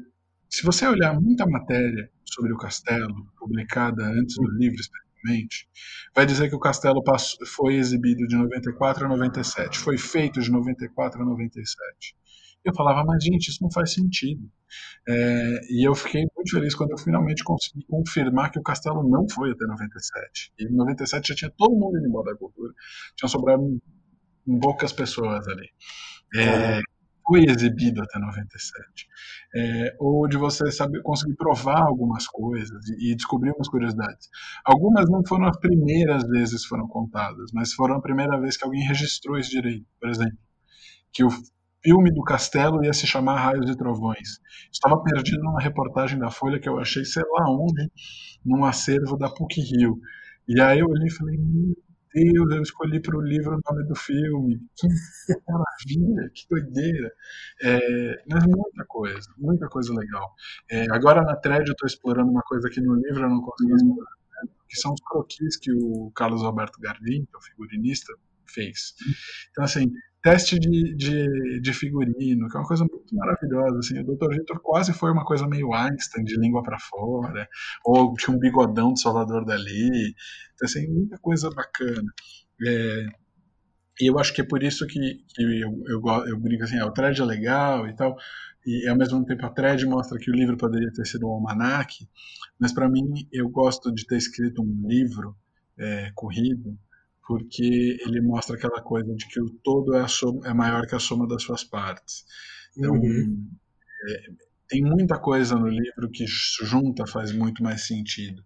se 0.51 0.63
você 0.65 0.87
olhar 0.87 1.19
muita 1.19 1.47
matéria 1.47 2.11
sobre 2.27 2.53
o 2.53 2.59
castelo, 2.59 3.27
publicada 3.39 4.05
antes 4.05 4.37
do 4.37 4.51
livro, 4.59 4.77
especificamente, 5.25 5.69
vai 6.15 6.27
dizer 6.27 6.49
que 6.49 6.55
o 6.55 6.61
castelo 6.61 7.03
passou, 7.03 7.47
foi 7.47 7.75
exibido 7.75 8.27
de 8.27 8.37
94 8.37 9.07
a 9.07 9.09
97, 9.09 9.79
foi 9.79 9.97
feito 9.97 10.41
de 10.41 10.51
94 10.51 11.23
a 11.23 11.25
97. 11.25 12.15
Eu 12.65 12.75
falava, 12.75 13.05
mas 13.05 13.23
gente, 13.23 13.49
isso 13.49 13.63
não 13.63 13.71
faz 13.71 13.93
sentido. 13.93 14.51
É, 15.07 15.61
e 15.71 15.87
eu 15.87 15.95
fiquei 15.95 16.23
muito 16.35 16.51
feliz 16.51 16.75
quando 16.75 16.93
eu 16.93 16.99
finalmente 16.99 17.45
consegui 17.45 17.85
confirmar 17.87 18.51
que 18.51 18.59
o 18.59 18.63
castelo 18.63 19.07
não 19.07 19.29
foi 19.29 19.51
até 19.51 19.67
97. 19.67 20.53
E 20.59 20.65
em 20.65 20.75
97 20.75 21.29
já 21.29 21.35
tinha 21.35 21.53
todo 21.57 21.77
mundo 21.77 21.99
indo 21.99 22.09
embora 22.09 22.33
da 22.33 22.39
cultura. 22.39 22.73
Tinham 23.15 23.29
sobrado 23.29 23.63
poucas 24.63 24.95
pessoas 24.95 25.47
ali. 25.47 25.69
É, 26.35 26.81
foi 27.27 27.45
exibido 27.45 28.03
até 28.03 28.19
97. 28.19 29.09
É, 29.55 29.97
ou 29.99 30.29
de 30.29 30.37
você 30.37 30.71
saber 30.71 31.03
conseguir 31.03 31.37
provar 31.37 31.83
algumas 31.83 32.27
coisas 32.27 32.87
e, 32.89 33.13
e 33.13 33.17
descobrir 33.17 33.53
umas 33.53 33.69
curiosidades. 33.69 34.29
Algumas 34.65 35.09
não 35.09 35.23
foram 35.27 35.47
as 35.47 35.59
primeiras 35.59 36.27
vezes 36.29 36.63
que 36.63 36.69
foram 36.69 36.87
contadas, 36.87 37.51
mas 37.53 37.73
foram 37.73 37.97
a 37.97 38.03
primeira 38.03 38.39
vez 38.41 38.57
que 38.57 38.65
alguém 38.65 38.87
registrou 38.87 39.39
esse 39.39 39.51
direito. 39.51 39.87
Por 40.01 40.09
exemplo, 40.09 40.39
que 41.13 41.25
o 41.25 41.31
filme 41.83 42.11
do 42.13 42.23
Castelo 42.23 42.85
ia 42.85 42.93
se 42.93 43.07
chamar 43.07 43.37
Raios 43.37 43.71
e 43.71 43.77
Trovões. 43.77 44.41
Estava 44.73 45.03
perdido 45.03 45.43
numa 45.43 45.61
reportagem 45.61 46.19
da 46.19 46.31
Folha 46.31 46.59
que 46.59 46.69
eu 46.69 46.79
achei, 46.79 47.05
sei 47.05 47.23
lá 47.23 47.51
onde, 47.51 47.91
num 48.45 48.65
acervo 48.65 49.17
da 49.17 49.29
PUC 49.29 49.61
Rio. 49.61 49.99
E 50.49 50.61
aí 50.61 50.81
eu 50.81 50.87
olhei 50.87 51.07
e 51.07 51.13
falei, 51.13 51.37
meu 51.39 51.75
Deus, 52.15 52.55
eu 52.55 52.63
escolhi 52.63 53.01
para 53.01 53.17
o 53.17 53.21
livro 53.21 53.57
o 53.57 53.61
nome 53.69 53.89
do 53.89 53.97
filme. 53.97 54.61
Que 54.77 54.87
maravilha, 55.49 56.31
que 56.33 56.47
doideira. 56.49 57.13
É, 57.61 58.23
mas 58.31 58.45
muita 58.47 58.85
coisa, 58.87 59.29
muita 59.37 59.69
coisa 59.69 59.93
legal. 59.93 60.33
É, 60.71 60.87
agora 60.93 61.23
na 61.23 61.35
thread 61.37 61.67
eu 61.67 61.73
estou 61.73 61.87
explorando 61.87 62.31
uma 62.31 62.43
coisa 62.43 62.71
que 62.71 62.81
no 62.81 62.95
livro 62.95 63.25
eu 63.25 63.31
não 63.31 63.41
consegui 63.41 63.75
explorar, 63.75 64.11
né? 64.43 64.51
que 64.69 64.77
são 64.79 64.93
os 64.93 65.01
croquis 65.01 65.57
que 65.57 65.73
o 65.73 66.13
Carlos 66.15 66.45
Alberto 66.45 66.81
Gardim, 66.81 67.25
que 67.25 67.35
é 67.35 67.39
o 67.39 67.43
figurinista, 67.43 68.15
fez. 68.53 68.95
Então, 69.51 69.65
assim, 69.65 69.91
teste 70.23 70.59
de, 70.59 70.95
de, 70.97 71.61
de, 71.61 71.73
figurino, 71.73 72.49
que 72.49 72.57
é 72.57 72.61
uma 72.61 72.67
coisa 72.67 72.85
muito 72.85 73.15
maravilhosa. 73.15 73.79
Assim, 73.79 74.01
o 74.01 74.05
Dr. 74.05 74.31
Vitor 74.31 74.61
quase 74.61 74.93
foi 74.93 75.13
uma 75.13 75.25
coisa 75.25 75.47
meio 75.47 75.73
Einstein, 75.75 76.25
de 76.25 76.39
língua 76.39 76.63
para 76.63 76.79
fora, 76.79 77.49
ou 77.85 78.15
tinha 78.15 78.35
um 78.35 78.41
bigodão 78.41 78.93
de 78.93 79.01
Salvador 79.01 79.45
Dali. 79.45 80.15
Então, 80.55 80.67
assim, 80.67 80.89
muita 80.89 81.19
coisa 81.19 81.51
bacana. 81.51 82.13
É, 82.67 83.07
e 84.01 84.11
eu 84.11 84.19
acho 84.19 84.33
que 84.35 84.41
é 84.41 84.45
por 84.45 84.63
isso 84.63 84.87
que, 84.87 85.25
que 85.29 85.43
eu, 85.43 85.83
eu, 85.87 86.03
eu 86.27 86.41
brinco 86.41 86.65
assim, 86.65 86.79
ah, 86.79 86.87
o 86.87 86.93
thread 86.93 87.21
é 87.21 87.25
legal 87.25 87.87
e 87.87 87.95
tal, 87.95 88.17
e 88.67 88.89
ao 88.89 88.97
mesmo 88.97 89.25
tempo 89.25 89.47
a 89.47 89.51
thread 89.51 89.85
mostra 89.87 90.19
que 90.19 90.31
o 90.31 90.35
livro 90.35 90.57
poderia 90.57 90.91
ter 90.93 91.07
sido 91.07 91.27
um 91.29 91.33
almanac, 91.33 92.09
mas 92.59 92.73
para 92.73 92.89
mim 92.89 93.29
eu 93.33 93.49
gosto 93.49 93.93
de 93.95 94.07
ter 94.07 94.17
escrito 94.17 94.63
um 94.63 94.89
livro 94.89 95.37
é, 95.79 96.11
corrido, 96.15 96.77
porque 97.27 97.99
ele 98.01 98.21
mostra 98.21 98.57
aquela 98.57 98.83
coisa 98.83 99.15
de 99.15 99.27
que 99.29 99.41
o 99.41 99.51
todo 99.63 99.95
é, 99.95 100.07
soma, 100.07 100.47
é 100.47 100.53
maior 100.53 100.87
que 100.87 100.95
a 100.95 100.99
soma 100.99 101.27
das 101.27 101.43
suas 101.43 101.65
partes. 101.65 102.25
Então, 102.77 102.95
uhum. 102.95 103.51
é, 104.09 104.27
tem 104.69 104.83
muita 104.83 105.19
coisa 105.19 105.55
no 105.57 105.69
livro 105.69 106.11
que 106.11 106.27
junta 106.27 107.07
faz 107.07 107.33
muito 107.33 107.63
mais 107.63 107.87
sentido 107.87 108.45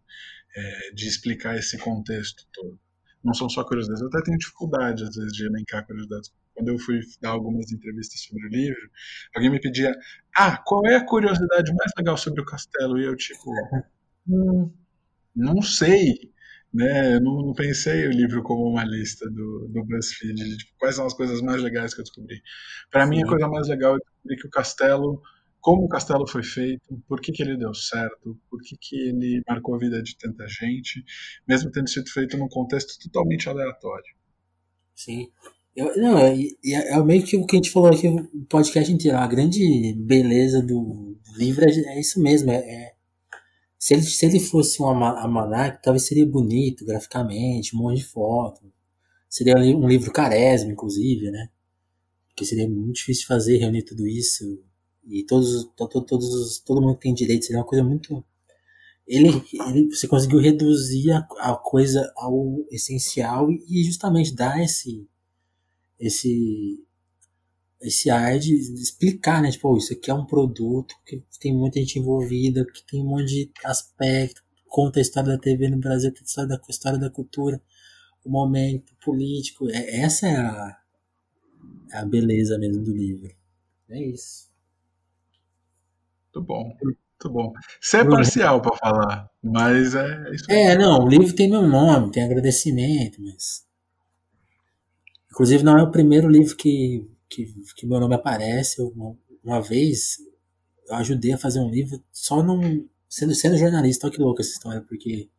é, 0.57 0.93
de 0.93 1.09
explicar 1.09 1.57
esse 1.57 1.76
contexto 1.79 2.47
todo. 2.53 2.79
Não 3.24 3.35
são 3.35 3.49
só 3.49 3.64
curiosidades, 3.64 4.01
eu 4.01 4.09
até 4.09 4.22
tenho 4.22 4.39
dificuldade 4.39 5.03
às 5.03 5.14
vezes 5.16 5.33
de 5.33 5.47
elencar 5.47 5.85
curiosidades. 5.85 6.33
Quando 6.55 6.68
eu 6.68 6.79
fui 6.79 7.01
dar 7.20 7.31
algumas 7.31 7.72
entrevistas 7.72 8.20
sobre 8.20 8.47
o 8.47 8.49
livro, 8.49 8.91
alguém 9.35 9.51
me 9.51 9.61
pedia: 9.61 9.93
Ah, 10.37 10.57
qual 10.57 10.87
é 10.87 10.97
a 10.97 11.05
curiosidade 11.05 11.72
mais 11.74 11.91
legal 11.97 12.16
sobre 12.16 12.41
o 12.41 12.45
castelo? 12.45 12.99
E 12.99 13.05
eu, 13.05 13.16
tipo, 13.16 13.51
hum, 14.29 14.72
não 15.35 15.61
sei 15.62 16.33
né? 16.72 17.14
Eu 17.14 17.20
não, 17.20 17.42
não, 17.42 17.54
pensei 17.54 18.06
o 18.06 18.10
livro 18.10 18.42
como 18.42 18.68
uma 18.68 18.84
lista 18.84 19.28
do, 19.30 19.68
do 19.68 19.84
BuzzFeed, 19.84 20.34
de, 20.34 20.56
tipo, 20.58 20.72
quais 20.78 20.96
são 20.96 21.06
as 21.06 21.14
coisas 21.14 21.40
mais 21.40 21.62
legais 21.62 21.94
que 21.94 22.00
eu 22.00 22.04
descobri. 22.04 22.40
Para 22.90 23.06
mim, 23.06 23.22
a 23.22 23.26
coisa 23.26 23.48
mais 23.48 23.68
legal 23.68 23.96
é 23.96 23.98
descobrir 23.98 24.36
que 24.36 24.46
o 24.46 24.50
castelo, 24.50 25.22
como 25.60 25.84
o 25.84 25.88
castelo 25.88 26.26
foi 26.26 26.42
feito, 26.42 27.02
por 27.08 27.20
que, 27.20 27.32
que 27.32 27.42
ele 27.42 27.56
deu 27.56 27.74
certo, 27.74 28.38
por 28.50 28.60
que, 28.62 28.76
que 28.80 28.96
ele 28.96 29.42
marcou 29.48 29.74
a 29.74 29.78
vida 29.78 30.02
de 30.02 30.16
tanta 30.16 30.46
gente, 30.48 31.04
mesmo 31.46 31.70
tendo 31.70 31.88
sido 31.88 32.10
feito 32.10 32.36
num 32.36 32.48
contexto 32.48 32.98
totalmente 33.02 33.48
aleatório. 33.48 34.14
Sim. 34.94 35.30
Eu, 35.78 35.96
não, 35.96 36.18
é, 36.18 36.34
é, 36.64 36.92
é, 36.92 37.02
meio 37.04 37.22
que 37.24 37.36
o 37.36 37.46
que 37.46 37.54
a 37.54 37.58
gente 37.58 37.70
falou 37.70 37.88
aqui 37.88 38.10
no 38.10 38.28
podcast 38.46 38.92
inteiro. 38.92 39.16
A 39.16 39.26
grande 39.28 39.94
beleza 39.96 40.60
do 40.60 41.16
livro 41.36 41.64
é, 41.64 41.70
é 41.70 42.00
isso 42.00 42.20
mesmo. 42.20 42.50
É, 42.50 42.56
é 42.56 42.97
se 43.79 43.95
ele, 43.95 44.03
se 44.03 44.26
ele 44.26 44.41
fosse 44.41 44.83
um 44.83 44.87
almanac, 44.87 45.81
talvez 45.83 46.05
seria 46.05 46.26
bonito 46.26 46.85
graficamente, 46.85 47.76
um 47.76 47.79
monte 47.79 47.99
de 47.99 48.05
foto. 48.05 48.61
Seria 49.29 49.55
um 49.57 49.87
livro 49.87 50.12
carésimo, 50.12 50.72
inclusive, 50.72 51.31
né? 51.31 51.49
Porque 52.29 52.45
seria 52.45 52.68
muito 52.68 52.97
difícil 52.97 53.26
fazer, 53.26 53.59
reunir 53.59 53.85
tudo 53.85 54.07
isso. 54.07 54.61
E 55.07 55.24
todos, 55.24 55.70
todos, 55.76 56.05
todos, 56.07 56.59
todo 56.61 56.83
mundo 56.83 56.99
tem 56.99 57.14
direito, 57.14 57.45
seria 57.45 57.61
uma 57.61 57.66
coisa 57.66 57.85
muito. 57.85 58.24
Ele, 59.07 59.29
ele, 59.68 59.95
você 59.95 60.09
conseguiu 60.09 60.41
reduzir 60.41 61.12
a, 61.12 61.26
a 61.39 61.57
coisa 61.57 62.12
ao 62.16 62.64
essencial 62.70 63.51
e 63.51 63.85
justamente 63.85 64.35
dar 64.35 64.62
esse, 64.62 65.09
esse, 66.01 66.85
esse 67.81 68.11
ar 68.11 68.39
de 68.39 68.55
explicar, 68.55 69.41
né? 69.41 69.51
Tipo, 69.51 69.72
oh, 69.72 69.76
isso 69.76 69.93
aqui 69.93 70.11
é 70.11 70.14
um 70.14 70.26
produto 70.26 70.95
que 71.07 71.22
tem 71.41 71.55
muita 71.55 71.79
gente 71.79 71.99
envolvida, 71.99 72.64
que 72.64 72.85
tem 72.85 73.01
um 73.01 73.07
monte 73.07 73.26
de 73.26 73.51
aspecto, 73.64 74.43
conta 74.66 74.99
a 74.99 75.03
história 75.03 75.33
da 75.33 75.39
TV 75.39 75.68
no 75.68 75.79
Brasil, 75.79 76.11
conta 76.11 76.22
a 76.22 76.26
história 76.26 76.49
da, 76.49 76.57
a 76.57 76.70
história 76.70 76.99
da 76.99 77.11
cultura, 77.11 77.62
o 78.24 78.31
momento 78.31 78.93
político. 79.05 79.68
É, 79.70 80.01
essa 80.01 80.26
é 80.26 80.37
a, 80.37 80.79
a 81.93 82.05
beleza 82.05 82.59
mesmo 82.59 82.83
do 82.83 82.93
livro. 82.93 83.33
É 83.89 84.03
isso. 84.03 84.49
Muito 86.24 86.47
bom. 86.47 86.76
Muito 86.83 87.31
bom. 87.31 87.53
Você 87.81 87.99
é 87.99 88.05
parcial 88.05 88.61
para 88.61 88.76
falar, 88.76 89.31
mas 89.43 89.95
é 89.95 90.31
isso. 90.33 90.51
É, 90.51 90.76
não, 90.76 91.05
o 91.05 91.09
livro 91.09 91.35
tem 91.35 91.51
meu 91.51 91.66
nome, 91.66 92.12
tem 92.12 92.22
agradecimento, 92.22 93.20
mas. 93.22 93.66
Inclusive, 95.31 95.62
não 95.62 95.79
é 95.79 95.83
o 95.83 95.91
primeiro 95.91 96.29
livro 96.29 96.57
que 96.57 97.09
que, 97.29 97.47
que 97.76 97.87
meu 97.87 98.01
nome 98.01 98.14
aparece. 98.14 98.81
Uma, 98.81 99.16
uma 99.43 99.61
vez 99.61 100.16
eu 100.87 100.95
ajudei 100.97 101.33
a 101.33 101.39
fazer 101.39 101.61
um 101.61 101.70
livro 101.70 102.03
só 102.12 102.43
num. 102.43 102.89
Sendo, 103.09 103.35
sendo 103.35 103.57
jornalista, 103.57 104.07
olha 104.07 104.14
que 104.14 104.20
louca 104.20 104.43
essa 104.43 104.53
história, 104.53 104.83
porque 104.83 105.31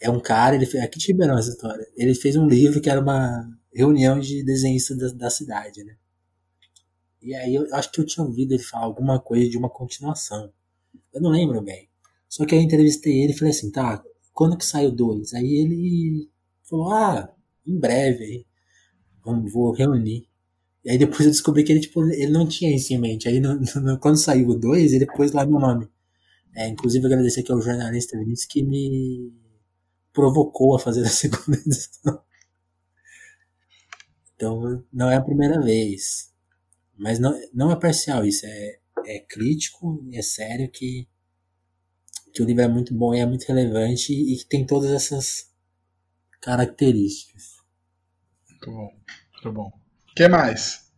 é 0.00 0.08
um 0.08 0.20
cara, 0.20 0.54
ele 0.54 0.66
fez, 0.66 0.82
aqui 0.84 1.00
te 1.00 1.12
liberou 1.12 1.36
essa 1.36 1.50
história. 1.50 1.84
Ele 1.96 2.14
fez 2.14 2.36
um 2.36 2.46
livro 2.46 2.80
que 2.80 2.88
era 2.88 3.00
uma 3.00 3.44
reunião 3.72 4.20
de 4.20 4.44
desenhistas 4.44 4.96
da, 4.96 5.08
da 5.24 5.30
cidade, 5.30 5.82
né? 5.82 5.96
E 7.20 7.34
aí 7.34 7.54
eu 7.54 7.66
acho 7.74 7.90
que 7.92 8.00
eu 8.00 8.06
tinha 8.06 8.24
ouvido 8.24 8.52
ele 8.52 8.62
falar 8.62 8.84
alguma 8.84 9.20
coisa 9.20 9.50
de 9.50 9.58
uma 9.58 9.68
continuação. 9.68 10.52
Eu 11.12 11.20
não 11.20 11.30
lembro 11.30 11.60
bem. 11.60 11.88
Só 12.28 12.46
que 12.46 12.54
eu 12.54 12.60
entrevistei 12.60 13.22
ele 13.22 13.32
e 13.32 13.36
falei 13.36 13.50
assim, 13.50 13.70
tá, 13.70 14.02
quando 14.32 14.56
que 14.56 14.64
sai 14.64 14.86
o 14.86 14.92
2? 14.92 15.34
Aí 15.34 15.58
ele 15.58 16.30
falou, 16.62 16.92
ah, 16.92 17.34
em 17.66 17.78
breve, 17.78 18.46
vamos, 19.22 19.52
vou 19.52 19.72
reunir. 19.72 20.29
E 20.84 20.90
aí 20.90 20.98
depois 20.98 21.20
eu 21.20 21.30
descobri 21.30 21.62
que 21.62 21.72
ele, 21.72 21.80
tipo, 21.80 22.02
ele 22.10 22.32
não 22.32 22.46
tinha 22.46 22.74
isso 22.74 22.92
em 22.92 22.98
mente. 22.98 23.28
Aí 23.28 23.40
no, 23.40 23.60
no, 23.60 23.98
quando 23.98 24.16
saiu 24.16 24.48
o 24.48 24.58
2, 24.58 24.92
ele 24.92 25.06
pôs 25.06 25.32
lá 25.32 25.44
meu 25.44 25.60
nome. 25.60 25.88
É, 26.54 26.68
inclusive 26.68 27.06
agradecer 27.06 27.40
aqui 27.40 27.52
ao 27.52 27.60
jornalista 27.60 28.18
Vinícius 28.18 28.46
que 28.46 28.62
me 28.62 29.32
provocou 30.12 30.74
a 30.74 30.78
fazer 30.78 31.04
a 31.04 31.08
segunda 31.10 31.58
edição. 31.58 32.22
Então 34.34 34.84
não 34.92 35.10
é 35.10 35.16
a 35.16 35.22
primeira 35.22 35.60
vez. 35.60 36.32
Mas 36.96 37.18
não, 37.18 37.38
não 37.52 37.70
é 37.70 37.76
parcial 37.76 38.24
isso, 38.24 38.44
é, 38.46 38.78
é 39.06 39.20
crítico 39.20 40.06
é 40.12 40.20
sério 40.20 40.70
que, 40.70 41.08
que 42.32 42.42
o 42.42 42.44
livro 42.44 42.62
é 42.62 42.68
muito 42.68 42.94
bom 42.94 43.14
e 43.14 43.20
é 43.20 43.26
muito 43.26 43.44
relevante 43.44 44.12
e 44.12 44.36
que 44.36 44.46
tem 44.46 44.66
todas 44.66 44.90
essas 44.90 45.50
características. 46.42 47.56
Muito 48.50 48.70
bom, 48.70 48.92
muito 49.32 49.52
bom. 49.52 49.79
O 50.20 50.22
que 50.22 50.28
mais? 50.28 50.92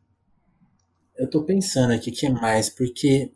Eu 1.16 1.30
tô 1.30 1.44
pensando 1.44 1.92
aqui, 1.92 2.10
o 2.10 2.12
que 2.12 2.28
mais? 2.28 2.68
Porque 2.68 3.30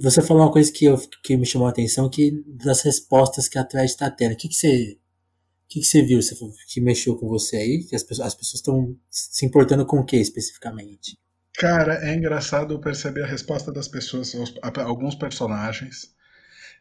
você 0.00 0.22
falou 0.22 0.44
uma 0.44 0.52
coisa 0.52 0.70
que, 0.70 0.84
eu, 0.84 0.96
que 1.20 1.36
me 1.36 1.44
chamou 1.44 1.66
a 1.66 1.70
atenção, 1.70 2.08
que 2.08 2.44
das 2.46 2.82
respostas 2.82 3.48
que 3.48 3.58
a 3.58 3.64
Thread 3.64 3.86
está 3.86 4.08
tendo. 4.08 4.34
O 4.34 4.36
que, 4.36 4.48
que 4.48 4.54
você 4.54 4.92
o 4.92 5.68
que, 5.68 5.80
que 5.80 5.84
você 5.84 6.00
viu 6.00 6.22
você, 6.22 6.36
que 6.68 6.80
mexeu 6.80 7.16
com 7.16 7.26
você 7.26 7.56
aí? 7.56 7.82
Que 7.82 7.96
as 7.96 8.04
pessoas 8.04 8.54
estão 8.54 8.96
se 9.10 9.44
importando 9.44 9.84
com 9.84 9.98
o 9.98 10.04
que 10.04 10.16
especificamente? 10.16 11.18
Cara, 11.56 12.08
é 12.08 12.14
engraçado 12.14 12.80
perceber 12.80 13.24
a 13.24 13.26
resposta 13.26 13.72
das 13.72 13.88
pessoas 13.88 14.32
a, 14.62 14.82
alguns 14.82 15.16
personagens 15.16 16.14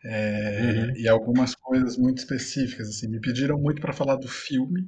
é, 0.04 0.62
uhum. 0.62 0.98
e 0.98 1.08
algumas 1.08 1.56
coisas 1.56 1.98
muito 1.98 2.20
específicas. 2.20 2.90
Assim, 2.90 3.08
me 3.08 3.20
pediram 3.20 3.58
muito 3.58 3.82
para 3.82 3.92
falar 3.92 4.18
do 4.18 4.28
filme, 4.28 4.88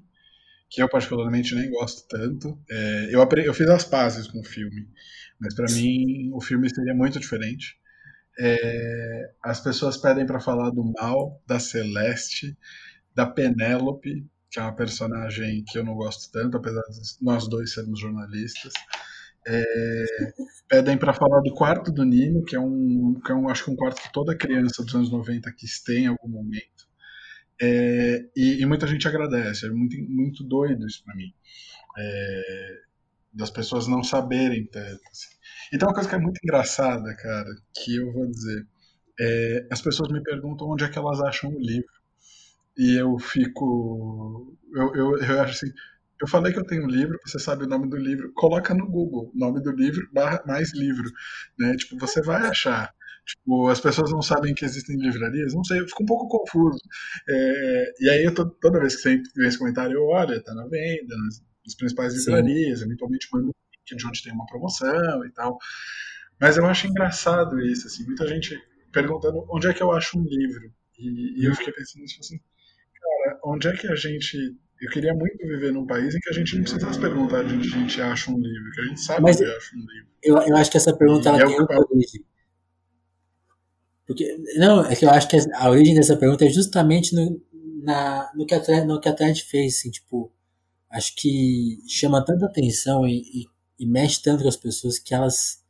que 0.69 0.81
eu 0.81 0.89
particularmente 0.89 1.55
nem 1.55 1.69
gosto 1.69 2.07
tanto. 2.07 2.59
É, 2.69 3.09
eu, 3.11 3.27
eu 3.43 3.53
fiz 3.53 3.67
as 3.69 3.83
pazes 3.83 4.27
com 4.27 4.39
o 4.39 4.43
filme, 4.43 4.87
mas 5.39 5.55
para 5.55 5.71
mim 5.71 6.31
o 6.33 6.41
filme 6.41 6.69
seria 6.69 6.93
muito 6.93 7.19
diferente. 7.19 7.77
É, 8.39 9.31
as 9.43 9.59
pessoas 9.59 9.97
pedem 9.97 10.25
para 10.25 10.39
falar 10.39 10.69
do 10.69 10.93
mal, 10.99 11.41
da 11.47 11.59
Celeste, 11.59 12.57
da 13.15 13.25
Penélope, 13.25 14.27
que 14.51 14.59
é 14.59 14.61
uma 14.61 14.75
personagem 14.75 15.63
que 15.67 15.77
eu 15.77 15.83
não 15.83 15.95
gosto 15.95 16.31
tanto, 16.31 16.57
apesar 16.57 16.81
de 16.81 16.99
nós 17.21 17.47
dois 17.49 17.73
sermos 17.73 17.99
jornalistas. 17.99 18.73
É, 19.49 20.05
pedem 20.67 20.97
para 20.97 21.13
falar 21.13 21.39
do 21.41 21.53
quarto 21.53 21.91
do 21.91 22.03
Nino, 22.03 22.43
que 22.43 22.55
é 22.55 22.59
um, 22.59 23.19
que 23.23 23.31
é 23.31 23.35
um, 23.35 23.49
acho 23.49 23.65
que 23.65 23.71
um 23.71 23.75
quarto 23.75 24.01
que 24.01 24.11
toda 24.11 24.35
criança 24.35 24.83
dos 24.83 24.93
anos 24.93 25.11
90 25.11 25.51
quis 25.53 25.81
ter 25.81 25.99
em 25.99 26.07
algum 26.07 26.27
momento. 26.27 26.76
É, 27.61 28.25
e, 28.35 28.61
e, 28.61 28.65
muita 28.65 28.85
gente 28.85 29.07
agradece, 29.07 29.65
é 29.65 29.69
muito, 29.69 29.97
muito 30.09 30.43
doido 30.43 30.85
isso 30.85 31.03
para 31.03 31.15
mim. 31.15 31.33
É, 31.97 32.81
das 33.33 33.49
pessoas 33.49 33.87
não 33.87 34.03
saberem 34.03 34.65
tanto. 34.65 35.01
Assim. 35.11 35.29
E 35.73 35.77
tem 35.77 35.87
uma 35.87 35.93
coisa 35.93 36.09
que 36.09 36.15
é 36.15 36.19
muito 36.19 36.39
engraçada, 36.43 37.15
cara, 37.15 37.49
que 37.75 37.95
eu 37.95 38.11
vou 38.13 38.27
dizer. 38.27 38.65
É, 39.19 39.67
as 39.71 39.81
pessoas 39.81 40.11
me 40.11 40.21
perguntam 40.21 40.69
onde 40.69 40.83
é 40.83 40.89
que 40.89 40.97
elas 40.97 41.19
acham 41.21 41.51
o 41.51 41.59
livro. 41.59 41.91
E 42.77 42.93
eu 42.95 43.17
fico. 43.19 44.55
Eu, 44.73 44.95
eu, 44.95 45.17
eu 45.17 45.41
acho 45.41 45.53
assim 45.53 45.73
eu 46.21 46.27
falei 46.27 46.51
que 46.51 46.59
eu 46.59 46.65
tenho 46.65 46.83
um 46.83 46.87
livro, 46.87 47.19
você 47.23 47.37
sabe 47.37 47.65
o 47.65 47.67
nome 47.67 47.87
do 47.89 47.95
livro, 47.95 48.31
coloca 48.33 48.73
no 48.73 48.87
Google, 48.87 49.31
nome 49.35 49.61
do 49.61 49.71
livro, 49.71 50.07
barra 50.11 50.43
mais 50.47 50.73
livro, 50.73 51.09
né? 51.57 51.75
Tipo, 51.75 51.97
você 51.97 52.21
vai 52.21 52.47
achar. 52.47 52.91
Tipo, 53.27 53.67
as 53.67 53.81
pessoas 53.81 54.09
não 54.09 54.21
sabem 54.21 54.53
que 54.53 54.63
existem 54.63 54.95
livrarias, 54.95 55.53
não 55.53 55.63
sei, 55.63 55.81
eu 55.81 55.87
fico 55.87 56.03
um 56.03 56.05
pouco 56.05 56.29
confuso. 56.29 56.79
É, 57.27 57.93
e 57.99 58.09
aí, 58.09 58.23
eu 58.23 58.33
tô, 58.33 58.49
toda 58.49 58.79
vez 58.79 58.95
que 58.95 59.01
você 59.01 59.21
vê 59.35 59.47
esse 59.47 59.59
comentário, 59.59 59.95
eu 59.95 60.05
olho, 60.05 60.41
tá 60.41 60.53
na 60.53 60.65
venda, 60.67 61.13
nas, 61.17 61.43
nas 61.65 61.75
principais 61.75 62.13
livrarias, 62.13 62.79
Sim. 62.79 62.85
eventualmente 62.85 63.27
mando 63.33 63.47
um 63.47 63.49
link 63.49 63.97
de 63.97 64.07
onde 64.07 64.23
tem 64.23 64.31
uma 64.31 64.45
promoção 64.45 65.25
e 65.25 65.31
tal. 65.33 65.57
Mas 66.39 66.55
eu 66.55 66.65
acho 66.65 66.87
engraçado 66.87 67.59
isso, 67.59 67.87
assim, 67.87 68.05
muita 68.05 68.25
gente 68.27 68.57
perguntando 68.93 69.45
onde 69.49 69.67
é 69.67 69.73
que 69.73 69.83
eu 69.83 69.91
acho 69.91 70.17
um 70.17 70.23
livro. 70.23 70.71
E, 70.97 71.41
e 71.41 71.45
eu 71.45 71.53
fiquei 71.53 71.73
pensando 71.73 72.03
nisso 72.03 72.19
assim, 72.21 72.39
cara, 72.93 73.39
onde 73.43 73.67
é 73.67 73.73
que 73.73 73.87
a 73.87 73.95
gente 73.95 74.55
eu 74.79 74.89
queria 74.91 75.13
muito 75.13 75.37
viver 75.39 75.73
num 75.73 75.87
país 75.87 76.13
em 76.13 76.19
que 76.19 76.29
a 76.29 76.33
gente 76.33 76.55
não 76.55 76.61
precisasse 76.61 76.99
perguntar 76.99 77.43
de 77.43 77.55
onde 77.55 77.67
a 77.67 77.77
gente 77.77 78.01
acha 78.01 78.31
um 78.31 78.37
livro, 78.37 78.71
que 78.71 78.81
a 78.81 78.83
gente 78.85 79.01
sabe 79.01 79.21
Mas 79.23 79.41
onde 79.41 79.49
acha 79.49 79.75
um 79.75 79.79
livro. 79.79 80.07
Eu, 80.23 80.37
eu 80.37 80.55
acho 80.55 80.71
que 80.71 80.77
essa 80.77 80.95
pergunta 80.95 81.29
ela 81.29 81.41
é 81.41 81.45
tem 81.45 81.59
outra 81.59 81.79
origem. 81.79 82.23
Porque, 84.07 84.37
não, 84.55 84.85
é 84.85 84.95
que 84.95 85.05
eu 85.05 85.09
acho 85.09 85.27
que 85.27 85.37
a 85.53 85.69
origem 85.69 85.93
dessa 85.93 86.15
pergunta 86.15 86.45
é 86.45 86.49
justamente 86.49 87.13
no, 87.13 87.41
na, 87.83 88.31
no, 88.33 88.45
que 88.45 88.55
a, 88.55 88.85
no 88.85 89.01
que 89.01 89.09
a 89.09 89.13
Thread 89.13 89.43
fez, 89.43 89.75
assim, 89.75 89.91
tipo, 89.91 90.31
acho 90.89 91.13
que 91.15 91.79
chama 91.87 92.23
tanta 92.23 92.45
atenção 92.45 93.05
e, 93.05 93.17
e, 93.19 93.45
e, 93.77 93.85
mexe 93.85 94.23
tanto 94.23 94.43
com 94.43 94.49
as 94.49 94.55
pessoas 94.55 94.97
que 94.97 95.13
elas 95.13 95.61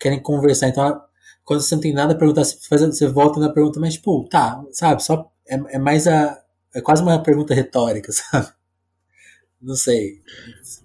querem 0.00 0.20
conversar. 0.20 0.68
Então, 0.68 1.00
quando 1.44 1.60
você 1.60 1.76
não 1.76 1.82
tem 1.82 1.94
nada 1.94 2.12
a 2.12 2.16
perguntar, 2.16 2.44
você, 2.44 2.58
faz, 2.68 2.82
você 2.82 3.06
volta 3.06 3.38
na 3.38 3.52
pergunta, 3.52 3.78
mas, 3.78 3.94
tipo, 3.94 4.28
tá, 4.28 4.60
sabe, 4.72 5.02
só 5.02 5.32
é, 5.48 5.76
é 5.76 5.78
mais 5.78 6.08
a 6.08 6.42
é 6.74 6.80
quase 6.82 7.02
uma 7.02 7.22
pergunta 7.22 7.54
retórica, 7.54 8.12
sabe? 8.12 8.48
Não 9.62 9.74
sei. 9.74 10.22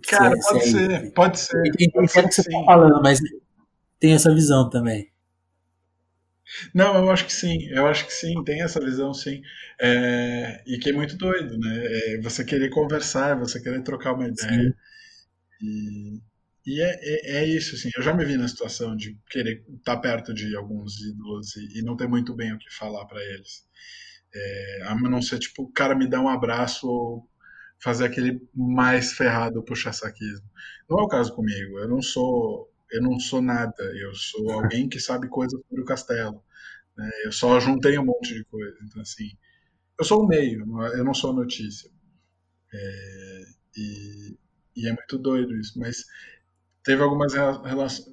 Cara, 0.08 0.36
se, 0.38 0.49
pode, 0.49 0.64
se 0.64 0.78
é 0.78 0.88
ser, 0.88 1.12
pode 1.14 1.39
ser, 1.39 1.52
pode 1.91 2.12
ser. 2.12 2.28
que 2.28 2.34
você 2.34 2.43
tá 2.43 2.64
falando, 2.66 3.02
mas 3.02 3.20
tem 3.99 4.14
essa 4.14 4.34
visão 4.34 4.70
também. 4.70 5.11
Não, 6.74 6.95
eu 6.97 7.12
acho 7.12 7.26
que 7.26 7.34
sim, 7.34 7.68
eu 7.70 7.88
acho 7.88 8.06
que 8.06 8.14
sim, 8.14 8.43
tem 8.43 8.62
essa 8.62 8.80
visão 8.80 9.14
sim. 9.14 9.41
É, 9.80 10.64
e 10.66 10.78
que 10.78 10.89
é 10.89 10.93
muito 10.93 11.18
doido, 11.18 11.58
né? 11.58 11.86
É 12.16 12.22
você 12.22 12.43
querer 12.43 12.70
conversar, 12.70 13.38
você 13.38 13.62
querer 13.62 13.82
trocar 13.84 14.14
uma 14.14 14.28
ideia. 14.28 14.70
Sim. 14.70 14.74
E, 15.62 16.22
e 16.66 16.82
é, 16.82 16.99
é, 17.02 17.43
é, 17.43 17.47
isso, 17.47 17.76
assim. 17.76 17.89
Eu 17.95 18.04
já 18.04 18.14
me 18.14 18.26
vi 18.26 18.38
na 18.38 18.47
situação 18.47 18.95
de 18.95 19.18
querer 19.30 19.64
estar 19.78 19.97
perto 19.97 20.34
de 20.34 20.56
alguns 20.56 20.99
ídolos 21.02 21.56
e, 21.56 21.80
e 21.80 21.82
não 21.84 21.97
ter 21.97 22.08
muito 22.08 22.36
bem 22.36 22.54
o 22.54 22.58
que 22.60 22.74
falar 22.74 23.06
para 23.06 23.24
eles. 23.24 23.66
É, 24.34 24.84
a 24.86 24.95
não 24.95 25.22
ser, 25.22 25.39
tipo, 25.39 25.64
o 25.64 25.72
cara 25.72 25.95
me 25.95 26.10
dá 26.10 26.22
um 26.22 26.30
abraço 26.30 26.88
ou 26.88 27.30
fazer 27.84 28.06
aquele 28.06 28.41
mais 28.56 29.14
ferrado 29.14 29.64
puxa-saquismo. 29.64 30.45
Não 30.89 30.99
é 30.99 31.04
o 31.04 31.08
caso 31.08 31.34
comigo. 31.36 31.80
Eu 31.80 31.89
não 31.89 32.02
sou 32.02 32.71
eu 32.92 33.02
não 33.02 33.20
sou 33.20 33.42
nada. 33.42 33.84
Eu 33.96 34.14
sou 34.16 34.52
alguém 34.52 34.89
que 34.89 35.00
sabe 35.00 35.28
coisas 35.28 35.60
sobre 35.68 35.82
o 35.82 35.86
castelo. 35.86 36.44
Né? 36.98 37.10
Eu 37.26 37.32
só 37.32 37.60
juntei 37.60 37.98
um 37.98 38.06
monte 38.06 38.34
de 38.34 38.44
coisa. 38.46 38.78
Então, 38.84 39.02
assim, 39.02 39.32
eu 40.00 40.06
sou 40.06 40.24
o 40.24 40.28
meio, 40.28 40.66
eu 40.94 41.04
não 41.04 41.14
sou 41.14 41.32
a 41.32 41.36
notícia. 41.36 41.89
É, 42.74 43.44
e, 43.78 44.38
e, 44.76 44.88
é 44.88 44.94
muito 44.94 45.18
doido 45.18 45.56
isso. 45.58 45.80
Mas 45.80 46.06
teve 46.84 47.02
algumas 47.02 47.34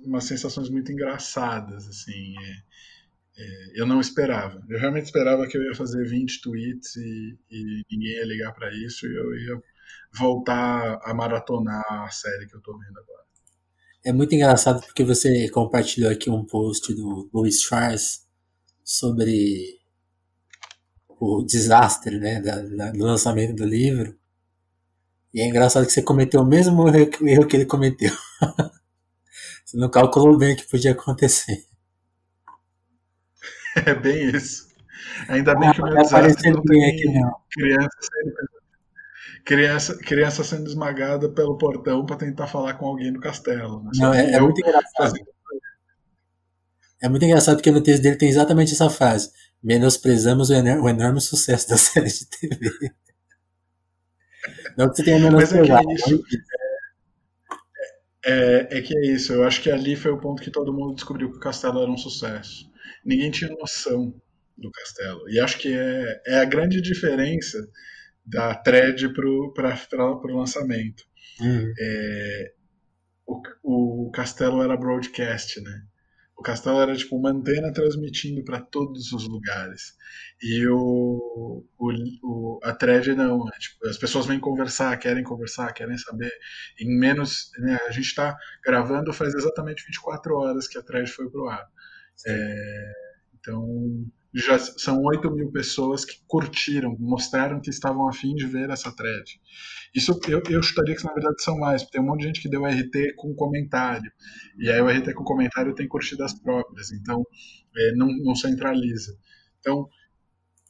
umas 0.05 0.25
sensações 0.25 0.69
muito 0.71 0.93
engraçadas, 0.93 1.89
assim. 1.89 2.35
É, 2.39 3.43
é, 3.43 3.81
eu 3.81 3.87
não 3.87 4.01
esperava. 4.01 4.63
Eu 4.69 4.79
realmente 4.79 5.07
esperava 5.07 5.47
que 5.47 5.57
eu 5.57 5.63
ia 5.63 5.75
fazer 5.75 6.05
20 6.05 6.41
tweets 6.43 6.97
e, 6.97 7.39
e 7.51 7.83
ninguém 7.91 8.13
ia 8.13 8.27
ligar 8.27 8.53
para 8.53 8.73
isso 8.75 9.07
e 9.07 9.17
eu 9.17 9.35
ia 9.37 9.63
voltar 10.13 10.99
a 11.03 11.15
maratonar 11.15 11.85
a 12.05 12.11
série 12.11 12.47
que 12.47 12.57
eu 12.57 12.61
tô 12.61 12.77
vendo 12.79 12.99
agora. 12.99 13.28
É 14.05 14.13
muito 14.13 14.35
engraçado 14.35 14.81
porque 14.81 15.05
você 15.05 15.49
compartilhou 15.51 16.11
aqui 16.11 16.31
um 16.31 16.45
post 16.45 16.95
do 16.95 17.29
Louis 17.33 17.57
Strauss 17.57 18.27
sobre 18.85 19.79
o 21.09 21.43
desastre 21.43 22.19
né, 22.19 22.41
da, 22.41 22.63
da, 22.63 22.91
do 22.93 23.05
lançamento 23.05 23.55
do 23.55 23.65
livro. 23.65 24.17
E 25.35 25.41
é 25.41 25.47
engraçado 25.47 25.85
que 25.85 25.93
você 25.93 26.03
cometeu 26.03 26.41
o 26.41 26.47
mesmo 26.47 26.85
erro 26.89 27.47
que 27.47 27.57
ele 27.57 27.67
cometeu. 27.67 28.13
você 29.65 29.77
não 29.77 29.91
calculou 29.91 30.39
bem 30.39 30.55
o 30.55 30.57
que 30.57 30.69
podia 30.69 30.93
acontecer. 30.93 31.67
É 33.87 33.95
bem 33.95 34.31
isso. 34.35 34.67
Ainda 35.29 35.55
bem 35.55 35.73
que 35.73 35.81
o 35.81 35.85
meu 35.85 36.03
desastre 36.03 36.51
não 36.51 36.63
tem 36.63 36.97
criança 36.97 37.97
sendo, 38.01 38.35
criança, 39.45 39.97
criança 39.99 40.45
sendo 40.45 40.69
esmagada 40.69 41.29
pelo 41.29 41.59
portão 41.59 42.05
para 42.05 42.17
tentar 42.17 42.47
falar 42.47 42.75
com 42.75 42.87
alguém 42.87 43.11
no 43.11 43.21
castelo. 43.21 43.83
Né? 43.83 43.91
Não, 43.97 44.15
é, 44.15 44.33
é 44.33 44.41
muito 44.41 44.61
engraçado. 44.61 45.15
É 47.01 47.09
muito 47.09 47.25
engraçado 47.25 47.57
porque 47.57 47.71
no 47.71 47.83
texto 47.83 48.03
dele 48.03 48.17
tem 48.17 48.29
exatamente 48.29 48.73
essa 48.73 48.91
frase. 48.91 49.31
Menosprezamos 49.63 50.51
o, 50.51 50.55
enorme, 50.55 50.83
o 50.83 50.89
enorme 50.89 51.21
sucesso 51.21 51.69
da 51.69 51.77
série 51.79 52.09
de 52.09 52.27
TV. 52.27 52.71
Não 54.77 54.89
que 54.91 54.97
você 54.97 55.05
tenha 55.05 55.19
menosprezado. 55.19 55.85
Mas 55.87 56.03
é, 56.03 56.07
que 56.07 56.37
é, 58.25 58.59
é, 58.71 58.79
é, 58.79 58.83
que 58.83 58.99
é 58.99 59.07
isso. 59.13 59.33
Eu 59.33 59.45
acho 59.45 59.63
que 59.63 59.71
ali 59.71 59.97
foi 59.97 60.11
o 60.11 60.21
ponto 60.21 60.43
que 60.43 60.51
todo 60.51 60.73
mundo 60.73 60.95
descobriu 60.95 61.31
que 61.31 61.37
o 61.37 61.41
castelo 61.41 61.83
era 61.83 61.91
um 61.91 61.97
sucesso 61.97 62.69
ninguém 63.05 63.31
tinha 63.31 63.51
noção 63.51 64.15
do 64.57 64.71
castelo. 64.71 65.29
E 65.31 65.41
acho 65.41 65.59
que 65.59 65.73
é, 65.73 66.23
é 66.27 66.41
a 66.41 66.45
grande 66.45 66.81
diferença 66.81 67.59
da 68.29 68.55
thread 68.55 69.13
para 69.15 69.65
o 69.67 70.37
lançamento. 70.37 71.05
Uhum. 71.41 71.73
É, 71.79 72.53
o, 73.27 74.07
o 74.07 74.11
castelo 74.11 74.63
era 74.63 74.77
broadcast, 74.77 75.61
né? 75.61 75.83
O 76.37 76.43
castelo 76.43 76.81
era 76.81 76.95
tipo 76.95 77.17
uma 77.17 77.31
antena 77.31 77.73
transmitindo 77.73 78.45
para 78.45 78.61
todos 78.61 79.13
os 79.13 79.27
lugares. 79.27 79.95
E 80.41 80.65
o, 80.69 81.65
o, 81.77 81.93
o 82.23 82.61
a 82.63 82.73
thread 82.73 83.13
não, 83.15 83.49
é, 83.49 83.59
tipo, 83.59 83.89
as 83.89 83.99
pessoas 83.99 84.25
vêm 84.27 84.39
conversar, 84.39 84.97
querem 84.99 85.25
conversar, 85.25 85.73
querem 85.73 85.99
saber. 85.99 86.31
Em 86.79 86.97
menos, 86.97 87.51
né, 87.59 87.77
a 87.89 87.91
gente 87.91 88.07
está 88.07 88.37
gravando 88.65 89.13
faz 89.13 89.35
exatamente 89.35 89.85
24 89.85 90.37
horas 90.37 90.69
que 90.69 90.79
a 90.79 90.83
thread 90.83 91.11
foi 91.11 91.29
pro 91.29 91.49
ar. 91.49 91.67
É, 92.27 92.93
então 93.41 94.07
já 94.39 94.59
são 94.59 95.03
8 95.03 95.31
mil 95.31 95.51
pessoas 95.51 96.05
que 96.05 96.17
curtiram, 96.27 96.97
mostraram 96.99 97.61
que 97.61 97.71
estavam 97.71 98.09
afim 98.09 98.35
de 98.35 98.47
ver 98.47 98.71
essa 98.71 98.95
thread. 98.95 99.41
Isso 99.95 100.19
eu, 100.29 100.43
eu 100.51 100.63
chutaria 100.63 100.95
que 100.95 101.05
na 101.05 101.13
verdade 101.13 101.43
são 101.43 101.59
mais, 101.59 101.83
porque 101.83 101.99
tem 101.99 102.03
um 102.03 102.09
monte 102.09 102.21
de 102.21 102.27
gente 102.27 102.43
que 102.43 102.49
deu 102.49 102.65
RT 102.65 103.15
com 103.17 103.35
comentário. 103.35 104.11
E 104.59 104.71
aí 104.71 104.81
o 104.81 104.89
RT 104.89 105.15
com 105.15 105.25
comentário 105.25 105.75
tem 105.75 105.89
curtidas 105.89 106.35
próprias, 106.35 106.93
então 106.93 107.25
é, 107.77 107.93
não, 107.95 108.09
não 108.19 108.35
centraliza. 108.35 109.17
Então, 109.61 109.89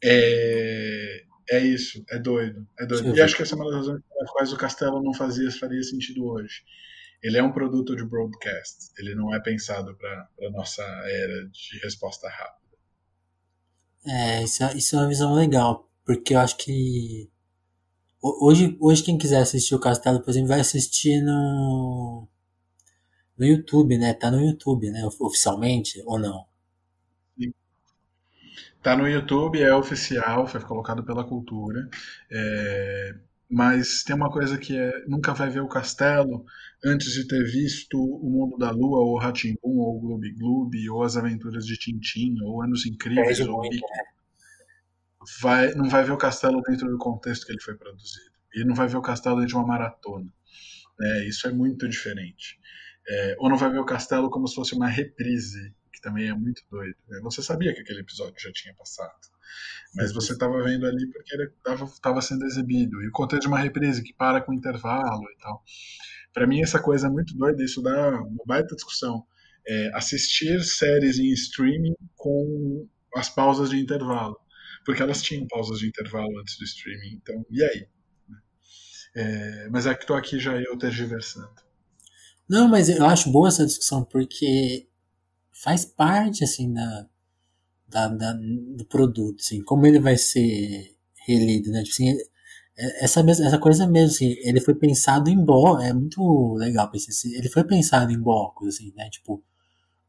é, 0.02 1.24
é 1.50 1.60
isso, 1.60 2.04
é 2.10 2.18
doido. 2.18 2.66
É 2.78 2.86
doido. 2.86 3.16
E 3.16 3.20
acho 3.20 3.36
que 3.36 3.42
essa 3.42 3.54
é 3.54 3.56
uma 3.56 3.66
das 3.66 3.74
razões 3.74 4.02
pelas 4.02 4.30
quais 4.30 4.52
o 4.52 4.56
Castelo 4.56 5.02
não 5.02 5.14
fazia, 5.14 5.50
faria 5.50 5.82
sentido 5.82 6.26
hoje. 6.26 6.62
Ele 7.22 7.36
é 7.36 7.42
um 7.42 7.52
produto 7.52 7.96
de 7.96 8.04
broadcast, 8.04 8.92
ele 8.96 9.14
não 9.14 9.34
é 9.34 9.40
pensado 9.40 9.96
para 9.96 10.28
a 10.40 10.50
nossa 10.50 10.82
era 10.82 11.48
de 11.48 11.78
resposta 11.82 12.28
rápida. 12.28 12.67
É, 14.08 14.42
isso, 14.42 14.64
é, 14.64 14.76
isso 14.76 14.96
é 14.96 14.98
uma 14.98 15.08
visão 15.08 15.34
legal, 15.34 15.88
porque 16.04 16.34
eu 16.34 16.40
acho 16.40 16.56
que 16.56 17.30
Hoje, 18.20 18.76
hoje 18.80 19.04
quem 19.04 19.16
quiser 19.16 19.40
assistir 19.40 19.74
o 19.74 19.80
Castelo, 19.80 20.20
por 20.20 20.30
exemplo, 20.30 20.48
vai 20.48 20.60
assistir 20.60 21.22
no, 21.22 22.26
no 23.38 23.46
YouTube, 23.46 23.96
né? 23.96 24.12
Tá 24.12 24.28
no 24.30 24.40
YouTube, 24.40 24.90
né? 24.90 25.08
Oficialmente, 25.20 26.02
ou 26.04 26.18
não? 26.18 26.44
Tá 28.82 28.96
no 28.96 29.08
YouTube, 29.08 29.60
é 29.62 29.72
oficial, 29.74 30.46
foi 30.48 30.60
colocado 30.60 31.04
pela 31.04 31.24
cultura. 31.24 31.88
É, 32.30 33.14
mas 33.50 34.02
tem 34.02 34.14
uma 34.14 34.30
coisa 34.30 34.58
que 34.58 34.76
é, 34.76 34.92
nunca 35.06 35.32
vai 35.32 35.48
ver 35.48 35.60
o 35.60 35.68
Castelo 35.68 36.44
antes 36.84 37.12
de 37.12 37.26
ter 37.26 37.42
visto 37.44 37.98
O 37.98 38.30
Mundo 38.30 38.56
da 38.58 38.70
Lua, 38.70 39.00
ou 39.00 39.18
Ratimbum, 39.18 39.78
ou 39.78 40.00
Gloob 40.00 40.30
Gloob, 40.34 40.90
ou 40.90 41.02
As 41.02 41.16
Aventuras 41.16 41.64
de 41.64 41.76
Tintin, 41.76 42.36
ou 42.42 42.62
Anos 42.62 42.86
Incríveis, 42.86 43.40
ou 43.40 43.58
muito, 43.58 43.74
né? 43.74 44.04
vai, 45.40 45.74
não 45.74 45.88
vai 45.88 46.04
ver 46.04 46.12
o 46.12 46.18
castelo 46.18 46.62
dentro 46.62 46.88
do 46.88 46.98
contexto 46.98 47.46
que 47.46 47.52
ele 47.52 47.62
foi 47.62 47.76
produzido. 47.76 48.30
E 48.54 48.64
não 48.64 48.74
vai 48.74 48.88
ver 48.88 48.96
o 48.96 49.02
castelo 49.02 49.36
dentro 49.36 49.48
de 49.48 49.56
uma 49.56 49.66
maratona. 49.66 50.32
É, 51.00 51.28
isso 51.28 51.46
é 51.46 51.52
muito 51.52 51.88
diferente. 51.88 52.58
É, 53.08 53.36
ou 53.38 53.48
não 53.48 53.56
vai 53.56 53.70
ver 53.70 53.78
o 53.78 53.84
castelo 53.84 54.30
como 54.30 54.46
se 54.48 54.54
fosse 54.54 54.74
uma 54.74 54.88
reprise, 54.88 55.74
que 55.92 56.00
também 56.00 56.28
é 56.28 56.34
muito 56.34 56.62
doido. 56.70 56.96
Você 57.22 57.42
sabia 57.42 57.74
que 57.74 57.80
aquele 57.80 58.00
episódio 58.00 58.34
já 58.38 58.52
tinha 58.52 58.74
passado. 58.74 59.18
Mas 59.94 60.12
você 60.12 60.32
estava 60.32 60.62
vendo 60.62 60.86
ali 60.86 61.10
porque 61.10 61.34
ele 61.34 61.50
estava 61.94 62.20
sendo 62.20 62.44
exibido. 62.44 63.02
E 63.02 63.08
o 63.08 63.12
contexto 63.12 63.42
de 63.42 63.48
uma 63.48 63.58
reprise 63.58 64.02
que 64.02 64.14
para 64.14 64.40
com 64.40 64.52
intervalo 64.52 65.24
e 65.24 65.38
tal. 65.40 65.62
Para 66.32 66.46
mim, 66.46 66.62
essa 66.62 66.80
coisa 66.80 67.06
é 67.06 67.10
muito 67.10 67.36
doida. 67.36 67.62
Isso 67.62 67.82
dá 67.82 68.10
uma 68.10 68.44
baita 68.46 68.74
discussão. 68.74 69.24
É, 69.66 69.90
assistir 69.94 70.62
séries 70.62 71.18
em 71.18 71.30
streaming 71.32 71.94
com 72.16 72.86
as 73.14 73.28
pausas 73.28 73.70
de 73.70 73.78
intervalo 73.78 74.36
porque 74.88 75.02
elas 75.02 75.20
tinham 75.20 75.46
pausas 75.46 75.80
de 75.80 75.86
intervalo 75.86 76.38
antes 76.40 76.56
do 76.56 76.64
streaming. 76.64 77.16
Então, 77.16 77.44
e 77.50 77.62
aí? 77.62 77.86
É, 79.14 79.68
mas 79.68 79.86
é 79.86 79.94
que 79.94 80.00
estou 80.00 80.16
aqui 80.16 80.38
já 80.38 80.56
eu 80.56 80.78
tergiversando. 80.78 81.52
Não, 82.48 82.66
mas 82.66 82.88
eu 82.88 83.04
acho 83.04 83.30
boa 83.30 83.48
essa 83.48 83.66
discussão 83.66 84.02
porque 84.02 84.88
faz 85.52 85.84
parte 85.84 86.42
assim 86.42 86.72
da, 86.72 87.06
da, 87.88 88.08
da 88.08 88.32
do 88.32 88.84
produto, 88.86 89.40
assim, 89.40 89.62
como 89.62 89.86
ele 89.86 89.98
vai 89.98 90.16
ser 90.16 90.94
relido, 91.26 91.70
né? 91.70 91.82
Tipo 91.82 91.94
assim, 91.94 92.10
é, 92.76 93.04
essa, 93.04 93.20
essa 93.20 93.58
coisa 93.58 93.86
mesmo, 93.86 94.14
assim, 94.14 94.36
ele 94.40 94.60
foi 94.60 94.74
pensado 94.74 95.30
em 95.30 95.44
blocos, 95.44 95.84
é 95.84 95.92
muito 95.92 96.54
legal 96.54 96.90
pensar 96.90 97.10
assim, 97.10 97.34
ele 97.34 97.48
foi 97.48 97.64
pensado 97.64 98.12
em 98.12 98.20
blocos, 98.20 98.68
assim, 98.68 98.92
né? 98.96 99.08
Tipo, 99.10 99.42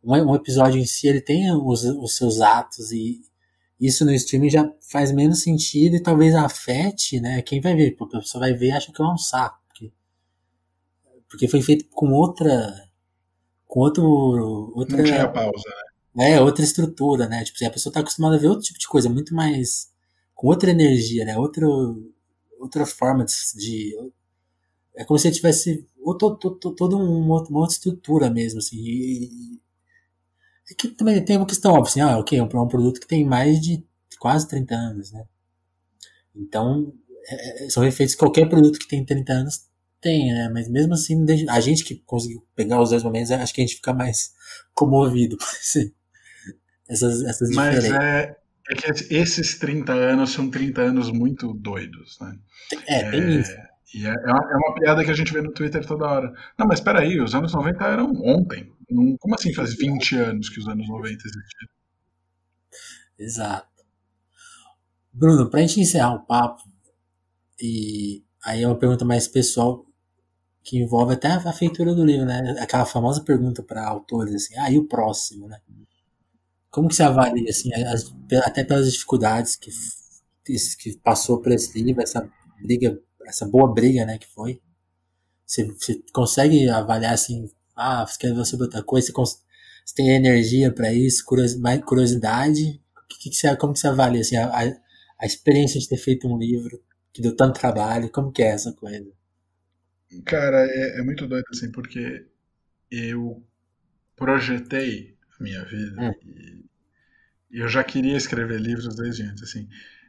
um, 0.03 0.13
um 0.13 0.35
episódio 0.35 0.79
em 0.79 0.85
si, 0.85 1.07
ele 1.07 1.21
tem 1.21 1.51
os, 1.51 1.83
os 1.83 2.15
seus 2.15 2.41
atos 2.41 2.91
e, 2.91 3.21
isso 3.79 4.03
no 4.03 4.11
streaming 4.11 4.49
já 4.49 4.69
faz 4.91 5.11
menos 5.11 5.41
sentido 5.41 5.95
e 5.95 6.03
talvez 6.03 6.35
afete, 6.35 7.19
né? 7.19 7.41
Quem 7.41 7.61
vai 7.61 7.75
ver, 7.75 7.95
a 7.97 8.19
pessoa 8.19 8.41
vai 8.41 8.53
ver 8.53 8.67
e 8.67 8.71
acha 8.71 8.91
que 8.91 9.01
é 9.01 9.05
um 9.05 9.17
saco. 9.17 9.57
Porque, 9.69 9.91
porque 11.29 11.47
foi 11.47 11.61
feito 11.61 11.85
com 11.89 12.11
outra. 12.11 12.73
Com 13.65 13.79
outro. 13.79 14.03
Outra, 14.75 14.97
Não 14.97 15.05
tinha 15.05 15.27
pausa, 15.29 15.63
né? 15.69 15.88
É, 16.17 16.41
outra 16.41 16.63
estrutura, 16.63 17.27
né? 17.27 17.43
Tipo, 17.43 17.65
a 17.65 17.69
pessoa 17.69 17.93
tá 17.93 17.99
acostumada 17.99 18.35
a 18.35 18.39
ver 18.39 18.47
outro 18.47 18.63
tipo 18.65 18.79
de 18.79 18.87
coisa, 18.87 19.09
muito 19.09 19.33
mais. 19.33 19.91
com 20.33 20.47
outra 20.47 20.71
energia, 20.71 21.25
né? 21.25 21.37
Outra, 21.37 21.65
outra 22.59 22.85
forma 22.85 23.25
de, 23.55 23.95
é 24.95 25.05
como 25.05 25.17
se 25.17 25.31
tivesse 25.31 25.87
todo, 26.19 26.35
todo 26.35 26.97
uma, 26.97 27.35
outra 27.35 27.73
estrutura 27.73 28.29
mesmo, 28.29 28.59
assim. 28.59 28.77
E, 28.77 29.59
é 30.69 30.73
que 30.75 30.89
também 30.89 31.23
tem 31.23 31.37
uma 31.37 31.45
questão 31.47 31.71
óbvia, 31.73 31.89
assim, 31.89 32.01
ah, 32.01 32.19
ok, 32.19 32.37
é 32.37 32.43
um, 32.43 32.47
é 32.47 32.61
um 32.61 32.67
produto 32.67 32.99
que 32.99 33.07
tem 33.07 33.25
mais 33.25 33.59
de 33.61 33.83
quase 34.19 34.47
30 34.47 34.75
anos, 34.75 35.11
né? 35.11 35.25
Então, 36.35 36.93
é, 37.27 37.65
é, 37.65 37.69
são 37.69 37.83
efeitos 37.85 38.15
que 38.15 38.19
qualquer 38.19 38.47
produto 38.49 38.77
que 38.77 38.87
tem 38.87 39.05
30 39.05 39.33
anos 39.33 39.65
tem, 40.01 40.33
né? 40.33 40.49
Mas 40.49 40.69
mesmo 40.69 40.93
assim, 40.93 41.25
a 41.49 41.59
gente 41.59 41.83
que 41.83 41.95
conseguiu 42.05 42.45
pegar 42.55 42.81
os 42.81 42.89
dois 42.89 43.03
momentos, 43.03 43.31
acho 43.31 43.53
que 43.53 43.61
a 43.61 43.65
gente 43.65 43.75
fica 43.77 43.93
mais 43.93 44.33
comovido 44.75 45.37
por 45.37 45.47
essas, 46.89 47.23
essas 47.23 47.51
Mas 47.51 47.85
é, 47.85 48.35
é 48.69 48.75
que 48.75 49.13
esses 49.13 49.57
30 49.59 49.93
anos 49.93 50.31
são 50.31 50.49
30 50.49 50.81
anos 50.81 51.11
muito 51.11 51.53
doidos, 51.53 52.17
né? 52.19 52.37
É, 52.87 53.11
tem 53.11 53.21
é, 53.21 53.29
isso. 53.39 53.51
E 53.93 54.05
é, 54.05 54.09
é, 54.09 54.31
uma, 54.31 54.51
é 54.51 54.55
uma 54.55 54.75
piada 54.75 55.03
que 55.03 55.11
a 55.11 55.15
gente 55.15 55.31
vê 55.31 55.41
no 55.41 55.53
Twitter 55.53 55.85
toda 55.85 56.07
hora. 56.07 56.33
Não, 56.57 56.67
mas 56.67 56.79
peraí, 56.79 57.19
os 57.21 57.33
anos 57.35 57.53
90 57.53 57.83
eram 57.85 58.11
ontem. 58.23 58.71
Como 59.19 59.35
assim 59.35 59.53
faz 59.53 59.75
20 59.75 60.15
anos 60.15 60.49
que 60.49 60.59
os 60.59 60.67
anos 60.67 60.87
90 60.87 61.11
existiram? 61.11 61.69
Exato. 63.17 63.67
Bruno, 65.13 65.49
pra 65.49 65.61
gente 65.61 65.81
encerrar 65.81 66.13
o 66.13 66.25
papo, 66.25 66.63
e 67.61 68.23
aí 68.45 68.63
é 68.63 68.67
uma 68.67 68.77
pergunta 68.77 69.03
mais 69.03 69.27
pessoal 69.27 69.85
que 70.63 70.77
envolve 70.77 71.13
até 71.13 71.29
a 71.29 71.53
feitura 71.53 71.93
do 71.93 72.05
livro, 72.05 72.25
né? 72.25 72.55
Aquela 72.59 72.85
famosa 72.85 73.21
pergunta 73.21 73.61
para 73.61 73.87
autores 73.87 74.35
assim, 74.35 74.57
ah, 74.57 74.71
e 74.71 74.77
o 74.77 74.87
próximo, 74.87 75.47
né? 75.47 75.59
Como 76.69 76.87
que 76.87 76.95
você 76.95 77.03
avalia, 77.03 77.49
assim, 77.49 77.73
as, 77.73 78.13
até 78.43 78.63
pelas 78.63 78.91
dificuldades 78.91 79.55
que, 79.55 79.71
que 80.45 80.97
passou 80.97 81.41
por 81.41 81.51
esse 81.51 81.81
livro, 81.81 82.01
essa 82.01 82.29
briga, 82.61 82.99
essa 83.25 83.47
boa 83.47 83.73
briga, 83.73 84.05
né, 84.05 84.17
que 84.17 84.27
foi? 84.27 84.61
Você, 85.45 85.65
você 85.65 86.01
consegue 86.13 86.69
avaliar, 86.69 87.13
assim, 87.13 87.49
ah, 87.75 88.05
você 88.05 88.17
quer 88.19 88.33
ver 88.33 88.45
sobre 88.45 88.65
outra 88.65 88.83
coisa, 88.83 89.11
você, 89.11 89.39
você 89.89 89.95
tem 89.95 90.11
energia 90.11 90.71
para 90.71 90.93
isso, 90.93 91.25
curiosidade, 91.25 91.81
curiosidade. 91.83 92.81
Que 93.09 93.29
que 93.29 93.35
você, 93.35 93.55
como 93.55 93.73
que 93.73 93.79
você 93.79 93.87
avalia 93.87 94.21
assim, 94.21 94.37
a, 94.37 94.77
a, 95.17 95.25
experiência 95.25 95.79
de 95.79 95.89
ter 95.89 95.97
feito 95.97 96.27
um 96.27 96.37
livro 96.37 96.79
que 97.11 97.21
deu 97.21 97.35
tanto 97.35 97.59
trabalho? 97.59 98.11
Como 98.11 98.31
que 98.31 98.43
é 98.43 98.49
essa 98.49 98.71
coisa? 98.73 99.11
Cara, 100.25 100.67
é, 100.69 100.99
é 100.99 101.03
muito 101.03 101.25
doido 101.25 101.45
assim, 101.51 101.71
porque 101.71 102.27
eu 102.91 103.43
projetei 104.15 105.17
minha 105.39 105.63
vida 105.65 106.01
hum. 106.01 106.13
e, 106.25 106.65
eu 107.51 107.67
já 107.67 107.83
queria 107.83 108.15
escrever 108.15 108.59
livros 108.59 108.95
desde 108.95 109.23
antes, 109.23 109.43
assim. 109.43 109.67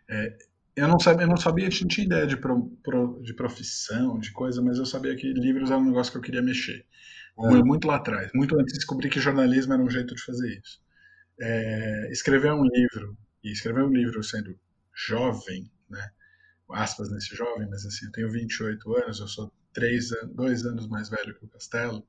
É, 0.09 0.36
eu 0.77 0.86
não 0.86 0.98
sabia, 0.98 1.24
eu 1.24 1.28
não 1.28 1.36
sabia, 1.36 1.65
não 1.65 1.89
tinha 1.89 2.07
ideia 2.07 2.27
de, 2.27 2.36
pro, 2.36 2.69
pro, 2.82 3.20
de 3.23 3.32
profissão, 3.32 4.19
de 4.19 4.31
coisa, 4.31 4.61
mas 4.61 4.78
eu 4.78 4.85
sabia 4.85 5.16
que 5.16 5.32
livros 5.32 5.70
era 5.70 5.81
um 5.81 5.86
negócio 5.86 6.12
que 6.12 6.19
eu 6.19 6.23
queria 6.23 6.43
mexer. 6.43 6.85
É. 7.39 7.62
Muito 7.62 7.86
lá 7.86 7.97
atrás, 7.97 8.31
muito 8.35 8.55
antes 8.59 8.73
de 8.73 8.78
descobrir 8.78 9.09
que 9.09 9.20
jornalismo 9.20 9.73
era 9.73 9.82
um 9.82 9.89
jeito 9.89 10.15
de 10.15 10.23
fazer 10.23 10.61
isso. 10.62 10.81
É, 11.40 12.11
escrever 12.12 12.52
um 12.52 12.65
livro, 12.65 13.16
e 13.43 13.51
escrever 13.51 13.82
um 13.82 13.93
livro 13.93 14.23
sendo 14.23 14.59
jovem, 14.94 15.70
né? 15.89 16.11
aspas 16.73 17.11
nesse 17.11 17.35
jovem, 17.35 17.69
mas 17.69 17.85
assim, 17.85 18.07
eu 18.07 18.12
tenho 18.12 18.31
28 18.31 18.97
anos, 18.97 19.20
eu 19.20 19.28
sou 19.28 19.52
três, 19.73 20.11
dois 20.35 20.65
anos 20.65 20.86
mais 20.86 21.09
velho 21.09 21.35
que 21.35 21.44
o 21.44 21.48
Castelo, 21.48 22.07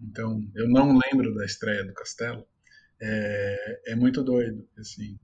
então 0.00 0.40
eu 0.54 0.68
não 0.68 0.98
lembro 0.98 1.34
da 1.34 1.44
estreia 1.44 1.84
do 1.84 1.94
Castelo, 1.94 2.46
é, 3.00 3.92
é 3.92 3.94
muito 3.94 4.22
doido, 4.22 4.66
assim, 4.78 5.18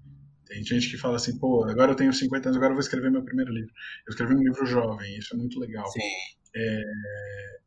tem 0.52 0.62
gente 0.62 0.90
que 0.90 0.98
fala 0.98 1.16
assim, 1.16 1.38
pô, 1.38 1.64
agora 1.64 1.92
eu 1.92 1.96
tenho 1.96 2.12
50 2.12 2.48
anos, 2.48 2.56
agora 2.56 2.72
eu 2.72 2.76
vou 2.76 2.82
escrever 2.82 3.10
meu 3.10 3.24
primeiro 3.24 3.50
livro. 3.50 3.72
Eu 4.06 4.10
escrevi 4.10 4.34
um 4.34 4.42
livro 4.42 4.66
jovem, 4.66 5.16
isso 5.16 5.34
é 5.34 5.38
muito 5.38 5.58
legal. 5.58 5.90
Sim. 5.90 6.00
É, 6.54 6.82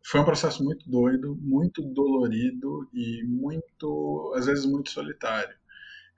foi 0.05 0.21
um 0.21 0.25
processo 0.25 0.63
muito 0.63 0.87
doido, 0.87 1.35
muito 1.41 1.81
dolorido 1.81 2.87
e 2.93 3.23
muito, 3.25 4.33
às 4.35 4.45
vezes, 4.45 4.65
muito 4.65 4.91
solitário. 4.91 5.55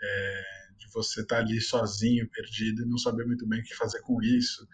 É, 0.03 0.43
de 0.77 0.87
você 0.93 1.21
estar 1.21 1.37
tá 1.37 1.41
ali 1.41 1.59
sozinho, 1.59 2.29
perdido, 2.29 2.83
e 2.83 2.85
não 2.85 2.97
saber 2.97 3.25
muito 3.25 3.47
bem 3.47 3.59
o 3.59 3.63
que 3.63 3.75
fazer 3.75 4.01
com 4.01 4.21
isso. 4.21 4.67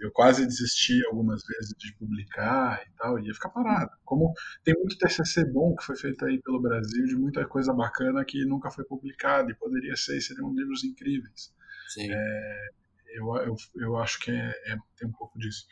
Eu 0.00 0.10
quase 0.10 0.46
desisti 0.46 1.04
algumas 1.06 1.42
vezes 1.46 1.74
de 1.76 1.94
publicar 1.94 2.82
e 2.86 2.96
tal, 2.96 3.18
e 3.18 3.26
ia 3.26 3.34
ficar 3.34 3.50
parado. 3.50 3.90
Como 4.04 4.32
tem 4.62 4.74
muito 4.74 4.96
TCC 4.98 5.44
bom 5.44 5.74
que 5.76 5.84
foi 5.84 5.96
feito 5.96 6.24
aí 6.24 6.40
pelo 6.40 6.60
Brasil, 6.60 7.04
de 7.04 7.16
muita 7.16 7.46
coisa 7.46 7.72
bacana 7.72 8.24
que 8.24 8.44
nunca 8.44 8.70
foi 8.70 8.84
publicada, 8.84 9.50
e 9.50 9.54
poderia 9.54 9.96
ser, 9.96 10.20
seriam 10.20 10.52
livros 10.54 10.84
incríveis. 10.84 11.52
Sim. 11.88 12.08
É, 12.10 12.68
eu, 13.14 13.34
eu, 13.36 13.56
eu 13.76 13.96
acho 13.96 14.18
que 14.20 14.30
é, 14.30 14.50
é, 14.66 14.76
tem 14.96 15.08
um 15.08 15.12
pouco 15.12 15.38
disso. 15.38 15.66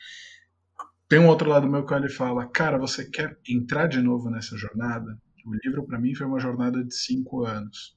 Tem 1.07 1.19
um 1.19 1.27
outro 1.27 1.49
lado 1.49 1.67
meu 1.67 1.85
que 1.85 1.93
ele 1.93 2.09
fala, 2.09 2.47
cara, 2.47 2.77
você 2.77 3.05
quer 3.09 3.37
entrar 3.47 3.87
de 3.87 4.01
novo 4.01 4.29
nessa 4.29 4.57
jornada? 4.57 5.21
O 5.45 5.53
livro 5.63 5.85
para 5.85 5.99
mim 5.99 6.15
foi 6.15 6.25
uma 6.25 6.39
jornada 6.39 6.83
de 6.83 6.95
cinco 6.95 7.45
anos. 7.45 7.95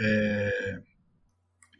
É, 0.00 0.82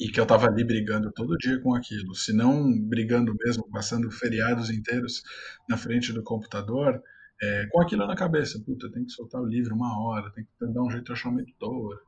e 0.01 0.09
que 0.09 0.19
eu 0.19 0.24
estava 0.24 0.47
ali 0.47 0.64
brigando 0.64 1.12
todo 1.12 1.36
dia 1.36 1.60
com 1.60 1.74
aquilo, 1.74 2.14
se 2.14 2.32
não 2.32 2.78
brigando 2.81 3.35
mesmo, 3.44 3.69
passando 3.70 4.10
feriados 4.10 4.70
inteiros 4.70 5.23
na 5.69 5.77
frente 5.77 6.12
do 6.12 6.23
computador, 6.23 7.02
é, 7.43 7.66
com 7.70 7.81
aquilo 7.81 8.06
na 8.06 8.16
cabeça, 8.16 8.60
puta, 8.64 8.90
tem 8.90 9.05
que 9.05 9.12
soltar 9.12 9.40
o 9.40 9.47
livro 9.47 9.74
uma 9.74 10.01
hora, 10.01 10.31
tem 10.32 10.44
que 10.44 10.73
dar 10.73 10.82
um 10.82 10.90
jeito 10.90 11.06
de 11.06 11.12
achar 11.12 11.28
uma 11.28 11.43
editora, 11.43 11.98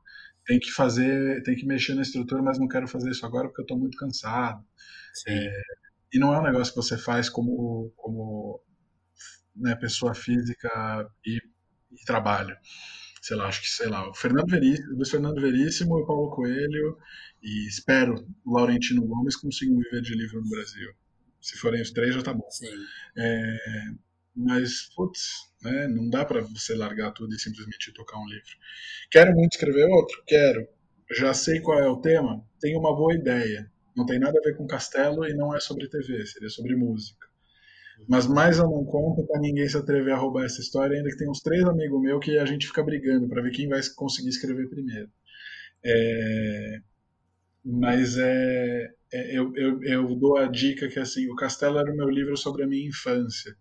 tem 0.47 0.59
que 0.59 0.71
fazer, 0.71 1.43
tem 1.43 1.57
que 1.57 1.67
mexer 1.67 1.95
na 1.95 2.03
estrutura, 2.03 2.43
mas 2.43 2.59
não 2.59 2.69
quero 2.69 2.87
fazer 2.87 3.11
isso 3.11 3.25
agora 3.27 3.49
porque 3.49 3.63
eu 3.63 3.65
estou 3.65 3.79
muito 3.79 3.97
cansado. 3.97 4.65
É, 5.27 5.63
e 6.13 6.19
não 6.19 6.33
é 6.33 6.39
um 6.39 6.43
negócio 6.43 6.73
que 6.73 6.81
você 6.81 6.97
faz 6.97 7.29
como, 7.29 7.93
como 7.97 8.61
né, 9.57 9.75
pessoa 9.75 10.15
física 10.15 11.09
e, 11.27 11.39
e 11.93 12.05
trabalho. 12.05 12.57
Sei 13.25 13.35
lá, 13.39 13.47
acho 13.47 13.63
que, 13.63 13.71
sei 13.71 13.87
lá, 13.87 14.07
o 14.07 14.13
Fernando 14.13 14.51
Veríssimo, 14.51 15.01
o 15.01 15.07
Fernando 15.07 15.41
Veríssimo 15.41 15.99
e 15.99 16.03
o 16.03 16.07
Paulo 16.07 16.29
Coelho, 16.29 16.99
e 17.43 17.67
espero 17.67 18.23
o 18.45 18.53
Laurentino 18.55 19.01
Gomes 19.07 19.35
consigam 19.35 19.79
viver 19.79 20.03
de 20.03 20.15
livro 20.15 20.43
no 20.43 20.51
Brasil. 20.51 20.93
Se 21.41 21.57
forem 21.57 21.81
os 21.81 21.91
três, 21.91 22.15
já 22.15 22.23
tá 22.23 22.35
bom. 22.35 22.47
É, 23.17 23.57
mas, 24.37 24.91
putz, 24.95 25.51
né, 25.63 25.89
não 25.89 26.11
dá 26.11 26.23
para 26.23 26.43
você 26.43 26.75
largar 26.75 27.13
tudo 27.13 27.35
e 27.35 27.39
simplesmente 27.39 27.95
tocar 27.95 28.19
um 28.19 28.27
livro. 28.27 28.53
Quero 29.11 29.33
muito 29.33 29.55
escrever 29.55 29.87
outro? 29.87 30.23
Quero. 30.27 30.69
Já 31.11 31.33
sei 31.33 31.61
qual 31.61 31.79
é 31.79 31.89
o 31.89 32.03
tema? 32.03 32.47
Tenho 32.61 32.79
uma 32.79 32.95
boa 32.95 33.15
ideia. 33.15 33.73
Não 33.97 34.05
tem 34.05 34.19
nada 34.19 34.39
a 34.39 34.43
ver 34.43 34.55
com 34.55 34.67
castelo 34.67 35.25
e 35.25 35.33
não 35.33 35.57
é 35.57 35.61
sobre 35.61 35.89
TV, 35.89 36.27
seria 36.27 36.51
sobre 36.51 36.77
música. 36.77 37.27
Mas 38.09 38.27
mais 38.27 38.59
eu 38.59 38.65
não 38.65 38.85
conto 38.85 39.27
para 39.27 39.41
ninguém 39.41 39.69
se 39.69 39.77
atrever 39.77 40.13
a 40.13 40.17
roubar 40.17 40.45
essa 40.45 40.61
história, 40.61 40.97
ainda 40.97 41.09
que 41.09 41.17
tem 41.17 41.31
uns 41.31 41.41
três 41.41 41.65
amigos 41.65 42.03
meus 42.03 42.25
que 42.25 42.37
a 42.39 42.45
gente 42.45 42.67
fica 42.67 42.83
brigando 42.83 43.29
para 43.29 43.43
ver 43.43 43.51
quem 43.51 43.69
vai 43.69 43.81
conseguir 43.95 44.29
escrever 44.29 44.69
primeiro. 44.69 45.11
É... 45.85 46.81
Mas 47.65 48.19
é, 48.19 48.93
é 49.13 49.39
eu, 49.39 49.55
eu, 49.57 49.83
eu, 49.83 50.15
dou 50.17 50.37
a 50.37 50.47
dica 50.47 50.89
que 50.89 50.99
assim, 50.99 51.31
o 51.31 51.37
Castelo 51.37 51.79
era 51.79 51.91
o 51.91 51.97
meu 51.97 52.11
livro 52.11 52.37
sobre 52.37 52.63
a 52.65 52.67
minha 52.67 52.87
infância. 52.87 53.57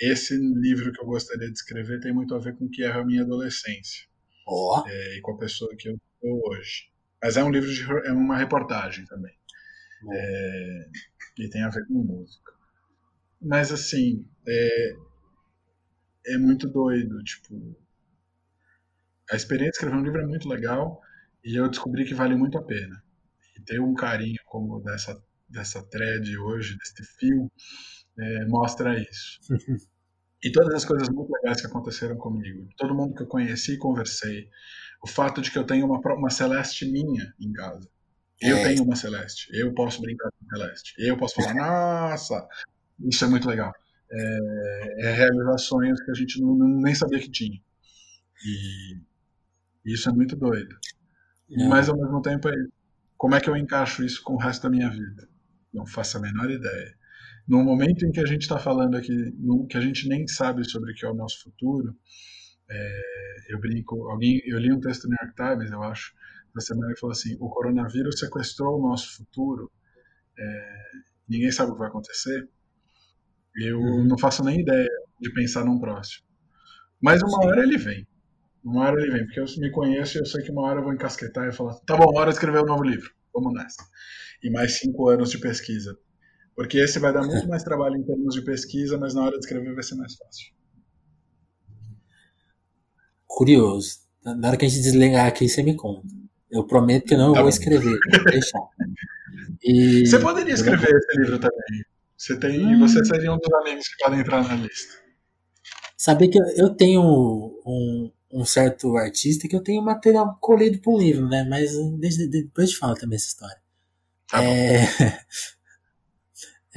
Esse 0.00 0.36
livro 0.36 0.92
que 0.92 1.00
eu 1.00 1.06
gostaria 1.06 1.46
de 1.46 1.54
escrever 1.54 2.00
tem 2.00 2.12
muito 2.12 2.34
a 2.34 2.38
ver 2.38 2.56
com 2.56 2.64
o 2.64 2.70
que 2.70 2.82
é 2.82 2.90
a 2.90 3.04
minha 3.04 3.22
adolescência. 3.22 4.06
Oh. 4.46 4.82
É, 4.86 5.18
e 5.18 5.20
com 5.20 5.32
a 5.32 5.38
pessoa 5.38 5.70
que 5.76 5.90
eu 5.90 6.00
sou 6.20 6.40
hoje. 6.48 6.90
Mas 7.22 7.36
é 7.36 7.44
um 7.44 7.50
livro 7.50 7.72
de 7.72 7.82
é 8.06 8.12
uma 8.12 8.36
reportagem 8.36 9.04
também. 9.04 9.34
É, 10.12 10.88
e 11.38 11.48
tem 11.50 11.62
a 11.62 11.68
ver 11.68 11.86
com 11.86 11.94
música. 11.94 12.52
Mas 13.40 13.72
assim, 13.72 14.26
é, 14.46 14.96
é 16.26 16.38
muito 16.38 16.68
doido, 16.68 17.22
tipo, 17.24 17.76
a 19.30 19.36
experiência 19.36 19.70
de 19.70 19.76
escrever 19.76 19.96
um 19.96 20.02
livro 20.02 20.20
é 20.20 20.26
muito 20.26 20.48
legal 20.48 21.00
e 21.44 21.56
eu 21.56 21.68
descobri 21.68 22.04
que 22.04 22.14
vale 22.14 22.34
muito 22.34 22.58
a 22.58 22.62
pena. 22.62 23.02
E 23.56 23.62
ter 23.62 23.80
um 23.80 23.94
carinho 23.94 24.38
como 24.46 24.80
dessa 24.80 25.20
dessa 25.50 25.82
thread 25.82 26.38
hoje, 26.38 26.76
desse 26.78 27.04
fio, 27.18 27.50
é, 28.18 28.46
mostra 28.46 28.98
isso. 28.98 29.40
e 30.42 30.52
todas 30.52 30.74
as 30.74 30.84
coisas 30.84 31.08
muito 31.08 31.32
legais 31.32 31.60
que 31.60 31.66
aconteceram 31.66 32.16
comigo, 32.16 32.68
todo 32.76 32.94
mundo 32.94 33.14
que 33.14 33.22
eu 33.22 33.26
conheci 33.26 33.74
e 33.74 33.78
conversei, 33.78 34.48
o 35.02 35.08
fato 35.08 35.42
de 35.42 35.50
que 35.50 35.58
eu 35.58 35.64
tenho 35.64 35.86
uma, 35.86 35.98
uma 36.14 36.30
Celeste 36.30 36.90
minha 36.90 37.34
em 37.40 37.52
casa, 37.52 37.88
eu 38.40 38.56
é. 38.56 38.64
tenho 38.64 38.84
uma 38.84 38.96
Celeste. 38.96 39.48
Eu 39.52 39.74
posso 39.74 40.00
brincar 40.00 40.30
com 40.30 40.56
Celeste. 40.56 40.94
Eu 40.98 41.16
posso 41.16 41.34
falar, 41.34 41.54
nossa, 41.54 42.48
isso 43.02 43.24
é 43.24 43.28
muito 43.28 43.48
legal. 43.48 43.72
É, 44.10 45.06
é 45.06 45.12
realizar 45.12 45.58
sonhos 45.58 46.00
que 46.00 46.10
a 46.10 46.14
gente 46.14 46.40
não, 46.40 46.56
nem 46.56 46.94
sabia 46.94 47.20
que 47.20 47.30
tinha. 47.30 47.60
E 48.44 49.00
isso 49.84 50.08
é 50.08 50.12
muito 50.12 50.36
doido. 50.36 50.76
É. 51.50 51.68
Mas 51.68 51.88
ao 51.88 51.96
mesmo 51.96 52.20
tempo, 52.20 52.48
é, 52.48 52.54
como 53.16 53.34
é 53.34 53.40
que 53.40 53.48
eu 53.48 53.56
encaixo 53.56 54.04
isso 54.04 54.22
com 54.22 54.34
o 54.34 54.38
resto 54.38 54.62
da 54.62 54.70
minha 54.70 54.90
vida? 54.90 55.28
Não 55.72 55.86
faço 55.86 56.18
a 56.18 56.20
menor 56.20 56.50
ideia. 56.50 56.94
No 57.46 57.62
momento 57.64 58.04
em 58.04 58.12
que 58.12 58.20
a 58.20 58.26
gente 58.26 58.42
está 58.42 58.58
falando 58.58 58.96
aqui, 58.96 59.12
no, 59.38 59.66
que 59.66 59.76
a 59.76 59.80
gente 59.80 60.08
nem 60.08 60.26
sabe 60.26 60.64
sobre 60.68 60.92
o 60.92 60.94
que 60.94 61.04
é 61.04 61.10
o 61.10 61.14
nosso 61.14 61.42
futuro, 61.42 61.96
é, 62.68 63.00
eu 63.48 63.58
brinco, 63.58 64.08
alguém, 64.08 64.40
eu 64.44 64.58
li 64.58 64.72
um 64.72 64.80
texto 64.80 65.02
do 65.02 65.08
New 65.08 65.18
York 65.20 65.34
Times, 65.34 65.72
eu 65.72 65.82
acho, 65.82 66.14
da 66.54 66.60
semana 66.60 66.94
que 66.94 67.00
falou 67.00 67.12
assim: 67.12 67.36
o 67.40 67.48
coronavírus 67.48 68.18
sequestrou 68.20 68.78
o 68.78 68.88
nosso 68.88 69.16
futuro, 69.16 69.70
é, 70.38 70.90
ninguém 71.28 71.50
sabe 71.50 71.70
o 71.70 71.74
que 71.74 71.80
vai 71.80 71.88
acontecer. 71.88 72.48
Eu 73.56 73.78
uhum. 73.78 74.04
não 74.06 74.18
faço 74.18 74.44
nem 74.44 74.60
ideia 74.60 74.88
de 75.20 75.32
pensar 75.32 75.64
num 75.64 75.78
próximo. 75.78 76.24
Mas 77.00 77.22
uma 77.22 77.42
Sim. 77.42 77.48
hora 77.48 77.62
ele 77.62 77.78
vem. 77.78 78.06
Uma 78.62 78.82
hora 78.82 79.00
ele 79.00 79.10
vem, 79.10 79.24
porque 79.24 79.40
eu 79.40 79.46
me 79.58 79.70
conheço 79.70 80.18
e 80.18 80.20
eu 80.20 80.26
sei 80.26 80.42
que 80.42 80.50
uma 80.50 80.62
hora 80.62 80.80
eu 80.80 80.84
vou 80.84 80.92
encasquetar 80.92 81.48
e 81.48 81.52
falar: 81.52 81.74
tá 81.86 81.96
bom, 81.96 82.14
hora 82.16 82.30
de 82.30 82.36
escrever 82.36 82.62
um 82.62 82.66
novo 82.66 82.82
livro, 82.82 83.10
vamos 83.34 83.54
nessa. 83.54 83.82
E 84.42 84.50
mais 84.50 84.78
cinco 84.78 85.08
anos 85.08 85.30
de 85.30 85.38
pesquisa. 85.38 85.96
Porque 86.54 86.78
esse 86.78 86.98
vai 86.98 87.12
dar 87.12 87.22
muito 87.22 87.48
mais 87.48 87.62
trabalho 87.62 87.96
em 87.96 88.02
termos 88.02 88.34
de 88.34 88.42
pesquisa, 88.42 88.98
mas 88.98 89.14
na 89.14 89.22
hora 89.22 89.38
de 89.38 89.44
escrever 89.44 89.72
vai 89.72 89.82
ser 89.82 89.94
mais 89.94 90.14
fácil. 90.14 90.52
Curioso. 93.26 94.00
Na 94.22 94.48
hora 94.48 94.56
que 94.56 94.66
a 94.66 94.68
gente 94.68 94.82
desligar 94.82 95.26
aqui, 95.26 95.48
você 95.48 95.62
me 95.62 95.74
conta. 95.74 96.06
Eu 96.50 96.66
prometo 96.66 97.06
que 97.06 97.16
não 97.16 97.32
tá 97.32 97.40
vou 97.40 97.44
bom. 97.44 97.48
escrever, 97.48 97.98
vou 98.12 98.24
deixar. 98.24 98.60
E... 99.62 100.06
Você 100.06 100.18
poderia 100.18 100.54
escrever 100.54 100.88
esse 100.88 101.20
livro 101.20 101.38
também. 101.38 101.84
Você 102.20 102.38
tem, 102.38 102.66
hum. 102.66 102.78
você 102.78 103.02
seria 103.02 103.32
um 103.32 103.38
dos 103.38 103.50
amigos 103.54 103.88
que 103.88 104.04
podem 104.04 104.20
entrar 104.20 104.46
na 104.46 104.54
lista. 104.54 104.92
Saber 105.96 106.28
que 106.28 106.38
eu 106.38 106.68
tenho 106.68 107.00
um, 107.00 108.12
um 108.30 108.44
certo 108.44 108.94
artista 108.98 109.48
que 109.48 109.56
eu 109.56 109.62
tenho 109.62 109.82
material 109.82 110.36
colhido 110.38 110.78
para 110.82 110.92
um 110.92 110.98
livro, 110.98 111.26
né? 111.26 111.44
Mas 111.48 111.72
depois 112.28 112.68
eu 112.68 112.74
te 112.74 112.78
falo 112.78 112.94
também 112.94 113.16
essa 113.16 113.28
história. 113.28 113.56
Tá 114.28 114.44
é, 114.44 114.82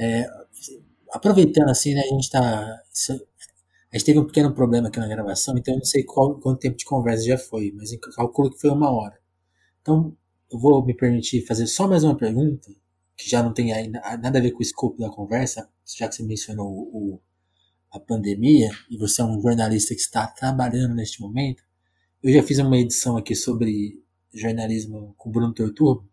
é, 0.00 0.26
aproveitando 1.12 1.68
assim, 1.68 1.92
né? 1.92 2.00
A 2.00 2.14
gente 2.14 2.30
tá. 2.30 2.82
A 3.92 3.98
gente 3.98 4.06
teve 4.06 4.18
um 4.18 4.26
pequeno 4.26 4.54
problema 4.54 4.88
aqui 4.88 4.98
na 4.98 5.06
gravação, 5.06 5.58
então 5.58 5.74
eu 5.74 5.78
não 5.78 5.84
sei 5.84 6.04
qual, 6.04 6.40
quanto 6.40 6.60
tempo 6.60 6.78
de 6.78 6.86
conversa 6.86 7.22
já 7.22 7.36
foi, 7.36 7.70
mas 7.76 7.92
eu 7.92 8.00
calculo 8.00 8.50
que 8.50 8.60
foi 8.60 8.70
uma 8.70 8.90
hora. 8.90 9.20
Então, 9.82 10.16
eu 10.50 10.58
vou 10.58 10.84
me 10.84 10.96
permitir 10.96 11.44
fazer 11.46 11.66
só 11.66 11.86
mais 11.86 12.02
uma 12.02 12.16
pergunta, 12.16 12.70
que 13.16 13.28
já 13.28 13.42
não 13.42 13.52
tem 13.52 13.72
nada 13.90 14.38
a 14.38 14.42
ver 14.42 14.50
com 14.52 14.58
o 14.58 14.62
escopo 14.62 14.98
da 14.98 15.10
conversa, 15.10 15.68
já 15.84 16.08
que 16.08 16.14
você 16.16 16.22
mencionou 16.22 16.68
o, 16.68 17.20
a 17.90 18.00
pandemia 18.00 18.70
e 18.90 18.96
você 18.96 19.22
é 19.22 19.24
um 19.24 19.40
jornalista 19.40 19.94
que 19.94 20.00
está 20.00 20.26
trabalhando 20.26 20.94
neste 20.94 21.20
momento. 21.20 21.62
Eu 22.22 22.32
já 22.32 22.42
fiz 22.42 22.58
uma 22.58 22.76
edição 22.76 23.16
aqui 23.16 23.34
sobre 23.34 24.02
jornalismo 24.32 25.14
com 25.16 25.30
Bruno 25.30 25.52
Torturbo, 25.52 26.08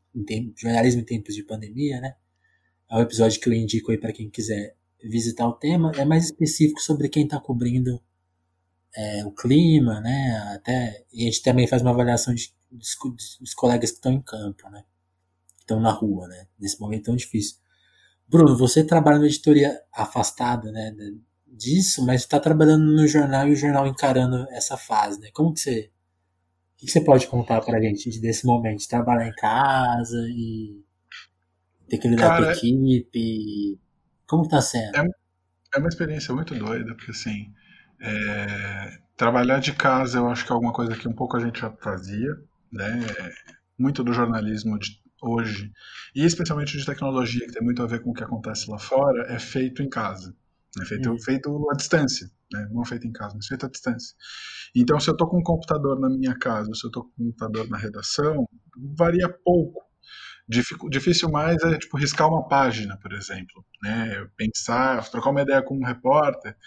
jornalismo 0.56 1.02
em 1.02 1.06
tempos 1.06 1.34
de 1.34 1.44
pandemia, 1.44 2.00
né? 2.02 2.16
É 2.90 2.98
um 2.98 3.02
episódio 3.02 3.40
que 3.40 3.48
eu 3.48 3.54
indico 3.54 3.92
aí 3.92 3.98
para 3.98 4.12
quem 4.12 4.30
quiser 4.30 4.76
visitar 5.02 5.48
o 5.48 5.54
tema. 5.54 5.92
É 5.96 6.04
mais 6.04 6.26
específico 6.26 6.82
sobre 6.82 7.08
quem 7.08 7.24
está 7.24 7.40
cobrindo 7.40 8.02
é, 8.94 9.26
o 9.26 9.32
clima, 9.32 10.02
né? 10.02 10.54
Até, 10.54 11.06
e 11.14 11.22
a 11.22 11.26
gente 11.26 11.42
também 11.42 11.66
faz 11.66 11.82
uma 11.82 11.92
avaliação 11.92 12.36
de 12.36 12.54
dos, 12.72 13.38
dos 13.40 13.54
colegas 13.54 13.92
que 13.92 13.98
estão 13.98 14.14
em 14.14 14.22
campo, 14.22 14.70
né? 14.70 14.84
Que 15.62 15.64
estão 15.64 15.80
na 15.80 15.92
rua, 15.92 16.28
né? 16.28 16.48
Nesse 16.60 16.80
momento 16.80 17.06
tão 17.06 17.16
difícil. 17.16 17.58
Bruno, 18.28 18.58
você 18.58 18.84
trabalha 18.84 19.20
na 19.20 19.26
editoria 19.26 19.80
afastada, 19.94 20.72
né? 20.72 20.92
Disso, 21.46 22.04
mas 22.06 22.22
está 22.22 22.40
trabalhando 22.40 22.86
no 22.86 23.08
jornal 23.08 23.48
e 23.48 23.52
o 23.52 23.56
jornal 23.56 23.86
encarando 23.86 24.48
essa 24.50 24.76
fase, 24.76 25.20
né? 25.20 25.30
Como 25.34 25.54
que 25.54 25.60
você, 25.60 25.92
o 26.74 26.78
que 26.78 26.90
você 26.90 27.02
pode 27.02 27.28
contar 27.28 27.62
para 27.62 27.78
a 27.78 27.82
gente 27.82 28.20
desse 28.20 28.46
momento, 28.46 28.80
de 28.80 28.88
trabalhar 28.88 29.28
em 29.28 29.34
casa 29.34 30.18
e 30.30 30.82
ter 31.90 31.98
que 31.98 32.08
lidar 32.08 32.30
Cara, 32.30 32.44
com 32.44 32.50
a 32.50 32.54
equipe? 32.54 33.80
Como 34.26 34.44
está 34.44 34.62
sendo? 34.62 34.96
É, 34.96 35.06
é 35.76 35.80
uma 35.80 35.90
experiência 35.90 36.34
muito 36.34 36.56
doida, 36.56 36.96
porque 36.96 37.12
assim, 37.12 37.54
é, 38.00 38.98
trabalhar 39.18 39.60
de 39.60 39.74
casa 39.74 40.20
eu 40.20 40.30
acho 40.30 40.46
que 40.46 40.52
é 40.52 40.56
alguma 40.56 40.74
coisa 40.74 40.96
que 40.96 41.08
um 41.08 41.14
pouco 41.14 41.36
a 41.36 41.40
gente 41.42 41.60
já 41.60 41.70
fazia, 41.70 42.34
né? 42.72 43.06
Muito 43.78 44.06
do 44.06 44.14
jornalismo 44.14 44.80
de 44.80 45.01
hoje, 45.22 45.72
e 46.16 46.26
especialmente 46.26 46.78
de 46.78 46.86
tecnologia, 46.86 47.46
que 47.46 47.54
tem 47.54 47.64
muito 47.64 47.84
a 47.84 47.88
ver 47.88 48.02
com 48.02 48.10
o 48.10 48.14
que 48.14 48.24
acontece 48.24 48.70
lá 48.70 48.80
fora, 48.80 49.32
é 49.32 49.40
feito 49.40 49.84
em 49.84 49.90
casa. 49.90 50.36
É 50.82 50.86
feito, 50.86 51.10
uhum. 51.10 51.20
feito 51.20 51.70
à 51.70 51.76
distância, 51.76 52.32
né? 52.52 52.68
não 52.72 52.86
feito 52.86 53.06
em 53.06 53.12
casa, 53.12 53.36
mas 53.36 53.46
feito 53.46 53.66
à 53.66 53.70
distância. 53.70 54.16
Então, 54.74 55.00
se 55.00 55.10
eu 55.10 55.14
estou 55.14 55.28
com 55.28 55.40
um 55.40 55.44
computador 55.44 56.00
na 56.00 56.10
minha 56.10 56.38
casa, 56.38 56.74
se 56.74 56.86
eu 56.86 56.88
estou 56.88 57.04
com 57.04 57.10
um 57.20 57.26
computador 57.26 57.68
na 57.70 57.78
redação, 57.78 58.48
varia 58.98 59.28
pouco. 59.44 59.82
Difícil 60.90 61.30
mais 61.30 61.62
é 61.64 61.78
tipo 61.78 61.98
riscar 61.98 62.28
uma 62.28 62.46
página, 62.48 62.98
por 62.98 63.14
exemplo, 63.14 63.64
né? 63.82 64.28
Pensar, 64.36 65.08
trocar 65.10 65.30
uma 65.30 65.44
ideia 65.44 65.62
com 65.62 65.78
um 65.78 65.86
repórter, 65.86 66.58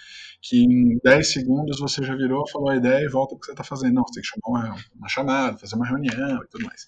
que 0.41 0.63
em 0.63 0.99
10 1.05 1.33
segundos 1.33 1.79
você 1.81 2.03
já 2.03 2.15
virou, 2.15 2.49
falou 2.49 2.71
a 2.71 2.77
ideia 2.77 3.05
e 3.05 3.11
volta 3.11 3.31
para 3.31 3.37
o 3.37 3.41
que 3.41 3.47
você 3.47 3.53
está 3.53 3.65
fazendo. 3.65 3.95
Não, 3.95 4.05
você 4.07 4.15
tem 4.15 4.23
que 4.23 4.29
chamar 4.29 4.69
uma, 4.69 4.77
uma 4.95 5.09
chamada, 5.09 5.59
fazer 5.59 5.75
uma 5.77 5.87
reunião 5.87 6.43
e 6.43 6.49
tudo 6.49 6.65
mais. 6.65 6.87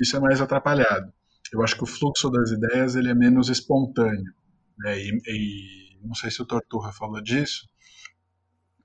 Isso 0.00 0.16
é 0.16 0.20
mais 0.20 0.40
atrapalhado. 0.40 1.12
Eu 1.52 1.62
acho 1.62 1.76
que 1.76 1.84
o 1.84 1.86
fluxo 1.86 2.30
das 2.30 2.50
ideias 2.50 2.94
ele 2.94 3.10
é 3.10 3.14
menos 3.14 3.48
espontâneo. 3.48 4.32
Né? 4.78 4.98
E, 4.98 5.20
e 5.26 6.06
não 6.06 6.14
sei 6.14 6.30
se 6.30 6.42
o 6.42 6.46
Torturra 6.46 6.92
falou 6.92 7.22
disso, 7.22 7.66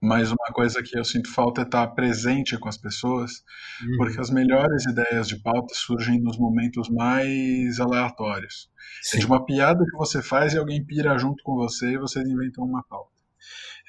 mas 0.04 0.32
uma 0.32 0.52
coisa 0.52 0.84
que 0.84 1.00
eu 1.00 1.06
sinto 1.06 1.32
falta 1.32 1.62
é 1.62 1.64
estar 1.64 1.88
presente 1.88 2.58
com 2.58 2.68
as 2.68 2.78
pessoas, 2.78 3.42
uhum. 3.82 3.98
porque 3.98 4.20
as 4.20 4.30
melhores 4.30 4.86
ideias 4.86 5.30
de 5.30 5.40
pauta 5.40 5.74
surgem 5.74 6.22
nos 6.22 6.38
momentos 6.38 6.90
mais 6.90 7.80
aleatórios. 7.80 8.70
Sim. 9.02 9.18
É 9.18 9.20
de 9.22 9.26
uma 9.26 9.46
piada 9.46 9.86
que 9.86 9.98
você 9.98 10.22
faz 10.22 10.54
e 10.54 10.58
alguém 10.58 10.86
pira 10.86 11.18
junto 11.18 11.42
com 11.42 11.56
você 11.56 11.94
e 11.94 11.98
vocês 11.98 12.28
inventam 12.28 12.66
uma 12.66 12.84
pauta. 12.84 13.14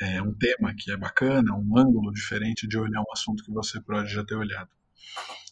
É 0.00 0.22
um 0.22 0.32
tema 0.34 0.72
que 0.76 0.92
é 0.92 0.96
bacana, 0.96 1.52
um 1.52 1.76
ângulo 1.76 2.12
diferente 2.12 2.68
de 2.68 2.78
olhar 2.78 3.00
um 3.00 3.12
assunto 3.12 3.42
que 3.44 3.52
você 3.52 3.80
pode 3.80 4.12
já 4.12 4.24
ter 4.24 4.36
olhado. 4.36 4.70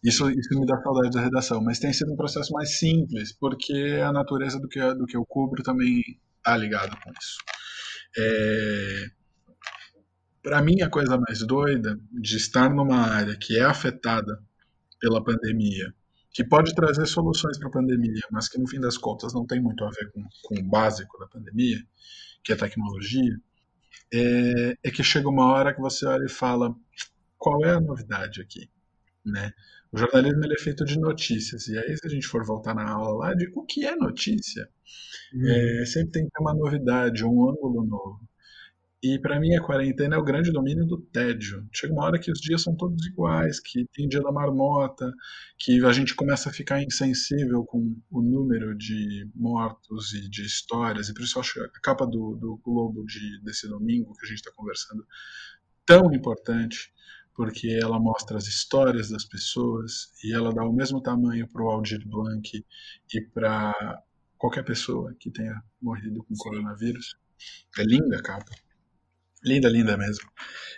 Isso, 0.03 0.29
isso 0.31 0.59
me 0.59 0.67
dá 0.67 0.81
saudade 0.83 1.11
da 1.11 1.21
redação, 1.21 1.63
mas 1.63 1.79
tem 1.79 1.93
sido 1.93 2.13
um 2.13 2.17
processo 2.17 2.53
mais 2.53 2.79
simples, 2.79 3.33
porque 3.33 4.01
a 4.05 4.13
natureza 4.13 4.59
do 4.59 4.69
que, 4.69 4.81
do 4.95 5.07
que 5.07 5.17
eu 5.17 5.25
cubro 5.25 5.63
também 5.63 6.03
está 6.39 6.57
ligada 6.57 6.97
com 6.97 7.11
isso. 7.13 7.39
É, 8.19 9.11
para 10.43 10.61
mim, 10.61 10.83
a 10.83 10.91
coisa 10.91 11.17
mais 11.17 11.47
doida 11.47 11.99
de 12.13 12.37
estar 12.37 12.69
numa 12.69 12.99
área 12.99 13.37
que 13.37 13.57
é 13.57 13.63
afetada 13.63 14.43
pela 15.01 15.23
pandemia, 15.23 15.95
que 16.33 16.43
pode 16.43 16.75
trazer 16.75 17.07
soluções 17.07 17.59
para 17.59 17.69
a 17.69 17.73
pandemia, 17.73 18.23
mas 18.31 18.49
que 18.49 18.59
no 18.59 18.67
fim 18.67 18.81
das 18.81 18.99
contas 18.99 19.33
não 19.33 19.47
tem 19.47 19.61
muito 19.61 19.85
a 19.85 19.91
ver 19.91 20.11
com, 20.11 20.25
com 20.43 20.59
o 20.59 20.65
básico 20.65 21.17
da 21.19 21.27
pandemia, 21.29 21.79
que 22.43 22.53
é 22.53 22.57
tecnologia, 22.57 23.37
é, 24.13 24.77
é, 24.83 24.91
que 24.91 25.05
chega 25.05 25.29
uma 25.29 25.53
hora 25.53 25.73
que 25.73 25.81
você 25.81 26.07
olha 26.07 26.25
e 26.25 26.31
fala: 26.31 26.75
qual 27.39 27.65
é 27.65 27.71
a 27.71 27.81
novidade 27.81 28.41
aqui? 28.41 28.69
Né? 29.25 29.53
O 29.93 29.99
jornalismo 29.99 30.45
ele 30.45 30.55
é 30.55 30.59
feito 30.59 30.85
de 30.85 30.99
notícias, 30.99 31.69
e 31.69 31.79
aí, 31.79 31.97
se 31.97 32.07
a 32.07 32.09
gente 32.09 32.27
for 32.27 32.45
voltar 32.45 32.75
na 32.75 32.89
aula 32.89 33.27
lá, 33.27 33.35
de 33.35 33.51
o 33.55 33.63
que 33.65 33.85
é 33.85 33.95
notícia? 33.95 34.69
Hum. 35.35 35.47
É, 35.47 35.85
sempre 35.87 36.13
tem 36.13 36.25
que 36.25 36.31
ter 36.31 36.43
uma 36.43 36.55
novidade, 36.55 37.25
um 37.25 37.49
ângulo 37.49 37.85
novo. 37.85 38.21
E 39.03 39.19
para 39.19 39.41
mim 39.41 39.53
a 39.57 39.61
quarentena 39.61 40.15
é 40.15 40.19
o 40.19 40.23
grande 40.23 40.53
domínio 40.53 40.87
do 40.87 40.97
tédio. 40.97 41.69
Chega 41.75 41.93
uma 41.93 42.05
hora 42.05 42.21
que 42.21 42.31
os 42.31 42.41
dias 42.41 42.63
são 42.63 42.77
todos 42.77 43.05
iguais, 43.05 43.59
que 43.59 43.85
tem 43.93 44.09
dia 44.09 44.21
da 44.21 44.31
marmota, 44.31 45.13
que 45.59 45.85
a 45.85 45.93
gente 45.93 46.15
começa 46.15 46.49
a 46.49 46.53
ficar 46.53 46.81
insensível 46.81 47.65
com 47.65 47.97
o 48.13 48.23
número 48.23 48.77
de 48.79 49.29
mortos 49.35 50.15
e 50.15 50.29
de 50.31 50.43
histórias. 50.43 51.09
E 51.09 51.15
por 51.15 51.25
isso 51.25 51.37
eu 51.37 51.41
acho 51.41 51.61
a 51.61 51.69
capa 51.83 52.07
do, 52.07 52.37
do 52.37 52.61
Globo 52.65 53.05
de, 53.05 53.43
desse 53.43 53.69
domingo 53.69 54.15
que 54.15 54.25
a 54.25 54.29
gente 54.29 54.39
está 54.39 54.53
conversando 54.55 55.05
tão 55.85 56.15
importante, 56.15 56.93
porque 57.35 57.79
ela 57.81 57.99
mostra 57.99 58.37
as 58.37 58.47
histórias 58.47 59.09
das 59.09 59.25
pessoas 59.25 60.13
e 60.23 60.35
ela 60.35 60.53
dá 60.53 60.65
o 60.65 60.73
mesmo 60.73 61.01
tamanho 61.01 61.49
para 61.49 61.63
o 61.63 61.71
Aldir 61.71 62.07
Blanc 62.07 62.65
e 63.15 63.21
para 63.21 64.03
qualquer 64.37 64.65
pessoa 64.65 65.15
que 65.19 65.31
tenha 65.31 65.63
morrido 65.81 66.23
com 66.25 66.35
coronavírus. 66.37 67.17
É 67.79 67.83
linda 67.83 68.19
a 68.19 68.23
capa. 68.23 68.53
Linda, 69.45 69.69
linda 69.69 69.97
mesmo. 69.97 70.31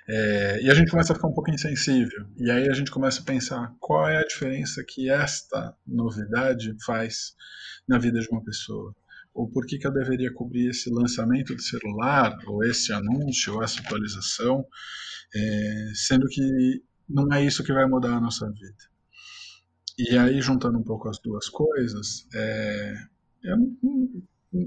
É, 0.09 0.63
e 0.63 0.71
a 0.71 0.75
gente 0.75 0.91
começa 0.91 1.13
a 1.13 1.17
ficar 1.17 1.29
um 1.29 1.35
pouco 1.35 1.51
insensível. 1.51 2.27
E 2.39 2.51
aí 2.51 2.69
a 2.69 2.73
gente 2.73 2.91
começa 2.91 3.21
a 3.21 3.25
pensar 3.25 3.75
qual 3.79 4.09
é 4.09 4.17
a 4.17 4.27
diferença 4.27 4.83
que 4.87 5.11
esta 5.11 5.77
novidade 5.87 6.75
faz 6.85 7.35
na 7.87 7.99
vida 7.99 8.21
de 8.21 8.29
uma 8.31 8.43
pessoa. 8.43 8.95
Ou 9.35 9.49
por 9.49 9.67
que, 9.67 9.79
que 9.79 9.87
eu 9.87 9.93
deveria 9.93 10.33
cobrir 10.33 10.71
esse 10.71 10.89
lançamento 10.91 11.55
de 11.57 11.63
celular, 11.63 12.37
ou 12.47 12.65
esse 12.65 12.93
anúncio, 12.93 13.55
ou 13.55 13.63
essa 13.63 13.81
atualização, 13.81 14.65
é, 15.35 15.93
sendo 15.95 16.27
que 16.29 16.83
não 17.09 17.31
é 17.33 17.45
isso 17.45 17.65
que 17.65 17.73
vai 17.73 17.87
mudar 17.87 18.17
a 18.17 18.21
nossa 18.21 18.49
vida. 18.51 18.85
E 19.99 20.17
aí, 20.17 20.41
juntando 20.41 20.79
um 20.79 20.85
pouco 20.85 21.09
as 21.09 21.19
duas 21.19 21.49
coisas, 21.49 22.27
é, 22.35 22.95
é, 23.45 23.55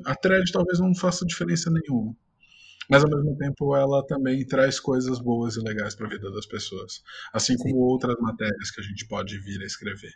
a 0.06 0.16
thread 0.16 0.52
talvez 0.52 0.80
não 0.80 0.94
faça 0.94 1.26
diferença 1.26 1.72
nenhuma 1.72 2.16
mas 2.90 3.04
ao 3.04 3.10
mesmo 3.10 3.36
tempo 3.38 3.76
ela 3.76 4.06
também 4.06 4.46
traz 4.46 4.80
coisas 4.80 5.20
boas 5.20 5.56
e 5.58 5.60
legais 5.60 5.94
para 5.96 6.08
a 6.08 6.10
vida 6.10 6.32
das 6.32 6.46
pessoas, 6.46 7.04
assim 7.34 7.58
Sim. 7.58 7.64
como 7.64 7.78
outras 7.78 8.16
matérias 8.20 8.72
que 8.72 8.82
a 8.82 8.84
gente 8.84 9.08
pode 9.08 9.38
vir 9.40 9.62
a 9.62 9.66
escrever. 9.66 10.14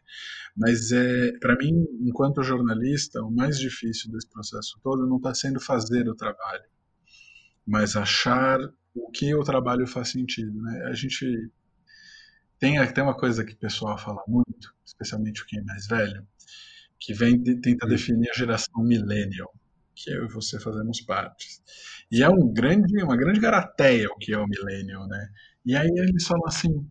Mas 0.55 0.91
é, 0.91 1.31
para 1.39 1.55
mim, 1.57 1.85
enquanto 2.01 2.43
jornalista, 2.43 3.21
o 3.21 3.31
mais 3.31 3.59
difícil 3.59 4.11
desse 4.11 4.29
processo 4.29 4.79
todo 4.81 5.07
não 5.07 5.17
está 5.17 5.33
sendo 5.33 5.59
fazer 5.59 6.07
o 6.07 6.15
trabalho, 6.15 6.63
mas 7.65 7.95
achar 7.95 8.59
o 8.93 9.09
que 9.11 9.33
o 9.35 9.43
trabalho 9.43 9.85
faz 9.87 10.09
sentido, 10.09 10.61
né? 10.61 10.85
A 10.85 10.93
gente 10.93 11.51
tem 12.59 12.75
tem 12.93 13.03
uma 13.03 13.17
coisa 13.17 13.43
que 13.43 13.53
o 13.53 13.57
pessoal 13.57 13.97
fala 13.97 14.23
muito, 14.27 14.73
especialmente 14.85 15.45
quem 15.45 15.59
é 15.59 15.63
mais 15.63 15.87
velho, 15.87 16.25
que 16.99 17.13
vem 17.13 17.41
tenta 17.59 17.87
definir 17.87 18.29
a 18.29 18.37
geração 18.37 18.83
millennial 18.83 19.51
que 20.03 20.11
eu 20.11 20.25
e 20.25 20.31
você 20.31 20.59
fazemos 20.59 21.01
parte. 21.01 21.47
E 22.11 22.21
é 22.23 22.29
um 22.29 22.51
grande, 22.51 23.03
uma 23.03 23.15
grande 23.15 23.39
garateia 23.39 24.07
o 24.07 24.17
que 24.17 24.33
é 24.33 24.37
o 24.37 24.47
millennial, 24.47 25.07
né? 25.07 25.29
E 25.65 25.75
aí 25.75 25.89
eles 25.95 26.25
falam 26.25 26.47
assim, 26.47 26.89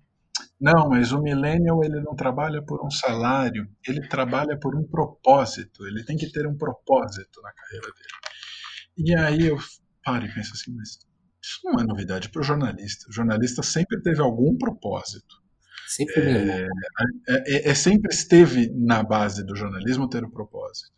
não, 0.60 0.88
mas 0.88 1.12
o 1.12 1.20
millennial 1.20 1.82
ele 1.84 2.00
não 2.00 2.14
trabalha 2.14 2.62
por 2.62 2.84
um 2.84 2.90
salário, 2.90 3.68
ele 3.86 4.06
trabalha 4.08 4.58
por 4.58 4.76
um 4.76 4.84
propósito, 4.84 5.86
ele 5.86 6.04
tem 6.04 6.16
que 6.16 6.30
ter 6.30 6.46
um 6.46 6.56
propósito 6.56 7.40
na 7.42 7.52
carreira 7.52 7.86
dele. 7.86 9.06
E 9.08 9.14
aí 9.14 9.46
eu 9.46 9.58
paro 10.04 10.26
e 10.26 10.34
penso 10.34 10.52
assim, 10.54 10.74
mas 10.74 10.98
isso 11.42 11.60
não 11.64 11.80
é 11.80 11.84
novidade 11.84 12.28
para 12.28 12.40
o 12.40 12.44
jornalista. 12.44 13.08
O 13.08 13.12
jornalista 13.12 13.62
sempre 13.62 14.00
teve 14.02 14.20
algum 14.20 14.56
propósito. 14.56 15.40
Sempre 15.88 16.20
é, 16.20 16.66
é, 17.28 17.56
é, 17.56 17.70
é, 17.70 17.74
sempre 17.74 18.14
esteve 18.14 18.70
na 18.76 19.02
base 19.02 19.44
do 19.44 19.56
jornalismo 19.56 20.08
ter 20.08 20.24
um 20.24 20.30
propósito. 20.30 20.92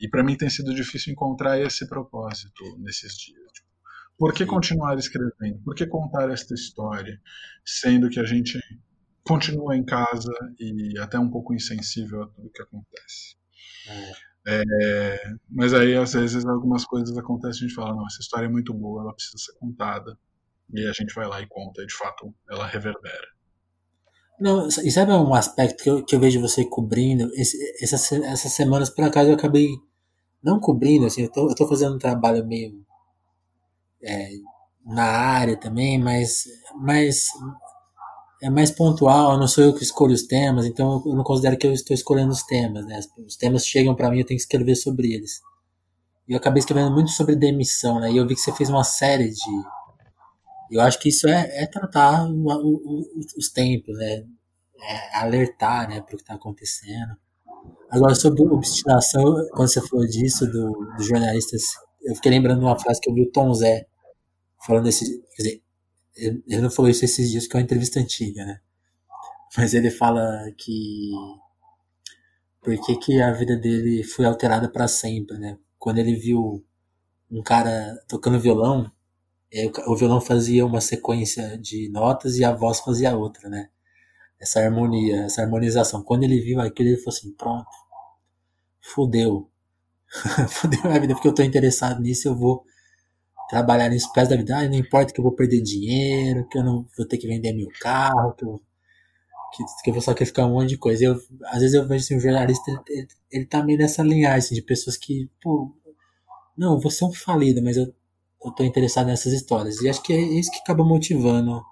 E 0.00 0.08
para 0.08 0.22
mim 0.22 0.36
tem 0.36 0.48
sido 0.50 0.74
difícil 0.74 1.12
encontrar 1.12 1.60
esse 1.60 1.88
propósito 1.88 2.62
nesses 2.78 3.16
dias. 3.16 3.52
Tipo, 3.52 3.68
por 4.18 4.32
que 4.32 4.46
continuar 4.46 4.98
escrevendo? 4.98 5.60
Por 5.64 5.74
que 5.74 5.86
contar 5.86 6.30
esta 6.30 6.54
história, 6.54 7.20
sendo 7.64 8.08
que 8.08 8.20
a 8.20 8.24
gente 8.24 8.58
continua 9.24 9.76
em 9.76 9.84
casa 9.84 10.32
e 10.58 10.98
até 10.98 11.18
um 11.18 11.30
pouco 11.30 11.54
insensível 11.54 12.22
a 12.22 12.28
tudo 12.28 12.50
que 12.50 12.62
acontece? 12.62 13.36
É. 13.88 14.26
É, 14.48 15.34
mas 15.50 15.74
aí, 15.74 15.96
às 15.96 16.12
vezes, 16.12 16.46
algumas 16.46 16.84
coisas 16.84 17.16
acontecem 17.18 17.62
e 17.62 17.64
a 17.64 17.68
gente 17.68 17.74
fala: 17.74 17.96
não, 17.96 18.06
essa 18.06 18.20
história 18.20 18.46
é 18.46 18.48
muito 18.48 18.72
boa, 18.72 19.02
ela 19.02 19.12
precisa 19.12 19.38
ser 19.38 19.52
contada. 19.58 20.16
E 20.72 20.86
a 20.86 20.92
gente 20.92 21.14
vai 21.14 21.26
lá 21.26 21.40
e 21.40 21.46
conta, 21.48 21.82
e 21.82 21.86
de 21.86 21.94
fato 21.94 22.32
ela 22.48 22.66
reverbera. 22.66 23.26
Não, 24.38 24.68
e 24.68 24.90
sabe 24.90 25.12
um 25.12 25.34
aspecto 25.34 25.82
que 25.82 25.90
eu, 25.90 26.04
que 26.04 26.14
eu 26.14 26.20
vejo 26.20 26.40
você 26.40 26.64
cobrindo? 26.64 27.30
Esse, 27.34 27.56
essas, 27.82 28.12
essas 28.12 28.52
semanas, 28.52 28.90
por 28.90 29.04
acaso, 29.04 29.30
eu 29.30 29.34
acabei 29.34 29.70
não 30.42 30.60
cobrindo, 30.60 31.06
assim, 31.06 31.22
eu 31.22 31.32
tô, 31.32 31.48
eu 31.48 31.54
tô 31.54 31.66
fazendo 31.66 31.96
um 31.96 31.98
trabalho 31.98 32.46
meio 32.46 32.84
é, 34.02 34.30
na 34.84 35.04
área 35.04 35.56
também, 35.56 35.98
mas, 35.98 36.44
mas 36.76 37.28
é 38.42 38.50
mais 38.50 38.70
pontual, 38.70 39.38
não 39.38 39.48
sou 39.48 39.64
eu 39.64 39.74
que 39.74 39.82
escolho 39.82 40.12
os 40.12 40.22
temas, 40.22 40.66
então 40.66 41.02
eu 41.06 41.14
não 41.14 41.24
considero 41.24 41.56
que 41.56 41.66
eu 41.66 41.72
estou 41.72 41.94
escolhendo 41.94 42.30
os 42.30 42.42
temas, 42.42 42.84
né? 42.86 43.00
Os 43.26 43.36
temas 43.36 43.66
chegam 43.66 43.94
para 43.94 44.10
mim, 44.10 44.18
eu 44.18 44.26
tenho 44.26 44.38
que 44.38 44.42
escrever 44.42 44.76
sobre 44.76 45.12
eles. 45.12 45.40
E 46.28 46.32
eu 46.32 46.38
acabei 46.38 46.60
escrevendo 46.60 46.92
muito 46.92 47.10
sobre 47.10 47.34
demissão, 47.34 47.98
né? 47.98 48.12
E 48.12 48.16
eu 48.16 48.26
vi 48.26 48.34
que 48.34 48.40
você 48.40 48.52
fez 48.52 48.68
uma 48.68 48.84
série 48.84 49.30
de 49.30 49.62
eu 50.70 50.80
acho 50.80 50.98
que 50.98 51.08
isso 51.08 51.28
é, 51.28 51.62
é 51.62 51.66
tratar 51.66 52.26
o, 52.26 52.46
o, 52.46 53.08
os 53.36 53.48
tempos, 53.50 53.96
né? 53.98 54.24
É 54.82 55.16
alertar 55.16 55.88
né, 55.88 56.00
para 56.00 56.14
o 56.14 56.16
que 56.16 56.22
está 56.22 56.34
acontecendo. 56.34 57.16
Agora, 57.90 58.14
sobre 58.14 58.42
obstinação, 58.42 59.22
quando 59.52 59.68
você 59.68 59.80
falou 59.80 60.06
disso, 60.06 60.46
do, 60.46 60.72
dos 60.96 61.06
jornalistas, 61.06 61.62
eu 62.02 62.14
fiquei 62.14 62.30
lembrando 62.30 62.60
uma 62.60 62.78
frase 62.78 63.00
que 63.00 63.08
eu 63.08 63.14
vi 63.14 63.22
o 63.22 63.30
Tom 63.30 63.52
Zé 63.54 63.86
falando 64.64 64.88
esse. 64.88 65.22
Quer 65.34 65.42
dizer, 65.42 65.62
ele 66.16 66.60
não 66.60 66.70
falou 66.70 66.90
isso 66.90 67.04
esses 67.04 67.30
dias, 67.30 67.46
que 67.46 67.56
é 67.56 67.58
uma 67.58 67.64
entrevista 67.64 68.00
antiga, 68.00 68.44
né? 68.44 68.60
Mas 69.56 69.74
ele 69.74 69.90
fala 69.90 70.50
que. 70.56 71.10
Por 72.60 72.76
que, 72.84 72.96
que 72.96 73.22
a 73.22 73.32
vida 73.32 73.56
dele 73.56 74.02
foi 74.02 74.24
alterada 74.24 74.68
para 74.68 74.88
sempre, 74.88 75.38
né? 75.38 75.56
Quando 75.78 75.98
ele 75.98 76.16
viu 76.16 76.64
um 77.30 77.42
cara 77.42 77.96
tocando 78.08 78.40
violão, 78.40 78.90
o 79.86 79.96
violão 79.96 80.20
fazia 80.20 80.66
uma 80.66 80.80
sequência 80.80 81.56
de 81.58 81.88
notas 81.90 82.36
e 82.36 82.44
a 82.44 82.52
voz 82.52 82.80
fazia 82.80 83.16
outra, 83.16 83.48
né? 83.48 83.68
Essa 84.38 84.60
harmonia, 84.60 85.24
essa 85.24 85.42
harmonização. 85.42 86.02
Quando 86.02 86.24
ele 86.24 86.40
viu 86.40 86.60
aquilo, 86.60 86.90
ele 86.90 86.98
falou 86.98 87.16
assim: 87.16 87.32
pronto, 87.32 87.70
fudeu. 88.80 89.50
fudeu 90.48 90.90
a 90.90 90.98
vida, 90.98 91.14
porque 91.14 91.28
eu 91.28 91.34
tô 91.34 91.42
interessado 91.42 92.00
nisso, 92.00 92.28
eu 92.28 92.36
vou 92.36 92.64
trabalhar 93.48 93.88
nisso 93.88 94.12
pro 94.12 94.28
da 94.28 94.36
vida. 94.36 94.58
Ah, 94.58 94.68
não 94.68 94.74
importa 94.74 95.12
que 95.12 95.20
eu 95.20 95.24
vou 95.24 95.32
perder 95.32 95.62
dinheiro, 95.62 96.46
que 96.48 96.58
eu 96.58 96.64
não 96.64 96.86
vou 96.96 97.06
ter 97.06 97.18
que 97.18 97.26
vender 97.26 97.52
meu 97.52 97.68
carro, 97.80 98.34
que 98.34 98.44
eu, 98.44 98.60
que, 99.54 99.64
que 99.84 99.90
o 99.90 99.94
pessoal 99.94 100.16
quer 100.16 100.26
ficar 100.26 100.46
um 100.46 100.52
monte 100.52 100.70
de 100.70 100.78
coisa. 100.78 101.04
Eu, 101.04 101.14
às 101.46 101.60
vezes 101.60 101.74
eu 101.74 101.86
vejo 101.86 102.04
assim, 102.04 102.16
um 102.16 102.20
jornalista, 102.20 102.70
ele, 102.88 103.08
ele, 103.30 103.46
tá 103.46 103.62
meio 103.62 103.78
nessa 103.78 104.02
linhagem 104.02 104.38
assim, 104.38 104.54
de 104.54 104.62
pessoas 104.62 104.96
que, 104.96 105.30
pô, 105.40 105.74
não, 106.56 106.80
você 106.80 107.04
é 107.04 107.06
um 107.06 107.12
falido, 107.12 107.62
mas 107.62 107.76
eu, 107.76 107.92
eu 108.46 108.52
tô 108.52 108.64
interessado 108.64 109.06
nessas 109.06 109.32
histórias. 109.32 109.80
E 109.80 109.88
acho 109.88 110.02
que 110.02 110.12
é 110.12 110.20
isso 110.20 110.50
que 110.50 110.58
acaba 110.58 110.84
motivando, 110.84 111.62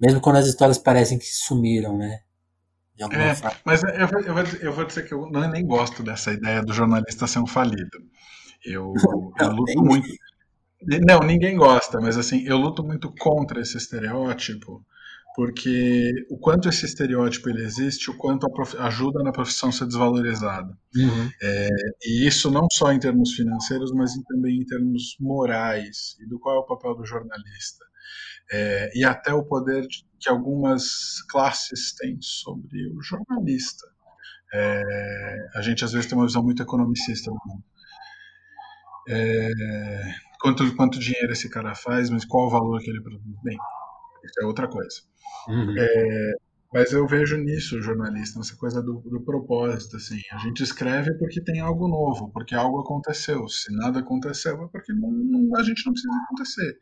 mesmo 0.00 0.20
quando 0.20 0.36
as 0.36 0.46
histórias 0.46 0.78
parecem 0.78 1.18
que 1.18 1.26
sumiram, 1.26 1.96
né? 1.96 2.20
É, 3.10 3.34
mas 3.64 3.82
eu 3.82 4.06
vou, 4.06 4.20
eu, 4.20 4.34
vou, 4.34 4.44
eu 4.60 4.72
vou 4.72 4.84
dizer 4.84 5.04
que 5.04 5.14
eu 5.14 5.28
não, 5.30 5.50
nem 5.50 5.66
gosto 5.66 6.02
dessa 6.02 6.32
ideia 6.32 6.62
do 6.62 6.72
jornalista 6.72 7.26
ser 7.26 7.38
um 7.38 7.46
falido. 7.46 7.98
Eu, 8.64 8.92
eu 9.40 9.50
luto 9.50 9.82
muito. 9.82 10.08
Não, 11.06 11.20
ninguém 11.20 11.56
gosta, 11.56 12.00
mas 12.00 12.16
assim, 12.16 12.44
eu 12.44 12.56
luto 12.56 12.84
muito 12.84 13.12
contra 13.18 13.60
esse 13.60 13.76
estereótipo, 13.76 14.84
porque 15.34 16.12
o 16.30 16.38
quanto 16.38 16.68
esse 16.68 16.84
estereótipo 16.84 17.48
ele 17.48 17.62
existe, 17.62 18.10
o 18.10 18.16
quanto 18.16 18.46
ajuda 18.78 19.22
na 19.22 19.32
profissão 19.32 19.70
a 19.70 19.72
ser 19.72 19.86
desvalorizada. 19.86 20.76
Uhum. 20.94 21.30
É, 21.42 21.68
e 22.04 22.26
isso 22.26 22.50
não 22.50 22.66
só 22.70 22.92
em 22.92 22.98
termos 22.98 23.32
financeiros, 23.32 23.92
mas 23.92 24.12
também 24.28 24.58
em 24.58 24.64
termos 24.64 25.16
morais, 25.18 26.16
e 26.20 26.26
do 26.26 26.38
qual 26.38 26.56
é 26.56 26.58
o 26.58 26.66
papel 26.66 26.94
do 26.94 27.06
jornalista. 27.06 27.84
É, 28.52 28.90
e 28.94 29.04
até 29.04 29.32
o 29.32 29.44
poder 29.44 29.86
que 30.20 30.28
algumas 30.28 31.22
classes 31.30 31.94
têm 31.94 32.18
sobre 32.20 32.86
o 32.88 33.00
jornalista. 33.00 33.86
É, 34.54 35.48
a 35.54 35.62
gente 35.62 35.82
às 35.84 35.92
vezes 35.92 36.06
tem 36.06 36.18
uma 36.18 36.26
visão 36.26 36.42
muito 36.42 36.62
economicista 36.62 37.30
do 37.30 37.38
mundo. 37.46 37.64
É, 39.08 39.50
quanto, 40.40 40.76
quanto 40.76 40.98
dinheiro 40.98 41.32
esse 41.32 41.48
cara 41.48 41.74
faz, 41.74 42.10
mas 42.10 42.24
qual 42.26 42.46
o 42.46 42.50
valor 42.50 42.80
que 42.80 42.90
ele 42.90 43.00
produz? 43.00 43.22
Bem, 43.42 43.56
isso 44.26 44.40
é 44.40 44.46
outra 44.46 44.68
coisa. 44.68 45.00
Uhum. 45.48 45.74
É, 45.78 46.32
mas 46.72 46.92
eu 46.92 47.06
vejo 47.06 47.36
nisso 47.36 47.76
o 47.76 47.82
jornalista, 47.82 48.38
nessa 48.38 48.56
coisa 48.56 48.82
do, 48.82 49.00
do, 49.00 49.20
propósito. 49.20 49.96
Assim. 49.96 50.20
A 50.32 50.38
gente 50.38 50.62
escreve 50.62 51.12
porque 51.18 51.42
tem 51.42 51.60
algo 51.60 51.86
novo, 51.86 52.30
porque 52.30 52.54
algo 52.54 52.80
aconteceu. 52.80 53.46
Se 53.48 53.74
nada 53.76 54.00
aconteceu, 54.00 54.64
é 54.64 54.68
porque 54.68 54.92
não, 54.92 55.10
não, 55.10 55.56
a 55.56 55.62
gente 55.62 55.84
não 55.84 55.92
precisa 55.92 56.14
acontecer. 56.24 56.78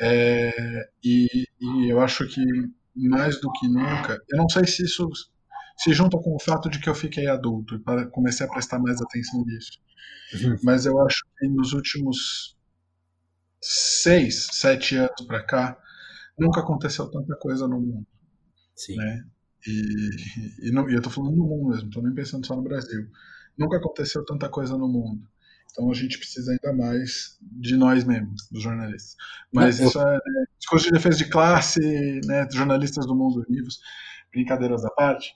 É, 0.00 0.88
e, 1.04 1.46
e 1.60 1.88
eu 1.88 2.00
acho 2.00 2.26
que 2.26 2.42
mais 2.94 3.40
do 3.40 3.50
que 3.52 3.68
nunca, 3.68 4.20
eu 4.30 4.38
não 4.38 4.48
sei 4.48 4.66
se 4.66 4.84
isso 4.84 5.08
se 5.76 5.92
junta 5.92 6.18
com 6.18 6.34
o 6.34 6.40
fato 6.40 6.68
de 6.68 6.78
que 6.78 6.88
eu 6.88 6.94
fiquei 6.94 7.26
adulto 7.26 7.76
e 7.76 8.06
comecei 8.10 8.46
a 8.46 8.48
prestar 8.48 8.78
mais 8.78 9.00
atenção 9.00 9.44
nisso. 9.44 9.80
Uhum. 10.34 10.56
Mas 10.62 10.86
eu 10.86 11.00
acho 11.00 11.24
que 11.38 11.48
nos 11.48 11.72
últimos 11.72 12.56
seis, 13.60 14.48
sete 14.52 14.96
anos 14.96 15.20
para 15.26 15.42
cá, 15.44 15.78
nunca 16.38 16.60
aconteceu 16.60 17.10
tanta 17.10 17.36
coisa 17.36 17.66
no 17.68 17.80
mundo. 17.80 18.06
Sim. 18.74 18.96
Né? 18.96 19.24
E, 19.66 20.68
e, 20.68 20.72
não, 20.72 20.88
e 20.88 20.92
eu 20.92 20.98
estou 20.98 21.12
falando 21.12 21.36
no 21.36 21.46
mundo 21.46 21.70
mesmo, 21.70 21.88
estou 21.88 22.02
nem 22.02 22.14
pensando 22.14 22.46
só 22.46 22.56
no 22.56 22.62
Brasil. 22.62 23.06
Nunca 23.56 23.76
aconteceu 23.76 24.24
tanta 24.24 24.48
coisa 24.48 24.76
no 24.76 24.88
mundo. 24.88 25.22
Então 25.70 25.90
a 25.90 25.94
gente 25.94 26.18
precisa 26.18 26.52
ainda 26.52 26.72
mais 26.76 27.38
de 27.40 27.76
nós 27.76 28.04
mesmos, 28.04 28.48
dos 28.50 28.62
jornalistas. 28.62 29.16
Mas 29.52 29.78
não, 29.78 29.86
isso 29.86 29.98
eu... 29.98 30.08
é 30.08 30.20
discurso 30.58 30.86
de 30.86 30.92
defesa 30.92 31.16
de 31.16 31.30
classe, 31.30 32.20
né, 32.26 32.46
jornalistas 32.50 33.06
do 33.06 33.14
mundo 33.14 33.44
vivos, 33.48 33.80
brincadeiras 34.30 34.84
à 34.84 34.90
parte. 34.90 35.34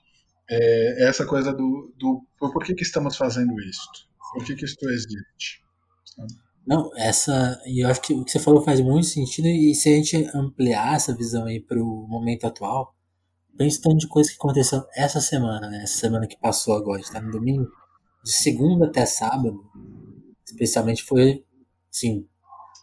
É, 0.49 1.05
é 1.05 1.09
essa 1.09 1.25
coisa 1.27 1.53
do, 1.53 1.95
do 1.97 2.27
por 2.39 2.63
que, 2.63 2.75
que 2.75 2.83
estamos 2.83 3.17
fazendo 3.17 3.59
isso? 3.61 3.89
Por 4.33 4.45
que, 4.45 4.55
que 4.55 4.65
isso 4.65 4.77
existe? 4.91 5.65
Sabe? 6.05 6.46
Não, 6.67 6.91
essa. 6.97 7.61
E 7.65 7.85
eu 7.85 7.89
acho 7.89 8.03
que 8.03 8.13
o 8.13 8.25
que 8.25 8.33
você 8.33 8.41
falou 8.41 8.63
faz 8.63 8.81
muito 8.81 9.07
sentido, 9.07 9.47
e 9.47 9.75
se 9.75 9.89
a 9.89 9.93
gente 9.93 10.17
ampliar 10.35 10.97
essa 10.97 11.15
visão 11.15 11.45
aí 11.47 11.61
para 11.61 11.81
o 11.81 12.07
momento 12.09 12.47
atual, 12.47 12.93
pensa 13.57 13.81
tanto 13.83 13.99
de 13.99 14.09
coisa 14.09 14.31
que 14.31 14.37
aconteceu 14.37 14.85
essa 14.97 15.21
semana, 15.21 15.69
né? 15.71 15.83
Essa 15.85 15.99
semana 15.99 16.27
que 16.27 16.39
passou 16.39 16.75
agora, 16.77 17.01
está 17.01 17.21
no 17.21 17.31
domingo, 17.31 17.69
de 18.25 18.33
segunda 18.33 18.87
até 18.87 19.07
sábado, 19.07 19.63
especialmente 20.45 21.05
foi, 21.05 21.45
assim, 21.91 22.27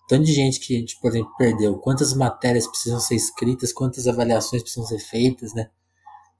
tanto 0.07 0.23
de 0.23 0.33
gente 0.33 0.59
que 0.59 0.75
a 0.77 0.79
gente, 0.79 0.99
por 1.01 1.11
exemplo, 1.11 1.33
perdeu, 1.37 1.77
quantas 1.79 2.13
matérias 2.13 2.67
precisam 2.67 2.99
ser 2.99 3.15
escritas, 3.15 3.73
quantas 3.73 4.07
avaliações 4.07 4.61
precisam 4.63 4.85
ser 4.85 4.99
feitas, 4.99 5.53
né? 5.53 5.69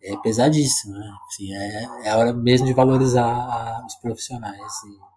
É 0.02 0.16
pesadíssimo, 0.18 0.94
né? 0.94 1.12
Assim, 1.28 1.54
é, 1.54 1.84
é 2.06 2.10
a 2.10 2.18
hora 2.18 2.34
mesmo 2.34 2.68
de 2.68 2.74
valorizar 2.74 3.86
os 3.86 3.96
profissionais. 3.96 4.74
E, 4.88 5.13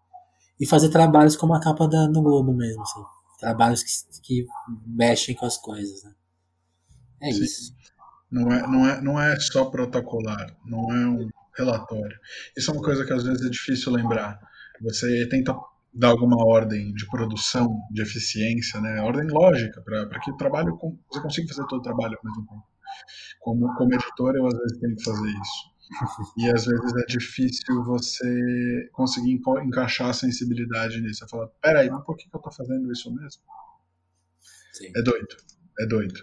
e 0.59 0.67
fazer 0.67 0.89
trabalhos 0.89 1.37
como 1.37 1.55
a 1.55 1.61
capa 1.61 1.87
da, 1.89 2.09
no 2.09 2.23
Globo 2.23 2.53
mesmo, 2.55 2.83
assim. 2.83 3.03
Trabalhos 3.39 3.83
que, 3.83 4.21
que 4.23 4.47
mexem 4.87 5.35
com 5.35 5.47
as 5.47 5.59
coisas, 5.59 6.03
né? 6.03 6.13
É 7.23 7.33
Sim. 7.33 7.45
isso. 7.45 7.75
Não 8.31 8.51
é, 8.51 8.67
não, 8.67 8.89
é, 8.89 9.01
não 9.01 9.21
é 9.21 9.39
só 9.39 9.67
protocolar, 9.67 10.57
não 10.65 10.91
é 10.93 11.07
um 11.07 11.29
relatório. 11.57 12.19
Isso 12.57 12.71
é 12.71 12.75
uma 12.75 12.83
coisa 12.83 13.05
que 13.05 13.13
às 13.13 13.25
vezes 13.25 13.45
é 13.45 13.51
difícil 13.51 13.93
lembrar. 13.93 14.39
Você 14.83 15.27
tenta 15.29 15.55
dar 15.95 16.09
alguma 16.09 16.45
ordem 16.45 16.93
de 16.93 17.07
produção, 17.09 17.81
de 17.91 18.03
eficiência, 18.03 18.81
né? 18.81 19.01
ordem 19.01 19.29
lógica, 19.29 19.81
para 19.81 20.21
que 20.21 20.31
o 20.31 20.37
trabalho 20.37 20.79
você 21.11 21.21
consiga 21.21 21.49
fazer 21.49 21.67
todo 21.69 21.79
o 21.79 21.83
trabalho 21.83 22.19
ao 22.19 22.31
mesmo 22.31 22.47
tempo. 22.47 22.65
Como, 23.41 23.75
como 23.75 23.95
editor, 23.95 24.35
eu 24.37 24.47
às 24.47 24.59
vezes 24.59 24.79
tenho 24.79 24.97
que 24.97 25.05
fazer 25.05 25.29
isso. 25.29 25.76
E 26.37 26.49
às 26.51 26.67
vezes 26.67 26.93
é 26.97 27.07
difícil 27.07 27.85
você 27.85 28.89
conseguir 28.93 29.33
encaixar 29.33 30.11
a 30.11 30.13
sensibilidade 30.13 31.01
nisso. 31.01 31.21
Você 31.21 31.29
fala, 31.29 31.53
peraí, 31.61 31.89
mas 31.91 32.05
por 32.05 32.17
que 32.17 32.29
eu 32.33 32.41
tô 32.41 32.51
fazendo 32.51 32.91
isso 32.93 33.13
mesmo? 33.15 33.43
Sim. 34.73 34.93
É 34.95 35.03
doido, 35.03 35.37
é 35.81 35.87
doido. 35.87 36.15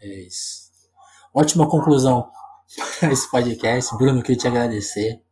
É 0.00 0.26
isso. 0.26 0.70
Ótima 1.34 1.68
conclusão 1.68 2.30
para 3.00 3.12
esse 3.12 3.30
podcast. 3.30 3.96
Bruno, 3.96 4.22
queria 4.22 4.40
te 4.40 4.48
agradecer. 4.48 5.22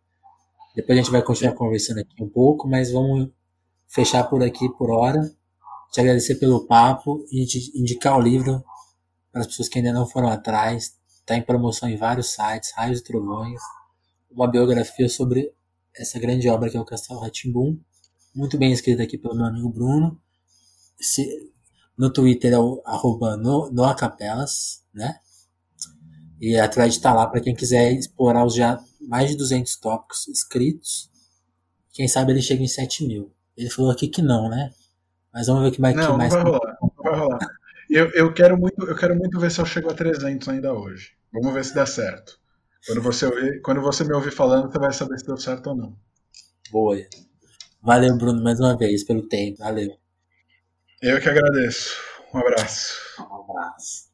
Depois 0.74 0.98
a 0.98 1.02
gente 1.02 1.10
vai 1.10 1.22
continuar 1.22 1.54
conversando 1.54 2.00
aqui 2.00 2.22
um 2.22 2.28
pouco, 2.28 2.68
mas 2.68 2.90
vamos 2.90 3.30
fechar 3.88 4.24
por 4.24 4.42
aqui 4.42 4.68
por 4.76 4.90
hora. 4.90 5.20
Te 5.92 6.00
agradecer 6.00 6.34
pelo 6.36 6.66
papo 6.66 7.24
e 7.30 7.46
indicar 7.78 8.18
o 8.18 8.20
livro 8.20 8.62
para 9.30 9.42
as 9.42 9.46
pessoas 9.46 9.68
que 9.68 9.78
ainda 9.78 9.92
não 9.92 10.06
foram 10.06 10.28
atrás. 10.28 10.96
Está 11.24 11.36
em 11.36 11.42
promoção 11.42 11.88
em 11.88 11.96
vários 11.96 12.34
sites, 12.34 12.70
Raios 12.76 13.00
e 13.00 13.02
Trovões. 13.02 13.58
Uma 14.30 14.46
biografia 14.46 15.08
sobre 15.08 15.50
essa 15.96 16.18
grande 16.18 16.46
obra 16.50 16.68
que 16.68 16.76
é 16.76 16.80
o 16.80 16.84
Castelo 16.84 17.18
Ratimbum. 17.18 17.80
Muito 18.34 18.58
bem 18.58 18.72
escrita 18.72 19.02
aqui 19.02 19.16
pelo 19.16 19.34
meu 19.34 19.46
amigo 19.46 19.70
Bruno. 19.70 20.20
Se, 21.00 21.50
no 21.96 22.12
Twitter 22.12 22.52
é 22.52 22.58
o 22.58 22.82
arroba 22.84 23.38
no, 23.38 23.70
Noacapelas, 23.70 24.84
né? 24.92 25.18
E 26.38 26.58
a 26.58 26.68
thread 26.68 26.90
está 26.90 27.14
lá 27.14 27.26
para 27.26 27.40
quem 27.40 27.54
quiser 27.54 27.94
explorar 27.94 28.44
os 28.44 28.54
já 28.54 28.78
mais 29.00 29.30
de 29.30 29.36
200 29.38 29.76
tópicos 29.76 30.28
escritos. 30.28 31.10
Quem 31.90 32.06
sabe 32.06 32.32
ele 32.32 32.42
chega 32.42 32.62
em 32.62 32.68
7 32.68 33.06
mil. 33.06 33.32
Ele 33.56 33.70
falou 33.70 33.90
aqui 33.90 34.08
que 34.08 34.20
não, 34.20 34.50
né? 34.50 34.74
Mas 35.32 35.46
vamos 35.46 35.62
ver 35.62 35.68
o 35.70 35.72
que 35.72 35.80
mais. 35.80 35.96
Não, 35.96 36.12
que 36.12 36.18
mais 36.18 36.34
vai 36.34 36.42
rolar. 36.42 36.78
Vai 37.02 37.18
rolar. 37.18 37.53
Eu, 37.94 38.10
eu, 38.10 38.34
quero 38.34 38.58
muito, 38.58 38.84
eu 38.84 38.96
quero 38.96 39.14
muito 39.14 39.38
ver 39.38 39.52
se 39.52 39.60
eu 39.60 39.64
chego 39.64 39.88
a 39.88 39.94
300 39.94 40.48
ainda 40.48 40.74
hoje. 40.74 41.12
Vamos 41.32 41.54
ver 41.54 41.64
se 41.64 41.72
dá 41.72 41.86
certo. 41.86 42.40
Quando 42.84 43.00
você, 43.00 43.24
ouvir, 43.24 43.62
quando 43.62 43.80
você 43.80 44.02
me 44.02 44.12
ouvir 44.12 44.32
falando, 44.32 44.68
você 44.68 44.80
vai 44.80 44.92
saber 44.92 45.16
se 45.16 45.24
deu 45.24 45.36
certo 45.36 45.68
ou 45.68 45.76
não. 45.76 45.96
Boa. 46.72 46.96
Valeu, 47.80 48.18
Bruno, 48.18 48.42
mais 48.42 48.58
uma 48.58 48.76
vez 48.76 49.04
pelo 49.04 49.28
tempo. 49.28 49.58
Valeu. 49.58 49.96
Eu 51.00 51.20
que 51.20 51.28
agradeço. 51.28 51.96
Um 52.34 52.38
abraço. 52.38 52.98
Um 53.20 53.42
abraço. 53.42 54.13